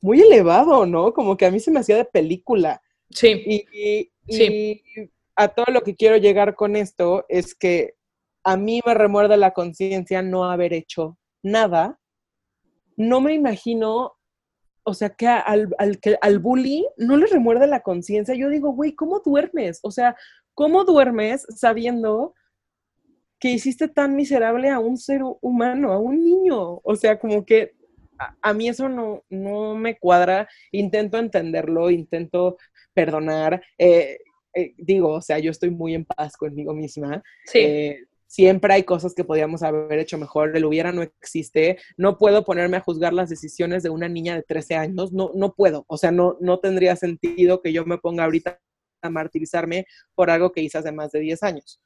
muy 0.00 0.20
elevado, 0.20 0.86
¿no? 0.86 1.12
Como 1.12 1.36
que 1.36 1.46
a 1.46 1.50
mí 1.50 1.60
se 1.60 1.70
me 1.70 1.80
hacía 1.80 1.96
de 1.96 2.04
película. 2.04 2.82
Sí. 3.10 3.66
Y, 3.66 4.10
a 5.34 5.48
todo 5.48 5.66
lo 5.72 5.80
que 5.80 5.96
quiero 5.96 6.18
llegar 6.18 6.54
con 6.54 6.76
esto 6.76 7.24
es 7.28 7.54
que 7.54 7.94
a 8.44 8.56
mí 8.58 8.82
me 8.84 8.92
remuerde 8.92 9.38
la 9.38 9.52
conciencia 9.52 10.20
no 10.20 10.44
haber 10.44 10.74
hecho 10.74 11.18
nada. 11.42 11.98
No 12.96 13.22
me 13.22 13.32
imagino, 13.32 14.12
o 14.84 14.94
sea, 14.94 15.10
que 15.10 15.26
al, 15.26 15.74
al, 15.78 15.98
que 16.00 16.18
al 16.20 16.38
bully 16.38 16.86
no 16.98 17.16
le 17.16 17.26
remuerde 17.26 17.66
la 17.66 17.80
conciencia. 17.80 18.34
Yo 18.34 18.50
digo, 18.50 18.72
güey, 18.72 18.94
¿cómo 18.94 19.20
duermes? 19.20 19.80
O 19.82 19.90
sea, 19.90 20.14
¿cómo 20.54 20.84
duermes 20.84 21.46
sabiendo 21.54 22.34
que 23.38 23.50
hiciste 23.50 23.88
tan 23.88 24.14
miserable 24.14 24.70
a 24.70 24.78
un 24.78 24.96
ser 24.96 25.22
humano, 25.40 25.92
a 25.92 25.98
un 25.98 26.22
niño? 26.22 26.80
O 26.84 26.96
sea, 26.96 27.18
como 27.18 27.44
que 27.44 27.72
a, 28.40 28.52
mí 28.52 28.68
eso 28.68 28.88
no, 28.88 29.24
no 29.30 29.74
me 29.74 29.98
cuadra. 29.98 30.48
Intento 30.70 31.18
entenderlo, 31.18 31.90
intento 31.90 32.56
perdonar. 32.94 33.62
Eh, 33.78 34.18
eh, 34.54 34.74
digo, 34.76 35.08
o 35.10 35.22
sea, 35.22 35.38
yo 35.38 35.50
estoy 35.50 35.70
muy 35.70 35.94
en 35.94 36.04
paz 36.04 36.36
conmigo 36.36 36.74
misma. 36.74 37.22
Sí. 37.46 37.58
Eh, 37.58 38.04
siempre 38.32 38.72
hay 38.72 38.82
cosas 38.84 39.14
que 39.14 39.24
podíamos 39.24 39.62
haber 39.62 39.98
hecho 39.98 40.16
mejor, 40.16 40.56
el 40.56 40.64
hubiera 40.64 40.90
no 40.90 41.02
existe, 41.02 41.76
no 41.98 42.16
puedo 42.16 42.44
ponerme 42.46 42.78
a 42.78 42.80
juzgar 42.80 43.12
las 43.12 43.28
decisiones 43.28 43.82
de 43.82 43.90
una 43.90 44.08
niña 44.08 44.34
de 44.34 44.42
13 44.42 44.74
años, 44.76 45.12
no, 45.12 45.32
no 45.34 45.52
puedo, 45.52 45.84
o 45.86 45.98
sea, 45.98 46.12
no, 46.12 46.38
no 46.40 46.58
tendría 46.58 46.96
sentido 46.96 47.60
que 47.60 47.74
yo 47.74 47.84
me 47.84 47.98
ponga 47.98 48.24
ahorita 48.24 48.58
a 49.02 49.10
martirizarme 49.10 49.86
por 50.14 50.30
algo 50.30 50.52
que 50.52 50.62
hice 50.62 50.78
hace 50.78 50.92
más 50.92 51.12
de 51.12 51.20
10 51.20 51.42
años. 51.42 51.80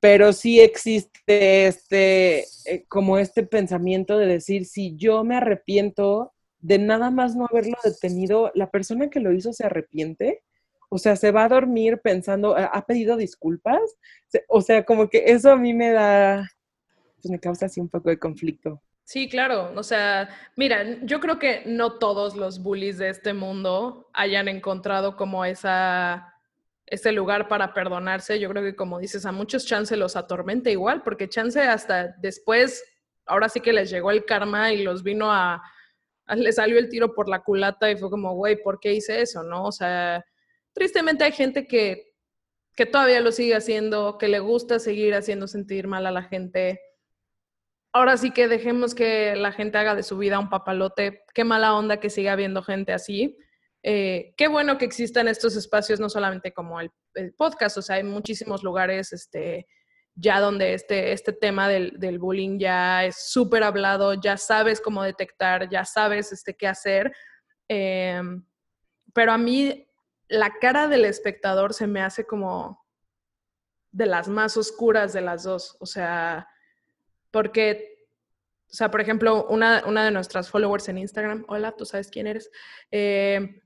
Pero 0.00 0.32
sí 0.32 0.60
existe 0.60 1.66
este, 1.66 2.44
eh, 2.66 2.84
como 2.88 3.18
este 3.18 3.44
pensamiento 3.44 4.16
de 4.18 4.26
decir, 4.26 4.64
si 4.64 4.94
yo 4.96 5.24
me 5.24 5.36
arrepiento 5.36 6.32
de 6.60 6.78
nada 6.78 7.10
más 7.10 7.34
no 7.34 7.46
haberlo 7.46 7.76
detenido, 7.82 8.52
la 8.54 8.70
persona 8.70 9.10
que 9.10 9.20
lo 9.20 9.32
hizo 9.32 9.52
se 9.52 9.64
arrepiente. 9.66 10.42
O 10.90 10.98
sea, 10.98 11.16
se 11.16 11.32
va 11.32 11.44
a 11.44 11.48
dormir 11.48 12.00
pensando, 12.02 12.56
¿ha 12.56 12.86
pedido 12.86 13.16
disculpas? 13.16 13.80
O 14.48 14.62
sea, 14.62 14.84
como 14.84 15.08
que 15.08 15.24
eso 15.26 15.50
a 15.50 15.56
mí 15.56 15.74
me 15.74 15.90
da, 15.90 16.48
pues 17.20 17.30
me 17.30 17.38
causa 17.38 17.66
así 17.66 17.80
un 17.80 17.88
poco 17.88 18.08
de 18.08 18.18
conflicto. 18.18 18.82
Sí, 19.08 19.26
claro. 19.26 19.72
O 19.74 19.82
sea, 19.82 20.28
mira, 20.54 20.98
yo 21.02 21.18
creo 21.20 21.38
que 21.38 21.62
no 21.64 21.98
todos 21.98 22.36
los 22.36 22.62
bullies 22.62 22.98
de 22.98 23.08
este 23.08 23.32
mundo 23.32 24.10
hayan 24.12 24.48
encontrado 24.48 25.16
como 25.16 25.46
esa, 25.46 26.34
ese 26.90 27.12
lugar 27.12 27.48
para 27.48 27.72
perdonarse. 27.74 28.38
Yo 28.40 28.48
creo 28.50 28.62
que, 28.62 28.76
como 28.76 28.98
dices, 28.98 29.26
a 29.26 29.32
muchos 29.32 29.66
chance 29.66 29.96
los 29.96 30.16
atormenta 30.16 30.70
igual, 30.70 31.02
porque 31.02 31.28
chance 31.28 31.60
hasta 31.60 32.08
después, 32.18 32.84
ahora 33.26 33.48
sí 33.48 33.60
que 33.60 33.72
les 33.72 33.90
llegó 33.90 34.10
el 34.10 34.24
karma 34.24 34.72
y 34.72 34.82
los 34.82 35.02
vino 35.02 35.32
a, 35.32 35.62
a- 36.26 36.52
salió 36.52 36.78
el 36.78 36.88
tiro 36.88 37.14
por 37.14 37.28
la 37.28 37.42
culata 37.42 37.90
y 37.90 37.96
fue 37.96 38.10
como, 38.10 38.34
güey, 38.34 38.62
¿por 38.62 38.80
qué 38.80 38.92
hice 38.94 39.20
eso? 39.22 39.42
¿No? 39.42 39.64
O 39.64 39.72
sea, 39.72 40.24
tristemente 40.72 41.24
hay 41.24 41.32
gente 41.32 41.66
que, 41.66 42.12
que 42.76 42.86
todavía 42.86 43.20
lo 43.20 43.32
sigue 43.32 43.54
haciendo, 43.54 44.18
que 44.18 44.28
le 44.28 44.38
gusta 44.40 44.78
seguir 44.78 45.14
haciendo 45.14 45.46
sentir 45.48 45.86
mal 45.86 46.06
a 46.06 46.10
la 46.10 46.22
gente 46.22 46.80
ahora 47.92 48.16
sí 48.16 48.30
que 48.30 48.48
dejemos 48.48 48.94
que 48.94 49.34
la 49.34 49.50
gente 49.50 49.78
haga 49.78 49.94
de 49.94 50.02
su 50.02 50.18
vida 50.18 50.38
un 50.38 50.50
papalote. 50.50 51.24
Qué 51.34 51.42
mala 51.44 51.74
onda 51.74 51.98
que 51.98 52.10
siga 52.10 52.32
habiendo 52.32 52.62
gente 52.62 52.92
así. 52.92 53.36
Eh, 53.82 54.34
qué 54.36 54.48
bueno 54.48 54.76
que 54.76 54.84
existan 54.84 55.28
estos 55.28 55.56
espacios, 55.56 56.00
no 56.00 56.08
solamente 56.08 56.52
como 56.52 56.80
el, 56.80 56.90
podcast, 57.36 57.78
o 57.78 57.82
sea, 57.82 57.96
hay 57.96 58.04
muchísimos 58.04 58.62
lugares 58.62 59.12
este, 59.12 59.66
ya 60.14 60.40
donde 60.40 60.74
este, 60.74 61.12
este 61.12 61.32
tema 61.32 61.68
del, 61.68 62.18
bullying 62.18 62.58
ya 62.58 63.04
es 63.04 63.30
súper 63.30 63.62
hablado, 63.62 64.14
ya 64.14 64.36
sabes 64.36 64.80
cómo 64.80 65.02
detectar, 65.02 65.68
ya 65.68 65.84
sabes 65.84 66.32
este, 66.32 66.54
qué 66.54 66.66
hacer. 66.66 67.12
Eh, 67.68 68.20
pero 69.12 69.32
a 69.32 69.38
mí 69.38 69.88
la 70.28 70.52
cara 70.60 70.88
del 70.88 71.04
espectador 71.04 71.74
se 71.74 71.86
me 71.86 72.00
hace 72.00 72.24
como 72.24 72.86
de 73.90 74.06
las 74.06 74.28
más 74.28 74.56
oscuras 74.56 75.12
de 75.12 75.20
las 75.20 75.44
dos. 75.44 75.76
O 75.80 75.86
sea, 75.86 76.48
porque, 77.30 78.06
o 78.70 78.74
sea, 78.74 78.90
por 78.90 79.00
ejemplo, 79.00 79.46
una, 79.48 79.84
una 79.86 80.04
de 80.04 80.10
nuestras 80.10 80.50
followers 80.50 80.88
en 80.88 80.98
Instagram, 80.98 81.44
hola, 81.48 81.72
tú 81.72 81.84
sabes 81.84 82.08
quién 82.08 82.26
eres, 82.26 82.50
eh, 82.90 83.62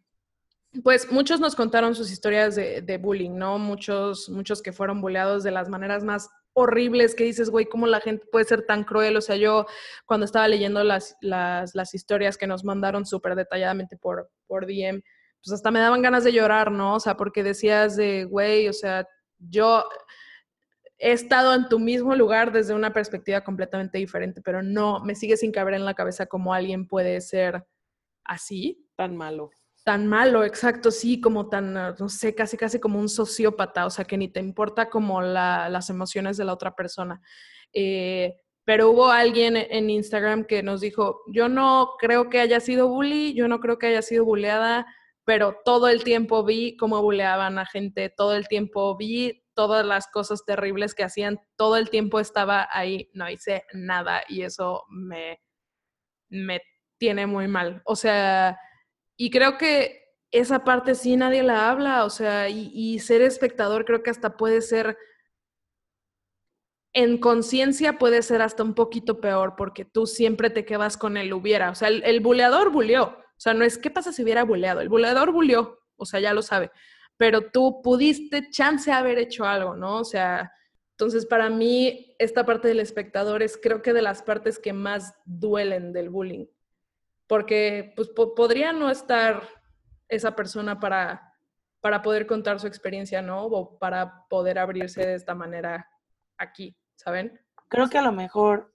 pues 0.83 1.11
muchos 1.13 1.41
nos 1.41 1.55
contaron 1.55 1.95
sus 1.95 2.11
historias 2.11 2.55
de, 2.55 2.81
de, 2.81 2.99
bullying, 2.99 3.37
¿no? 3.37 3.59
Muchos, 3.59 4.29
muchos 4.31 4.63
que 4.63 4.73
fueron 4.73 5.01
bulleados 5.01 5.43
de 5.43 5.51
las 5.51 5.69
maneras 5.69 6.03
más 6.03 6.31
horribles 6.55 7.15
que 7.15 7.25
dices, 7.25 7.51
güey, 7.51 7.67
¿cómo 7.67 7.87
la 7.87 8.01
gente 8.01 8.27
puede 8.31 8.45
ser 8.45 8.65
tan 8.67 8.85
cruel? 8.85 9.17
O 9.17 9.21
sea, 9.21 9.37
yo 9.37 9.67
cuando 10.07 10.25
estaba 10.25 10.49
leyendo 10.49 10.83
las, 10.85 11.17
las, 11.21 11.75
las 11.75 11.95
historias 11.95 12.37
que 12.37 12.47
nos 12.47 12.65
mandaron 12.65 13.07
súper 13.07 13.35
detalladamente 13.35 13.97
por, 13.97 14.31
por 14.47 14.67
DM, 14.67 15.03
pues 15.43 15.53
hasta 15.53 15.71
me 15.71 15.81
daban 15.81 16.03
ganas 16.03 16.25
de 16.25 16.33
llorar, 16.33 16.71
¿no? 16.71 16.95
O 16.95 17.01
sea, 17.01 17.17
porque 17.17 17.43
decías 17.43 17.97
de, 17.97 18.25
güey, 18.25 18.69
o 18.69 18.73
sea, 18.73 19.07
yo 19.39 19.85
he 20.99 21.13
estado 21.13 21.53
en 21.55 21.69
tu 21.69 21.79
mismo 21.79 22.15
lugar 22.15 22.53
desde 22.53 22.75
una 22.75 22.93
perspectiva 22.93 23.43
completamente 23.43 23.99
diferente, 23.99 24.41
pero 24.41 24.63
no, 24.63 25.01
me 25.01 25.15
sigue 25.15 25.37
sin 25.37 25.53
caber 25.53 25.75
en 25.75 25.85
la 25.85 25.95
cabeza 25.95 26.27
cómo 26.27 26.55
alguien 26.55 26.87
puede 26.87 27.21
ser 27.21 27.67
así. 28.25 28.87
Tan 28.95 29.17
malo. 29.17 29.51
Tan 29.85 30.07
malo, 30.07 30.45
exacto, 30.45 30.91
sí, 30.93 31.21
como 31.21 31.49
tan, 31.49 31.75
no 31.75 32.09
sé, 32.09 32.35
casi, 32.35 32.57
casi 32.57 32.79
como 32.79 33.01
un 33.01 33.09
sociópata, 33.09 33.85
o 33.85 33.91
sea, 33.91 34.05
que 34.05 34.17
ni 34.17 34.29
te 34.29 34.39
importa 34.39 34.89
como 34.89 35.23
la, 35.23 35.69
las 35.69 35.91
emociones 35.91 36.37
de 36.37 36.45
la 36.45 36.53
otra 36.53 36.77
persona. 36.77 37.21
Eh, 37.73 38.37
pero 38.65 38.91
hubo 38.91 39.11
alguien 39.11 39.57
en 39.57 39.91
Instagram 39.91 40.45
que 40.45 40.63
nos 40.63 40.81
dijo, 40.81 41.23
yo 41.27 41.49
no 41.49 41.95
creo 41.99 42.31
que 42.31 42.41
haya 42.41 42.61
sido 42.61 42.89
bully, 42.89 43.35
yo 43.35 43.49
no 43.49 43.59
creo 43.59 43.79
que 43.79 43.89
haya 43.89 44.03
sido 44.03 44.25
bulleada, 44.25 44.87
pero 45.25 45.57
todo 45.65 45.89
el 45.89 46.05
tiempo 46.05 46.45
vi 46.45 46.77
cómo 46.77 47.03
bulleaban 47.03 47.59
a 47.59 47.67
gente, 47.67 48.09
todo 48.09 48.37
el 48.37 48.47
tiempo 48.47 48.97
vi 48.97 49.43
todas 49.55 49.85
las 49.85 50.07
cosas 50.07 50.45
terribles 50.45 50.95
que 50.95 51.05
hacían, 51.05 51.41
todo 51.57 51.77
el 51.77 51.91
tiempo 51.91 52.21
estaba 52.21 52.69
ahí, 52.71 53.11
no 53.15 53.29
hice 53.29 53.65
nada 53.73 54.23
y 54.29 54.43
eso 54.43 54.85
me, 54.89 55.41
me 56.31 56.63
tiene 56.99 57.27
muy 57.27 57.49
mal. 57.49 57.83
O 57.85 57.97
sea, 57.97 58.59
y 59.23 59.31
creo 59.31 59.57
que 59.57 60.17
esa 60.33 60.65
parte 60.65 60.97
sí 60.97 61.17
nadie 61.17 61.45
la 61.45 61.71
habla, 61.71 62.05
o 62.05 62.11
sea, 62.11 62.49
y, 62.49 62.99
ser 62.99 63.23
espectador 63.23 63.85
creo 63.85 64.03
que 64.03 64.11
hasta 64.11 64.37
puede 64.37 64.61
ser, 64.63 64.99
en 66.93 67.19
conciencia 67.19 68.01
puede 68.01 68.23
ser 68.23 68.43
hasta 68.43 68.65
un 68.65 68.75
poquito 68.75 69.21
peor 69.21 69.55
porque 69.57 69.85
tú 69.85 70.09
siempre 70.09 70.51
te 70.51 70.65
quedas 70.65 70.97
con 70.97 71.17
el 71.17 71.33
hubiera, 71.33 71.71
o 71.71 71.77
sea, 71.77 71.87
el, 71.87 72.03
el 72.03 72.19
buleador 72.19 72.73
buleó, 72.73 73.05
o 73.05 73.39
sea, 73.41 73.55
no 73.55 73.65
es 73.65 73.79
qué 73.79 73.93
pasa 73.93 74.13
si 74.13 74.25
hubiera 74.25 74.43
buleado, 74.43 74.81
el 74.81 74.89
buleador 74.89 75.31
buleó, 75.31 75.79
o 75.95 76.05
sea, 76.05 76.19
ya 76.19 76.35
lo 76.35 76.43
sabe, 76.43 76.73
pero 77.17 77.53
tú 77.53 77.81
pudiste 77.81 78.51
chance 78.51 78.91
haber 78.91 79.19
hecho 79.21 79.45
algo, 79.45 79.77
¿no? 79.77 79.99
O 79.99 80.05
sea, 80.05 80.51
entonces 80.99 81.27
para 81.27 81.49
mí 81.49 82.17
esta 82.19 82.45
parte 82.45 82.67
del 82.67 82.81
espectador 82.81 83.41
es 83.45 83.57
creo 83.57 83.83
que 83.83 83.93
de 83.93 84.03
las 84.03 84.21
partes 84.21 84.59
que 84.59 84.73
más 84.73 85.15
duelen 85.25 85.93
del 85.93 86.11
bullying, 86.11 86.47
porque 87.33 87.95
pues 87.97 88.11
po 88.11 88.35
podría 88.35 88.75
no 88.75 88.91
estar 88.91 89.49
esa 90.07 90.37
persona 90.37 90.79
para, 90.79 91.33
para 91.81 92.03
poder 92.03 92.27
contar 92.27 92.61
su 92.61 92.67
experiencia, 92.67 93.23
¿no? 93.23 93.47
O 93.47 93.79
para 93.79 94.27
poder 94.29 94.59
abrirse 94.59 95.01
de 95.07 95.15
esta 95.15 95.35
manera 95.35 95.89
aquí, 96.37 96.77
¿saben? 96.95 97.41
Creo 97.69 97.89
que 97.89 97.97
a 97.97 98.03
lo 98.03 98.13
mejor, 98.13 98.75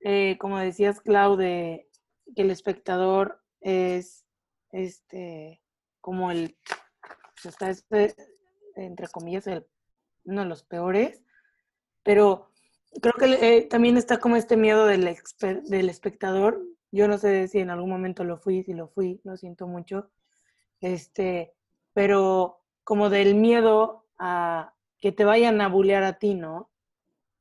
eh, 0.00 0.36
como 0.38 0.58
decías, 0.58 1.00
Clau, 1.00 1.36
de 1.36 1.88
que 2.36 2.42
el 2.42 2.50
espectador 2.50 3.42
es 3.62 4.26
este 4.70 5.62
como 6.02 6.30
el 6.30 6.58
pues 7.42 7.56
este, 7.62 8.14
entre 8.76 9.08
comillas, 9.08 9.46
el, 9.46 9.66
uno 10.24 10.42
de 10.42 10.46
los 10.46 10.62
peores, 10.62 11.22
pero 12.02 12.50
creo 13.00 13.14
que 13.18 13.56
eh, 13.56 13.62
también 13.62 13.96
está 13.96 14.18
como 14.18 14.36
este 14.36 14.58
miedo 14.58 14.84
del, 14.84 15.16
del 15.40 15.88
espectador. 15.88 16.62
Yo 16.92 17.08
no 17.08 17.18
sé 17.18 17.48
si 17.48 17.58
en 17.58 17.70
algún 17.70 17.90
momento 17.90 18.24
lo 18.24 18.38
fui, 18.38 18.62
si 18.64 18.74
lo 18.74 18.88
fui, 18.88 19.20
lo 19.24 19.36
siento 19.36 19.66
mucho, 19.66 20.10
este, 20.80 21.54
pero 21.92 22.60
como 22.84 23.10
del 23.10 23.34
miedo 23.34 24.06
a 24.18 24.74
que 24.98 25.12
te 25.12 25.24
vayan 25.24 25.60
a 25.60 25.68
bullear 25.68 26.02
a 26.02 26.18
ti, 26.18 26.34
¿no? 26.34 26.70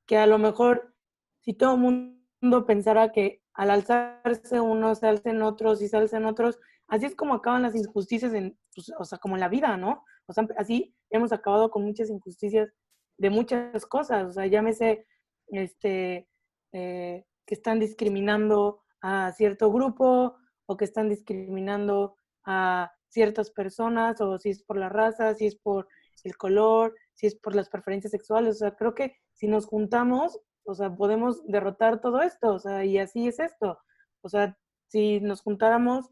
Que 0.06 0.18
a 0.18 0.28
lo 0.28 0.38
mejor 0.38 0.93
si 1.41 1.54
todo 1.54 1.76
el 1.76 1.80
mundo 1.80 2.66
pensara 2.66 3.12
que 3.12 3.41
al 3.54 3.72
alzarse 3.72 4.60
unos, 4.60 5.00
se 5.00 5.08
alcen 5.08 5.41
otros 5.41 5.82
y 5.82 5.88
se 5.89 5.97
alcen 5.97 6.26
otros, 6.26 6.60
así 6.88 7.06
es 7.06 7.16
como 7.16 7.34
acaban 7.34 7.64
las 7.64 7.76
injusticias, 7.76 8.34
en, 8.34 8.58
pues, 8.74 8.91
o 8.97 9.04
sea, 9.04 9.18
como 9.18 9.38
la 9.38 9.50
vida, 9.50 9.76
¿no? 9.78 10.06
O 10.28 10.34
sea, 10.34 10.47
así 10.58 10.95
hemos 11.10 11.32
acabado 11.32 11.70
con 11.70 11.84
muchas 11.84 12.10
injusticias 12.10 12.72
de 13.18 13.30
muchas 13.30 13.86
cosas, 13.86 14.28
o 14.28 14.32
sea, 14.32 14.45
llámese, 14.47 15.06
este, 15.47 16.30
eh, 16.72 17.26
que 17.45 17.56
están 17.56 17.80
discriminando 17.80 18.84
a 19.02 19.32
cierto 19.34 19.72
grupo 19.72 20.38
o 20.65 20.78
que 20.78 20.86
están 20.86 21.10
discriminando 21.10 22.15
a 22.45 22.91
ciertas 23.07 23.52
personas, 23.52 24.22
o 24.22 24.38
si 24.38 24.49
es 24.49 24.64
por 24.64 24.78
la 24.78 24.90
raza, 24.90 25.34
si 25.36 25.48
es 25.48 25.56
por 25.56 25.88
el 26.23 26.38
color, 26.38 26.95
si 27.14 27.28
es 27.28 27.36
por 27.36 27.56
las 27.56 27.69
preferencias 27.69 28.11
sexuales, 28.11 28.56
o 28.56 28.60
sea, 28.60 28.76
creo 28.76 28.94
que 28.94 29.15
si 29.34 29.48
nos 29.48 29.65
juntamos, 29.65 30.40
o 30.64 30.76
sea, 30.76 30.95
podemos 30.95 31.44
derrotar 31.45 32.02
todo 32.02 32.22
esto, 32.22 32.53
o 32.53 32.60
sea, 32.60 32.86
y 32.86 32.98
así 32.99 33.28
es 33.28 33.40
esto, 33.40 33.80
o 34.22 34.30
sea, 34.30 34.57
si 34.88 35.19
nos 35.22 35.41
juntáramos 35.41 36.10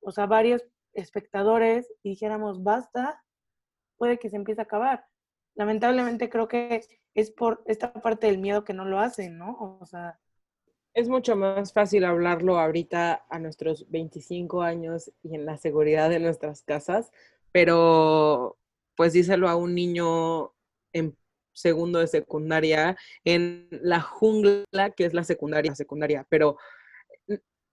o 0.00 0.12
sea, 0.12 0.26
varios 0.26 0.62
espectadores 0.92 1.92
y 2.02 2.10
dijéramos 2.10 2.62
basta, 2.62 3.22
puede 3.96 4.18
que 4.18 4.30
se 4.30 4.36
empiece 4.36 4.60
a 4.60 4.64
acabar. 4.64 5.06
Lamentablemente 5.54 6.30
creo 6.30 6.48
que 6.48 6.82
es 7.14 7.30
por 7.30 7.62
esta 7.66 7.92
parte 7.92 8.26
del 8.26 8.38
miedo 8.38 8.64
que 8.64 8.72
no 8.74 8.84
lo 8.84 8.98
hacen, 8.98 9.38
¿no? 9.38 9.78
O 9.80 9.86
sea... 9.86 10.18
Es 10.92 11.08
mucho 11.08 11.36
más 11.36 11.72
fácil 11.72 12.04
hablarlo 12.04 12.58
ahorita 12.58 13.24
a 13.28 13.38
nuestros 13.38 13.88
25 13.90 14.62
años 14.62 15.12
y 15.22 15.36
en 15.36 15.46
la 15.46 15.56
seguridad 15.56 16.10
de 16.10 16.18
nuestras 16.18 16.62
casas, 16.62 17.12
pero 17.52 18.58
pues 18.96 19.12
díselo 19.12 19.48
a 19.48 19.54
un 19.54 19.74
niño 19.74 20.52
en 20.92 21.16
segundo 21.52 22.00
de 22.00 22.08
secundaria, 22.08 22.96
en 23.24 23.68
la 23.70 24.00
jungla 24.00 24.90
que 24.96 25.04
es 25.04 25.14
la 25.14 25.24
secundaria, 25.24 25.74
secundaria, 25.74 26.26
pero 26.28 26.56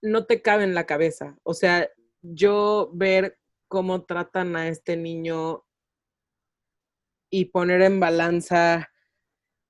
no 0.02 0.26
te 0.26 0.42
cabe 0.42 0.64
en 0.64 0.76
la 0.76 0.86
cabeza. 0.86 1.38
O 1.44 1.54
sea, 1.54 1.90
yo 2.22 2.92
ver 2.94 3.40
cómo 3.68 4.06
tratan 4.06 4.56
a 4.56 4.68
este 4.68 4.96
niño 4.96 5.66
y 7.30 7.46
poner 7.46 7.82
en 7.82 8.00
balanza 8.00 8.90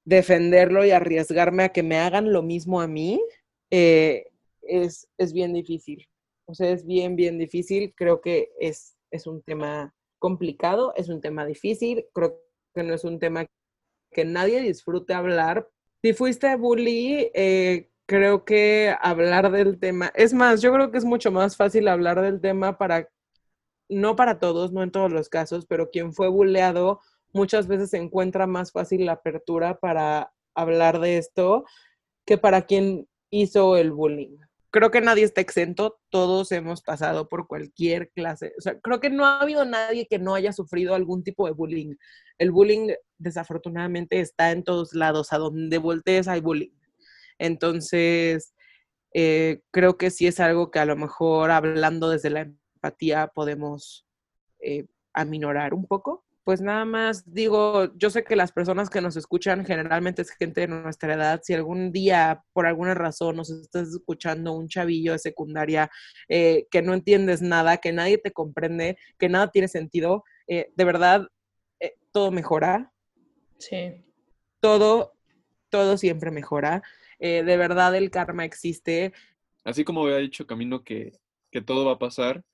defenderlo 0.08 0.86
y 0.86 0.92
arriesgarme 0.92 1.64
a 1.64 1.70
que 1.70 1.84
me 1.84 1.98
hagan 1.98 2.32
lo 2.32 2.42
mismo 2.42 2.80
a 2.80 2.88
mí, 2.88 3.22
eh, 3.70 4.28
es, 4.62 5.10
es, 5.18 5.34
bien 5.34 5.52
difícil. 5.54 6.08
O 6.46 6.56
sea, 6.56 6.72
es 6.72 6.86
bien, 6.86 7.18
bien 7.18 7.38
difícil. 7.38 7.94
Creo 7.94 8.22
que 8.22 8.50
es, 8.58 8.96
es 9.12 9.28
un 9.28 9.42
tema 9.42 9.94
complicado, 10.18 10.94
es 10.96 11.10
un 11.10 11.20
tema 11.20 11.46
difícil, 11.46 12.06
creo 12.14 12.42
que 12.74 12.84
no 12.84 12.94
es 12.94 13.04
un 13.04 13.20
tema 13.20 13.48
que 14.14 14.24
nadie 14.24 14.62
disfrute 14.62 15.14
hablar. 15.14 15.68
Si 16.02 16.14
fuiste 16.14 16.56
bully, 16.56 17.30
eh, 17.34 17.90
creo 18.06 18.46
que 18.46 18.96
hablar 19.02 19.52
del 19.52 19.78
tema, 19.78 20.14
es 20.16 20.34
más, 20.34 20.62
yo 20.62 20.72
creo 20.72 20.90
que 20.90 21.00
es 21.00 21.06
mucho 21.06 21.32
más 21.32 21.58
fácil 21.58 21.90
hablar 21.90 22.22
del 22.22 22.40
tema 22.40 22.78
para, 22.78 23.10
no 23.90 24.16
para 24.16 24.40
todos, 24.40 24.72
no 24.72 24.84
en 24.84 24.92
todos 24.92 25.12
los 25.12 25.28
casos, 25.28 25.66
pero 25.66 25.90
quien 25.92 26.14
fue 26.14 26.30
bulleado 26.30 27.02
muchas 27.38 27.68
veces 27.68 27.92
se 27.92 27.98
encuentra 27.98 28.48
más 28.48 28.72
fácil 28.72 29.06
la 29.06 29.14
apertura 29.14 29.78
para 29.80 30.34
hablar 30.56 31.00
de 31.00 31.20
esto 31.20 31.66
que 32.26 32.38
para 32.38 32.64
quien 32.64 33.08
hizo 33.30 33.78
el 33.78 33.92
bullying. 33.92 34.38
Creo 34.72 34.90
que 34.92 35.02
nadie 35.02 35.24
está 35.24 35.40
exento, 35.40 36.00
todos 36.10 36.52
hemos 36.52 36.82
pasado 36.82 37.30
por 37.30 37.48
cualquier 37.48 38.10
clase, 38.10 38.54
o 38.58 38.62
sea, 38.62 38.80
creo 38.80 39.00
que 39.00 39.10
no 39.10 39.26
ha 39.26 39.40
habido 39.40 39.64
nadie 39.66 40.08
que 40.08 40.20
no 40.20 40.34
haya 40.36 40.52
sufrido 40.52 40.94
algún 40.94 41.24
tipo 41.24 41.46
de 41.46 41.54
bullying. 41.54 41.96
El 42.38 42.52
bullying 42.52 42.90
desafortunadamente 43.18 44.20
está 44.20 44.52
en 44.52 44.64
todos 44.64 44.94
lados, 44.94 45.32
a 45.32 45.38
donde 45.38 45.78
voltees 45.78 46.28
hay 46.28 46.42
bullying. 46.42 46.76
Entonces, 47.40 48.54
eh, 49.14 49.62
creo 49.72 49.98
que 49.98 50.10
sí 50.10 50.28
es 50.28 50.40
algo 50.40 50.72
que 50.72 50.80
a 50.80 50.86
lo 50.86 50.96
mejor 50.96 51.52
hablando 51.52 52.10
desde 52.10 52.32
la 52.32 52.42
empatía 52.42 53.28
podemos 53.28 54.06
eh, 54.60 54.86
aminorar 55.14 55.74
un 55.74 55.86
poco 55.86 56.27
pues 56.48 56.62
nada 56.62 56.86
más 56.86 57.34
digo, 57.34 57.94
yo 57.98 58.10
sé 58.10 58.24
que 58.24 58.38
las 58.38 58.54
personas 58.54 58.90
que 58.90 59.02
nos 59.02 59.18
escuchan 59.18 59.66
generalmente 59.66 60.22
es 60.22 60.30
gente 60.30 60.62
de 60.62 60.70
nuestra 60.70 61.14
edad. 61.14 61.42
Si 61.44 61.54
algún 61.54 61.92
día, 61.92 62.42
por 62.54 62.66
alguna 62.66 62.94
razón, 62.94 63.36
nos 63.36 63.50
estás 63.50 63.90
escuchando 63.90 64.54
un 64.54 64.70
chavillo 64.70 65.12
de 65.12 65.20
secundaria 65.20 65.92
eh, 66.30 66.66
que 66.72 66.82
no 66.82 66.94
entiendes 66.94 67.42
nada, 67.42 67.80
que 67.80 67.92
nadie 67.92 68.18
te 68.18 68.32
comprende, 68.32 68.98
que 69.20 69.28
nada 69.28 69.52
tiene 69.52 69.68
sentido, 69.68 70.24
eh, 70.48 70.72
de 70.74 70.86
verdad, 70.86 71.28
eh, 71.82 71.96
todo 72.14 72.32
mejora. 72.32 72.94
Sí. 73.58 74.06
Todo, 74.62 75.18
todo 75.68 75.98
siempre 75.98 76.32
mejora. 76.32 76.82
de 77.20 77.58
verdad, 77.58 77.94
el 77.94 78.10
karma 78.10 78.46
existe. 78.46 79.12
Así 79.66 79.84
como 79.84 80.06
había 80.06 80.20
dicho 80.20 80.48
Camino 80.48 80.86
que, 80.86 81.12
que 81.52 81.60
todo 81.60 81.86
va 81.86 81.96
a 81.96 82.00
pasar, 82.00 82.46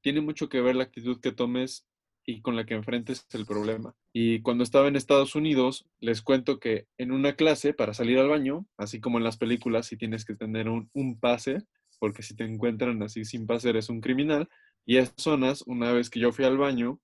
tiene 0.00 0.20
mucho 0.20 0.48
que 0.48 0.60
ver 0.60 0.76
la 0.76 0.84
actitud 0.84 1.20
que 1.20 1.32
tomes 1.32 1.88
y 2.24 2.40
con 2.40 2.56
la 2.56 2.64
que 2.64 2.74
enfrentes 2.74 3.26
el 3.32 3.46
problema. 3.46 3.94
Y 4.12 4.40
cuando 4.42 4.64
estaba 4.64 4.88
en 4.88 4.96
Estados 4.96 5.34
Unidos, 5.34 5.86
les 6.00 6.22
cuento 6.22 6.58
que 6.58 6.86
en 6.98 7.12
una 7.12 7.34
clase 7.34 7.74
para 7.74 7.94
salir 7.94 8.18
al 8.18 8.28
baño, 8.28 8.66
así 8.76 9.00
como 9.00 9.18
en 9.18 9.24
las 9.24 9.36
películas, 9.36 9.86
si 9.86 9.96
tienes 9.96 10.24
que 10.24 10.34
tener 10.34 10.68
un, 10.68 11.18
pase, 11.20 11.62
porque 11.98 12.22
si 12.22 12.36
te 12.36 12.44
encuentran 12.44 13.02
así 13.02 13.24
sin 13.24 13.46
pase 13.46 13.70
eres 13.70 13.88
un 13.88 14.00
criminal. 14.00 14.48
Y 14.84 14.96
esas 14.96 15.14
zonas, 15.16 15.62
una 15.66 15.92
vez 15.92 16.10
que 16.10 16.20
yo 16.20 16.32
fui 16.32 16.44
al 16.44 16.58
baño, 16.58 17.00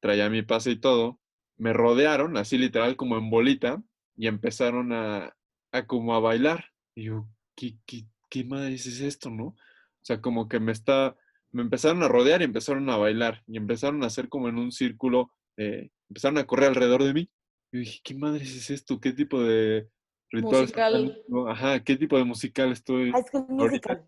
traía 0.00 0.30
mi 0.30 0.42
pase 0.42 0.72
y 0.72 0.76
todo, 0.76 1.20
me 1.56 1.72
rodearon, 1.72 2.36
así 2.36 2.58
literal 2.58 2.96
como 2.96 3.16
en 3.16 3.30
bolita, 3.30 3.82
y 4.16 4.26
empezaron 4.26 4.92
a, 4.92 5.34
a 5.72 5.86
como 5.86 6.14
a 6.14 6.20
bailar. 6.20 6.66
Y 6.94 7.04
yo, 7.04 7.26
¿qué, 7.54 7.76
qué, 7.86 8.04
qué 8.30 8.44
madre 8.44 8.74
es 8.74 8.86
esto, 9.00 9.30
no? 9.30 9.46
O 9.46 9.56
sea, 10.02 10.20
como 10.20 10.48
que 10.48 10.60
me 10.60 10.72
está 10.72 11.16
me 11.56 11.62
empezaron 11.62 12.02
a 12.02 12.08
rodear 12.08 12.42
y 12.42 12.44
empezaron 12.44 12.88
a 12.90 12.98
bailar 12.98 13.42
y 13.46 13.56
empezaron 13.56 14.02
a 14.02 14.08
hacer 14.08 14.28
como 14.28 14.50
en 14.50 14.58
un 14.58 14.70
círculo, 14.70 15.32
eh, 15.56 15.88
empezaron 16.10 16.36
a 16.36 16.46
correr 16.46 16.68
alrededor 16.68 17.02
de 17.02 17.14
mí. 17.14 17.30
Y 17.72 17.78
dije, 17.78 18.00
¿qué 18.04 18.14
madre 18.14 18.44
es 18.44 18.68
esto? 18.68 19.00
¿Qué 19.00 19.12
tipo 19.12 19.42
de 19.42 19.88
ritual? 20.30 20.62
Musical. 20.62 21.24
Ajá, 21.48 21.82
¿qué 21.82 21.96
tipo 21.96 22.18
de 22.18 22.24
musical 22.24 22.72
estoy? 22.72 23.10
musical. 23.48 24.06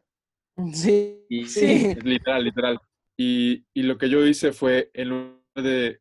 Sí, 0.74 1.24
sí. 1.46 1.94
Literal, 2.02 2.44
literal. 2.44 2.80
Y, 3.16 3.64
y, 3.72 3.82
lo 3.84 3.96
que 3.96 4.10
yo 4.10 4.26
hice 4.26 4.52
fue, 4.52 4.90
en 4.92 5.08
lugar 5.08 5.38
de, 5.54 6.00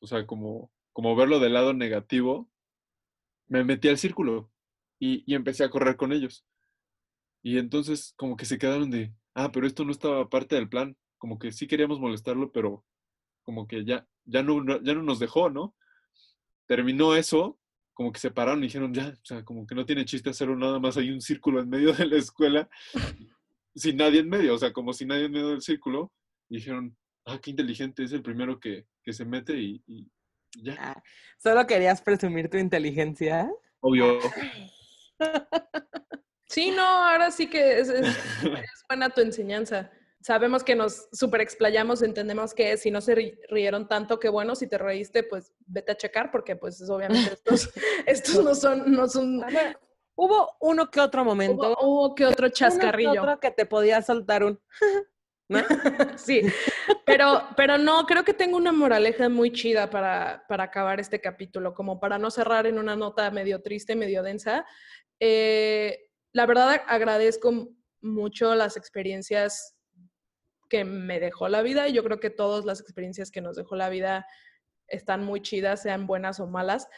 o 0.00 0.06
sea, 0.08 0.26
como, 0.26 0.72
como 0.92 1.14
verlo 1.14 1.38
del 1.38 1.54
lado 1.54 1.74
negativo, 1.74 2.50
me 3.46 3.62
metí 3.62 3.86
al 3.88 3.98
círculo 3.98 4.50
y, 4.98 5.22
y 5.30 5.36
empecé 5.36 5.62
a 5.62 5.70
correr 5.70 5.96
con 5.96 6.12
ellos. 6.12 6.44
Y 7.44 7.58
entonces 7.58 8.14
como 8.16 8.36
que 8.36 8.46
se 8.46 8.58
quedaron 8.58 8.90
de, 8.90 9.14
ah, 9.36 9.52
pero 9.52 9.66
esto 9.66 9.84
no 9.84 9.92
estaba 9.92 10.28
parte 10.28 10.56
del 10.56 10.68
plan, 10.68 10.96
como 11.18 11.38
que 11.38 11.52
sí 11.52 11.66
queríamos 11.66 12.00
molestarlo, 12.00 12.50
pero 12.50 12.84
como 13.44 13.66
que 13.66 13.84
ya, 13.84 14.06
ya, 14.24 14.42
no, 14.42 14.64
ya 14.82 14.94
no 14.94 15.02
nos 15.02 15.18
dejó, 15.18 15.50
¿no? 15.50 15.76
Terminó 16.66 17.14
eso, 17.14 17.60
como 17.92 18.12
que 18.12 18.18
se 18.18 18.30
pararon 18.30 18.60
y 18.60 18.66
dijeron, 18.66 18.92
ya, 18.92 19.08
o 19.08 19.24
sea, 19.24 19.44
como 19.44 19.66
que 19.66 19.74
no 19.74 19.84
tiene 19.84 20.06
chiste 20.06 20.30
hacerlo 20.30 20.56
nada 20.56 20.80
más, 20.80 20.96
hay 20.96 21.10
un 21.10 21.20
círculo 21.20 21.60
en 21.60 21.68
medio 21.68 21.92
de 21.92 22.06
la 22.06 22.16
escuela, 22.16 22.68
sin 23.74 23.98
nadie 23.98 24.20
en 24.20 24.28
medio, 24.28 24.54
o 24.54 24.58
sea, 24.58 24.72
como 24.72 24.92
si 24.94 25.04
nadie 25.04 25.26
en 25.26 25.32
medio 25.32 25.48
del 25.48 25.62
círculo, 25.62 26.12
y 26.48 26.56
dijeron, 26.56 26.96
ah, 27.26 27.38
qué 27.40 27.50
inteligente, 27.50 28.04
es 28.04 28.12
el 28.12 28.22
primero 28.22 28.58
que, 28.58 28.86
se 29.06 29.24
mete 29.24 29.56
y, 29.60 30.10
ya. 30.62 30.76
Ah, 30.78 31.02
¿Solo 31.38 31.66
querías 31.66 32.00
presumir 32.00 32.48
tu 32.48 32.56
inteligencia? 32.56 33.50
Obvio. 33.80 34.18
Sí, 36.48 36.70
no, 36.70 36.82
ahora 36.82 37.30
sí 37.30 37.48
que 37.48 37.80
es, 37.80 37.92
buena 38.88 39.10
tu 39.10 39.20
enseñanza. 39.20 39.90
Sabemos 40.20 40.64
que 40.64 40.74
nos 40.74 41.08
super 41.12 41.40
explayamos, 41.40 42.02
entendemos 42.02 42.52
que 42.52 42.76
si 42.76 42.90
no 42.90 43.00
se 43.00 43.38
rieron 43.48 43.86
tanto, 43.86 44.18
qué 44.18 44.28
bueno, 44.28 44.56
si 44.56 44.66
te 44.66 44.78
reíste, 44.78 45.22
pues 45.22 45.52
vete 45.66 45.92
a 45.92 45.96
checar, 45.96 46.30
porque 46.30 46.56
pues 46.56 46.88
obviamente 46.88 47.34
estos, 47.34 47.70
estos 48.06 48.44
no 48.44 48.54
son, 48.54 48.90
no 48.90 49.08
son... 49.08 49.44
Hubo 50.18 50.56
uno 50.60 50.90
que 50.90 51.00
otro 51.00 51.24
momento. 51.24 51.76
Hubo, 51.80 52.14
que 52.14 52.24
otro 52.24 52.48
chascarrillo. 52.48 53.10
Uno 53.10 53.22
que 53.22 53.28
otro 53.28 53.40
que 53.40 53.50
te 53.50 53.66
podía 53.66 54.00
saltar 54.02 54.44
un... 54.44 54.60
¿No? 55.48 55.60
sí, 56.16 56.42
pero, 57.04 57.44
pero 57.56 57.78
no, 57.78 58.04
creo 58.04 58.24
que 58.24 58.34
tengo 58.34 58.56
una 58.56 58.72
moraleja 58.72 59.28
muy 59.28 59.52
chida 59.52 59.88
para, 59.90 60.44
para 60.48 60.64
acabar 60.64 60.98
este 60.98 61.20
capítulo, 61.20 61.72
como 61.72 62.00
para 62.00 62.18
no 62.18 62.32
cerrar 62.32 62.66
en 62.66 62.80
una 62.80 62.96
nota 62.96 63.30
medio 63.30 63.62
triste, 63.62 63.94
medio 63.94 64.24
densa. 64.24 64.66
Eh, 65.20 66.06
la 66.36 66.44
verdad 66.44 66.82
agradezco 66.86 67.70
mucho 68.02 68.54
las 68.54 68.76
experiencias 68.76 69.74
que 70.68 70.84
me 70.84 71.18
dejó 71.18 71.48
la 71.48 71.62
vida 71.62 71.88
y 71.88 71.94
yo 71.94 72.04
creo 72.04 72.20
que 72.20 72.28
todas 72.28 72.66
las 72.66 72.78
experiencias 72.78 73.30
que 73.30 73.40
nos 73.40 73.56
dejó 73.56 73.74
la 73.74 73.88
vida 73.88 74.26
están 74.86 75.24
muy 75.24 75.40
chidas, 75.40 75.80
sean 75.80 76.06
buenas 76.06 76.38
o 76.38 76.46
malas. 76.46 76.88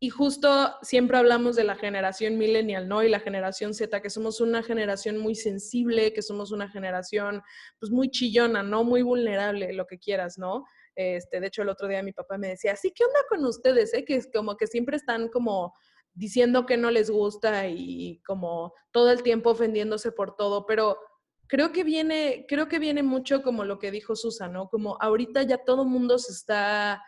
Y 0.00 0.10
justo 0.10 0.74
siempre 0.82 1.18
hablamos 1.18 1.54
de 1.54 1.62
la 1.62 1.76
generación 1.76 2.36
millennial, 2.36 2.88
¿no? 2.88 3.04
Y 3.04 3.08
la 3.08 3.20
generación 3.20 3.74
Z, 3.74 4.02
que 4.02 4.10
somos 4.10 4.40
una 4.40 4.64
generación 4.64 5.18
muy 5.18 5.36
sensible, 5.36 6.12
que 6.12 6.22
somos 6.22 6.50
una 6.50 6.68
generación 6.68 7.42
pues 7.78 7.92
muy 7.92 8.10
chillona, 8.10 8.64
¿no? 8.64 8.82
Muy 8.82 9.02
vulnerable, 9.02 9.72
lo 9.72 9.86
que 9.86 10.00
quieras, 10.00 10.36
¿no? 10.36 10.64
Este, 10.96 11.38
de 11.38 11.46
hecho, 11.46 11.62
el 11.62 11.68
otro 11.68 11.86
día 11.86 12.02
mi 12.02 12.12
papá 12.12 12.38
me 12.38 12.48
decía, 12.48 12.74
sí, 12.74 12.92
¿qué 12.92 13.04
onda 13.04 13.20
con 13.28 13.44
ustedes? 13.44 13.94
Eh? 13.94 14.04
Que 14.04 14.16
es 14.16 14.28
como 14.34 14.56
que 14.56 14.66
siempre 14.66 14.96
están 14.96 15.28
como 15.28 15.72
diciendo 16.18 16.66
que 16.66 16.76
no 16.76 16.90
les 16.90 17.10
gusta 17.10 17.68
y 17.68 18.20
como 18.26 18.74
todo 18.90 19.12
el 19.12 19.22
tiempo 19.22 19.50
ofendiéndose 19.50 20.10
por 20.10 20.34
todo, 20.34 20.66
pero 20.66 20.98
creo 21.46 21.70
que 21.70 21.84
viene, 21.84 22.44
creo 22.48 22.68
que 22.68 22.80
viene 22.80 23.04
mucho 23.04 23.42
como 23.42 23.64
lo 23.64 23.78
que 23.78 23.92
dijo 23.92 24.16
Susan, 24.16 24.52
¿no? 24.52 24.68
Como 24.68 24.98
ahorita 25.00 25.44
ya 25.44 25.58
todo 25.58 25.82
el 25.82 25.88
mundo 25.88 26.18
se 26.18 26.32
está 26.32 27.02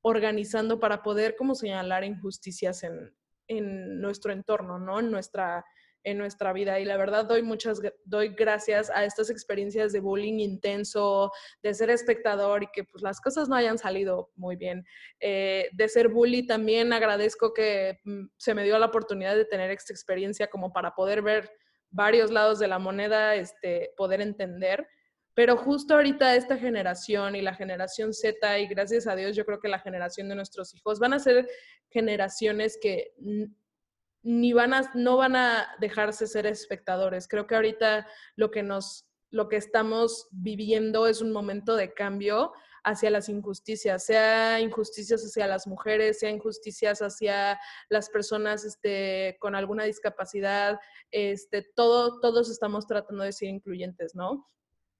organizando 0.00 0.80
para 0.80 1.02
poder 1.02 1.36
como 1.36 1.54
señalar 1.54 2.04
injusticias 2.04 2.82
en, 2.84 3.14
en 3.48 4.00
nuestro 4.00 4.32
entorno, 4.32 4.78
¿no? 4.78 4.98
En 4.98 5.10
nuestra, 5.10 5.62
en 6.04 6.18
nuestra 6.18 6.52
vida. 6.52 6.78
Y 6.78 6.84
la 6.84 6.96
verdad 6.96 7.24
doy 7.24 7.42
muchas, 7.42 7.80
doy 8.04 8.28
gracias 8.28 8.90
a 8.90 9.04
estas 9.04 9.30
experiencias 9.30 9.92
de 9.92 10.00
bullying 10.00 10.38
intenso, 10.38 11.32
de 11.62 11.74
ser 11.74 11.90
espectador 11.90 12.62
y 12.62 12.68
que 12.72 12.84
pues 12.84 13.02
las 13.02 13.20
cosas 13.20 13.48
no 13.48 13.56
hayan 13.56 13.78
salido 13.78 14.30
muy 14.36 14.56
bien. 14.56 14.84
Eh, 15.18 15.68
de 15.72 15.88
ser 15.88 16.08
bully 16.08 16.46
también 16.46 16.92
agradezco 16.92 17.52
que 17.52 17.98
mm, 18.04 18.26
se 18.36 18.54
me 18.54 18.64
dio 18.64 18.78
la 18.78 18.86
oportunidad 18.86 19.34
de 19.34 19.46
tener 19.46 19.70
esta 19.70 19.92
experiencia 19.92 20.46
como 20.46 20.72
para 20.72 20.94
poder 20.94 21.22
ver 21.22 21.50
varios 21.90 22.30
lados 22.30 22.58
de 22.58 22.68
la 22.68 22.78
moneda, 22.78 23.34
este, 23.34 23.92
poder 23.96 24.20
entender. 24.20 24.86
Pero 25.32 25.56
justo 25.56 25.94
ahorita 25.94 26.36
esta 26.36 26.56
generación 26.56 27.34
y 27.34 27.42
la 27.42 27.54
generación 27.54 28.12
Z, 28.12 28.58
y 28.60 28.68
gracias 28.68 29.06
a 29.06 29.16
Dios 29.16 29.34
yo 29.34 29.44
creo 29.44 29.58
que 29.58 29.68
la 29.68 29.80
generación 29.80 30.28
de 30.28 30.36
nuestros 30.36 30.74
hijos 30.74 31.00
van 31.00 31.12
a 31.12 31.18
ser 31.18 31.48
generaciones 31.90 32.78
que 32.80 33.14
ni 34.24 34.54
van 34.54 34.72
a, 34.72 34.90
no 34.94 35.18
van 35.18 35.36
a 35.36 35.68
dejarse 35.78 36.26
ser 36.26 36.46
espectadores. 36.46 37.28
Creo 37.28 37.46
que 37.46 37.54
ahorita 37.54 38.08
lo 38.36 38.50
que 38.50 38.62
nos, 38.62 39.06
lo 39.30 39.48
que 39.48 39.56
estamos 39.56 40.28
viviendo 40.32 41.06
es 41.06 41.20
un 41.20 41.30
momento 41.30 41.76
de 41.76 41.92
cambio 41.92 42.52
hacia 42.84 43.10
las 43.10 43.28
injusticias, 43.28 44.04
sea 44.04 44.60
injusticias 44.60 45.22
hacia 45.22 45.46
las 45.46 45.66
mujeres, 45.66 46.18
sea 46.18 46.30
injusticias 46.30 47.00
hacia 47.00 47.58
las 47.88 48.08
personas 48.10 48.64
este, 48.64 49.36
con 49.40 49.54
alguna 49.54 49.84
discapacidad, 49.84 50.78
este, 51.10 51.62
todo, 51.62 52.20
todos 52.20 52.50
estamos 52.50 52.86
tratando 52.86 53.24
de 53.24 53.32
ser 53.32 53.48
incluyentes, 53.48 54.14
¿no? 54.14 54.48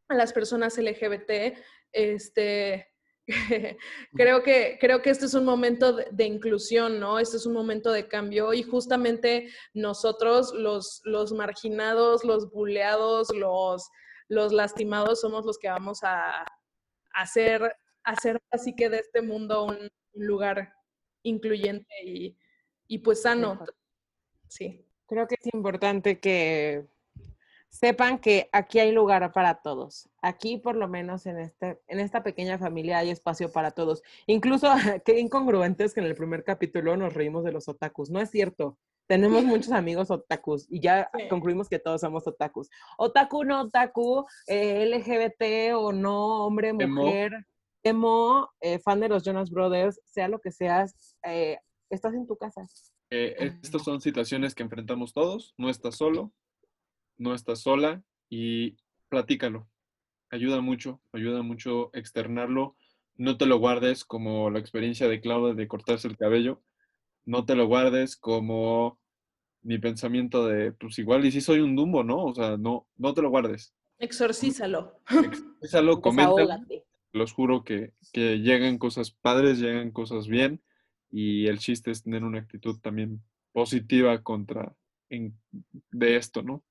A 0.08 0.14
las 0.14 0.32
personas 0.32 0.78
LGBT, 0.78 1.58
este, 1.92 2.93
creo, 4.14 4.42
que, 4.42 4.76
creo 4.80 5.00
que 5.00 5.10
este 5.10 5.26
es 5.26 5.34
un 5.34 5.44
momento 5.44 5.92
de, 5.92 6.24
inclusión, 6.24 7.00
¿no? 7.00 7.18
Este 7.18 7.36
es 7.36 7.46
un 7.46 7.54
momento 7.54 7.90
de 7.90 8.06
cambio 8.06 8.52
y 8.52 8.62
justamente 8.62 9.48
nosotros, 9.72 10.52
los, 10.54 11.00
los 11.04 11.32
marginados, 11.32 12.24
los 12.24 12.50
buleados, 12.50 13.28
los, 13.34 13.88
los 14.28 14.52
lastimados, 14.52 15.20
somos 15.20 15.46
los 15.46 15.58
que 15.58 15.68
vamos 15.68 16.00
a, 16.02 16.44
hacer, 17.14 17.76
hacer 18.02 18.40
así 18.50 18.74
que 18.74 18.90
de 18.90 18.98
este 18.98 19.22
mundo 19.22 19.64
un, 19.64 19.88
lugar 20.16 20.72
incluyente 21.24 21.92
y, 22.04 22.36
y 22.86 22.98
pues 22.98 23.22
sano. 23.22 23.58
Sí. 24.48 24.86
Creo 25.08 25.26
que 25.26 25.34
es 25.40 25.52
importante 25.52 26.20
que 26.20 26.86
sepan 27.74 28.18
que 28.20 28.48
aquí 28.52 28.78
hay 28.78 28.92
lugar 28.92 29.32
para 29.32 29.56
todos. 29.56 30.08
Aquí, 30.22 30.58
por 30.58 30.76
lo 30.76 30.86
menos 30.86 31.26
en, 31.26 31.40
este, 31.40 31.80
en 31.88 31.98
esta 31.98 32.22
pequeña 32.22 32.56
familia, 32.56 32.98
hay 32.98 33.10
espacio 33.10 33.50
para 33.50 33.72
todos. 33.72 34.02
Incluso, 34.26 34.68
qué 35.04 35.18
incongruentes 35.18 35.92
que 35.92 36.00
en 36.00 36.06
el 36.06 36.14
primer 36.14 36.44
capítulo 36.44 36.96
nos 36.96 37.14
reímos 37.14 37.42
de 37.42 37.50
los 37.50 37.68
otakus. 37.68 38.10
No 38.10 38.20
es 38.20 38.30
cierto. 38.30 38.78
Tenemos 39.08 39.42
muchos 39.44 39.72
amigos 39.72 40.12
otakus 40.12 40.66
y 40.70 40.80
ya 40.80 41.10
concluimos 41.28 41.68
que 41.68 41.80
todos 41.80 42.00
somos 42.00 42.26
otakus. 42.28 42.70
Otaku, 42.96 43.42
no 43.42 43.62
otaku, 43.62 44.24
eh, 44.46 44.86
LGBT 44.86 45.74
o 45.76 45.92
no, 45.92 46.46
hombre, 46.46 46.72
mujer, 46.72 47.32
emo, 47.82 48.50
eh, 48.60 48.78
fan 48.78 49.00
de 49.00 49.08
los 49.08 49.24
Jonas 49.24 49.50
Brothers, 49.50 50.00
sea 50.04 50.28
lo 50.28 50.38
que 50.38 50.52
seas, 50.52 51.16
eh, 51.24 51.58
estás 51.90 52.14
en 52.14 52.26
tu 52.26 52.36
casa. 52.36 52.62
estas 53.10 53.82
son 53.82 54.00
situaciones 54.00 54.54
que 54.54 54.62
enfrentamos 54.62 55.12
todos, 55.12 55.54
no 55.58 55.68
estás 55.68 55.96
solo, 55.96 56.32
no 57.18 57.34
estás 57.34 57.60
sola 57.60 58.02
y 58.28 58.76
platícalo. 59.08 59.68
Ayuda 60.30 60.60
mucho, 60.60 61.00
ayuda 61.12 61.42
mucho 61.42 61.90
externarlo. 61.94 62.76
No 63.16 63.36
te 63.36 63.46
lo 63.46 63.58
guardes 63.58 64.04
como 64.04 64.50
la 64.50 64.58
experiencia 64.58 65.08
de 65.08 65.20
Claudia 65.20 65.54
de 65.54 65.68
cortarse 65.68 66.08
el 66.08 66.16
cabello. 66.16 66.62
No 67.24 67.44
te 67.44 67.54
lo 67.54 67.66
guardes 67.66 68.16
como 68.16 68.98
mi 69.62 69.78
pensamiento 69.78 70.46
de, 70.46 70.72
pues 70.72 70.98
igual 70.98 71.24
y 71.24 71.32
si 71.32 71.40
soy 71.40 71.60
un 71.60 71.76
dumbo, 71.76 72.04
¿no? 72.04 72.24
O 72.24 72.34
sea, 72.34 72.56
no, 72.56 72.86
no 72.96 73.14
te 73.14 73.22
lo 73.22 73.30
guardes. 73.30 73.74
Exorcízalo. 73.98 75.00
Exorcízalo, 75.08 76.00
coméntalo. 76.02 76.56
Los 77.12 77.32
juro 77.32 77.62
que, 77.62 77.92
que 78.12 78.40
llegan 78.40 78.78
cosas 78.78 79.12
padres, 79.12 79.60
llegan 79.60 79.92
cosas 79.92 80.26
bien 80.26 80.60
y 81.10 81.46
el 81.46 81.58
chiste 81.58 81.92
es 81.92 82.02
tener 82.02 82.24
una 82.24 82.40
actitud 82.40 82.80
también 82.80 83.22
positiva 83.52 84.20
contra 84.22 84.74
de 85.08 86.16
esto, 86.16 86.42
¿no? 86.42 86.64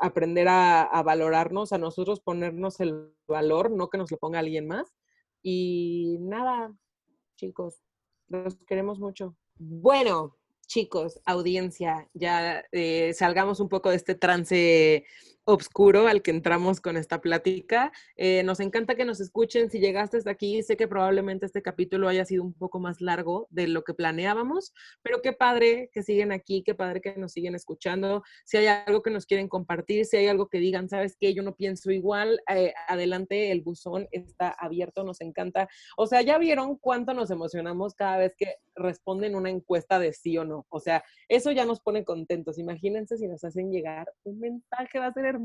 Aprender 0.00 0.48
a, 0.48 1.02
valorarnos, 1.04 1.72
a 1.72 1.78
nosotros 1.78 2.20
ponernos 2.20 2.80
el 2.80 3.12
valor, 3.28 3.70
no 3.70 3.90
que 3.90 3.98
nos 3.98 4.10
lo 4.10 4.18
ponga 4.18 4.38
alguien 4.38 4.66
más. 4.66 4.94
Y 5.42 6.16
nada, 6.20 6.74
chicos, 7.36 7.82
los 8.28 8.56
queremos 8.66 8.98
mucho. 8.98 9.36
Bueno, 9.58 10.36
chicos, 10.66 11.20
audiencia, 11.26 12.08
ya 12.14 12.64
eh, 12.72 13.12
salgamos 13.14 13.60
un 13.60 13.68
poco 13.68 13.90
de 13.90 13.96
este 13.96 14.14
trance 14.14 15.04
oscuro 15.52 16.06
al 16.06 16.22
que 16.22 16.30
entramos 16.30 16.80
con 16.80 16.96
esta 16.96 17.20
plática. 17.20 17.92
Eh, 18.16 18.42
nos 18.44 18.60
encanta 18.60 18.94
que 18.94 19.04
nos 19.04 19.20
escuchen. 19.20 19.70
Si 19.70 19.80
llegaste 19.80 20.16
hasta 20.16 20.30
aquí, 20.30 20.62
sé 20.62 20.76
que 20.76 20.88
probablemente 20.88 21.46
este 21.46 21.62
capítulo 21.62 22.08
haya 22.08 22.24
sido 22.24 22.42
un 22.42 22.52
poco 22.52 22.78
más 22.78 23.00
largo 23.00 23.46
de 23.50 23.68
lo 23.68 23.82
que 23.82 23.94
planeábamos, 23.94 24.72
pero 25.02 25.22
qué 25.22 25.32
padre 25.32 25.90
que 25.92 26.02
siguen 26.02 26.32
aquí, 26.32 26.62
qué 26.64 26.74
padre 26.74 27.00
que 27.00 27.16
nos 27.16 27.32
siguen 27.32 27.54
escuchando. 27.54 28.22
Si 28.44 28.56
hay 28.56 28.66
algo 28.66 29.02
que 29.02 29.10
nos 29.10 29.26
quieren 29.26 29.48
compartir, 29.48 30.06
si 30.06 30.16
hay 30.16 30.26
algo 30.28 30.48
que 30.48 30.58
digan, 30.58 30.88
sabes 30.88 31.16
que 31.18 31.34
yo 31.34 31.42
no 31.42 31.54
pienso 31.54 31.90
igual, 31.90 32.40
eh, 32.54 32.72
adelante, 32.88 33.50
el 33.50 33.62
buzón 33.62 34.08
está 34.12 34.50
abierto, 34.50 35.04
nos 35.04 35.20
encanta. 35.20 35.68
O 35.96 36.06
sea, 36.06 36.22
ya 36.22 36.38
vieron 36.38 36.76
cuánto 36.76 37.14
nos 37.14 37.30
emocionamos 37.30 37.94
cada 37.94 38.18
vez 38.18 38.34
que 38.36 38.56
responden 38.74 39.34
una 39.34 39.50
encuesta 39.50 39.98
de 39.98 40.12
sí 40.12 40.38
o 40.38 40.44
no. 40.44 40.66
O 40.68 40.80
sea, 40.80 41.04
eso 41.28 41.50
ya 41.52 41.64
nos 41.64 41.80
pone 41.80 42.04
contentos. 42.04 42.58
Imagínense 42.58 43.16
si 43.16 43.26
nos 43.26 43.44
hacen 43.44 43.70
llegar 43.70 44.10
un 44.24 44.40
mensaje, 44.40 44.98
va 44.98 45.06
a 45.06 45.12
ser 45.12 45.26
hermoso. 45.26 45.39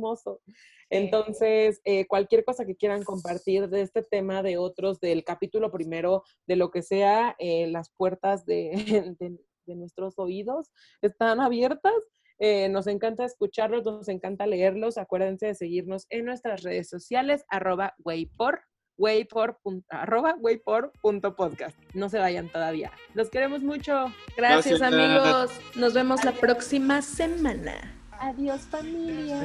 Entonces, 0.89 1.81
eh, 1.83 2.05
cualquier 2.07 2.43
cosa 2.45 2.65
que 2.65 2.75
quieran 2.75 3.03
compartir 3.03 3.69
de 3.69 3.81
este 3.81 4.03
tema, 4.03 4.43
de 4.43 4.57
otros, 4.57 4.99
del 4.99 5.23
capítulo 5.23 5.71
primero, 5.71 6.23
de 6.47 6.55
lo 6.55 6.71
que 6.71 6.81
sea, 6.81 7.35
eh, 7.39 7.67
las 7.67 7.89
puertas 7.89 8.45
de, 8.45 8.71
de, 9.19 9.75
nuestros 9.75 10.19
oídos 10.19 10.71
están 11.01 11.39
abiertas. 11.39 11.93
Eh, 12.37 12.69
nos 12.69 12.85
encanta 12.87 13.25
escucharlos, 13.25 13.83
nos 13.83 14.09
encanta 14.09 14.45
leerlos. 14.45 14.97
Acuérdense 14.97 15.47
de 15.47 15.55
seguirnos 15.55 16.05
en 16.09 16.25
nuestras 16.25 16.63
redes 16.63 16.87
sociales, 16.89 17.45
arroba 17.49 17.95
waypor, 18.03 18.61
waypor, 18.97 19.57
arroba 19.89 20.35
waypor.podcast. 20.39 21.77
No 21.93 22.09
se 22.09 22.19
vayan 22.19 22.49
todavía. 22.49 22.91
Los 23.13 23.29
queremos 23.29 23.63
mucho. 23.63 24.13
Gracias 24.37 24.81
amigos. 24.81 25.51
Nos 25.75 25.93
vemos 25.93 26.23
la 26.23 26.33
próxima 26.33 27.01
semana. 27.01 28.04
Adiós 28.19 28.61
familia. 28.69 29.37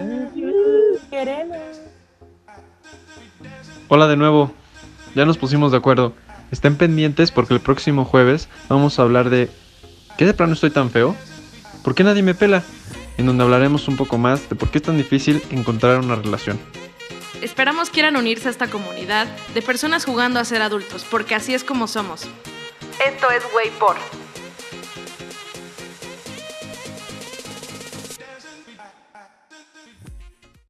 Queremos. 1.11 1.81
Hola 3.89 4.07
de 4.07 4.17
nuevo. 4.17 4.53
Ya 5.15 5.25
nos 5.25 5.39
pusimos 5.39 5.73
de 5.73 5.79
acuerdo. 5.79 6.13
Estén 6.51 6.77
pendientes 6.77 7.31
porque 7.31 7.55
el 7.55 7.61
próximo 7.61 8.05
jueves 8.05 8.49
vamos 8.69 8.99
a 8.99 9.03
hablar 9.03 9.31
de 9.31 9.51
¿qué 10.17 10.27
de 10.27 10.35
plano 10.35 10.53
estoy 10.53 10.71
tan 10.71 10.91
feo? 10.91 11.17
¿Por 11.83 11.95
qué 11.95 12.05
nadie 12.05 12.23
me 12.23 12.35
pela? 12.35 12.63
En 13.17 13.27
donde 13.27 13.45
hablaremos 13.45 13.89
un 13.89 13.97
poco 13.97 14.19
más 14.19 14.49
de 14.49 14.57
por 14.57 14.71
qué 14.71 14.79
es 14.79 14.85
tan 14.85 14.97
difícil 14.97 15.43
encontrar 15.51 15.99
una 15.99 16.17
relación. 16.17 16.59
Esperamos 17.43 17.91
quieran 17.91 18.17
unirse 18.17 18.49
a 18.49 18.51
esta 18.51 18.69
comunidad 18.69 19.27
de 19.55 19.63
personas 19.63 20.05
jugando 20.05 20.41
a 20.41 20.45
ser 20.45 20.63
adultos, 20.63 21.07
porque 21.11 21.35
así 21.35 21.55
es 21.55 21.65
como 21.65 21.87
somos. 21.87 22.23
Esto 23.05 23.31
es 23.31 23.43
Way 23.55 23.71
por 23.79 23.97